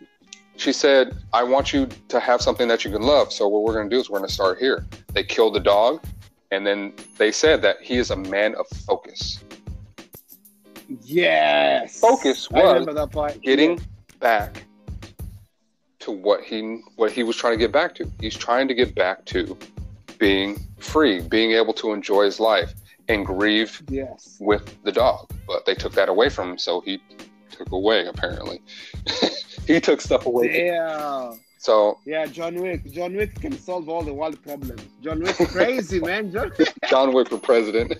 she 0.57 0.72
said, 0.74 1.18
I 1.34 1.43
want 1.43 1.74
you 1.74 1.88
to 2.09 2.20
have 2.20 2.41
something 2.41 2.68
that 2.68 2.86
you 2.86 2.91
can 2.91 3.01
love. 3.01 3.32
So 3.34 3.47
what 3.47 3.64
we're 3.64 3.74
going 3.74 3.89
to 3.89 3.95
do 3.95 3.99
is 3.99 4.09
we're 4.09 4.20
going 4.20 4.28
to 4.28 4.34
start 4.34 4.59
here. 4.59 4.86
They 5.14 5.24
killed 5.24 5.55
the 5.55 5.59
dog. 5.59 6.03
And 6.51 6.68
then 6.68 6.93
they 7.18 7.32
said 7.32 7.62
that 7.62 7.78
he 7.82 7.95
is 7.97 8.12
a 8.12 8.16
man 8.16 8.55
of 8.55 8.68
focus. 8.86 9.43
Yes. 11.03 11.99
Focus 11.99 12.49
was. 12.49 12.85
Getting 13.41 13.79
back 14.19 14.63
to 15.99 16.11
what 16.11 16.43
he 16.43 16.81
what 16.95 17.11
he 17.11 17.23
was 17.23 17.35
trying 17.35 17.53
to 17.53 17.57
get 17.59 17.71
back 17.71 17.95
to. 17.95 18.11
He's 18.19 18.35
trying 18.35 18.67
to 18.67 18.73
get 18.73 18.95
back 18.95 19.25
to 19.25 19.57
being 20.17 20.59
free, 20.79 21.21
being 21.21 21.51
able 21.53 21.73
to 21.73 21.93
enjoy 21.93 22.25
his 22.25 22.39
life 22.39 22.73
and 23.07 23.25
grieve 23.25 23.81
Yes. 23.89 24.37
with 24.39 24.77
the 24.83 24.91
dog. 24.91 25.29
But 25.47 25.65
they 25.65 25.75
took 25.75 25.93
that 25.93 26.09
away 26.09 26.29
from 26.29 26.51
him, 26.51 26.57
so 26.57 26.81
he 26.81 27.01
took 27.51 27.71
away 27.71 28.07
apparently. 28.07 28.61
he 29.67 29.79
took 29.79 30.01
stuff 30.01 30.25
away. 30.25 30.67
Yeah. 30.67 31.33
So 31.62 31.99
Yeah, 32.05 32.26
John 32.26 32.55
Wick. 32.55 32.91
John 32.91 33.14
Wick 33.16 33.36
can 33.39 33.51
solve 33.51 33.88
all 33.88 34.01
the 34.01 34.12
world 34.12 34.41
problems. 34.41 34.82
John 35.03 35.20
Wick 35.22 35.36
crazy, 35.49 35.99
man. 35.99 36.32
John 36.32 36.51
John 36.89 37.14
Wick 37.14 37.30
for 37.30 37.38
president. 37.38 37.93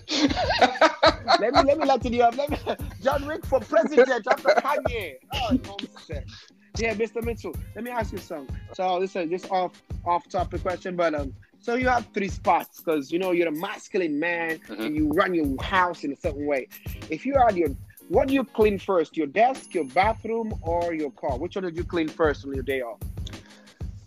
let 1.38 1.54
me 1.54 1.62
let 1.62 1.78
me 1.78 1.86
let 1.86 2.04
you 2.04 2.10
know. 2.18 2.30
Let 2.36 2.50
me, 2.50 2.58
John 3.00 3.24
Wick 3.24 3.46
for 3.46 3.60
president 3.60 4.26
after 4.26 4.48
Kanye. 4.48 5.14
Oh, 5.32 5.50
nonsense. 5.64 6.32
Yeah, 6.76 6.94
Mr. 6.94 7.22
Mitchell. 7.22 7.54
Let 7.76 7.84
me 7.84 7.92
ask 7.92 8.10
you 8.10 8.18
something. 8.18 8.56
So 8.74 8.98
listen 8.98 9.30
this 9.30 9.44
is 9.44 9.50
off 9.50 9.80
off 10.04 10.28
topic 10.28 10.62
question, 10.62 10.96
but 10.96 11.14
um, 11.14 11.32
so 11.60 11.76
you 11.76 11.86
have 11.88 12.04
three 12.12 12.28
spots 12.30 12.80
because 12.80 13.12
you 13.12 13.20
know 13.20 13.30
you're 13.30 13.46
a 13.46 13.52
masculine 13.52 14.18
man 14.18 14.58
Mhm. 14.58 14.86
and 14.86 14.96
you 14.96 15.08
run 15.10 15.34
your 15.34 15.46
house 15.62 16.02
in 16.02 16.12
a 16.12 16.16
certain 16.16 16.46
way. 16.46 16.66
If 17.10 17.24
you 17.24 17.34
had 17.46 17.56
your 17.56 17.68
what 18.08 18.26
do 18.26 18.34
you 18.34 18.42
clean 18.42 18.80
first? 18.80 19.16
Your 19.16 19.28
desk, 19.28 19.72
your 19.72 19.84
bathroom, 19.84 20.52
or 20.62 20.92
your 20.92 21.12
car? 21.12 21.38
Which 21.38 21.54
one 21.54 21.62
did 21.64 21.76
you 21.76 21.84
clean 21.84 22.08
first 22.08 22.44
on 22.44 22.52
your 22.52 22.64
day 22.64 22.80
off? 22.82 22.98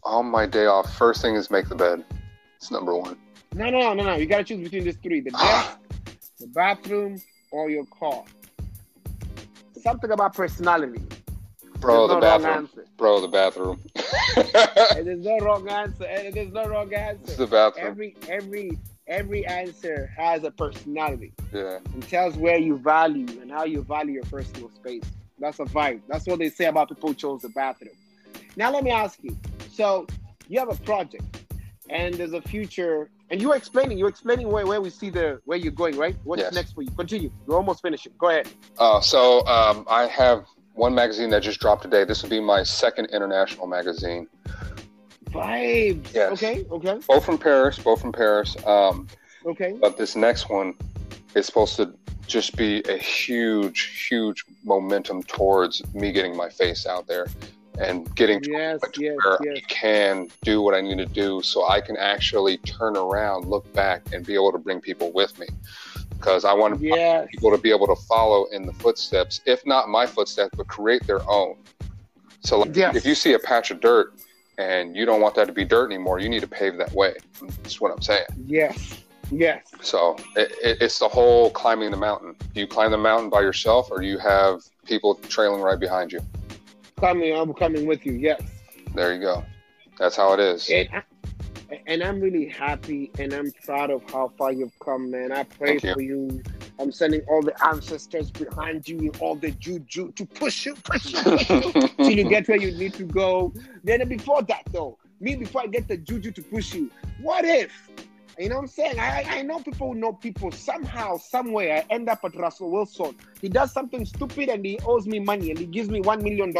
On 0.05 0.27
my 0.27 0.45
day 0.45 0.67
off, 0.67 0.95
first 0.95 1.21
thing 1.21 1.35
is 1.35 1.51
make 1.51 1.67
the 1.67 1.75
bed. 1.75 2.05
It's 2.57 2.71
number 2.71 2.95
one. 2.95 3.17
No, 3.53 3.69
no, 3.69 3.93
no, 3.93 4.03
no. 4.03 4.15
You 4.15 4.25
gotta 4.25 4.43
choose 4.43 4.61
between 4.63 4.83
these 4.83 4.97
three: 4.97 5.19
the 5.21 5.31
ah. 5.33 5.77
desk, 6.05 6.37
the 6.39 6.47
bathroom, 6.47 7.21
or 7.51 7.69
your 7.69 7.85
car. 7.85 8.23
Something 9.81 10.11
about 10.11 10.33
personality. 10.33 11.01
Bro, 11.79 12.07
There's 12.07 12.09
the 12.09 12.15
no 12.15 12.39
bathroom. 12.39 12.69
Bro, 12.97 13.21
the 13.21 13.27
bathroom. 13.27 13.81
And 14.95 15.07
there's 15.07 15.23
no 15.23 15.37
wrong 15.39 15.67
answer. 15.69 16.05
And 16.05 16.33
there's 16.33 16.51
no 16.51 16.65
wrong 16.65 16.93
answer. 16.93 17.19
it's 17.21 17.31
answer. 17.31 17.45
the 17.45 17.47
bathroom. 17.47 17.87
Every 17.87 18.15
every 18.29 18.77
every 19.07 19.45
answer 19.45 20.11
has 20.17 20.43
a 20.43 20.51
personality 20.51 21.33
Yeah. 21.53 21.79
and 21.93 22.07
tells 22.07 22.35
where 22.37 22.57
you 22.57 22.77
value 22.77 23.27
and 23.41 23.51
how 23.51 23.65
you 23.65 23.83
value 23.83 24.13
your 24.13 24.23
personal 24.23 24.71
space. 24.71 25.03
That's 25.37 25.59
a 25.59 25.65
vibe. 25.65 26.01
That's 26.07 26.25
what 26.25 26.39
they 26.39 26.49
say 26.49 26.65
about 26.65 26.89
people 26.89 27.09
who 27.09 27.15
chose 27.15 27.41
the 27.41 27.49
bathroom. 27.49 27.95
Now 28.55 28.71
let 28.71 28.83
me 28.83 28.91
ask 28.91 29.19
you. 29.21 29.37
So 29.75 30.07
you 30.47 30.57
have 30.59 30.69
a 30.69 30.75
project 30.83 31.43
and 31.89 32.15
there's 32.15 32.31
a 32.31 32.41
future 32.41 33.09
and 33.29 33.41
you're 33.41 33.57
explaining 33.57 33.97
you're 33.97 34.07
explaining 34.07 34.49
where, 34.49 34.65
where 34.65 34.79
we 34.79 34.89
see 34.89 35.09
the 35.09 35.41
where 35.43 35.57
you're 35.57 35.73
going, 35.73 35.97
right? 35.97 36.15
What's 36.23 36.41
Yes. 36.43 36.53
next 36.53 36.71
for 36.73 36.81
you? 36.81 36.91
Continue. 36.91 37.29
You're 37.45 37.57
almost 37.57 37.81
finishing. 37.81 38.13
Go 38.17 38.29
ahead. 38.29 38.47
Uh, 38.77 39.01
so 39.01 39.45
um, 39.47 39.85
I 39.89 40.07
have 40.07 40.45
one 40.75 40.95
magazine 40.95 41.29
that 41.31 41.43
just 41.43 41.59
dropped 41.59 41.81
today. 41.83 42.05
This 42.05 42.23
will 42.23 42.29
be 42.29 42.39
my 42.39 42.63
second 42.63 43.07
international 43.07 43.67
magazine. 43.67 44.27
Vibes. 45.25 46.13
Yes. 46.13 46.31
Okay, 46.31 46.65
okay, 46.71 46.99
Both 47.05 47.25
from 47.25 47.37
Paris, 47.37 47.77
both 47.77 47.99
from 47.99 48.13
Paris. 48.13 48.55
Um, 48.65 49.07
okay. 49.45 49.77
but 49.81 49.97
this 49.97 50.15
next 50.15 50.49
one 50.49 50.73
is 51.35 51.45
supposed 51.45 51.75
to 51.75 51.93
just 52.27 52.55
be 52.55 52.81
a 52.87 52.97
huge, 52.97 54.07
huge 54.09 54.45
momentum 54.63 55.21
towards 55.23 55.81
me 55.93 56.13
getting 56.13 56.37
my 56.37 56.49
face 56.49 56.85
out 56.87 57.07
there 57.07 57.27
and 57.79 58.13
getting 58.15 58.41
to 58.41 58.49
Yes, 58.49 58.79
point 58.81 58.97
yes, 58.97 59.17
where 59.23 59.37
yes. 59.43 59.57
I 59.57 59.73
can 59.73 60.29
do 60.43 60.61
what 60.61 60.73
I 60.73 60.81
need 60.81 60.97
to 60.97 61.05
do 61.05 61.41
so 61.41 61.67
I 61.67 61.81
can 61.81 61.97
actually 61.97 62.57
turn 62.57 62.95
around, 62.97 63.45
look 63.45 63.71
back, 63.73 64.01
and 64.13 64.25
be 64.25 64.33
able 64.33 64.51
to 64.51 64.57
bring 64.57 64.79
people 64.79 65.11
with 65.11 65.37
me. 65.39 65.47
Because 66.17 66.45
I 66.45 66.53
want 66.53 66.81
Yes. 66.81 67.27
people 67.29 67.51
to 67.51 67.57
be 67.57 67.71
able 67.71 67.87
to 67.87 67.95
follow 68.07 68.45
in 68.45 68.65
the 68.65 68.73
footsteps, 68.73 69.41
if 69.45 69.65
not 69.65 69.89
my 69.89 70.05
footsteps, 70.05 70.51
but 70.55 70.67
create 70.67 71.05
their 71.05 71.27
own. 71.29 71.57
So 72.41 72.59
like, 72.59 72.75
Yes. 72.75 72.95
if 72.95 73.05
you 73.05 73.15
see 73.15 73.33
a 73.33 73.39
patch 73.39 73.71
of 73.71 73.79
dirt 73.79 74.13
and 74.57 74.95
you 74.95 75.05
don't 75.05 75.19
want 75.21 75.35
that 75.35 75.47
to 75.47 75.53
be 75.53 75.65
dirt 75.65 75.87
anymore, 75.91 76.19
you 76.19 76.29
need 76.29 76.41
to 76.41 76.47
pave 76.47 76.77
that 76.77 76.91
way. 76.93 77.15
That's 77.41 77.81
what 77.81 77.91
I'm 77.91 78.01
saying. 78.01 78.25
Yes. 78.45 79.01
Yes. 79.31 79.71
So 79.81 80.15
it, 80.35 80.51
it, 80.63 80.77
it's 80.81 80.99
the 80.99 81.07
whole 81.07 81.49
climbing 81.49 81.91
the 81.91 81.97
mountain. 81.97 82.35
Do 82.53 82.59
you 82.61 82.67
climb 82.67 82.91
the 82.91 82.97
mountain 82.97 83.29
by 83.29 83.41
yourself, 83.41 83.89
or 83.91 83.99
do 83.99 84.07
you 84.07 84.19
have 84.19 84.61
people 84.85 85.15
trailing 85.15 85.61
right 85.61 85.79
behind 85.79 86.11
you? 86.11 86.21
Coming, 86.99 87.35
I'm 87.35 87.53
coming 87.53 87.85
with 87.85 88.05
you. 88.05 88.13
Yes. 88.13 88.41
There 88.93 89.13
you 89.13 89.19
go. 89.19 89.43
That's 89.99 90.15
how 90.15 90.33
it 90.33 90.39
is. 90.39 90.69
And, 90.69 90.89
I, 90.93 91.81
and 91.87 92.01
I'm 92.01 92.21
really 92.21 92.47
happy 92.47 93.11
and 93.19 93.33
I'm 93.33 93.51
proud 93.65 93.91
of 93.91 94.09
how 94.09 94.31
far 94.37 94.53
you've 94.53 94.77
come, 94.79 95.11
man. 95.11 95.31
I 95.31 95.43
pray 95.43 95.77
Thank 95.79 95.83
you. 95.83 95.93
for 95.93 96.01
you. 96.01 96.43
I'm 96.79 96.91
sending 96.91 97.21
all 97.29 97.41
the 97.41 97.53
ancestors 97.65 98.31
behind 98.31 98.87
you 98.87 98.97
and 98.99 99.17
all 99.17 99.35
the 99.35 99.51
juju 99.51 100.11
to 100.13 100.25
push 100.25 100.65
you, 100.65 100.75
push 100.75 101.13
you, 101.13 101.21
push 101.21 101.49
you 101.49 101.61
till 101.97 102.11
you 102.11 102.29
get 102.29 102.47
where 102.47 102.57
you 102.57 102.71
need 102.71 102.93
to 102.95 103.03
go. 103.03 103.53
Then 103.83 104.07
before 104.07 104.41
that, 104.43 104.63
though, 104.71 104.97
me 105.19 105.35
before 105.35 105.61
I 105.61 105.67
get 105.67 105.87
the 105.87 105.97
juju 105.97 106.31
to 106.31 106.41
push 106.41 106.73
you, 106.73 106.91
what 107.21 107.45
if? 107.45 107.89
You 108.37 108.49
know 108.49 108.55
what 108.55 108.61
I'm 108.63 108.67
saying? 108.67 108.99
I, 108.99 109.23
I 109.27 109.41
know 109.43 109.59
people 109.59 109.93
who 109.93 109.95
know 109.95 110.11
people. 110.13 110.51
Somehow, 110.51 111.17
somewhere, 111.17 111.77
I 111.89 111.93
end 111.93 112.09
up 112.09 112.19
at 112.25 112.35
Russell 112.35 112.69
Wilson. 112.71 113.15
He 113.41 113.47
does 113.49 113.71
something 113.71 114.05
stupid 114.05 114.49
and 114.49 114.65
he 114.65 114.77
owes 114.85 115.07
me 115.07 115.19
money 115.19 115.51
and 115.51 115.59
he 115.59 115.65
gives 115.65 115.89
me 115.89 116.01
$1 116.01 116.21
million. 116.21 116.53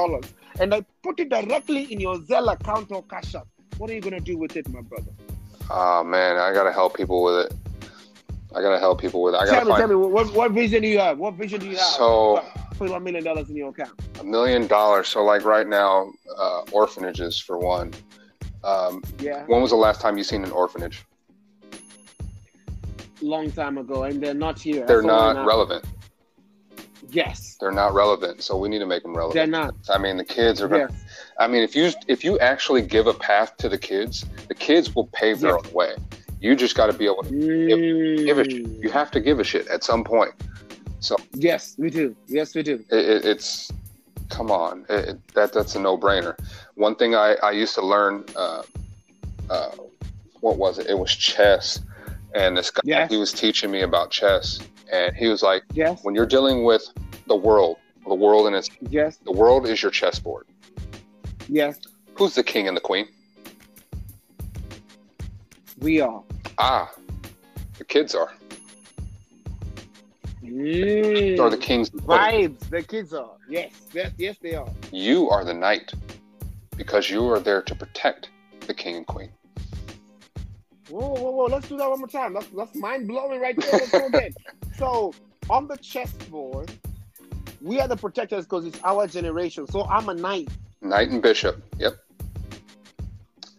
And 0.60 0.74
I 0.74 0.86
put 1.04 1.20
it 1.20 1.30
directly 1.30 1.92
in 1.92 2.00
your 2.00 2.18
Zelle 2.20 2.54
account 2.54 2.92
or 2.92 3.04
Cash 3.04 3.36
App. 3.36 3.48
What 3.78 3.90
are 3.90 3.94
you 3.94 4.02
going 4.02 4.14
to 4.14 4.22
do 4.22 4.38
with 4.38 4.56
it, 4.56 4.70
my 4.70 4.82
brother? 4.82 5.12
Oh 5.70 6.04
man, 6.04 6.38
I 6.38 6.54
gotta 6.54 6.72
help 6.72 6.96
people 6.96 7.24
with 7.24 7.48
it. 7.48 7.54
I 8.56 8.62
gotta 8.62 8.78
help 8.78 9.02
people 9.02 9.24
with 9.24 9.34
it. 9.34 9.38
I 9.42 9.46
Tell 9.46 9.66
gotta 9.66 9.70
me, 9.72 9.76
tell 9.78 9.88
me, 9.88 9.96
what, 9.96 10.32
what 10.34 10.52
vision 10.52 10.84
do 10.84 10.88
you 10.88 11.00
have? 11.00 11.18
What 11.18 11.34
vision 11.34 11.60
do 11.60 11.66
you 11.66 11.76
have? 11.76 11.86
So- 11.88 12.44
put 12.78 12.90
$1 12.92 13.02
million 13.04 13.26
in 13.50 13.56
your 13.56 13.70
account. 13.70 14.00
a 14.20 14.24
million 14.24 14.68
dollars. 14.68 15.08
So 15.08 15.24
like 15.24 15.44
right 15.46 15.68
now, 15.68 16.12
uh, 16.38 16.62
orphanages 16.72 17.40
for 17.40 17.58
one. 17.58 17.94
Um, 18.64 19.02
Yeah, 19.20 19.44
when 19.46 19.62
was 19.62 19.72
the 19.72 19.78
last 19.78 20.02
time 20.02 20.18
you 20.18 20.24
seen 20.24 20.44
an 20.44 20.52
orphanage? 20.52 21.04
Long 23.26 23.52
time 23.52 23.78
ago. 23.78 24.04
And 24.04 24.22
they're 24.22 24.34
not 24.34 24.60
here. 24.60 24.86
They're 24.86 25.02
not 25.02 25.46
relevant. 25.46 25.86
Yes, 27.12 27.56
They're 27.62 27.72
not 27.72 27.94
relevant. 27.94 28.42
So 28.42 28.58
we 28.58 28.68
need 28.68 28.80
to 28.80 28.86
make 28.88 29.04
them 29.04 29.16
relevant. 29.16 29.36
they're 29.36 29.46
not. 29.62 29.76
I 29.90 29.98
mean, 30.00 30.18
the 30.18 30.26
kids 30.26 30.62
are. 30.62 30.68
Gonna, 30.68 30.88
Yes. 30.90 31.04
I 31.40 31.48
mean, 31.48 31.62
if 31.62 31.76
you 31.76 31.92
if 32.08 32.24
you 32.24 32.40
actually 32.40 32.82
give 32.82 33.06
a 33.08 33.14
path 33.14 33.56
to 33.58 33.70
the 33.70 33.78
kids, 33.78 34.26
the 34.48 34.56
kids 34.56 34.96
will 34.96 35.08
pave 35.08 35.40
their 35.40 35.56
Yes. 35.56 35.66
own 35.68 35.74
way. 35.74 35.96
You 36.42 36.56
just 36.56 36.76
got 36.76 36.88
to 36.88 36.94
be 36.94 37.06
able 37.06 37.24
to 37.24 37.30
give 38.28 38.38
a 38.40 38.44
shit. 38.50 38.66
Mm. 38.66 38.84
You 38.84 38.90
have 38.90 39.12
to 39.12 39.20
give 39.20 39.40
a 39.40 39.44
shit 39.44 39.68
at 39.68 39.84
some 39.84 40.04
point. 40.04 40.34
So 41.00 41.16
Yes, 41.34 41.76
we 41.78 41.90
do. 41.90 42.16
Yes, 42.28 42.56
we 42.56 42.64
do. 42.64 42.84
it, 42.90 43.10
it, 43.10 43.26
it's 43.26 43.72
come 44.30 44.50
on 44.50 44.86
it, 44.90 45.20
that 45.36 45.54
that's 45.54 45.76
a 45.76 45.80
no-brainer 45.80 46.36
one 46.74 46.96
thing 46.96 47.14
i 47.14 47.36
i 47.44 47.52
used 47.52 47.76
to 47.76 47.82
learn 47.86 48.26
uh 48.36 48.64
uh 49.52 49.70
what 50.42 50.58
was 50.58 50.80
it 50.80 50.88
it 50.88 50.98
was 50.98 51.14
chess 51.14 51.80
and 52.36 52.56
this 52.58 52.70
guy 52.70 52.82
Yes. 52.84 53.10
he 53.10 53.18
was 53.18 53.32
teaching 53.32 53.72
me 53.72 53.82
about 53.82 54.12
chess 54.12 54.60
and 54.92 55.16
he 55.16 55.28
was 55.28 55.42
like 55.42 55.64
Yes, 55.74 56.00
when 56.04 56.14
you're 56.16 56.26
dealing 56.28 56.64
with 56.64 56.84
the 57.28 57.36
world 57.36 57.78
the 58.08 58.14
world 58.14 58.46
and 58.48 58.56
its 58.56 58.70
yes, 58.90 59.18
the 59.18 59.32
world 59.32 59.68
is 59.68 59.82
your 59.82 59.92
chessboard 59.92 60.46
yes. 61.48 61.80
who's 62.16 62.36
the 62.36 62.44
king 62.44 62.68
and 62.68 62.76
the 62.78 62.82
queen 62.82 63.08
We 65.80 66.02
are. 66.02 66.22
ah 66.58 66.92
the 67.78 67.84
kids 67.86 68.14
are 68.16 68.32
Mm. 70.44 71.40
or 71.40 71.50
the 71.50 71.58
kings. 71.58 71.90
Vibes. 71.90 72.60
The 72.70 72.84
kids 72.84 73.14
are. 73.16 73.32
Yes, 73.50 73.72
yes, 73.94 74.12
yes, 74.18 74.38
they 74.44 74.54
are. 74.54 74.70
you 74.92 75.28
are 75.30 75.44
the 75.44 75.54
knight 75.56 75.92
because 76.78 77.10
you 77.10 77.28
are 77.32 77.40
there 77.40 77.64
to 77.64 77.74
protect 77.74 78.30
the 78.68 78.74
king 78.74 78.96
and 78.98 79.08
queen 79.08 79.32
Whoa, 80.90 81.14
whoa, 81.14 81.32
whoa. 81.32 81.46
Let's 81.46 81.68
do 81.68 81.78
that 81.78 81.90
one 81.90 82.00
more 82.00 82.08
time. 82.08 82.34
That's, 82.34 82.48
that's 82.48 82.76
mind 82.76 83.08
blowing 83.08 83.42
right 83.42 83.56
there. 83.60 83.72
Let's 83.74 83.92
go 83.92 84.08
again. 84.08 84.34
So, 84.78 85.14
on 85.50 85.68
the 85.70 85.78
chessboard, 85.78 86.70
we 87.62 87.80
are 87.80 87.88
the 87.88 87.96
protectors 87.96 88.44
because 88.44 88.66
it's 88.66 88.80
our 88.84 89.08
generation. 89.08 89.66
So, 89.68 89.86
I'm 89.86 90.10
a 90.10 90.14
knight. 90.14 90.50
knight 90.82 91.10
and 91.12 91.22
bishop 91.22 91.64
yep 91.80 91.94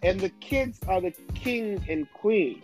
And 0.03 0.21
the 0.21 0.29
kids 0.41 0.79
are 0.87 1.01
the 1.01 1.13
king 1.35 1.83
and 1.89 2.07
queen. 2.13 2.61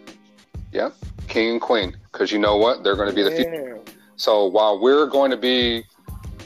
yep 0.71 0.95
king 1.29 1.53
and 1.53 1.61
queen 1.63 1.97
because 2.13 2.31
you 2.31 2.39
know 2.39 2.59
what 2.59 2.85
they're 2.85 2.95
going 2.97 3.09
to 3.09 3.15
be 3.15 3.23
the 3.23 3.31
future 3.35 3.81
So 4.17 4.45
while 4.47 4.79
we're 4.79 5.07
going 5.07 5.31
to 5.31 5.37
be, 5.39 5.85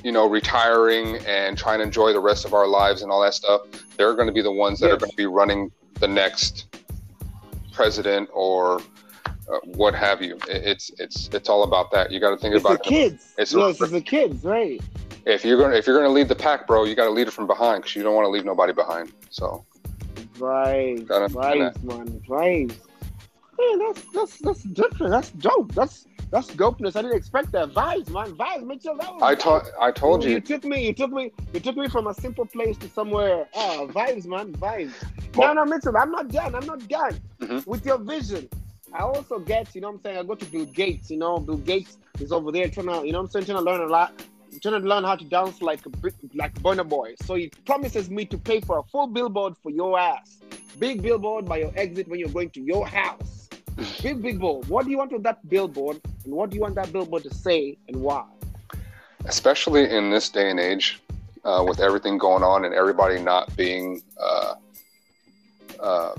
you 0.04 0.12
know, 0.12 0.28
retiring 0.28 1.16
and 1.26 1.58
trying 1.58 1.78
to 1.80 1.84
enjoy 1.84 2.12
the 2.12 2.20
rest 2.20 2.44
of 2.44 2.54
our 2.54 2.68
lives 2.68 3.02
and 3.02 3.10
all 3.10 3.20
that 3.22 3.34
stuff, 3.34 3.62
they're 3.96 4.14
going 4.14 4.28
to 4.28 4.32
be 4.32 4.42
the 4.42 4.52
ones 4.52 4.78
that 4.78 4.92
are 4.92 4.96
going 4.96 5.10
to 5.10 5.16
be 5.16 5.26
running 5.26 5.72
the 5.98 6.06
next 6.08 6.75
president 7.76 8.28
or 8.32 8.80
uh, 9.52 9.58
what 9.64 9.94
have 9.94 10.20
you. 10.22 10.38
It's 10.48 10.90
it's 10.98 11.28
it's 11.32 11.48
all 11.48 11.62
about 11.62 11.92
that. 11.92 12.10
You 12.10 12.18
got 12.18 12.30
to 12.30 12.36
think 12.36 12.54
It's 12.54 12.64
the 12.64 12.70
about 12.70 12.86
it. 12.86 12.88
kids. 12.88 13.34
It's 13.38 13.54
a- 13.54 13.66
it's 13.68 13.78
the 13.90 14.00
kids, 14.00 14.42
right? 14.44 14.80
if 15.26 15.44
you're 15.44 15.58
going 15.58 15.72
to 15.72 15.76
if 15.76 15.86
you're 15.86 15.96
going 15.98 16.08
to 16.08 16.12
lead 16.12 16.28
the 16.28 16.34
pack, 16.36 16.66
bro, 16.66 16.84
you 16.84 16.94
got 16.94 17.04
to 17.04 17.10
lead 17.10 17.28
it 17.28 17.32
from 17.32 17.46
behind 17.46 17.82
because 17.82 17.94
you 17.96 18.02
don't 18.02 18.14
want 18.14 18.24
to 18.26 18.30
leave 18.30 18.44
nobody 18.44 18.72
behind. 18.72 19.12
So 19.30 19.64
Right. 20.38 21.06
Gotta 21.06 21.32
Right, 21.34 21.82
man. 21.84 22.22
Right. 22.28 22.68
Man, 23.58 23.78
that's 23.78 24.02
that's 24.12 24.38
that's 24.38 24.62
different. 24.64 25.12
That's 25.12 25.30
dope. 25.30 25.72
That's 25.74 26.06
that's 26.30 26.48
dopeness. 26.50 26.96
I 26.96 27.02
didn't 27.02 27.16
expect 27.16 27.52
that. 27.52 27.70
Vibes, 27.70 28.08
man. 28.10 28.34
Vibes, 28.36 28.66
Mitchell. 28.66 28.96
That 28.98 29.14
was 29.14 29.22
I 29.22 29.34
told 29.34 29.62
I 29.80 29.90
told 29.92 30.24
you, 30.24 30.30
you. 30.32 30.40
took 30.40 30.64
me. 30.64 30.86
You 30.86 30.92
took 30.92 31.10
me. 31.12 31.32
You 31.54 31.60
took 31.60 31.76
me 31.76 31.88
from 31.88 32.06
a 32.08 32.14
simple 32.14 32.46
place 32.46 32.76
to 32.78 32.88
somewhere. 32.88 33.46
Ah, 33.54 33.86
vibes, 33.88 34.26
man. 34.26 34.52
Vibes. 34.54 34.92
Well- 35.34 35.54
no, 35.54 35.64
no, 35.64 35.70
Mitchell. 35.70 35.96
I'm 35.96 36.10
not 36.10 36.28
done. 36.28 36.54
I'm 36.54 36.66
not 36.66 36.86
done 36.88 37.18
Mhm. 37.40 37.66
with 37.66 37.84
your 37.86 37.98
vision. 37.98 38.48
I 38.92 39.00
also 39.02 39.38
get, 39.38 39.74
you 39.74 39.80
know, 39.80 39.88
what 39.88 39.94
I'm 39.96 40.02
saying. 40.02 40.18
I 40.18 40.22
go 40.22 40.34
to 40.34 40.44
Bill 40.46 40.64
Gates. 40.66 41.10
You 41.10 41.18
know, 41.18 41.38
Bill 41.38 41.56
Gates 41.58 41.98
is 42.20 42.32
over 42.32 42.50
there 42.52 42.68
trying 42.68 42.86
to, 42.86 43.04
you 43.06 43.12
know, 43.12 43.18
what 43.18 43.24
I'm 43.26 43.30
saying, 43.30 43.46
trying 43.46 43.58
to 43.58 43.64
learn 43.64 43.80
a 43.82 43.86
lot. 43.86 44.12
I'm 44.52 44.60
Trying 44.60 44.80
to 44.80 44.88
learn 44.88 45.04
how 45.04 45.16
to 45.16 45.24
dance 45.24 45.60
like 45.60 45.80
a 45.84 45.90
like 46.34 46.54
Burna 46.62 46.88
Boy. 46.88 47.14
So 47.22 47.34
he 47.34 47.50
promises 47.66 48.08
me 48.08 48.24
to 48.26 48.38
pay 48.38 48.60
for 48.60 48.78
a 48.78 48.82
full 48.84 49.06
billboard 49.08 49.54
for 49.62 49.70
your 49.70 49.98
ass. 49.98 50.38
Big 50.78 51.02
billboard 51.02 51.44
by 51.44 51.58
your 51.58 51.72
exit 51.76 52.08
when 52.08 52.18
you're 52.20 52.30
going 52.30 52.48
to 52.50 52.60
your 52.62 52.86
house. 52.86 53.35
Big 54.02 54.22
big 54.22 54.38
board. 54.40 54.66
What 54.68 54.84
do 54.84 54.90
you 54.90 54.98
want 54.98 55.12
on 55.12 55.22
that 55.22 55.46
billboard, 55.48 56.00
and 56.24 56.32
what 56.32 56.50
do 56.50 56.56
you 56.56 56.62
want 56.62 56.74
that 56.76 56.92
billboard 56.92 57.22
to 57.24 57.34
say, 57.34 57.76
and 57.88 57.96
why? 58.00 58.24
especially 59.28 59.90
in 59.90 60.08
this 60.08 60.28
day 60.28 60.50
and 60.50 60.60
age, 60.60 61.00
uh, 61.44 61.64
with 61.66 61.80
everything 61.80 62.16
going 62.16 62.44
on 62.44 62.64
and 62.64 62.72
everybody 62.72 63.20
not 63.20 63.44
being, 63.56 64.00
uh, 64.20 64.54
uh, 65.80 66.14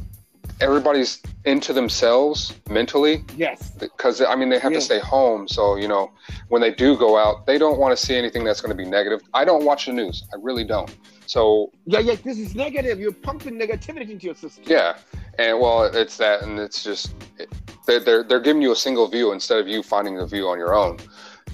everybody's 0.59 1.21
into 1.45 1.71
themselves 1.71 2.53
mentally 2.69 3.23
Yes. 3.37 3.71
because 3.79 4.19
I 4.21 4.35
mean 4.35 4.49
they 4.49 4.59
have 4.59 4.73
Yeah. 4.73 4.79
to 4.79 4.85
stay 4.85 4.99
home. 4.99 5.47
So 5.47 5.77
you 5.77 5.87
know 5.87 6.11
when 6.49 6.61
they 6.61 6.71
do 6.71 6.97
go 6.97 7.17
out, 7.17 7.45
they 7.45 7.57
don't 7.57 7.77
want 7.79 7.97
to 7.97 8.05
see 8.05 8.15
anything 8.15 8.43
that's 8.43 8.59
going 8.59 8.75
to 8.77 8.83
be 8.83 8.89
negative. 8.89 9.21
I 9.33 9.45
don't 9.45 9.63
watch 9.63 9.85
the 9.85 9.93
news. 9.93 10.23
I 10.33 10.35
really 10.41 10.65
don't. 10.65 10.91
So 11.27 11.71
Yeah, 11.85 11.99
yeah. 11.99 12.15
This 12.15 12.39
is 12.39 12.55
negative. 12.55 12.99
You're 12.99 13.11
pumping 13.11 13.55
negativity 13.59 14.09
into 14.09 14.25
your 14.25 14.35
system. 14.35 14.63
yeah, 14.67 14.97
and 15.37 15.59
well, 15.59 15.83
it's 15.83 16.17
that, 16.17 16.41
and 16.43 16.57
it's 16.59 16.83
just 16.83 17.13
it, 17.37 17.49
they're, 17.85 17.99
they're 17.99 18.23
they're 18.23 18.39
giving 18.39 18.61
you 18.61 18.71
a 18.71 18.75
single 18.75 19.07
view 19.07 19.31
instead 19.31 19.59
of 19.59 19.67
you 19.67 19.83
finding 19.83 20.19
a 20.19 20.25
view 20.25 20.47
on 20.47 20.57
your 20.57 20.73
own. 20.75 20.97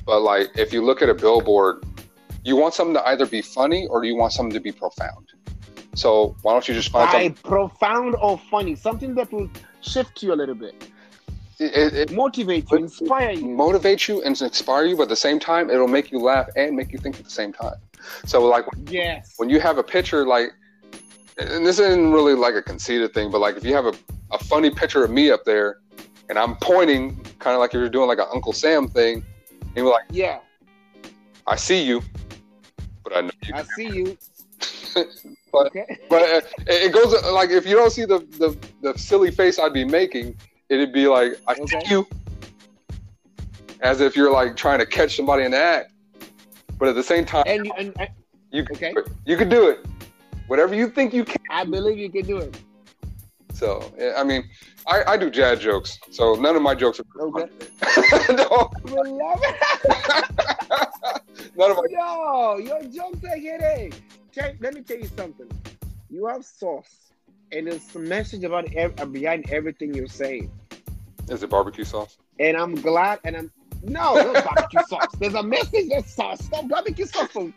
But 0.06 0.22
like 0.22 0.50
if 0.56 0.74
you 0.74 0.84
look 0.84 1.02
at 1.02 1.10
a 1.10 1.14
billboard, 1.14 1.84
you 2.44 2.56
want 2.56 2.74
something 2.74 2.96
to 2.96 3.08
either 3.08 3.26
be 3.26 3.42
funny 3.42 3.88
or 3.88 4.04
you 4.04 4.16
want 4.16 4.34
something 4.34 4.54
to 4.54 4.60
be 4.60 4.72
profound. 4.72 5.28
So 5.96 6.36
why 6.42 6.54
don't 6.54 6.68
you 6.68 6.74
just 6.74 6.90
find 6.92 7.12
By 7.12 7.24
something? 7.28 7.34
profound 7.52 8.16
or 8.22 8.38
funny, 8.50 8.76
something 8.76 9.14
that 9.16 9.32
will 9.32 9.50
shift 9.82 10.24
you 10.24 10.34
a 10.34 10.38
little 10.42 10.56
bit, 10.56 10.90
It, 11.64 11.94
it 11.94 12.12
motivate 12.12 12.70
you, 12.72 12.78
inspire 12.78 13.32
you. 13.32 13.46
motivate 13.48 14.08
you 14.08 14.22
and 14.24 14.40
inspire 14.42 14.86
you, 14.86 14.96
but 14.98 15.04
at 15.04 15.10
the 15.10 15.16
same 15.16 15.40
time, 15.40 15.70
it'll 15.70 15.88
make 15.88 16.12
you 16.12 16.20
laugh 16.20 16.48
and 16.56 16.76
make 16.76 16.92
you 16.92 17.00
think 17.00 17.18
at 17.18 17.24
the 17.24 17.30
same 17.32 17.54
time. 17.54 17.76
So 18.26 18.44
like 18.46 18.66
Yes. 18.88 19.34
when 19.38 19.50
you 19.50 19.60
have 19.62 19.78
a 19.78 19.84
picture 19.84 20.26
like 20.26 20.50
and 21.38 21.66
this 21.66 21.80
isn't 21.80 22.12
really 22.12 22.34
like 22.36 22.54
a 22.54 22.62
conceited 22.62 23.14
thing 23.14 23.32
but 23.32 23.40
like 23.40 23.56
if 23.56 23.64
you 23.66 23.74
have 23.74 23.86
a, 23.88 23.94
a 24.32 24.38
funny 24.38 24.70
picture 24.70 25.04
of 25.04 25.10
me 25.10 25.32
up 25.32 25.44
there 25.46 25.78
and 26.30 26.38
i'm 26.38 26.56
pointing 26.58 27.16
kind 27.40 27.56
of 27.56 27.60
like 27.60 27.72
if 27.74 27.80
you're 27.80 27.90
doing 27.90 28.08
like 28.08 28.20
an 28.20 28.28
uncle 28.32 28.54
sam 28.54 28.88
thing 28.88 29.24
and 29.64 29.76
you're 29.78 29.90
like 29.90 30.04
Yeah, 30.12 30.40
i 31.48 31.56
see 31.56 31.82
you 31.82 32.04
but 33.04 33.16
i 33.18 33.22
know 33.22 33.32
you 33.48 33.54
I 33.56 33.64
see 33.64 33.88
you. 33.90 34.18
But- 35.52 35.68
okay. 35.68 35.98
but 36.10 36.22
it 36.22 36.46
it 36.68 36.92
goes 36.94 37.14
like 37.32 37.50
if 37.52 37.66
you 37.66 37.76
don't 37.76 37.92
see 37.92 38.06
the, 38.06 38.20
the 38.38 38.56
the 38.84 38.98
silly 39.00 39.32
face 39.32 39.58
i'd 39.60 39.74
be 39.74 39.86
making 39.86 40.36
it'd 40.74 40.94
be 40.94 41.08
like 41.08 41.34
i 41.48 41.54
see 41.56 41.62
Okay. 41.64 41.82
you 41.90 42.08
as 43.82 44.00
if 44.02 44.16
you're 44.16 44.32
like 44.32 44.56
trying 44.56 44.80
to 44.80 44.86
catch 44.86 45.16
somebody 45.16 45.44
in 45.44 45.52
the 45.52 45.58
act 45.58 45.92
but 46.78 46.88
at 46.88 46.96
the 46.96 47.04
same 47.04 47.26
time 47.26 47.44
And, 47.46 47.66
you- 47.66 47.74
and, 47.78 47.94
and 48.00 48.10
you 48.52 48.64
can 48.66 48.76
okay. 48.76 48.92
do 48.94 49.00
it. 49.00 49.08
you 49.26 49.38
can 49.38 49.50
do 49.50 49.70
it 49.70 49.86
whatever 50.48 50.74
you 50.76 50.88
think 50.90 51.14
you 51.14 51.24
can 51.26 51.38
I 51.50 51.64
believe 51.66 51.98
you 51.98 52.10
can 52.10 52.26
do 52.26 52.38
it. 52.38 52.58
So 53.54 53.94
I 54.18 54.24
mean, 54.24 54.44
I, 54.88 55.04
I 55.14 55.18
do 55.18 55.30
jazz 55.30 55.60
jokes, 55.60 56.00
so 56.12 56.34
none 56.36 56.56
of 56.56 56.64
my 56.64 56.74
jokes 56.74 57.00
are 57.00 57.06
Okay. 57.28 57.48
no, 58.34 58.72
We 58.86 58.94
love 58.94 59.40
it. 59.44 59.56
none 61.56 61.72
of 61.72 61.78
my 61.78 61.84
Yo, 61.90 62.58
your 62.58 62.82
jokes 62.86 63.24
are 63.26 63.38
hitting. 63.38 63.94
Check, 64.34 64.56
let 64.60 64.74
me 64.74 64.82
tell 64.82 64.98
you 64.98 65.08
something. 65.16 65.50
You 66.10 66.26
have 66.26 66.44
sauce, 66.44 67.12
and 67.52 67.68
there's 67.68 67.96
a 67.96 68.00
message 68.00 68.44
about 68.44 68.74
ev- 68.74 68.96
behind 69.14 69.50
everything 69.52 69.94
you're 69.94 70.08
saying. 70.08 70.50
Is 71.30 71.44
it 71.44 71.50
barbecue 71.50 71.84
sauce? 71.84 72.18
and 72.40 72.58
I'm 72.58 72.76
glad. 72.76 73.20
And 73.24 73.36
I'm 73.36 73.52
no, 73.84 74.16
no 74.16 74.34
barbecue 74.46 74.82
sauce. 74.88 75.08
There's 75.20 75.34
a 75.34 75.44
message. 75.44 75.90
There's 75.90 76.06
sauce. 76.06 76.50
No 76.52 76.64
barbecue 76.64 77.06
sauce. 77.06 77.32
So, 77.32 77.52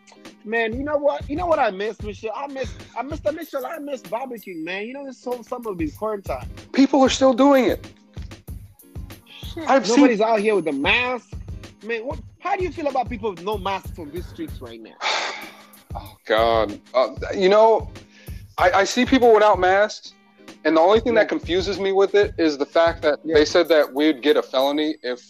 man, 0.44 0.76
you 0.76 0.82
know 0.84 0.96
what? 0.96 1.28
You 1.28 1.36
know 1.36 1.46
what 1.46 1.58
I 1.58 1.70
miss, 1.70 2.00
Michelle. 2.02 2.32
I 2.34 2.46
miss. 2.48 2.72
I 2.96 3.02
miss 3.02 3.20
the 3.20 3.32
Michelle. 3.32 3.66
I 3.66 3.78
miss 3.78 4.02
barbecue, 4.02 4.56
man. 4.56 4.86
You 4.86 4.94
know 4.94 5.06
this 5.06 5.22
whole 5.24 5.42
summer 5.42 5.74
be 5.74 5.90
quarantine. 5.90 6.48
People 6.72 7.02
are 7.02 7.08
still 7.08 7.32
doing 7.34 7.66
it. 7.66 7.86
I've 9.66 9.86
seen 9.86 9.96
Nobody's 9.96 10.20
out 10.20 10.40
here 10.40 10.54
with 10.54 10.66
the 10.66 10.72
mask. 10.72 11.32
Man, 11.84 12.06
what? 12.06 12.20
How 12.40 12.56
do 12.56 12.62
you 12.62 12.70
feel 12.70 12.86
about 12.88 13.08
people 13.08 13.30
with 13.30 13.42
no 13.42 13.56
masks 13.58 13.98
on 13.98 14.10
these 14.10 14.26
streets 14.26 14.60
right 14.60 14.80
now? 14.80 14.96
Oh 15.98 16.14
God, 16.26 16.78
uh, 16.92 17.14
you 17.34 17.48
know, 17.48 17.90
I, 18.58 18.70
I 18.70 18.84
see 18.84 19.06
people 19.06 19.32
without 19.32 19.58
masks, 19.58 20.12
and 20.66 20.76
the 20.76 20.80
only 20.80 21.00
thing 21.00 21.14
that 21.14 21.28
confuses 21.28 21.78
me 21.78 21.92
with 21.92 22.14
it 22.14 22.34
is 22.38 22.58
the 22.58 22.66
fact 22.66 23.00
that 23.02 23.20
Yeah. 23.24 23.34
they 23.36 23.44
said 23.44 23.68
that 23.68 23.92
we'd 23.94 24.20
get 24.20 24.36
a 24.36 24.42
felony 24.42 24.96
if 25.02 25.20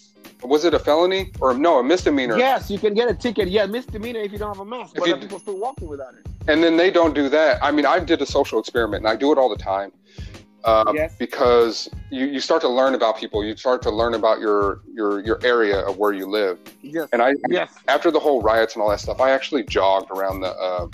was 0.43 0.65
it 0.65 0.75
a 0.75 0.79
felony 0.79 1.31
or 1.41 1.55
no 1.55 1.79
a 1.79 1.83
misdemeanor, 1.83 2.37
Yes, 2.39 2.71
you 2.71 2.79
can 2.79 2.93
get 2.95 3.11
a 3.11 3.15
ticket. 3.15 3.49
Yeah, 3.49 3.65
misdemeanor 3.67 4.21
if 4.21 4.33
you 4.33 4.39
don't 4.39 4.49
have 4.55 4.61
a 4.61 4.65
mask. 4.65 4.95
If 4.97 5.01
But 5.01 5.09
you- 5.09 5.17
people 5.17 5.39
still 5.39 5.59
walking 5.59 5.89
without 5.89 6.15
it? 6.15 6.27
and 6.49 6.63
then 6.63 6.77
they 6.77 6.91
don't 6.91 7.15
do 7.15 7.29
that. 7.31 7.59
I 7.63 7.71
mean, 7.71 7.87
I 7.87 7.99
did 8.01 8.21
a 8.23 8.27
social 8.27 8.59
experiment, 8.59 9.03
and 9.05 9.09
I 9.09 9.17
do 9.17 9.33
it 9.33 9.39
all 9.39 9.49
the 9.49 9.57
time. 9.57 9.93
Uh, 10.65 10.93
Yes. 10.95 11.15
Because 11.19 11.89
you, 12.11 12.27
you 12.27 12.41
start 12.41 12.61
to 12.63 12.69
learn 12.69 12.95
about 12.95 13.17
people, 13.17 13.45
you 13.45 13.57
start 13.57 13.83
to 13.83 13.91
learn 13.91 14.15
about 14.15 14.41
your 14.41 14.81
your 14.93 15.21
your 15.21 15.39
area 15.45 15.79
of 15.89 15.97
where 15.99 16.13
you 16.13 16.27
live, 16.27 16.59
Yes. 16.83 17.09
and 17.13 17.23
I 17.23 17.35
Yes. 17.49 17.71
after 17.89 18.11
the 18.11 18.19
whole 18.21 18.43
riots 18.43 18.75
and 18.75 18.83
all 18.83 18.91
that 18.91 19.01
stuff, 19.01 19.21
I 19.21 19.31
actually 19.31 19.63
jogged 19.63 20.11
around 20.11 20.41
the 20.41 20.53
uh, 20.69 20.87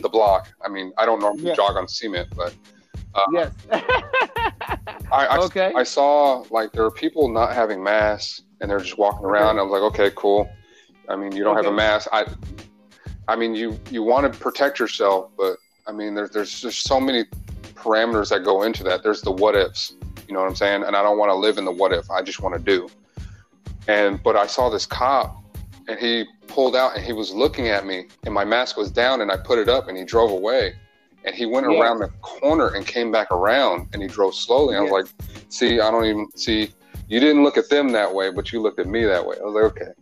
the 0.00 0.08
block. 0.08 0.48
I 0.64 0.68
mean, 0.68 0.92
I 0.96 1.04
don't 1.06 1.20
normally 1.20 1.44
Yeah. 1.48 1.54
jog 1.54 1.76
on 1.76 1.86
cement, 1.86 2.28
but 2.36 2.52
Uh-huh. 3.18 3.50
Yes. 3.70 3.80
I, 5.10 5.26
I, 5.26 5.38
Okay. 5.38 5.72
I 5.74 5.82
saw 5.82 6.44
like 6.50 6.72
there 6.72 6.84
are 6.84 6.90
people 6.90 7.28
not 7.28 7.54
having 7.54 7.82
masks 7.82 8.42
and 8.60 8.70
they're 8.70 8.80
just 8.80 8.98
walking 8.98 9.24
around. 9.24 9.58
I 9.58 9.62
was 9.62 9.72
like, 9.72 9.82
okay, 9.92 10.14
cool. 10.16 10.48
I 11.08 11.16
mean, 11.16 11.32
you 11.32 11.42
don't 11.42 11.56
have 11.56 11.66
a 11.66 11.72
mask. 11.72 12.08
I, 12.12 12.26
I 13.28 13.36
mean, 13.36 13.54
you 13.54 13.78
you 13.90 14.02
want 14.02 14.30
to 14.30 14.38
protect 14.38 14.78
yourself, 14.78 15.30
but 15.36 15.56
I 15.86 15.92
mean, 15.92 16.14
there's 16.14 16.30
there's 16.30 16.60
just 16.60 16.82
so 16.84 17.00
many 17.00 17.24
parameters 17.74 18.28
that 18.30 18.44
go 18.44 18.62
into 18.62 18.82
that. 18.84 19.02
There's 19.02 19.22
the 19.22 19.32
what 19.32 19.54
ifs. 19.54 19.94
You 20.26 20.34
know 20.34 20.40
what 20.40 20.48
I'm 20.48 20.56
saying? 20.56 20.84
And 20.84 20.94
I 20.94 21.02
don't 21.02 21.16
want 21.16 21.30
to 21.30 21.34
live 21.34 21.56
in 21.56 21.64
the 21.64 21.72
what 21.72 21.92
if. 21.92 22.10
I 22.10 22.20
just 22.22 22.40
want 22.42 22.54
to 22.54 22.60
do. 22.60 22.88
And 23.86 24.22
but 24.22 24.36
I 24.36 24.46
saw 24.46 24.68
this 24.68 24.84
cop, 24.84 25.42
and 25.88 25.98
he 25.98 26.24
pulled 26.46 26.76
out 26.76 26.96
and 26.96 27.04
he 27.04 27.12
was 27.12 27.32
looking 27.32 27.68
at 27.68 27.86
me, 27.86 28.08
and 28.24 28.34
my 28.34 28.44
mask 28.44 28.76
was 28.76 28.90
down, 28.90 29.20
and 29.22 29.30
I 29.30 29.36
put 29.36 29.58
it 29.58 29.68
up, 29.68 29.88
and 29.88 29.96
he 29.96 30.04
drove 30.04 30.30
away. 30.30 30.74
And 31.24 31.34
he 31.34 31.46
went 31.46 31.70
Yes. 31.70 31.80
around 31.80 31.98
the 31.98 32.08
corner 32.22 32.68
and 32.74 32.86
came 32.86 33.10
back 33.10 33.30
around, 33.32 33.88
and 33.92 34.00
he 34.02 34.08
drove 34.08 34.34
slowly. 34.34 34.76
I 34.76 34.80
was 34.80 34.90
like, 34.90 35.06
"See, 35.48 35.80
I 35.80 35.90
don't 35.90 36.04
even 36.04 36.28
see. 36.36 36.70
You 37.08 37.20
didn't 37.20 37.42
look 37.42 37.56
at 37.56 37.68
them 37.68 37.90
that 37.92 38.14
way, 38.14 38.30
but 38.30 38.52
you 38.52 38.60
looked 38.60 38.78
at 38.78 38.86
me 38.86 39.04
that 39.04 39.24
way." 39.26 39.36
I 39.40 39.44
was 39.44 39.54
like, 39.54 39.64
"Okay." 39.72 39.92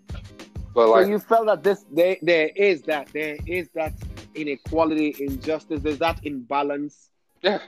But 0.74 0.86
so 0.86 0.90
like, 0.92 1.06
you 1.08 1.18
felt 1.18 1.46
that 1.46 1.62
this 1.62 1.84
there 1.90 2.16
there 2.22 2.50
is 2.54 2.82
that 2.82 3.08
there 3.14 3.36
is 3.46 3.68
that 3.74 3.94
inequality, 4.34 5.16
injustice. 5.18 5.80
There's 5.80 5.98
that 5.98 6.20
imbalance 6.24 7.08
yeah, 7.42 7.60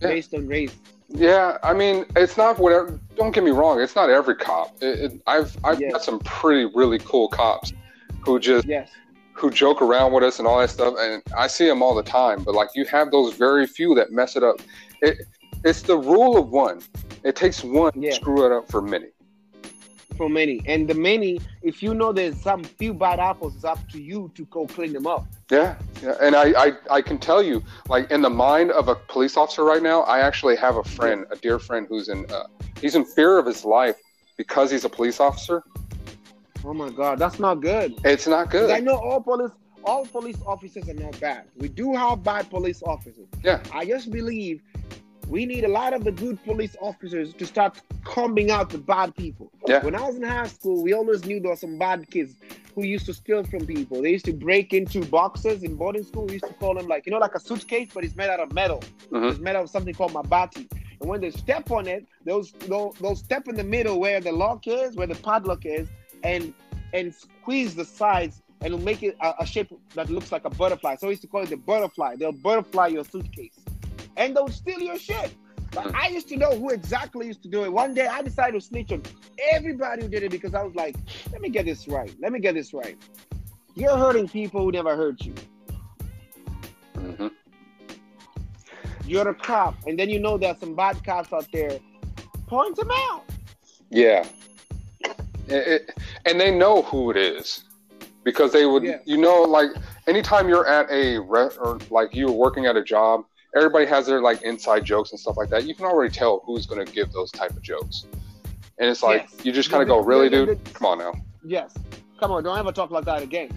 Yeah. 0.00 0.08
based 0.08 0.34
on 0.34 0.46
race. 0.46 0.74
Yeah, 1.08 1.56
I 1.62 1.72
mean, 1.72 2.04
it's 2.14 2.36
not 2.36 2.58
whatever. 2.58 3.00
Don't 3.16 3.32
get 3.32 3.42
me 3.42 3.50
wrong; 3.52 3.80
it's 3.80 3.96
not 3.96 4.10
every 4.10 4.36
cop. 4.36 4.76
It, 4.82 4.98
it, 5.12 5.22
I've 5.26 5.56
I've 5.64 5.80
Yes. 5.80 5.92
got 5.92 6.02
some 6.04 6.18
pretty 6.20 6.66
really 6.74 6.98
cool 6.98 7.28
cops 7.28 7.72
who 8.24 8.38
just 8.38 8.66
Yes. 8.66 8.90
Who 9.40 9.50
joke 9.50 9.80
around 9.80 10.12
with 10.12 10.22
us 10.22 10.38
and 10.38 10.46
all 10.46 10.60
that 10.60 10.68
stuff, 10.70 10.94
and 10.98 11.22
I 11.36 11.46
see 11.46 11.66
them 11.66 11.82
all 11.82 11.94
the 11.94 12.02
time. 12.02 12.44
But 12.44 12.54
like, 12.54 12.68
you 12.74 12.84
have 12.86 13.10
those 13.10 13.34
very 13.34 13.66
few 13.66 13.94
that 13.94 14.12
mess 14.12 14.36
it 14.36 14.44
up. 14.44 14.56
It 15.00 15.26
it's 15.64 15.82
the 15.82 15.96
rule 15.96 16.36
of 16.38 16.50
one. 16.50 16.80
It 17.24 17.36
takes 17.36 17.64
one 17.64 17.92
Yeah. 17.94 18.10
to 18.10 18.16
screw 18.16 18.46
it 18.46 18.52
up 18.52 18.70
for 18.70 18.80
many. 18.82 19.08
For 20.16 20.28
many, 20.28 20.60
and 20.66 20.86
the 20.86 20.94
many, 20.94 21.40
if 21.62 21.82
you 21.82 21.94
know 21.94 22.12
there's 22.12 22.38
some 22.42 22.62
few 22.62 22.92
bad 22.92 23.18
apples, 23.18 23.54
it's 23.56 23.64
up 23.64 23.78
to 23.92 23.98
you 24.02 24.30
to 24.34 24.44
go 24.46 24.66
clean 24.66 24.92
them 24.92 25.06
up. 25.06 25.24
Yeah, 25.50 25.76
yeah, 26.02 26.16
and 26.20 26.36
I, 26.36 26.46
I 26.66 26.72
I 26.90 27.00
can 27.00 27.16
tell 27.16 27.42
you, 27.42 27.62
like 27.88 28.10
in 28.10 28.20
the 28.20 28.28
mind 28.28 28.70
of 28.72 28.88
a 28.88 28.94
police 28.94 29.38
officer 29.38 29.64
right 29.64 29.82
now, 29.82 30.02
I 30.02 30.20
actually 30.20 30.56
have 30.56 30.76
a 30.76 30.84
friend, 30.84 31.24
a 31.30 31.36
dear 31.36 31.58
friend, 31.58 31.86
who's 31.88 32.10
in 32.10 32.30
uh, 32.30 32.44
he's 32.82 32.94
in 32.96 33.04
fear 33.06 33.38
of 33.38 33.46
his 33.46 33.64
life 33.64 33.96
because 34.36 34.70
he's 34.70 34.84
a 34.84 34.90
police 34.90 35.20
officer. 35.20 35.62
Oh 36.64 36.74
my 36.74 36.90
God, 36.90 37.18
that's 37.18 37.38
not 37.38 37.60
good. 37.60 37.94
It's 38.04 38.26
not 38.26 38.50
good. 38.50 38.70
I 38.70 38.80
know 38.80 38.96
all 38.96 39.20
police, 39.20 39.50
all 39.84 40.04
police 40.06 40.36
officers 40.46 40.88
are 40.88 40.94
not 40.94 41.18
bad. 41.20 41.44
We 41.56 41.68
do 41.68 41.94
have 41.94 42.22
bad 42.22 42.50
police 42.50 42.82
officers. 42.82 43.28
Yeah. 43.42 43.62
I 43.72 43.86
just 43.86 44.10
believe 44.10 44.62
we 45.28 45.46
need 45.46 45.64
a 45.64 45.68
lot 45.68 45.94
of 45.94 46.04
the 46.04 46.12
good 46.12 46.42
police 46.44 46.76
officers 46.80 47.32
to 47.34 47.46
start 47.46 47.80
combing 48.04 48.50
out 48.50 48.68
the 48.70 48.78
bad 48.78 49.14
people. 49.16 49.50
Yeah. 49.66 49.82
When 49.82 49.94
I 49.94 50.02
was 50.02 50.16
in 50.16 50.22
high 50.22 50.48
school, 50.48 50.82
we 50.82 50.92
always 50.92 51.24
knew 51.24 51.40
there 51.40 51.50
were 51.50 51.56
some 51.56 51.78
bad 51.78 52.10
kids 52.10 52.34
who 52.74 52.84
used 52.84 53.06
to 53.06 53.14
steal 53.14 53.42
from 53.44 53.66
people. 53.66 54.02
They 54.02 54.10
used 54.10 54.24
to 54.26 54.32
break 54.32 54.72
into 54.72 55.04
boxes 55.04 55.62
in 55.62 55.76
boarding 55.76 56.04
school. 56.04 56.26
We 56.26 56.34
used 56.34 56.46
to 56.46 56.54
call 56.54 56.74
them 56.74 56.88
like, 56.88 57.06
you 57.06 57.12
know, 57.12 57.18
like 57.18 57.34
a 57.34 57.40
suitcase, 57.40 57.90
but 57.94 58.04
it's 58.04 58.16
made 58.16 58.28
out 58.28 58.40
of 58.40 58.52
metal. 58.52 58.82
Mhm. 59.10 59.30
It's 59.30 59.40
made 59.40 59.56
out 59.56 59.64
of 59.64 59.70
something 59.70 59.94
called 59.94 60.12
mabati. 60.12 60.70
And 61.00 61.08
when 61.08 61.20
they 61.20 61.30
step 61.30 61.70
on 61.70 61.86
it, 61.86 62.06
those 62.26 62.52
they'll, 62.68 62.92
they'll 63.00 63.16
step 63.16 63.48
in 63.48 63.54
the 63.54 63.64
middle 63.64 63.98
where 63.98 64.20
the 64.20 64.32
lock 64.32 64.66
is, 64.66 64.96
where 64.96 65.06
the 65.06 65.14
padlock 65.14 65.64
is, 65.64 65.88
and 66.22 66.52
and 66.92 67.14
squeeze 67.14 67.74
the 67.74 67.84
sides 67.84 68.42
and 68.62 68.72
it'll 68.74 68.84
make 68.84 69.02
it 69.02 69.16
a, 69.22 69.34
a 69.40 69.46
shape 69.46 69.72
that 69.94 70.10
looks 70.10 70.32
like 70.32 70.44
a 70.44 70.50
butterfly. 70.50 70.96
So 70.96 71.06
we 71.06 71.12
used 71.12 71.22
to 71.22 71.28
call 71.28 71.42
it 71.42 71.50
the 71.50 71.56
butterfly. 71.56 72.16
They'll 72.16 72.32
butterfly 72.32 72.88
your 72.88 73.04
suitcase. 73.04 73.58
And 74.16 74.36
they'll 74.36 74.48
steal 74.48 74.80
your 74.80 74.98
shit. 74.98 75.34
But 75.72 75.84
Hmm. 75.84 75.96
I 75.96 76.08
used 76.08 76.28
to 76.30 76.36
know 76.36 76.50
who 76.50 76.70
exactly 76.70 77.26
used 77.28 77.42
to 77.44 77.48
do 77.48 77.64
it. 77.64 77.72
One 77.72 77.94
day 77.94 78.06
I 78.06 78.22
decided 78.22 78.60
to 78.60 78.60
snitch 78.60 78.90
on 78.92 79.02
everybody 79.52 80.02
who 80.02 80.08
did 80.08 80.24
it 80.24 80.30
because 80.30 80.52
I 80.54 80.62
was 80.62 80.74
like, 80.74 80.96
let 81.32 81.40
me 81.40 81.48
get 81.48 81.64
this 81.64 81.86
right. 81.88 82.12
Let 82.20 82.32
me 82.32 82.40
get 82.40 82.54
this 82.54 82.74
right. 82.74 82.96
You're 83.76 83.96
hurting 83.96 84.28
people 84.28 84.62
who 84.62 84.72
never 84.72 84.96
hurt 84.96 85.24
you. 85.24 85.34
hmm 86.96 87.28
You're 89.06 89.28
a 89.28 89.34
cop, 89.34 89.76
and 89.86 89.98
then 89.98 90.10
you 90.10 90.18
know 90.20 90.36
there's 90.38 90.58
some 90.58 90.74
bad 90.74 91.02
cops 91.04 91.32
out 91.32 91.46
there. 91.52 91.78
Point 92.46 92.76
them 92.76 92.90
out. 92.92 93.24
Yeah, 93.90 94.26
It- 95.50 95.90
and 96.26 96.40
they 96.40 96.50
know 96.50 96.82
who 96.82 97.10
it 97.10 97.16
is 97.16 97.64
because 98.24 98.52
they 98.52 98.66
would, 98.66 98.82
Yes. 98.84 99.00
you 99.04 99.16
know, 99.16 99.42
like 99.42 99.70
anytime 100.06 100.48
you're 100.48 100.66
at 100.66 100.90
a 100.90 101.18
re- 101.18 101.50
or 101.60 101.78
like 101.90 102.14
you're 102.14 102.30
working 102.30 102.66
at 102.66 102.76
a 102.76 102.82
job, 102.82 103.24
everybody 103.56 103.86
has 103.86 104.06
their 104.06 104.20
like 104.20 104.42
inside 104.42 104.84
jokes 104.84 105.10
and 105.10 105.18
stuff 105.20 105.36
like 105.36 105.48
that. 105.50 105.64
You 105.64 105.74
can 105.74 105.86
already 105.86 106.12
tell 106.12 106.42
who's 106.44 106.66
going 106.66 106.84
to 106.84 106.92
give 106.92 107.12
those 107.12 107.30
type 107.32 107.50
of 107.50 107.62
jokes, 107.62 108.06
and 108.78 108.88
it's 108.88 109.02
like 109.02 109.26
Yes. 109.36 109.44
you 109.46 109.52
just 109.52 109.70
kind 109.70 109.82
of 109.82 109.88
go, 109.88 109.98
Yeah, 110.00 110.06
"Really, 110.06 110.24
yeah, 110.26 110.44
dude? 110.46 110.48
yeah. 110.64 110.72
Come 110.72 110.86
on 110.86 110.98
now." 110.98 111.12
Yes. 111.44 111.74
Come 112.20 112.32
on, 112.32 112.42
don't 112.44 112.58
ever 112.58 112.70
talk 112.72 112.90
like 112.90 113.04
that 113.06 113.22
again. 113.22 113.50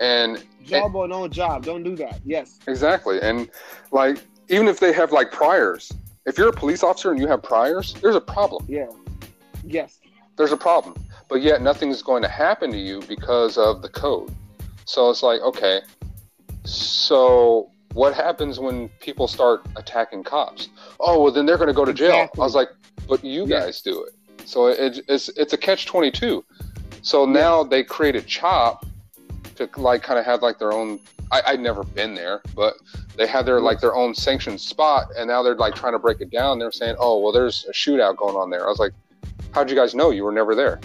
And 0.00 0.42
Job 0.64 0.94
or 0.94 1.08
no 1.08 1.26
job, 1.28 1.64
don't 1.64 1.82
do 1.82 1.96
that. 1.96 2.20
Yes. 2.24 2.58
Exactly. 2.68 3.20
And 3.20 3.48
like 3.90 4.18
even 4.48 4.68
if 4.68 4.78
they 4.80 4.92
have 4.92 5.12
like 5.12 5.32
priors, 5.32 5.90
if 6.26 6.36
you're 6.38 6.48
a 6.48 6.52
police 6.52 6.82
officer 6.82 7.10
and 7.10 7.18
you 7.20 7.26
have 7.28 7.42
priors, 7.42 7.94
there's 7.94 8.14
a 8.16 8.20
problem. 8.20 8.64
Yeah. 8.68 8.86
Yes. 9.64 9.98
There's 10.36 10.52
a 10.52 10.56
problem. 10.56 10.94
But 11.32 11.40
yet 11.40 11.62
nothing's 11.62 12.02
going 12.02 12.20
to 12.20 12.28
happen 12.28 12.70
to 12.72 12.76
you 12.76 13.00
because 13.08 13.56
of 13.56 13.80
the 13.80 13.88
code. 13.88 14.30
So 14.84 15.08
it's 15.08 15.22
like, 15.22 15.40
okay, 15.40 15.80
so 16.66 17.70
what 17.94 18.12
happens 18.12 18.60
when 18.60 18.90
people 19.00 19.26
start 19.26 19.64
attacking 19.76 20.24
cops? 20.24 20.68
Oh, 21.00 21.22
well 21.22 21.32
then 21.32 21.46
they're 21.46 21.56
going 21.56 21.68
to 21.68 21.74
go 21.74 21.86
to 21.86 21.94
jail. 21.94 22.16
Exactly. 22.16 22.40
I 22.42 22.44
was 22.44 22.54
like, 22.54 22.68
but 23.08 23.24
you 23.24 23.46
Yeah. 23.46 23.60
guys 23.60 23.80
do 23.80 24.04
it. 24.04 24.12
So 24.46 24.66
it, 24.66 25.00
it's 25.08 25.30
it's 25.30 25.54
a 25.54 25.56
catch 25.56 25.86
22. 25.86 26.44
So 27.00 27.24
now 27.24 27.62
they 27.62 27.82
created 27.82 28.26
CHOP 28.26 28.84
to 29.56 29.70
like 29.78 30.02
kind 30.02 30.18
of 30.18 30.26
have 30.26 30.42
like 30.42 30.58
their 30.58 30.74
own 30.74 31.00
I, 31.30 31.40
I'd 31.46 31.60
never 31.60 31.82
been 31.82 32.12
there, 32.14 32.42
but 32.54 32.74
they 33.16 33.26
had 33.26 33.46
their 33.46 33.58
like 33.58 33.80
their 33.80 33.94
own 33.94 34.14
sanctioned 34.14 34.60
spot, 34.60 35.06
and 35.16 35.28
now 35.28 35.42
they're 35.42 35.54
like 35.56 35.74
trying 35.74 35.94
to 35.94 35.98
break 35.98 36.20
it 36.20 36.30
down. 36.30 36.58
They're 36.58 36.70
saying, 36.72 36.96
"Oh, 36.98 37.20
well, 37.20 37.32
there's 37.32 37.64
a 37.70 37.72
shootout 37.72 38.16
going 38.18 38.36
on 38.36 38.50
there." 38.50 38.66
I 38.66 38.68
was 38.68 38.78
like, 38.78 38.92
"How'd 39.52 39.70
you 39.70 39.76
guys 39.76 39.94
know? 39.94 40.10
You 40.10 40.24
were 40.24 40.32
never 40.32 40.54
there." 40.54 40.78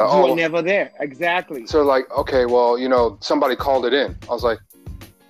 You 0.00 0.06
oh, 0.10 0.30
were 0.30 0.36
never 0.36 0.62
there. 0.62 0.92
Exactly. 1.00 1.66
so 1.66 1.82
like, 1.82 2.10
okay, 2.16 2.46
well, 2.46 2.78
you 2.78 2.88
know, 2.88 3.18
somebody 3.20 3.54
called 3.56 3.84
it 3.84 3.92
in. 3.92 4.16
I 4.28 4.32
was 4.32 4.42
like, 4.42 4.58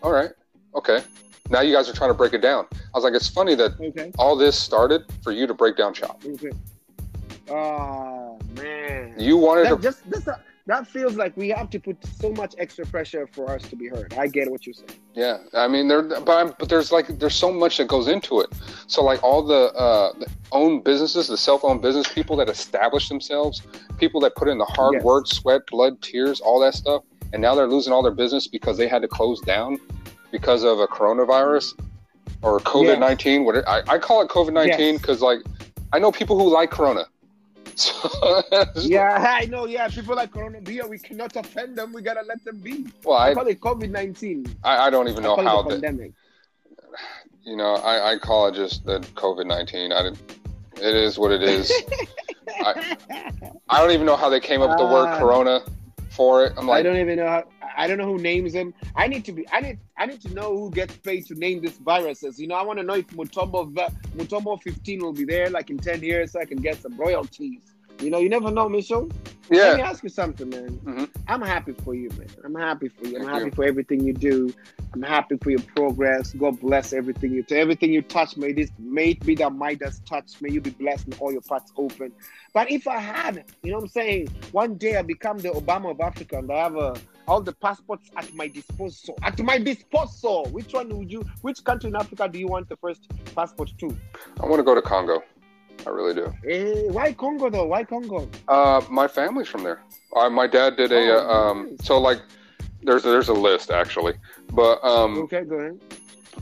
"All 0.03 0.13
right, 0.13 0.31
okay." 0.75 1.03
Now 1.49 1.61
you 1.63 1.75
guys 1.75 1.89
are 1.89 1.93
trying 1.93 2.11
to 2.11 2.15
break 2.15 2.33
it 2.33 2.43
down. 2.43 2.67
I 2.73 2.77
was 2.95 3.03
like, 3.03 3.15
"It's 3.15 3.29
funny 3.29 3.57
that 3.57 3.73
Okay. 3.81 4.13
all 4.19 4.37
this 4.37 4.57
started 4.57 5.03
for 5.25 5.33
you 5.33 5.47
to 5.49 5.55
break 5.55 5.77
down 5.77 5.93
CHOP. 5.95 6.23
Okay. 6.25 6.51
Oh 7.51 8.39
man. 8.57 9.15
You 9.19 9.37
wanted 9.37 9.65
that 9.67 9.77
to, 9.77 9.83
just 9.83 10.09
this, 10.09 10.29
uh, 10.29 10.37
that 10.71 10.87
feels 10.87 11.17
like 11.17 11.37
we 11.37 11.49
have 11.51 11.69
to 11.71 11.79
put 11.79 11.97
so 12.21 12.31
much 12.33 12.55
extra 12.59 12.85
pressure 12.87 13.27
for 13.27 13.51
us 13.51 13.63
to 13.71 13.77
be 13.77 13.89
heard. 13.89 14.15
I 14.15 14.27
get 14.27 14.51
what 14.51 14.67
you're 14.67 14.75
saying. 14.75 14.99
yeah. 15.15 15.39
I 15.55 15.67
mean, 15.69 15.89
there, 15.89 16.03
but 16.03 16.29
I'm, 16.31 16.55
but 16.59 16.69
there's 16.69 16.91
like 16.93 17.07
there's 17.19 17.35
so 17.35 17.53
much 17.53 17.79
that 17.79 17.89
goes 17.89 18.09
into 18.09 18.41
it. 18.41 18.49
So 18.87 19.03
like 19.05 19.23
all 19.23 19.43
the, 19.43 19.73
uh, 19.75 20.13
the 20.19 20.27
own 20.53 20.83
businesses, 20.83 21.29
the 21.29 21.37
self-owned 21.37 21.83
business 21.83 22.07
people 22.13 22.37
that 22.37 22.49
establish 22.49 23.09
themselves, 23.09 23.63
people 23.99 24.21
that 24.23 24.35
put 24.37 24.49
in 24.49 24.59
the 24.59 24.65
hard 24.65 24.95
Yes. 24.95 25.05
work, 25.05 25.27
sweat, 25.27 25.63
blood, 25.71 26.01
tears, 26.03 26.41
all 26.41 26.59
that 26.61 26.75
stuff, 26.75 27.03
and 27.33 27.41
now 27.43 27.55
they're 27.55 27.69
losing 27.69 27.93
all 27.93 28.03
their 28.03 28.13
business 28.25 28.47
because 28.47 28.77
they 28.79 28.89
had 28.89 29.03
to 29.03 29.09
close 29.09 29.41
down 29.41 29.79
because 30.33 30.63
of 30.65 30.79
a 30.81 30.87
coronavirus 30.87 31.79
or 32.43 32.61
COVID 32.61 32.99
nineteen. 32.99 33.45
What 33.45 33.67
I, 33.69 33.83
I 33.89 33.99
call 33.99 34.23
it 34.23 34.29
COVID 34.29 34.53
nineteen 34.53 34.95
Yes. 34.95 35.01
because 35.03 35.21
like 35.21 35.41
I 35.93 35.99
know 35.99 36.13
people 36.13 36.39
who 36.39 36.49
like 36.49 36.71
Corona. 36.71 37.05
So, 38.51 38.65
Yeah, 38.77 39.37
I 39.41 39.47
know. 39.47 39.65
Yeah, 39.67 39.89
people 39.89 40.15
like 40.17 40.33
Corona 40.33 40.61
beer, 40.61 40.87
we 40.87 40.99
cannot 40.99 41.35
offend 41.37 41.77
them. 41.77 41.93
We 41.93 42.03
gotta 42.03 42.23
let 42.29 42.45
them 42.45 42.59
be. 42.59 42.87
Well, 43.05 43.17
I 43.17 43.31
I, 43.31 43.35
call 43.35 43.47
it 43.47 43.61
COVID 43.61 43.91
nineteen. 43.91 44.45
I, 44.63 44.87
I 44.87 44.91
don't 44.91 45.09
even 45.09 45.23
know 45.23 45.37
how 45.37 45.63
the 45.63 45.71
pandemic. 45.71 46.13
you 47.43 47.57
know 47.57 47.75
I, 47.77 48.13
I 48.13 48.19
call 48.19 48.49
it 48.49 48.55
just 48.55 48.85
the 48.85 49.01
COVID 49.23 49.47
nineteen. 49.47 49.93
I 49.93 50.03
didn't. 50.03 50.21
It 50.77 50.95
is 50.95 51.19
what 51.19 51.31
it 51.33 51.43
is. 51.43 51.73
I, 52.65 52.97
I 53.69 53.81
don't 53.81 53.93
even 53.93 54.07
know 54.07 54.17
how 54.17 54.29
they 54.29 54.41
came 54.41 54.61
up 54.63 54.71
with 54.71 54.79
the 54.79 54.87
word 54.87 55.07
Ah. 55.09 55.19
Corona 55.19 55.61
for 56.11 56.45
it. 56.45 56.53
I'm 56.59 56.67
like, 56.67 56.81
I 56.81 56.83
don't 56.83 56.97
even 56.99 57.17
know. 57.17 57.29
How, 57.29 57.45
I 57.81 57.87
don't 57.87 57.97
know 57.97 58.05
who 58.05 58.19
names 58.19 58.53
them. 58.53 58.75
I 58.95 59.09
need 59.09 59.25
to 59.25 59.33
be. 59.33 59.49
I 59.51 59.61
need. 59.61 59.79
I 59.97 60.05
need 60.05 60.21
to 60.23 60.35
know 60.35 60.55
who 60.55 60.71
gets 60.71 60.95
paid 60.99 61.25
to 61.29 61.35
name 61.35 61.63
these 61.63 61.79
viruses. 61.79 62.39
You 62.39 62.47
know, 62.47 62.57
I 62.57 62.63
want 62.63 62.79
to 62.79 62.85
know 62.85 62.95
if 62.95 63.07
Mutombo 63.09 63.73
Mutombo 64.15 64.63
15 64.63 65.01
will 65.01 65.15
be 65.15 65.25
there 65.25 65.49
like 65.49 65.71
in 65.71 65.79
10 65.79 66.03
years, 66.03 66.33
so 66.33 66.41
I 66.41 66.45
can 66.45 66.59
get 66.59 66.83
some 66.83 66.95
royalties. 66.99 67.61
You 68.03 68.11
know, 68.11 68.19
you 68.19 68.29
never 68.29 68.51
know, 68.51 68.69
Mitchell. 68.69 69.11
Let 69.49 69.77
me 69.77 69.83
ask 69.83 70.03
you 70.03 70.11
something, 70.11 70.49
man. 70.51 70.79
Mhm. 70.85 71.09
I'm 71.27 71.43
happy 71.43 71.73
for 71.73 71.95
you, 71.95 72.09
man. 72.11 72.29
I'm 72.45 72.55
happy 72.55 72.89
for 72.89 73.07
you. 73.07 73.17
I'm 73.17 73.23
Thank 73.23 73.31
happy 73.35 73.45
you. 73.47 73.51
for 73.53 73.65
everything 73.65 74.05
you 74.05 74.13
do. 74.13 74.53
I'm 74.93 75.03
happy 75.03 75.37
for 75.39 75.51
your 75.51 75.61
progress. 75.75 76.33
God 76.35 76.61
bless 76.61 76.93
everything 76.93 77.33
you 77.33 77.43
do. 77.43 77.57
Everything 77.57 77.93
you 77.93 78.03
touch, 78.03 78.37
may 78.37 78.53
this 78.53 78.71
may 78.79 79.11
it 79.11 79.21
be 79.27 79.35
that 79.37 79.53
Midas 79.53 80.01
touch. 80.07 80.41
May 80.41 80.51
you 80.51 80.61
be 80.61 80.71
blessed 80.71 81.07
and 81.07 81.17
all 81.19 81.33
your 81.33 81.41
parts 81.41 81.73
open. 81.77 82.13
But 82.53 82.71
if 82.71 82.87
I 82.87 82.99
had, 82.99 83.45
you 83.63 83.71
know 83.71 83.79
what 83.79 83.85
I'm 83.85 83.89
saying, 83.89 84.29
one 84.53 84.75
day 84.77 84.97
I 84.97 85.03
become 85.03 85.39
the 85.39 85.51
Obama 85.51 85.91
of 85.91 86.01
Africa 86.01 86.39
and 86.39 86.51
I 86.51 86.59
have 86.59 86.77
uh, 86.77 86.95
all 87.31 87.41
the 87.41 87.53
passports 87.53 88.11
at 88.17 88.35
my 88.35 88.49
disposal. 88.49 89.17
At 89.23 89.39
my 89.51 89.57
disposal. 89.59 90.47
Which 90.51 90.73
one 90.75 90.89
would 90.99 91.11
you 91.13 91.23
which 91.43 91.63
country 91.63 91.89
in 91.91 91.97
Africa 91.97 92.29
do 92.29 92.39
you 92.45 92.49
want 92.49 92.69
the 92.69 92.77
first 92.77 93.03
passport 93.37 93.71
to? 93.79 93.97
I 94.41 94.47
want 94.47 94.59
to 94.59 94.65
go 94.65 94.75
to 94.75 94.83
Congo. 94.83 95.23
I 95.87 95.91
really 95.91 96.15
do. 96.15 96.27
Eh, 96.47 96.91
why 96.97 97.13
Congo 97.13 97.49
though? 97.49 97.67
Why 97.67 97.85
Congo? 97.85 98.29
Uh, 98.49 98.81
my 98.91 99.07
family's 99.09 99.49
from 99.49 99.63
there. 99.63 99.81
Uh, 100.17 100.29
my 100.29 100.47
dad 100.49 100.77
did 100.77 100.91
a 100.93 100.97
Oh, 100.97 101.19
uh, 101.19 101.39
um. 101.51 101.59
nice. 101.71 101.87
So 101.87 102.01
like, 102.01 102.21
there's 102.83 103.05
there's 103.05 103.29
a 103.29 103.39
list 103.49 103.71
actually, 103.71 104.15
but 104.53 104.83
um, 104.85 105.19
Okay, 105.25 105.45
go 105.45 105.55
ahead. 105.57 105.79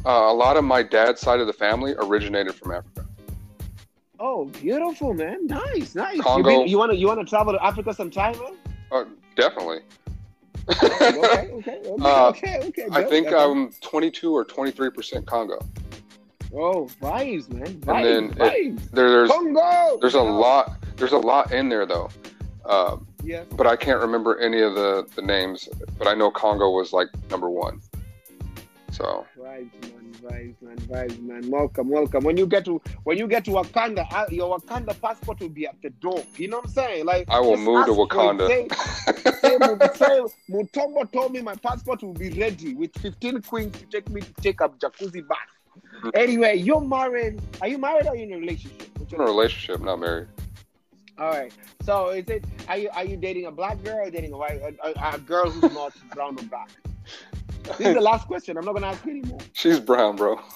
uh, 0.07 0.11
a 0.33 0.37
lot 0.45 0.57
of 0.57 0.65
my 0.65 0.83
dad's 0.83 1.21
side 1.21 1.41
of 1.41 1.47
the 1.47 1.53
family 1.67 1.95
originated 1.99 2.55
from 2.55 2.73
Africa. 2.73 3.05
Oh, 4.21 4.47
beautiful, 4.47 5.13
man. 5.15 5.47
Nice, 5.47 5.95
nice. 5.95 6.17
You, 6.17 6.23
Congo. 6.23 6.49
been, 6.49 6.67
you 6.67 6.79
wanna 6.79 6.95
you 6.95 7.07
wanna 7.07 7.25
travel 7.25 7.53
to 7.53 7.63
Africa 7.65 7.93
sometime, 7.95 8.37
man? 8.39 8.55
Uh, 8.91 9.05
definitely. 9.37 9.81
Okay, 10.71 11.51
okay, 11.53 11.53
okay, 11.53 11.81
Uh, 12.01 12.29
okay, 12.29 12.61
okay. 12.65 12.87
I 12.93 13.03
think. 13.05 13.29
I'm 13.33 13.71
22 13.81 14.33
or 14.33 14.45
23 14.45 14.91
percent 14.91 15.27
Congo. 15.27 15.59
Oh, 16.55 16.89
vibes, 17.03 17.49
man. 17.53 17.75
Vibes, 17.81 18.03
then 18.37 18.47
it- 18.47 18.93
There, 18.93 19.11
there's 19.11 19.31
Congo. 19.31 19.99
there's 20.01 20.15
a 20.15 20.21
lot 20.23 20.77
there's 20.97 21.13
a 21.13 21.19
lot 21.19 21.53
in 21.53 21.69
there 21.69 21.85
though, 21.87 22.09
um, 22.65 23.07
Yeah. 23.23 23.45
but 23.57 23.67
I 23.67 23.77
can't 23.77 24.01
remember 24.01 24.39
any 24.41 24.61
of 24.63 24.75
the 24.75 25.07
the 25.15 25.23
names. 25.23 25.69
But 25.99 26.09
I 26.09 26.15
know 26.15 26.31
Congo 26.31 26.71
was 26.71 26.93
like 26.93 27.09
number 27.31 27.51
one. 27.51 27.81
So 28.91 29.27
Vibes. 29.39 29.71
Vibes, 30.21 30.61
man. 30.61 30.77
Vibes, 30.79 31.21
man. 31.21 31.51
Welcome, 31.51 31.89
welcome. 31.89 32.25
When 32.25 32.37
you 32.37 32.47
get 32.47 32.65
to 32.65 32.81
when 33.05 33.19
you 33.19 33.27
get 33.29 33.45
to 33.45 33.53
Wakanda, 33.53 34.07
uh, 34.13 34.27
your 34.31 34.59
Wakanda 34.59 35.01
passport 35.01 35.41
will 35.41 35.49
be 35.49 35.67
at 35.67 35.81
the 35.83 35.91
door. 35.91 36.25
You 36.37 36.49
know 36.49 36.59
what 36.59 36.67
I'm 36.67 36.73
saying? 36.73 37.05
Like 37.05 37.31
I 37.31 37.41
will 37.41 37.57
move 37.57 37.87
to 37.87 37.93
ask 37.93 37.97
for 37.97 38.05
it. 38.05 38.09
Wakanda. 38.09 38.49
Say, 38.49 38.69
say, 39.41 39.95
say, 39.95 40.21
Mutombo 40.51 41.11
told 41.13 41.33
me 41.33 41.41
my 41.41 41.55
passport 41.55 42.03
will 42.03 42.15
be 42.15 42.31
ready 42.31 42.75
with 42.75 42.97
15 42.99 43.43
queens 43.43 43.79
to 43.79 43.87
take 43.87 44.09
me 44.11 44.23
to 44.23 44.33
take 44.35 44.61
a 44.61 44.69
jacuzzi 44.69 45.27
bath. 45.27 45.39
Mm-hmm. 45.77 46.09
Anyway, 46.15 46.57
you're 46.57 46.81
married. 46.81 47.41
Are 47.61 47.69
you 47.69 47.79
married 47.79 48.07
or 48.07 48.11
are 48.11 48.17
you 48.17 48.25
in 48.25 48.33
a 48.33 48.39
relationship? 48.39 48.91
What's 48.99 49.13
in 49.13 49.21
a 49.21 49.25
relationship, 49.25 49.81
not 49.83 50.01
married. 50.01 50.29
All 51.19 51.31
right. 51.31 51.53
So 51.83 52.11
is 52.11 52.29
it? 52.29 52.45
Are 52.69 52.77
you 52.77 52.91
are 52.93 53.05
you 53.05 53.17
dating 53.17 53.47
a 53.47 53.51
black 53.51 53.83
girl 53.83 54.07
or 54.07 54.11
dating 54.11 54.33
a 54.33 54.37
white 54.37 54.61
a, 54.83 55.15
a 55.15 55.19
girl 55.19 55.51
who's 55.51 55.73
not 55.73 55.93
brown 56.15 56.39
or 56.39 56.45
black? 56.45 56.71
This 57.77 57.89
is 57.89 57.95
the 57.95 58.01
last 58.13 58.27
question. 58.27 58.57
I'm 58.57 58.65
not 58.65 58.75
gonna 58.75 58.89
ask 58.89 59.05
you 59.05 59.13
anymore. 59.13 59.41
She's 59.53 59.81
brown, 59.81 60.17
bro. 60.17 60.41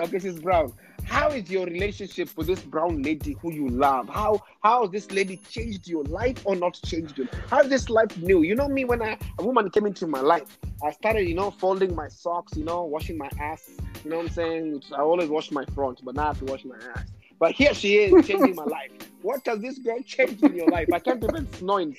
Okay, 0.00 0.18
she's 0.18 0.38
brown. 0.40 0.72
How 1.04 1.28
is 1.28 1.48
your 1.48 1.64
relationship 1.64 2.28
with 2.36 2.48
this 2.48 2.60
brown 2.60 3.02
lady 3.02 3.36
who 3.40 3.52
you 3.52 3.68
love? 3.68 4.08
How 4.08 4.42
how 4.62 4.82
has 4.82 4.90
this 4.90 5.10
lady 5.10 5.36
changed 5.48 5.88
your 5.88 6.04
life 6.04 6.42
or 6.44 6.56
not 6.56 6.78
changed 6.84 7.18
you? 7.18 7.28
How 7.48 7.60
is 7.60 7.68
this 7.68 7.88
life 7.88 8.16
new? 8.18 8.42
You 8.42 8.54
know 8.54 8.68
me 8.68 8.84
when 8.84 9.00
I, 9.00 9.16
a 9.38 9.44
woman 9.44 9.70
came 9.70 9.86
into 9.86 10.06
my 10.06 10.20
life, 10.20 10.58
I 10.84 10.90
started, 10.92 11.28
you 11.28 11.34
know, 11.34 11.50
folding 11.50 11.94
my 11.94 12.08
socks, 12.08 12.56
you 12.56 12.64
know, 12.64 12.84
washing 12.84 13.16
my 13.16 13.30
ass. 13.40 13.70
You 14.04 14.10
know 14.10 14.16
what 14.16 14.26
I'm 14.26 14.32
saying? 14.32 14.82
I 14.92 15.00
always 15.00 15.28
wash 15.28 15.50
my 15.50 15.64
front, 15.66 16.04
but 16.04 16.14
now 16.14 16.24
I 16.24 16.26
have 16.28 16.38
to 16.40 16.44
wash 16.44 16.64
my 16.64 16.76
ass. 16.94 17.06
But 17.38 17.52
here 17.52 17.72
she 17.74 17.96
is 17.98 18.26
changing 18.26 18.56
my 18.56 18.64
life. 18.64 18.90
What 19.22 19.44
does 19.44 19.60
this 19.60 19.78
girl 19.78 20.02
change 20.02 20.42
in 20.42 20.54
your 20.54 20.68
life? 20.68 20.88
I 20.92 20.98
can't 20.98 21.22
even 21.22 21.50
snore 21.54 21.80
in 21.80 21.96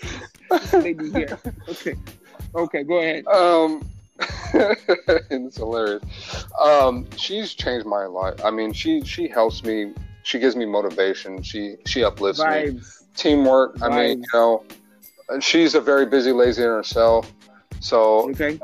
this 0.49 0.73
lady 0.73 1.09
here. 1.11 1.39
Okay. 1.67 1.95
Okay, 2.55 2.83
go 2.83 2.99
ahead. 2.99 3.25
Um, 3.27 3.87
it's 4.53 5.57
hilarious. 5.57 6.03
Um, 6.59 7.07
she's 7.17 7.53
changed 7.53 7.85
my 7.85 8.05
life. 8.05 8.43
I 8.43 8.51
mean, 8.51 8.73
she 8.73 9.01
she 9.01 9.27
helps 9.27 9.63
me. 9.63 9.93
She 10.23 10.39
gives 10.39 10.55
me 10.55 10.65
motivation. 10.65 11.41
She 11.41 11.77
she 11.85 12.03
uplifts 12.03 12.41
me. 12.41 12.45
Vibes. 12.45 13.03
Teamwork. 13.15 13.81
I 13.81 13.89
mean, 13.89 14.19
you 14.19 14.25
know, 14.33 14.63
and 15.29 15.43
she's 15.43 15.75
a 15.75 15.81
very 15.81 16.05
busy, 16.05 16.31
lazy 16.31 16.63
in 16.63 16.69
herself. 16.69 17.31
So 17.79 18.29
Okay. 18.31 18.59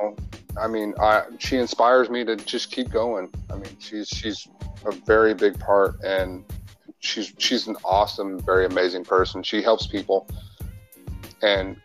I 0.58 0.68
mean, 0.68 0.94
I 1.00 1.24
she 1.40 1.58
inspires 1.58 2.10
me 2.10 2.24
to 2.26 2.36
just 2.36 2.72
keep 2.72 2.90
going. 2.90 3.30
I 3.50 3.56
mean, 3.56 3.78
she's 3.80 4.08
she's 4.08 4.48
a 4.86 4.92
very 4.92 5.34
big 5.34 5.60
part, 5.60 6.02
and 6.04 6.44
she's 7.00 7.34
she's 7.38 7.68
an 7.68 7.76
awesome, 7.84 8.40
very 8.40 8.66
amazing 8.66 9.04
person. 9.04 9.44
She 9.44 9.62
helps 9.62 9.88
people, 9.88 10.28
and 11.42 11.78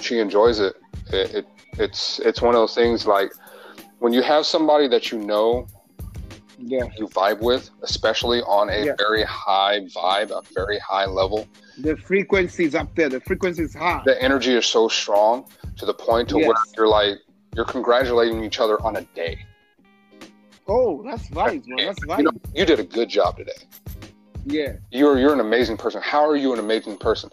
she 0.00 0.18
enjoys 0.18 0.60
it. 0.60 0.76
It, 1.12 1.34
it 1.34 1.46
it's 1.78 2.18
it's 2.20 2.40
one 2.40 2.54
of 2.54 2.60
those 2.60 2.74
things 2.74 3.06
like 3.06 3.32
when 3.98 4.12
you 4.12 4.22
have 4.22 4.46
somebody 4.46 4.86
that 4.88 5.10
you 5.12 5.18
know 5.18 5.66
Yeah. 6.58 6.84
you 6.98 7.08
vibe 7.08 7.40
with, 7.40 7.68
especially 7.82 8.40
on 8.42 8.70
a 8.70 8.86
Yeah. 8.86 8.94
very 8.96 9.24
high 9.24 9.80
vibe, 9.94 10.30
a 10.30 10.42
very 10.54 10.78
high 10.78 11.06
level. 11.06 11.46
The 11.78 11.96
frequency 11.96 12.64
is 12.64 12.74
up 12.74 12.94
there. 12.94 13.08
The 13.08 13.20
frequency 13.20 13.62
is 13.64 13.74
high. 13.74 14.02
The 14.04 14.20
energy 14.22 14.54
is 14.54 14.66
so 14.66 14.88
strong 14.88 15.46
to 15.78 15.84
the 15.86 15.94
point 15.94 16.28
to 16.30 16.36
where 16.36 16.54
you're 16.76 16.88
like 16.88 17.18
you're 17.56 17.64
congratulating 17.64 18.42
each 18.44 18.60
other 18.60 18.80
on 18.82 18.96
a 18.96 19.02
day. 19.14 19.38
Oh, 20.66 21.02
that's 21.04 21.28
vibes, 21.28 21.66
man. 21.66 21.86
That's 21.86 22.00
vibes. 22.00 22.18
You 22.18 22.24
know, 22.24 22.30
you 22.54 22.64
did 22.64 22.80
a 22.80 22.84
good 22.84 23.08
job 23.08 23.36
today. 23.36 23.52
yeah. 24.46 24.72
You're 24.90 25.18
you're 25.18 25.32
an 25.34 25.40
amazing 25.40 25.76
person. 25.76 26.00
How 26.02 26.24
are 26.26 26.36
you 26.36 26.52
an 26.52 26.58
amazing 26.58 26.96
person? 26.98 27.30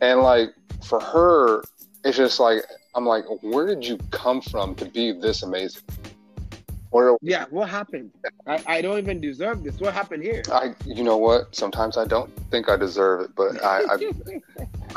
And 0.00 0.20
like 0.22 0.50
for 0.82 1.00
her, 1.00 1.62
it's 2.06 2.16
just 2.16 2.38
like 2.38 2.62
I'm 2.94 3.04
like, 3.04 3.24
where 3.42 3.66
did 3.66 3.84
you 3.84 3.98
come 4.10 4.40
from 4.40 4.74
to 4.76 4.86
be 4.86 5.12
this 5.12 5.42
amazing? 5.42 5.82
Where 6.90 7.16
Yeah. 7.20 7.44
What 7.50 7.68
happened? 7.68 8.12
I, 8.46 8.62
I 8.66 8.80
don't 8.80 8.96
even 8.98 9.20
deserve 9.20 9.64
this. 9.64 9.78
What 9.80 9.92
happened 9.92 10.22
here? 10.22 10.42
I, 10.50 10.74
you 10.86 11.02
know 11.02 11.18
what? 11.18 11.54
Sometimes 11.54 11.98
I 11.98 12.06
don't 12.06 12.34
think 12.50 12.70
I 12.70 12.76
deserve 12.76 13.22
it, 13.22 13.30
but 13.36 13.62
I, 13.62 13.82
I, 13.90 14.12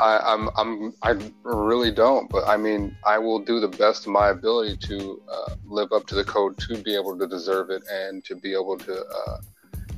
I 0.00 0.32
I'm, 0.32 0.48
I'm, 0.56 0.94
I 1.02 1.18
really 1.42 1.90
don't. 1.90 2.30
But 2.30 2.48
I 2.48 2.56
mean, 2.56 2.96
I 3.04 3.18
will 3.18 3.40
do 3.40 3.58
the 3.60 3.68
best 3.68 4.06
of 4.06 4.12
my 4.12 4.28
ability 4.30 4.76
to 4.86 5.20
uh, 5.30 5.54
live 5.66 5.92
up 5.92 6.06
to 6.06 6.14
the 6.14 6.24
code 6.24 6.56
to 6.58 6.80
be 6.80 6.94
able 6.94 7.18
to 7.18 7.26
deserve 7.26 7.70
it 7.70 7.82
and 7.90 8.24
to 8.24 8.36
be 8.36 8.52
able 8.52 8.78
to, 8.78 9.04
uh, 9.04 9.40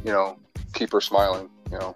you 0.05 0.13
know, 0.13 0.39
keep 0.73 0.91
her 0.93 1.01
smiling. 1.01 1.51
You 1.71 1.79
know, 1.79 1.95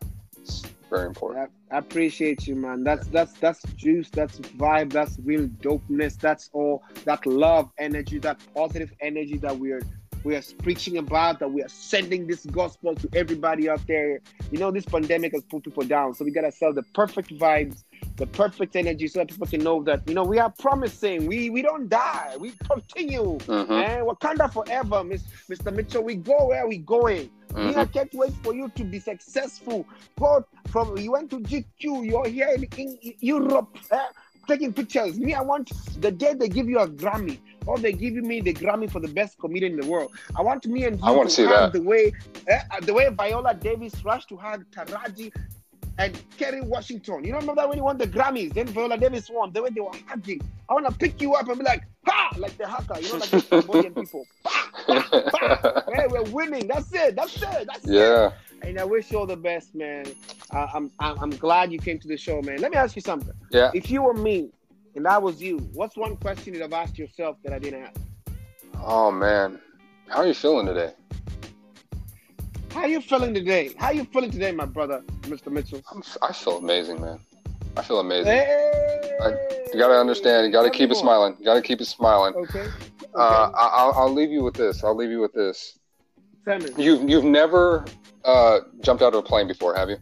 very 0.89 1.07
important. 1.07 1.51
I, 1.71 1.77
I 1.77 1.79
appreciate 1.79 2.47
you, 2.47 2.55
man. 2.55 2.85
That's 2.85 3.07
that's 3.09 3.33
that's 3.35 3.63
juice. 3.75 4.11
That's 4.11 4.39
vibe. 4.41 4.93
That's 4.93 5.19
real 5.25 5.49
dopeness. 5.49 6.19
That's 6.19 6.51
all 6.53 6.83
that 7.05 7.27
love 7.27 7.71
energy, 7.79 8.19
that 8.19 8.41
positive 8.55 8.93
energy 9.01 9.39
that 9.39 9.59
we're 9.59 9.83
we 10.25 10.35
are 10.35 10.43
preaching 10.59 10.99
about. 10.99 11.39
That 11.39 11.53
we 11.53 11.63
are 11.63 11.69
sending 11.69 12.27
this 12.27 12.45
gospel 12.47 12.95
to 12.97 13.09
everybody 13.15 13.69
out 13.69 13.87
there. 13.87 14.21
You 14.51 14.59
know, 14.59 14.71
this 14.71 14.85
pandemic 14.85 15.33
has 15.33 15.45
put 15.45 15.65
people 15.65 15.85
down, 15.85 16.15
so 16.15 16.25
we 16.25 16.31
gotta 16.31 16.53
sell 16.53 16.73
the 16.73 16.83
perfect 16.95 17.31
vibes, 17.31 17.85
the 18.17 18.27
perfect 18.27 18.77
energy, 18.77 19.09
so 19.09 19.21
that 19.21 19.29
people 19.29 19.47
can 19.47 19.63
know 19.63 19.83
that 19.85 20.03
you 20.09 20.15
know 20.15 20.25
we 20.25 20.39
are 20.39 20.53
promising. 20.59 21.27
We 21.27 21.51
we 21.51 21.63
don't 21.63 21.89
die. 21.89 22.37
We 22.39 22.53
continue. 22.71 23.39
And 23.49 24.07
Wakanda 24.07 24.53
forever, 24.53 25.05
Miss, 25.05 25.23
Mr. 25.51 25.75
Mitchell. 25.75 26.03
We 26.03 26.17
go 26.17 26.49
where 26.49 26.67
we 26.67 26.79
going. 26.79 27.31
Me, 27.61 27.75
I 27.77 27.85
hmm 27.85 27.87
can't 27.87 28.13
wait 28.15 28.35
for 28.43 28.55
you 28.55 28.69
to 28.77 28.85
be 28.85 29.01
successful. 29.01 29.87
Go 30.19 30.45
from 30.69 30.97
you 30.99 31.13
went 31.13 31.31
to 31.31 31.41
GQ, 31.41 32.07
you're 32.07 32.29
here 32.29 32.49
in, 32.55 32.65
in 32.77 32.99
Europe 33.21 33.77
eh, 33.91 33.99
taking 34.49 34.73
pictures. 34.73 35.19
Me, 35.19 35.35
I 35.35 35.43
want 35.43 35.71
the 36.01 36.11
day 36.13 36.35
they 36.35 36.49
give 36.49 36.69
you 36.69 36.79
a 36.81 36.89
Grammy 36.89 37.41
or 37.67 37.79
they 37.79 37.93
give 37.93 38.15
me 38.15 38.41
the 38.41 38.55
Grammy 38.55 38.91
for 38.91 39.01
the 39.01 39.09
best 39.09 39.39
comedian 39.39 39.73
in 39.75 39.81
the 39.81 39.87
world. 39.87 40.13
I 40.37 40.43
want 40.43 40.67
me 40.67 40.85
and 40.85 41.01
you 41.01 41.13
I 41.13 41.13
want 41.13 41.31
to 41.31 41.35
see 41.35 41.47
hug 41.47 41.73
that. 41.73 41.73
the 41.73 41.83
way 41.83 42.13
eh, 42.49 42.61
the 42.83 42.95
way 42.95 43.09
Viola 43.11 43.55
Davis 43.55 44.05
rushed 44.05 44.29
to 44.31 44.37
hug 44.37 44.65
Taraji 44.71 45.33
and 45.99 46.21
Kerry 46.37 46.61
Washington. 46.61 47.25
You 47.25 47.33
don't 47.33 47.41
remember 47.41 47.63
that 47.63 47.69
when 47.69 47.79
you 47.79 47.85
won 47.85 47.99
the 47.99 48.07
Grammys, 48.07 48.53
then 48.53 48.67
Viola 48.67 48.99
Davis 48.99 49.31
won, 49.31 49.53
the 49.53 49.63
way 49.63 49.71
they 49.71 49.81
were 49.81 49.91
hugging. 50.07 50.41
I 50.69 50.75
want 50.75 50.87
to 50.87 50.93
pick 50.93 51.21
you 51.21 51.35
up 51.35 51.49
and 51.49 51.59
be 51.59 51.65
like, 51.65 51.85
ha, 52.07 52.31
like 52.37 52.57
the 52.59 52.67
hacker, 52.67 53.01
you 53.01 53.09
know, 53.13 53.19
like 53.19 53.31
the 53.31 53.43
Cambodian 53.51 53.95
people. 53.95 54.27
Pa. 54.45 55.83
Hey, 55.95 56.07
we're 56.09 56.23
winning. 56.25 56.67
That's 56.67 56.93
it. 56.93 57.17
That's 57.17 57.37
it. 57.37 57.67
That's 57.67 57.85
it. 57.85 57.93
yeah. 57.93 58.31
And 58.63 58.79
I 58.79 58.85
wish 58.85 59.11
you 59.11 59.19
all 59.19 59.27
the 59.27 59.37
best, 59.37 59.75
man. 59.75 60.07
Uh, 60.51 60.67
I'm, 60.73 60.91
I'm 60.99 61.19
I'm 61.21 61.31
glad 61.31 61.73
you 61.73 61.79
came 61.79 61.99
to 61.99 62.09
the 62.09 62.17
show, 62.17 62.41
man. 62.43 62.59
Let 62.59 62.71
me 62.71 62.77
ask 62.79 62.97
you 62.97 63.03
something. 63.03 63.35
Yeah. 63.51 63.71
If 63.75 63.91
you 63.91 64.03
were 64.03 64.15
me 64.15 64.51
and 64.95 65.07
I 65.07 65.19
was 65.19 65.43
you, 65.43 65.59
what's 65.75 65.97
one 65.97 66.17
question 66.17 66.55
you'd 66.55 66.63
have 66.63 66.73
asked 66.73 66.99
yourself 66.99 67.37
that 67.45 67.53
I 67.53 67.59
didn't 67.59 67.83
ask? 67.83 68.01
Oh 68.83 69.11
man, 69.11 69.61
how 70.09 70.19
are 70.19 70.27
you 70.27 70.35
feeling 70.35 70.67
today? 70.67 70.93
How 72.77 72.85
you 72.85 73.01
feeling 73.01 73.33
today? 73.33 73.71
How 73.79 73.91
you 73.91 74.05
feeling 74.05 74.31
today, 74.31 74.53
my 74.53 74.67
brother, 74.67 75.03
Mr. 75.23 75.51
Mitchell? 75.51 75.81
I'm, 75.91 76.03
I 76.21 76.31
feel 76.35 76.59
amazing, 76.59 77.01
man. 77.01 77.19
I 77.75 77.83
feel 77.83 78.01
amazing. 78.01 78.27
Hey, 78.27 79.35
You 79.73 79.79
gotta 79.81 79.95
understand. 79.99 80.45
You 80.47 80.53
gotta 80.53 80.69
keep 80.69 80.91
it 80.91 80.97
smiling. 80.97 81.37
You 81.39 81.47
gotta 81.47 81.63
keep 81.63 81.81
it 81.81 81.87
smiling. 81.87 82.35
Okay. 82.35 82.61
okay. 82.61 82.71
Uh, 83.15 83.51
I, 83.55 83.71
I'll, 83.79 83.93
I'll 83.93 84.13
leave 84.13 84.31
you 84.31 84.43
with 84.43 84.53
this. 84.53 84.85
I'll 84.85 84.95
leave 84.95 85.11
you 85.11 85.21
with 85.21 85.33
this. 85.33 85.79
Tell 86.45 86.59
me. 86.59 86.69
You've 86.77 87.09
you've 87.09 87.25
never 87.25 87.87
uh, 88.27 88.59
jumped 88.83 89.03
out 89.03 89.15
of 89.15 89.21
a 89.21 89.23
plane 89.23 89.49
before, 89.49 89.75
have 89.75 89.89
you? 89.89 89.97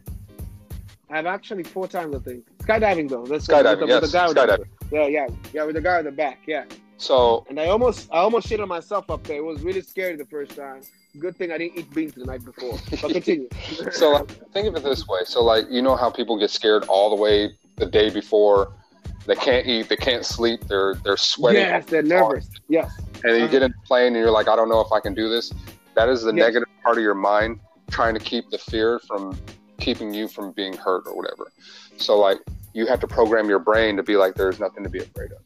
I've 1.09 1.27
actually 1.27 1.63
four 1.63 1.87
times, 1.87 2.13
I 2.13 2.19
think. 2.19 2.43
Skydiving 2.57 3.07
though. 3.07 3.25
That's 3.25 3.47
Skydiving, 3.47 3.79
with 3.79 3.79
the, 3.79 3.87
yes, 3.87 4.01
with 4.01 4.11
the 4.11 4.17
guy 4.17 4.27
with 4.27 4.35
the- 4.35 4.41
skydiving. 4.41 4.65
yeah, 4.91 5.07
yeah, 5.07 5.27
yeah, 5.53 5.63
with 5.63 5.75
the 5.75 5.81
guy 5.81 5.99
in 5.99 6.05
the 6.05 6.11
back, 6.11 6.39
yeah. 6.45 6.65
So 6.97 7.45
And 7.49 7.59
I 7.59 7.67
almost, 7.67 8.09
I 8.11 8.17
almost 8.19 8.47
shit 8.47 8.59
on 8.59 8.67
myself 8.67 9.09
up 9.09 9.23
there. 9.23 9.37
It 9.37 9.43
was 9.43 9.61
really 9.61 9.81
scary 9.81 10.15
the 10.15 10.25
first 10.25 10.55
time. 10.55 10.81
Good 11.19 11.35
thing 11.37 11.51
I 11.51 11.57
didn't 11.57 11.77
eat 11.79 11.93
beans 11.93 12.13
the 12.13 12.25
night 12.25 12.43
before. 12.43 12.77
But 12.89 13.11
continue. 13.11 13.47
so 13.91 14.11
like, 14.11 14.29
think 14.53 14.67
of 14.67 14.75
it 14.75 14.83
this 14.83 15.07
way. 15.07 15.19
So 15.25 15.43
like 15.43 15.65
you 15.69 15.81
know 15.81 15.95
how 15.95 16.09
people 16.09 16.37
get 16.37 16.49
scared 16.49 16.83
all 16.85 17.09
the 17.09 17.21
way 17.21 17.57
the 17.77 17.85
day 17.85 18.09
before. 18.09 18.73
They 19.25 19.35
can't 19.35 19.65
eat. 19.65 19.89
They 19.89 19.95
can't 19.95 20.25
sleep. 20.25 20.67
They're 20.67 20.95
they're 21.03 21.17
sweating. 21.17 21.61
yes, 21.61 21.85
they're 21.85 22.03
nervous. 22.03 22.47
Yes. 22.69 22.91
And 23.23 23.39
you 23.41 23.47
get 23.47 23.61
in 23.63 23.71
the 23.71 23.87
plane 23.87 24.07
and 24.07 24.17
you're 24.17 24.29
like, 24.31 24.47
I 24.47 24.55
don't 24.55 24.69
know 24.69 24.81
if 24.81 24.91
I 24.91 24.99
can 24.99 25.13
do 25.13 25.29
this. 25.29 25.51
That 25.95 26.09
is 26.09 26.21
the 26.23 26.33
Yes. 26.33 26.47
negative 26.47 26.67
part 26.83 26.97
of 26.97 27.03
your 27.03 27.15
mind 27.15 27.59
trying 27.89 28.13
to 28.13 28.19
keep 28.19 28.49
the 28.51 28.57
fear 28.57 28.99
from 28.99 29.37
keeping 29.79 30.13
you 30.13 30.27
from 30.27 30.51
being 30.51 30.73
hurt 30.73 31.03
or 31.07 31.15
whatever. 31.15 31.51
So 31.97 32.17
like 32.19 32.39
you 32.73 32.85
have 32.87 32.99
to 32.99 33.07
program 33.07 33.47
your 33.49 33.59
brain 33.59 33.95
to 33.97 34.03
be 34.03 34.15
like, 34.17 34.35
there's 34.35 34.59
nothing 34.59 34.83
to 34.83 34.89
be 34.89 34.99
afraid 34.99 35.31
of. 35.31 35.37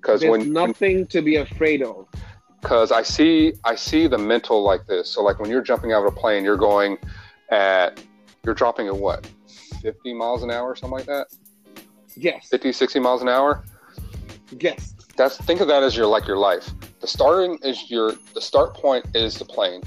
Because 0.00 0.20
There's 0.20 0.30
when 0.30 0.52
nothing 0.52 1.06
to 1.08 1.20
be 1.22 1.36
afraid 1.36 1.82
of. 1.82 2.06
because 2.62 2.90
I 2.92 3.02
see 3.02 3.52
I 3.64 3.74
see 3.74 4.06
the 4.06 4.18
mental 4.18 4.62
like 4.62 4.86
this. 4.86 5.10
So 5.10 5.22
like 5.22 5.38
when 5.38 5.50
you're 5.50 5.62
jumping 5.62 5.92
out 5.92 6.04
of 6.06 6.12
a 6.12 6.16
plane, 6.16 6.44
you're 6.44 6.56
going 6.56 6.96
at 7.50 8.02
you're 8.44 8.54
dropping 8.54 8.86
at 8.86 8.96
what 8.96 9.28
50 9.82 10.14
miles 10.14 10.42
an 10.42 10.50
hour 10.50 10.68
or 10.70 10.76
something 10.76 10.98
like 10.98 11.06
that 11.06 11.26
Yes. 12.16 12.48
50 12.48 12.72
60 12.72 12.98
miles 13.00 13.22
an 13.22 13.28
hour 13.28 13.62
Yes. 14.58 14.94
that's 15.16 15.36
think 15.38 15.60
of 15.60 15.68
that 15.68 15.82
as 15.82 15.96
your 15.96 16.06
like 16.06 16.26
your 16.26 16.36
life 16.36 16.70
the 17.00 17.06
starting 17.06 17.58
is 17.62 17.90
your 17.90 18.12
the 18.34 18.40
start 18.40 18.74
point 18.74 19.04
is 19.14 19.38
the 19.38 19.44
plane 19.44 19.82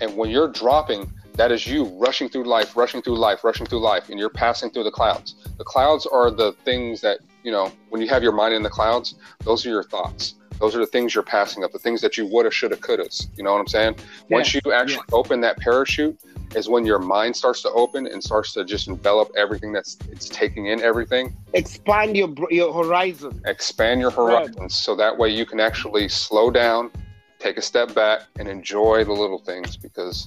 and 0.00 0.16
when 0.16 0.30
you're 0.30 0.48
dropping 0.48 1.10
that 1.36 1.52
is 1.52 1.66
you 1.66 1.84
rushing 1.84 2.28
through 2.28 2.44
life 2.44 2.76
rushing 2.76 3.02
through 3.02 3.16
life 3.16 3.44
rushing 3.44 3.66
through 3.66 3.80
life 3.80 4.08
and 4.08 4.18
you're 4.18 4.30
passing 4.30 4.70
through 4.70 4.84
the 4.84 4.90
clouds. 4.90 5.34
The 5.58 5.64
clouds 5.64 6.06
are 6.06 6.30
the 6.30 6.52
things 6.64 7.00
that 7.02 7.20
you 7.42 7.52
know 7.52 7.70
when 7.90 8.00
you 8.02 8.08
have 8.08 8.22
your 8.22 8.32
mind 8.32 8.54
in 8.54 8.62
the 8.62 8.70
clouds 8.70 9.14
those 9.40 9.64
are 9.66 9.70
your 9.70 9.84
thoughts. 9.84 10.34
Those 10.58 10.74
are 10.74 10.78
the 10.78 10.86
things 10.86 11.14
you're 11.14 11.22
passing 11.24 11.62
up 11.64 11.72
the 11.72 11.78
things 11.78 12.00
that 12.00 12.16
you 12.16 12.26
woulda 12.26 12.50
shoulda 12.50 12.76
coulda 12.76 13.08
you 13.36 13.44
know 13.44 13.52
what 13.52 13.60
i'm 13.60 13.68
saying? 13.68 13.96
Once 14.30 14.54
you 14.54 14.60
actually 14.72 15.04
open 15.12 15.40
that 15.42 15.58
parachute 15.58 16.18
is 16.54 16.68
when 16.68 16.86
your 16.86 16.98
mind 16.98 17.36
starts 17.36 17.60
to 17.60 17.70
open 17.72 18.06
and 18.06 18.22
starts 18.22 18.52
to 18.54 18.64
just 18.64 18.88
envelop 18.88 19.30
everything 19.36 19.72
that's 19.72 19.98
it's 20.10 20.28
taking 20.28 20.66
in 20.66 20.80
everything. 20.80 21.36
Expand 21.52 22.16
your 22.16 22.32
your 22.50 22.72
horizon. 22.72 23.42
expand 23.44 24.00
your 24.00 24.10
horizons 24.10 24.74
so 24.74 24.96
that 24.96 25.16
way 25.16 25.28
you 25.28 25.44
can 25.44 25.60
actually 25.60 26.08
slow 26.08 26.50
down 26.50 26.90
take 27.38 27.58
a 27.58 27.62
step 27.62 27.94
back 27.94 28.22
and 28.38 28.48
enjoy 28.48 29.04
the 29.04 29.12
little 29.12 29.38
things 29.38 29.76
because 29.76 30.26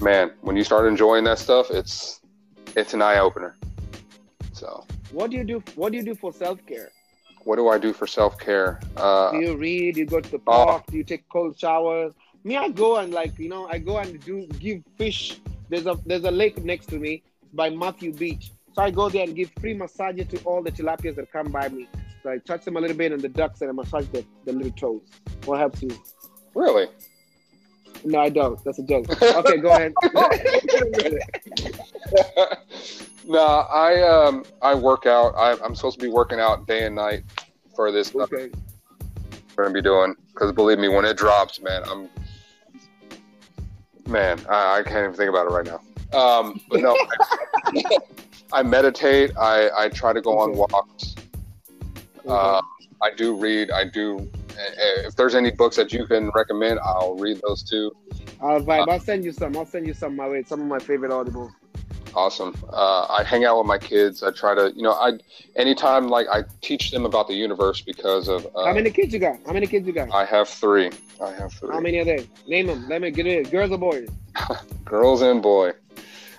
man 0.00 0.32
when 0.40 0.56
you 0.56 0.64
start 0.64 0.86
enjoying 0.86 1.24
that 1.24 1.38
stuff 1.38 1.70
it's 1.70 2.20
it's 2.76 2.94
an 2.94 3.02
eye-opener 3.02 3.56
so 4.52 4.84
What 5.12 5.30
do 5.30 5.36
you 5.36 5.44
do? 5.44 5.62
What 5.74 5.90
do 5.92 5.98
you 5.98 6.04
do 6.04 6.14
for 6.14 6.32
self 6.32 6.58
care? 6.66 6.90
what 7.44 7.56
do 7.56 7.68
i 7.68 7.78
do 7.78 7.92
for 7.92 8.06
self-care 8.06 8.78
uh, 8.98 9.30
Do 9.32 9.38
you 9.46 9.56
read? 9.56 9.96
You 9.96 10.06
go 10.06 10.20
to 10.20 10.30
the 10.30 10.40
Oh. 10.46 10.64
park? 10.66 10.82
Do 10.90 10.96
you 10.98 11.04
take 11.04 11.24
cold 11.28 11.58
showers? 11.58 12.12
Me, 12.44 12.56
I 12.56 12.68
go 12.68 12.96
and 12.98 13.12
like 13.12 13.38
you 13.38 13.48
know, 13.48 13.66
I 13.74 13.78
go 13.78 13.98
and 13.98 14.18
do 14.24 14.46
give 14.66 14.82
fish. 14.98 15.40
There's 15.70 15.86
a 15.86 15.94
there's 16.06 16.24
a 16.24 16.30
lake 16.30 16.56
next 16.72 16.86
to 16.92 16.98
me 16.98 17.22
by 17.60 17.68
Matthew 17.70 18.12
Beach. 18.12 18.50
So 18.74 18.82
I 18.82 18.90
go 18.90 19.08
there 19.08 19.24
and 19.24 19.34
give 19.34 19.50
free 19.60 19.74
massages 19.74 20.28
to 20.28 20.36
all 20.44 20.62
the 20.62 20.70
tilapias 20.70 21.16
that 21.16 21.30
come 21.32 21.48
by 21.50 21.68
me. 21.68 21.88
So 22.22 22.30
I 22.30 22.38
touch 22.50 22.64
them 22.66 22.76
a 22.76 22.80
little 22.80 22.96
bit 22.96 23.10
and 23.12 23.20
the 23.20 23.28
ducks 23.28 23.60
and 23.62 23.68
I 23.70 23.72
massage 23.72 24.06
the, 24.08 24.24
the 24.46 24.52
little 24.52 24.72
toes. 24.72 25.02
What 25.46 25.58
helps 25.58 25.82
you? 25.82 25.90
really 26.54 26.86
No, 28.04 28.20
I 28.20 28.28
don't. 28.28 28.62
That's 28.64 28.78
a 28.78 28.82
joke. 28.82 29.06
Okay, 29.22 29.58
go 29.58 29.70
ahead. 29.70 29.92
no 33.26 33.66
i 33.70 34.02
um 34.02 34.44
i 34.62 34.74
work 34.74 35.06
out 35.06 35.34
I, 35.36 35.52
i'm 35.64 35.74
supposed 35.74 35.98
to 36.00 36.04
be 36.04 36.10
working 36.10 36.40
out 36.40 36.66
day 36.66 36.86
and 36.86 36.96
night 36.96 37.22
for 37.74 37.92
this 37.92 38.14
okay. 38.14 38.50
we're 39.56 39.64
gonna 39.64 39.74
be 39.74 39.82
doing 39.82 40.16
because 40.32 40.52
believe 40.52 40.78
me 40.78 40.88
when 40.88 41.04
it 41.04 41.16
drops 41.16 41.60
man 41.60 41.82
i'm 41.84 42.08
man 44.06 44.40
i, 44.48 44.78
I 44.78 44.82
can't 44.82 45.04
even 45.04 45.14
think 45.14 45.28
about 45.28 45.46
it 45.46 45.50
right 45.50 45.66
now 45.66 45.80
um 46.18 46.60
but 46.68 46.80
no 46.80 46.96
I, 47.66 47.98
I 48.52 48.62
meditate 48.62 49.36
i 49.38 49.70
i 49.76 49.88
try 49.88 50.12
to 50.12 50.20
go 50.20 50.38
on 50.38 50.56
walks 50.56 51.14
uh, 52.26 52.60
i 53.02 53.10
do 53.16 53.34
read 53.36 53.70
i 53.70 53.84
do 53.84 54.28
if 54.56 55.16
there's 55.16 55.34
any 55.34 55.50
books 55.50 55.76
that 55.76 55.92
you 55.92 56.06
can 56.06 56.30
recommend 56.34 56.78
i'll 56.84 57.16
read 57.16 57.40
those 57.46 57.62
too 57.62 57.90
I'll 58.42 58.60
vibe. 58.62 58.88
I'll 58.88 58.98
send 58.98 59.22
you 59.24 59.32
some. 59.32 59.54
I'll 59.56 59.66
send 59.66 59.86
you 59.86 59.92
some 59.92 60.16
my 60.16 60.26
way. 60.26 60.42
Some 60.42 60.62
of 60.62 60.66
my 60.66 60.78
favorite 60.78 61.10
audibles. 61.10 61.52
awesome 62.14 62.56
uh, 62.72 63.06
i 63.10 63.22
hang 63.22 63.44
out 63.44 63.56
with 63.58 63.66
my 63.66 63.78
kids 63.78 64.22
i 64.22 64.30
try 64.30 64.52
to 64.54 64.72
you 64.74 64.82
know 64.82 64.92
i 64.92 65.12
anytime 65.56 66.08
like 66.08 66.26
i 66.28 66.42
teach 66.60 66.90
them 66.90 67.04
about 67.04 67.28
the 67.28 67.34
universe 67.34 67.80
because 67.82 68.28
of 68.28 68.46
uh, 68.56 68.64
How 68.64 68.72
many 68.72 68.90
kids 68.90 69.12
you 69.12 69.20
got? 69.20 69.36
How 69.46 69.52
many 69.52 69.66
kids 69.66 69.86
you 69.86 69.92
got? 69.92 70.12
i 70.12 70.24
have 70.24 70.48
three 70.48 70.90
i 71.22 71.30
have 71.32 71.52
three 71.52 71.70
How 71.70 71.80
many 71.80 71.98
are 71.98 72.04
they? 72.04 72.26
Name 72.46 72.66
them. 72.66 72.88
Let 72.88 73.00
me 73.02 73.10
get 73.10 73.26
it. 73.26 73.50
Girls 73.50 73.70
or 73.70 73.78
boys? 73.78 74.08
girls 74.84 75.22
and 75.22 75.40
boy 75.42 75.72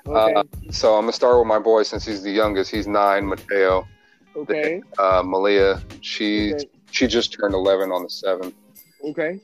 Okay. 0.07 0.33
Uh, 0.33 0.43
so 0.71 0.95
I'm 0.95 1.03
gonna 1.03 1.13
start 1.13 1.37
with 1.37 1.47
my 1.47 1.59
boy 1.59 1.83
since 1.83 2.03
he's 2.07 2.23
the 2.23 2.31
youngest. 2.31 2.71
He's 2.71 2.87
nine, 2.87 3.23
Mateo. 3.27 3.87
okay. 4.35 4.81
Uh, 4.97 5.21
Malia, 5.23 5.79
she 6.01 6.53
Okay. 6.53 6.65
She 6.91 7.07
just 7.07 7.33
turned 7.33 7.53
11 7.53 7.91
on 7.91 8.03
the 8.03 8.09
seventh. 8.09 8.53
Okay. 9.03 9.39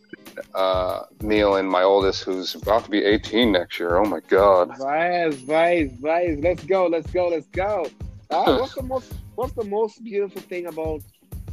Uh, 0.53 1.03
Neil 1.21 1.55
and 1.55 1.67
my 1.67 1.81
oldest, 1.81 2.23
who's 2.23 2.53
about 2.53 2.83
to 2.85 2.91
be 2.91 3.03
18 3.03 3.51
next 3.51 3.79
year. 3.79 3.97
Oh 3.97 4.05
my 4.05 4.19
God! 4.27 4.69
Vibes, 4.69 5.37
vibes, 5.45 5.99
vibes. 5.99 6.43
Let's 6.43 6.63
go. 6.63 6.85
Let's 6.85 7.09
go. 7.11 7.29
Let's 7.29 7.47
go. 7.47 7.87
Uh, 8.29 8.57
what's 8.59 8.75
the 8.75 8.83
most 8.83 9.11
What's 9.35 9.53
the 9.53 9.63
most 9.63 10.03
beautiful 10.03 10.41
thing 10.41 10.67
about 10.67 11.01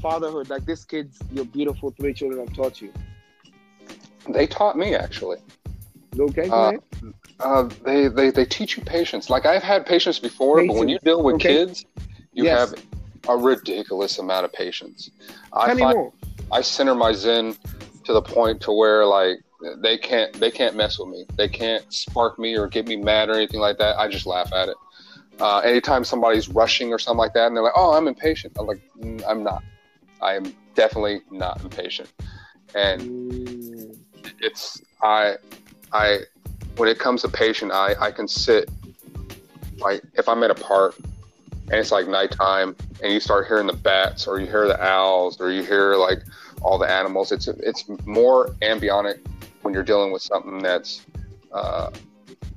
fatherhood? 0.02 0.50
Like 0.50 0.66
this 0.66 0.84
kid's 0.84 1.18
your 1.32 1.46
beautiful 1.46 1.92
three 1.92 2.12
children 2.12 2.46
have 2.46 2.54
taught 2.54 2.82
you. 2.82 2.92
They 4.28 4.46
taught 4.46 4.76
me 4.76 4.94
actually. 4.94 5.38
Okay. 6.18 6.48
Uh. 6.50 6.72
Uh, 7.40 7.68
they, 7.84 8.08
they 8.08 8.30
they 8.30 8.44
teach 8.44 8.76
you 8.76 8.82
patience. 8.84 9.28
Like 9.28 9.44
I've 9.44 9.62
had 9.62 9.86
patience 9.86 10.18
before, 10.18 10.64
but 10.66 10.76
when 10.76 10.88
you 10.88 10.98
deal 11.00 11.22
with 11.22 11.34
Okay. 11.36 11.48
kids, 11.66 11.84
you 12.32 12.44
Yes. 12.44 12.70
have 12.70 12.84
a 13.28 13.36
ridiculous 13.36 14.18
amount 14.18 14.44
of 14.44 14.52
patience. 14.52 15.10
I 15.52 15.66
Tell 15.66 15.76
find. 15.76 16.12
I 16.52 16.60
center 16.60 16.94
my 16.94 17.12
zen 17.12 17.56
to 18.04 18.12
the 18.12 18.22
point 18.22 18.60
to 18.62 18.72
where 18.72 19.04
like 19.06 19.38
they 19.78 19.96
can't 19.96 20.32
they 20.34 20.50
can't 20.50 20.76
mess 20.76 20.98
with 20.98 21.08
me. 21.08 21.24
They 21.36 21.48
can't 21.48 21.90
spark 21.92 22.38
me 22.38 22.56
or 22.56 22.68
get 22.68 22.86
me 22.86 22.96
mad 22.96 23.30
or 23.30 23.34
anything 23.34 23.60
like 23.60 23.78
that. 23.78 23.98
I 23.98 24.08
just 24.08 24.26
laugh 24.26 24.52
at 24.52 24.68
it. 24.68 24.76
Uh, 25.40 25.58
anytime 25.58 26.04
somebody's 26.04 26.48
rushing 26.48 26.92
or 26.92 26.98
something 26.98 27.18
like 27.18 27.32
that, 27.34 27.48
and 27.48 27.56
they're 27.56 27.64
like, 27.64 27.72
"Oh, 27.74 27.94
I'm 27.94 28.06
impatient," 28.06 28.56
I'm 28.58 28.66
like, 28.66 28.80
"Mm, 29.00 29.22
"I'm 29.26 29.42
not. 29.42 29.64
I 30.20 30.34
am 30.34 30.54
definitely 30.74 31.22
not 31.30 31.62
impatient." 31.62 32.12
And 32.74 33.00
Mm, 33.02 33.96
it's 34.40 34.80
I 35.02 35.36
I 35.92 36.20
when 36.76 36.88
it 36.88 36.98
comes 36.98 37.22
to 37.22 37.28
patient, 37.28 37.72
I 37.72 37.94
I 38.00 38.10
can 38.12 38.28
sit 38.28 38.70
like 39.78 40.02
if 40.14 40.28
I'm 40.28 40.42
at 40.44 40.50
a 40.50 40.54
park 40.54 40.94
and 41.70 41.80
it's 41.80 41.90
like 41.90 42.06
nighttime 42.08 42.76
and 43.02 43.12
you 43.12 43.20
start 43.20 43.46
hearing 43.46 43.66
the 43.66 43.72
bats 43.72 44.26
or 44.26 44.38
you 44.38 44.46
hear 44.46 44.66
the 44.68 44.82
owls 44.82 45.40
or 45.40 45.50
you 45.50 45.62
hear 45.62 45.96
like 45.96 46.22
all 46.62 46.78
the 46.78 46.90
animals. 46.90 47.32
It's 47.32 47.48
it's 47.48 47.84
more 48.04 48.48
ambionic 48.62 49.20
when 49.62 49.72
you're 49.72 49.82
dealing 49.82 50.12
with 50.12 50.22
something 50.22 50.58
that's 50.58 51.06
uh, 51.52 51.90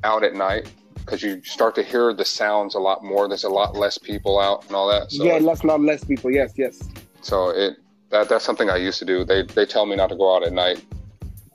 out 0.03 0.23
at 0.23 0.35
night 0.35 0.71
because 0.95 1.23
you 1.23 1.41
start 1.43 1.73
to 1.75 1.83
hear 1.83 2.13
the 2.13 2.25
sounds 2.25 2.75
a 2.75 2.79
lot 2.79 3.03
more. 3.03 3.27
There's 3.27 3.45
a 3.45 3.49
lot 3.49 3.75
less 3.75 3.97
people 3.97 4.39
out 4.39 4.65
and 4.67 4.75
all 4.75 4.89
that. 4.89 5.11
So 5.11 5.23
yeah, 5.23 5.37
less, 5.37 5.63
lot 5.63 5.81
less 5.81 6.03
people. 6.03 6.31
Yes, 6.31 6.53
yes. 6.57 6.81
so 7.21 7.49
it 7.49 7.77
that 8.09 8.29
that's 8.29 8.43
something 8.43 8.69
I 8.69 8.77
used 8.77 8.99
to 8.99 9.05
do. 9.05 9.23
They 9.23 9.43
they 9.43 9.65
tell 9.65 9.85
me 9.85 9.95
not 9.95 10.09
to 10.09 10.15
go 10.15 10.35
out 10.35 10.43
at 10.43 10.51
night 10.51 10.83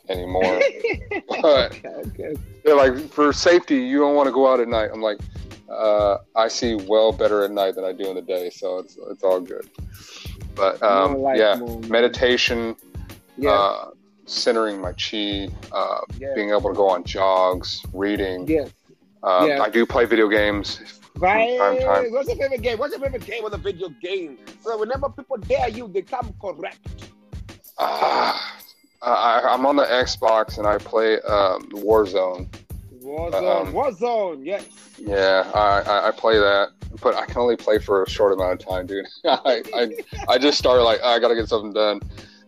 anymore. 0.09 0.61
but 1.43 1.73
okay, 1.73 1.89
okay. 1.89 2.35
they're 2.65 2.77
like 2.77 2.97
for 3.11 3.33
safety, 3.33 3.77
you 3.77 3.99
don't 3.99 4.15
want 4.15 4.27
to 4.27 4.33
go 4.33 4.51
out 4.51 4.61
at 4.61 4.69
night. 4.69 4.91
I'm 4.93 5.03
like, 5.03 5.19
uh, 5.73 6.19
I 6.37 6.49
see 6.49 6.75
well 6.75 7.13
better 7.13 7.45
at 7.45 7.51
night 7.51 7.75
than 7.75 7.85
I 7.85 7.93
do 7.93 8.09
in 8.09 8.15
the 8.15 8.23
day, 8.23 8.51
so 8.51 8.79
it's 8.79 8.99
it's 9.11 9.23
all 9.25 9.41
good. 9.41 9.69
But 10.55 10.83
um, 10.83 11.19
life, 11.19 11.39
yeah, 11.39 11.57
meditation, 11.89 12.77
Yeah. 13.39 13.51
uh, 13.53 13.91
centering 14.27 14.81
my 14.81 14.93
chi, 14.93 15.49
uh, 15.73 16.01
being 16.35 16.51
able 16.51 16.69
to 16.71 16.75
go 16.75 16.89
on 16.89 17.05
jogs, 17.05 17.83
reading. 17.93 18.47
Yes. 18.47 18.71
Um, 19.23 19.49
Yeah. 19.49 19.63
I 19.63 19.69
do 19.71 19.87
play 19.87 20.05
video 20.05 20.29
games. 20.29 20.81
Right. 21.17 21.59
time 21.59 21.79
time. 21.79 22.13
What's 22.13 22.29
your 22.29 22.37
favorite 22.37 22.63
game? 22.63 22.79
What's 22.79 22.93
your 22.93 23.01
favorite 23.01 23.25
game 23.25 23.45
with 23.45 23.55
a 23.55 23.59
video 23.59 23.89
game? 24.03 24.39
So 24.63 24.79
whenever 24.79 25.09
people 25.11 25.37
dare 25.37 25.69
you, 25.69 25.89
they 25.89 26.03
come 26.03 26.35
correct. 26.41 26.89
Uh, 27.79 28.39
I, 29.03 29.41
I'm 29.51 29.67
on 29.67 29.77
the 29.77 29.85
Xbox 29.85 30.59
and 30.59 30.67
I 30.67 30.79
play 30.79 31.21
um, 31.23 31.69
Warzone. 31.71 32.49
Warzone. 33.13 33.67
Um, 33.67 33.73
Warzone. 33.73 34.41
Yes. 34.45 34.67
Yeah, 34.99 35.51
I, 35.55 35.81
I, 35.83 36.09
I 36.09 36.11
play 36.13 36.39
that, 36.39 36.69
but 37.03 37.15
I 37.15 37.27
can 37.27 37.39
only 37.39 37.57
play 37.57 37.79
for 37.79 38.03
a 38.03 38.09
short 38.09 38.33
amount 38.33 38.53
of 38.63 38.67
time, 38.69 38.87
dude. 38.87 39.07
I, 39.25 39.63
I, 39.75 39.89
I 40.29 40.39
just 40.39 40.59
started 40.59 40.83
like 40.85 41.03
I 41.03 41.19
gotta 41.19 41.35
get 41.35 41.49
something 41.49 41.73
done. 41.73 42.01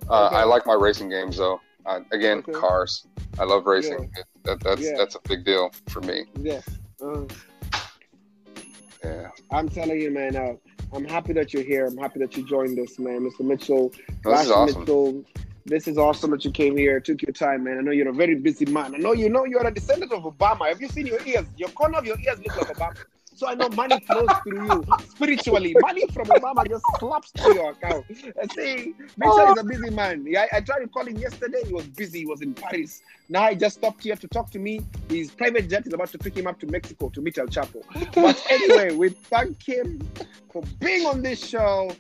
Uh, 0.09 0.27
Okay. 0.27 0.37
I 0.37 0.45
like 0.45 0.67
my 0.67 0.75
racing 0.75 1.09
games 1.09 1.37
though. 1.37 1.61
Uh, 1.87 2.01
again, 2.13 2.39
Okay. 2.39 2.53
cars. 2.53 3.07
I 3.39 3.45
love 3.45 3.67
racing. 3.67 4.11
That, 4.45 4.61
that's 4.61 4.81
Yeah. 4.83 4.93
that's 4.97 5.15
a 5.17 5.21
big 5.29 5.45
deal 5.45 5.71
for 5.89 6.01
me. 6.01 6.25
Yes. 6.41 6.67
Uh, 7.03 7.25
Yeah, 9.05 9.29
I'm 9.51 9.69
telling 9.69 10.01
you, 10.01 10.11
man. 10.11 10.35
Uh, 10.37 10.55
I'm 10.95 11.05
happy 11.05 11.33
that 11.35 11.53
you're 11.53 11.63
here. 11.65 11.87
I'm 11.87 11.97
happy 11.99 12.21
that 12.21 12.37
you 12.37 12.47
joined 12.47 12.79
us, 12.79 12.99
man, 12.99 13.21
Mr. 13.29 13.41
Mitchell. 13.41 13.91
this 14.25 14.43
is 14.43 14.51
awesome. 14.51 14.81
Mitchell, 14.81 15.25
this 15.67 15.89
is 15.89 15.97
awesome 15.97 16.31
that 16.33 16.45
you 16.45 16.51
came 16.51 16.77
here, 16.77 17.01
took 17.01 17.23
your 17.23 17.33
time, 17.33 17.65
man. 17.65 17.79
I 17.79 17.81
know 17.81 17.91
you're 17.91 18.09
a 18.09 18.13
very 18.13 18.35
busy 18.35 18.67
man. 18.67 18.95
I 18.95 18.99
know 18.99 19.13
you 19.13 19.31
know 19.31 19.45
you're 19.45 19.67
a 19.67 19.73
descendant 19.73 20.13
of 20.13 20.23
Obama. 20.25 20.69
Have 20.69 20.81
you 20.81 20.89
seen 20.89 21.07
your 21.07 21.25
ears? 21.27 21.47
Your 21.57 21.71
corner 21.71 21.99
of 21.99 22.05
your 22.05 22.19
ears 22.21 22.39
look 22.39 22.57
like 22.57 22.77
Obama. 22.77 22.97
So 23.35 23.49
I 23.49 23.55
know 23.55 23.69
money 23.71 23.99
flows 24.07 24.29
through 24.45 24.65
you 24.65 24.85
spiritually. 25.09 25.75
Money 25.81 26.07
from 26.13 26.27
Obama 26.27 26.69
just 26.69 26.85
slaps 26.99 27.33
to 27.33 27.55
your 27.55 27.71
account. 27.73 28.05
I 28.11 28.47
see, 28.55 28.95
Mitchell 29.17 29.41
oh. 29.41 29.53
is 29.53 29.61
a 29.61 29.65
busy 29.65 29.91
man. 29.91 30.25
Yeah, 30.27 30.47
I, 30.53 30.59
I 30.59 30.61
tried 30.61 30.81
to 30.81 30.89
call 30.89 31.05
him 31.05 31.17
yesterday. 31.17 31.63
He 31.67 31.73
was 31.73 31.87
busy. 31.89 32.21
He 32.21 32.27
was 32.27 32.43
in 32.43 32.55
Paris. 32.55 33.03
Now 33.29 33.49
he 33.51 33.57
just 33.57 33.77
stopped 33.77 34.05
here 34.05 34.15
to 34.15 34.29
talk 34.29 34.51
to 34.53 34.59
me. 34.59 34.81
His 35.09 35.33
private 35.33 35.69
jet 35.69 35.87
is 35.87 35.93
about 35.93 36.13
to 36.13 36.19
pick 36.19 36.37
him 36.37 36.47
up 36.47 36.61
to 36.61 36.67
Mexico 36.67 37.09
to 37.09 37.21
meet 37.21 37.37
El 37.39 37.49
Chapo. 37.49 37.83
But 38.15 38.47
anyway, 38.49 38.95
we 38.95 39.09
thank 39.09 39.61
him 39.63 40.01
for 40.53 40.63
being 40.79 41.05
on 41.07 41.21
this 41.21 41.45
show, 41.45 41.91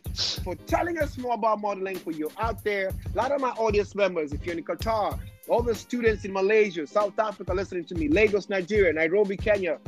for 0.44 0.54
telling 0.66 0.98
us 0.98 1.18
more 1.18 1.34
about 1.34 1.60
modeling 1.60 1.96
for 1.96 2.12
you 2.12 2.30
out 2.38 2.62
there. 2.62 2.90
A 3.12 3.16
lot 3.16 3.32
of 3.32 3.40
my 3.40 3.50
audience 3.50 3.96
members, 3.96 4.32
if 4.32 4.46
you're 4.46 4.56
in 4.56 4.62
Qatar, 4.62 5.18
all 5.48 5.62
the 5.62 5.74
students 5.74 6.24
in 6.24 6.32
Malaysia, 6.32 6.86
South 6.86 7.18
Africa 7.18 7.52
listening 7.52 7.84
to 7.86 7.94
me, 7.96 8.08
Lagos, 8.08 8.48
Nigeria, 8.48 8.92
Nairobi, 8.92 9.36
Kenya, 9.36 9.78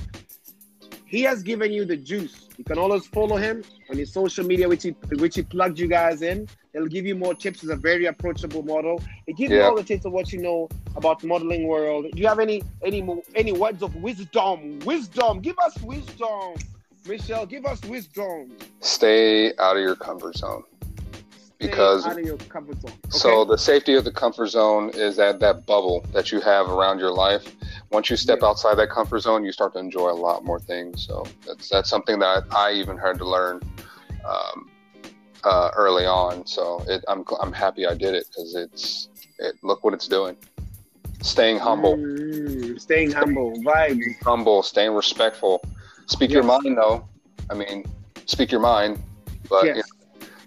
he 1.06 1.22
has 1.22 1.42
given 1.42 1.72
you 1.72 1.84
the 1.84 1.96
juice. 1.96 2.48
You 2.58 2.64
can 2.64 2.78
always 2.78 3.06
follow 3.06 3.36
him 3.36 3.62
on 3.90 3.96
his 3.96 4.12
social 4.12 4.44
media, 4.44 4.68
which 4.68 4.82
he 4.82 4.90
which 5.18 5.36
he 5.36 5.42
plugged 5.42 5.78
you 5.78 5.86
guys 5.86 6.22
in. 6.22 6.48
He'll 6.72 6.86
give 6.86 7.06
you 7.06 7.14
more 7.14 7.34
tips. 7.34 7.60
He's 7.60 7.70
a 7.70 7.76
very 7.76 8.06
approachable 8.06 8.62
model. 8.62 9.02
He 9.26 9.32
gives 9.32 9.52
you 9.52 9.62
all 9.62 9.76
the 9.76 9.84
tips 9.84 10.04
of 10.04 10.12
what 10.12 10.32
you 10.32 10.40
know 10.42 10.68
about 10.96 11.22
modeling 11.24 11.66
world. 11.66 12.06
Do 12.12 12.20
you 12.20 12.28
have 12.28 12.40
any 12.40 12.62
any 12.84 13.06
any 13.34 13.52
words 13.52 13.82
of 13.82 13.94
wisdom? 13.96 14.80
Wisdom. 14.80 15.40
Give 15.40 15.58
us 15.60 15.78
wisdom. 15.78 16.54
Michelle, 17.06 17.46
give 17.46 17.64
us 17.66 17.80
wisdom. 17.82 18.56
Stay 18.80 19.56
out 19.58 19.76
of 19.76 19.82
your 19.82 19.94
comfort 19.94 20.36
zone 20.36 20.64
because 21.58 22.04
out 22.06 22.18
of 22.18 22.24
your 22.24 22.36
comfort 22.36 22.80
zone. 22.80 22.92
Okay? 22.92 23.18
So 23.18 23.44
the 23.44 23.56
safety 23.58 23.94
of 23.94 24.04
the 24.04 24.12
comfort 24.12 24.48
zone 24.48 24.90
is 24.94 25.16
that 25.16 25.40
that 25.40 25.66
bubble 25.66 26.04
that 26.12 26.32
you 26.32 26.40
have 26.40 26.68
around 26.68 26.98
your 26.98 27.12
life. 27.12 27.44
Once 27.90 28.10
you 28.10 28.16
step 28.16 28.40
Yeah. 28.40 28.48
outside 28.48 28.76
that 28.78 28.90
comfort 28.90 29.20
zone, 29.20 29.44
you 29.44 29.52
start 29.52 29.72
to 29.74 29.78
enjoy 29.78 30.10
a 30.10 30.20
lot 30.26 30.44
more 30.44 30.58
things. 30.60 31.06
So 31.06 31.24
that's 31.46 31.68
that's 31.68 31.88
something 31.88 32.18
that 32.18 32.44
I 32.50 32.72
even 32.72 32.98
had 32.98 33.18
to 33.18 33.28
learn 33.28 33.60
um, 34.28 34.70
uh, 35.44 35.70
early 35.76 36.06
on. 36.06 36.46
So 36.46 36.84
it, 36.88 37.04
I'm 37.08 37.24
I'm 37.40 37.52
happy 37.52 37.86
I 37.86 37.94
did 37.94 38.14
it 38.14 38.26
because 38.28 38.54
it's 38.54 39.08
it. 39.38 39.54
Look 39.62 39.84
what 39.84 39.94
it's 39.94 40.08
doing. 40.08 40.36
Staying 41.22 41.58
humble, 41.58 41.96
Mm, 41.96 42.78
staying 42.80 43.12
humble. 43.12 43.62
Vibe. 43.64 44.00
humble, 44.24 44.62
staying 44.62 44.92
respectful. 44.92 45.62
Speak 46.06 46.30
your 46.30 46.42
mind, 46.44 46.76
though. 46.76 47.08
I 47.50 47.54
mean, 47.54 47.84
speak 48.26 48.50
your 48.52 48.60
mind, 48.60 48.98
but 49.48 49.64
Yes. 49.64 49.76
you 49.76 49.82
know, 49.82 49.95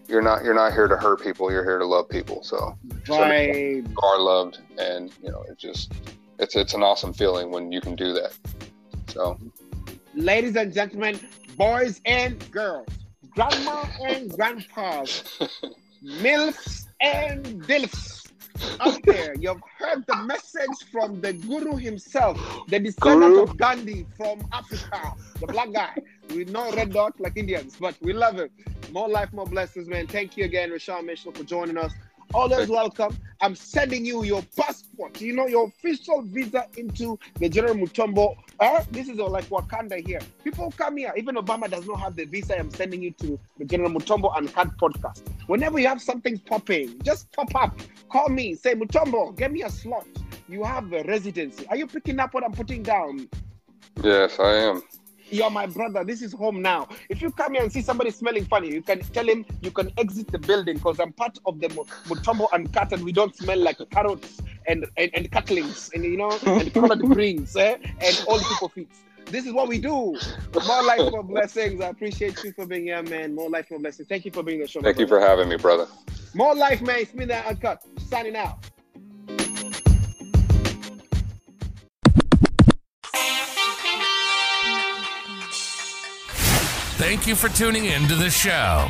you're 0.10 0.22
not 0.22 0.44
you're 0.44 0.56
not 0.56 0.74
here 0.74 0.88
to 0.88 0.98
hurt 0.98 1.22
people. 1.22 1.52
You're 1.52 1.64
here 1.64 1.78
to 1.78 1.86
love 1.86 2.10
people. 2.10 2.44
So 2.44 2.78
you 3.08 3.86
are 4.04 4.20
loved 4.20 4.60
and 4.78 5.12
you 5.24 5.32
know 5.32 5.44
it 5.44 5.58
just 5.58 5.94
it's 6.40 6.56
it's 6.56 6.74
an 6.74 6.84
awesome 6.84 7.14
feeling 7.14 7.52
when 7.52 7.72
you 7.72 7.82
can 7.82 7.96
do 7.96 8.14
that 8.14 8.34
so 9.08 9.38
Ladies 10.16 10.56
and 10.56 10.74
gentlemen, 10.74 11.20
boys 11.56 12.02
and 12.06 12.52
girls, 12.52 12.88
grandma 13.30 13.86
and 14.04 14.32
grandpas, 14.36 15.40
MILFs 16.04 16.88
and 17.00 17.46
DILFs 17.64 18.19
out 18.80 19.00
there. 19.04 19.36
You've 19.36 19.62
heard 19.78 20.06
the 20.08 20.16
message 20.24 20.90
from 20.92 21.22
the 21.22 21.34
guru 21.34 21.76
himself, 21.76 22.38
the 22.68 22.80
descendant 22.80 23.34
Guru? 23.34 23.44
of 23.44 23.58
Gandhi 23.58 24.06
from 24.18 24.48
Africa, 24.52 25.14
the 25.40 25.48
black 25.48 25.72
guy. 25.74 25.96
We 26.30 26.46
know 26.46 26.72
red 26.72 26.94
dot 26.94 27.20
like 27.20 27.38
Indians, 27.38 27.76
but 27.80 27.96
we 28.02 28.14
love 28.14 28.36
him. 28.40 28.50
More 28.92 29.10
life, 29.10 29.32
more 29.34 29.46
blessings, 29.46 29.88
man. 29.88 30.08
Thank 30.08 30.38
you 30.38 30.46
again, 30.46 30.72
Rashan 30.72 31.06
Mitchell, 31.06 31.32
for 31.32 31.44
joining 31.44 31.78
us. 31.78 31.92
Always 32.34 32.70
welcome. 32.70 33.18
I'm 33.42 33.56
sending 33.56 34.06
you 34.06 34.24
your 34.24 34.44
passport, 34.56 35.20
you 35.20 35.34
know, 35.34 35.48
your 35.48 35.68
official 35.68 36.22
visa 36.22 36.68
into 36.78 37.18
the 37.40 37.50
General 37.50 37.74
Mutombo. 37.74 38.38
Uh, 38.60 38.84
this 38.92 39.08
is 39.10 39.18
like 39.18 39.46
Wakanda 39.46 40.06
here. 40.06 40.20
People 40.44 40.72
come 40.78 40.98
here. 40.98 41.14
Even 41.18 41.36
Obama 41.36 41.70
does 41.70 41.88
not 41.88 42.00
have 42.00 42.16
the 42.16 42.26
visa. 42.26 42.60
I'm 42.60 42.70
sending 42.70 43.02
you 43.02 43.12
to 43.22 43.40
the 43.58 43.66
General 43.66 43.90
Mutombo 43.90 44.36
Uncut 44.36 44.78
podcast. 44.78 45.22
Whenever 45.48 45.80
you 45.80 45.88
have 45.88 46.02
something 46.02 46.38
popping, 46.40 47.02
just 47.04 47.32
pop 47.32 47.56
up. 47.56 47.80
Call 48.10 48.30
me. 48.30 48.54
Say, 48.54 48.76
Mutombo, 48.76 49.36
get 49.36 49.52
me 49.52 49.64
a 49.64 49.70
slot. 49.70 50.06
You 50.48 50.64
have 50.64 50.92
a 50.94 51.04
residency. 51.04 51.66
Are 51.68 51.78
you 51.78 51.88
picking 51.88 52.20
up 52.20 52.34
what 52.34 52.44
I'm 52.44 52.54
putting 52.54 52.84
down? 52.84 53.28
yes 54.04 54.40
i 54.40 54.54
am 54.54 54.82
You're 55.32 55.50
my 55.50 55.66
brother. 55.66 56.04
This 56.04 56.22
is 56.22 56.34
home 56.34 56.62
now. 56.62 56.88
If 57.10 57.22
you 57.22 57.32
come 57.32 57.54
here 57.54 57.64
and 57.64 57.72
see 57.72 57.82
somebody 57.82 58.12
smelling 58.12 58.46
funny, 58.46 58.72
you 58.72 58.82
can 58.82 59.00
tell 59.00 59.28
him 59.28 59.46
you 59.62 59.72
can 59.72 59.92
exit 59.98 60.32
the 60.32 60.40
building 60.40 60.78
because 60.78 61.00
I'm 61.00 61.14
part 61.14 61.38
of 61.46 61.60
the 61.60 61.70
Mu- 61.70 61.86
Mutombo 62.08 62.48
Uncut 62.52 62.92
and 62.94 63.04
we 63.04 63.12
don't 63.12 63.36
smell 63.36 63.60
like 63.60 63.78
carrots 63.92 64.42
and, 64.68 64.86
and, 64.98 65.12
and 65.14 65.32
cutlings 65.32 65.92
and 65.94 66.04
you 66.04 66.18
know 66.18 66.38
and 66.46 66.74
collard 66.74 67.02
greens 67.02 67.56
eh? 67.56 67.78
and 68.02 68.24
old 68.28 68.42
people 68.42 68.70
feet. 68.70 68.90
This 69.26 69.46
is 69.46 69.54
what 69.54 69.68
we 69.68 69.78
do. 69.78 70.18
More 70.68 70.84
life, 70.84 71.12
more 71.12 71.24
blessings. 71.24 71.82
I 71.82 71.90
appreciate 71.90 72.44
you 72.44 72.52
for 72.52 72.66
being 72.66 72.86
here, 72.86 73.04
man. 73.04 73.36
More 73.36 73.50
life, 73.50 73.70
more 73.70 73.80
blessings. 73.80 74.08
Thank 74.08 74.26
you 74.26 74.32
for 74.32 74.42
being 74.42 74.60
the 74.60 74.68
show. 74.68 74.82
thank 74.82 74.98
you 74.98 75.06
brother. 75.06 75.24
for 75.24 75.30
having 75.30 75.50
me 75.50 75.58
brother 75.58 75.88
more 76.34 76.56
life, 76.56 76.82
man. 76.82 77.00
It's 77.00 77.14
me 77.14 77.26
that 77.26 77.46
uncut. 77.46 77.82
Signing 78.08 78.36
out. 78.36 78.60
Thank 87.00 87.28
you 87.28 87.36
for 87.36 87.48
tuning 87.48 87.86
in 87.86 88.10
to 88.10 88.16
the 88.16 88.30
show. 88.30 88.90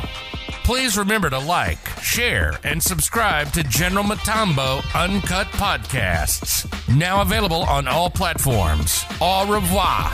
Please 0.64 0.98
remember 0.98 1.30
to 1.30 1.38
like, 1.38 1.78
share, 2.02 2.58
and 2.64 2.82
subscribe 2.82 3.52
to 3.52 3.62
General 3.62 4.02
Mutombo 4.02 4.82
Uncut 5.00 5.46
Podcasts. 5.52 6.66
Now 6.92 7.22
available 7.22 7.62
on 7.62 7.86
all 7.86 8.10
platforms. 8.10 9.04
Au 9.20 9.46
revoir. 9.46 10.10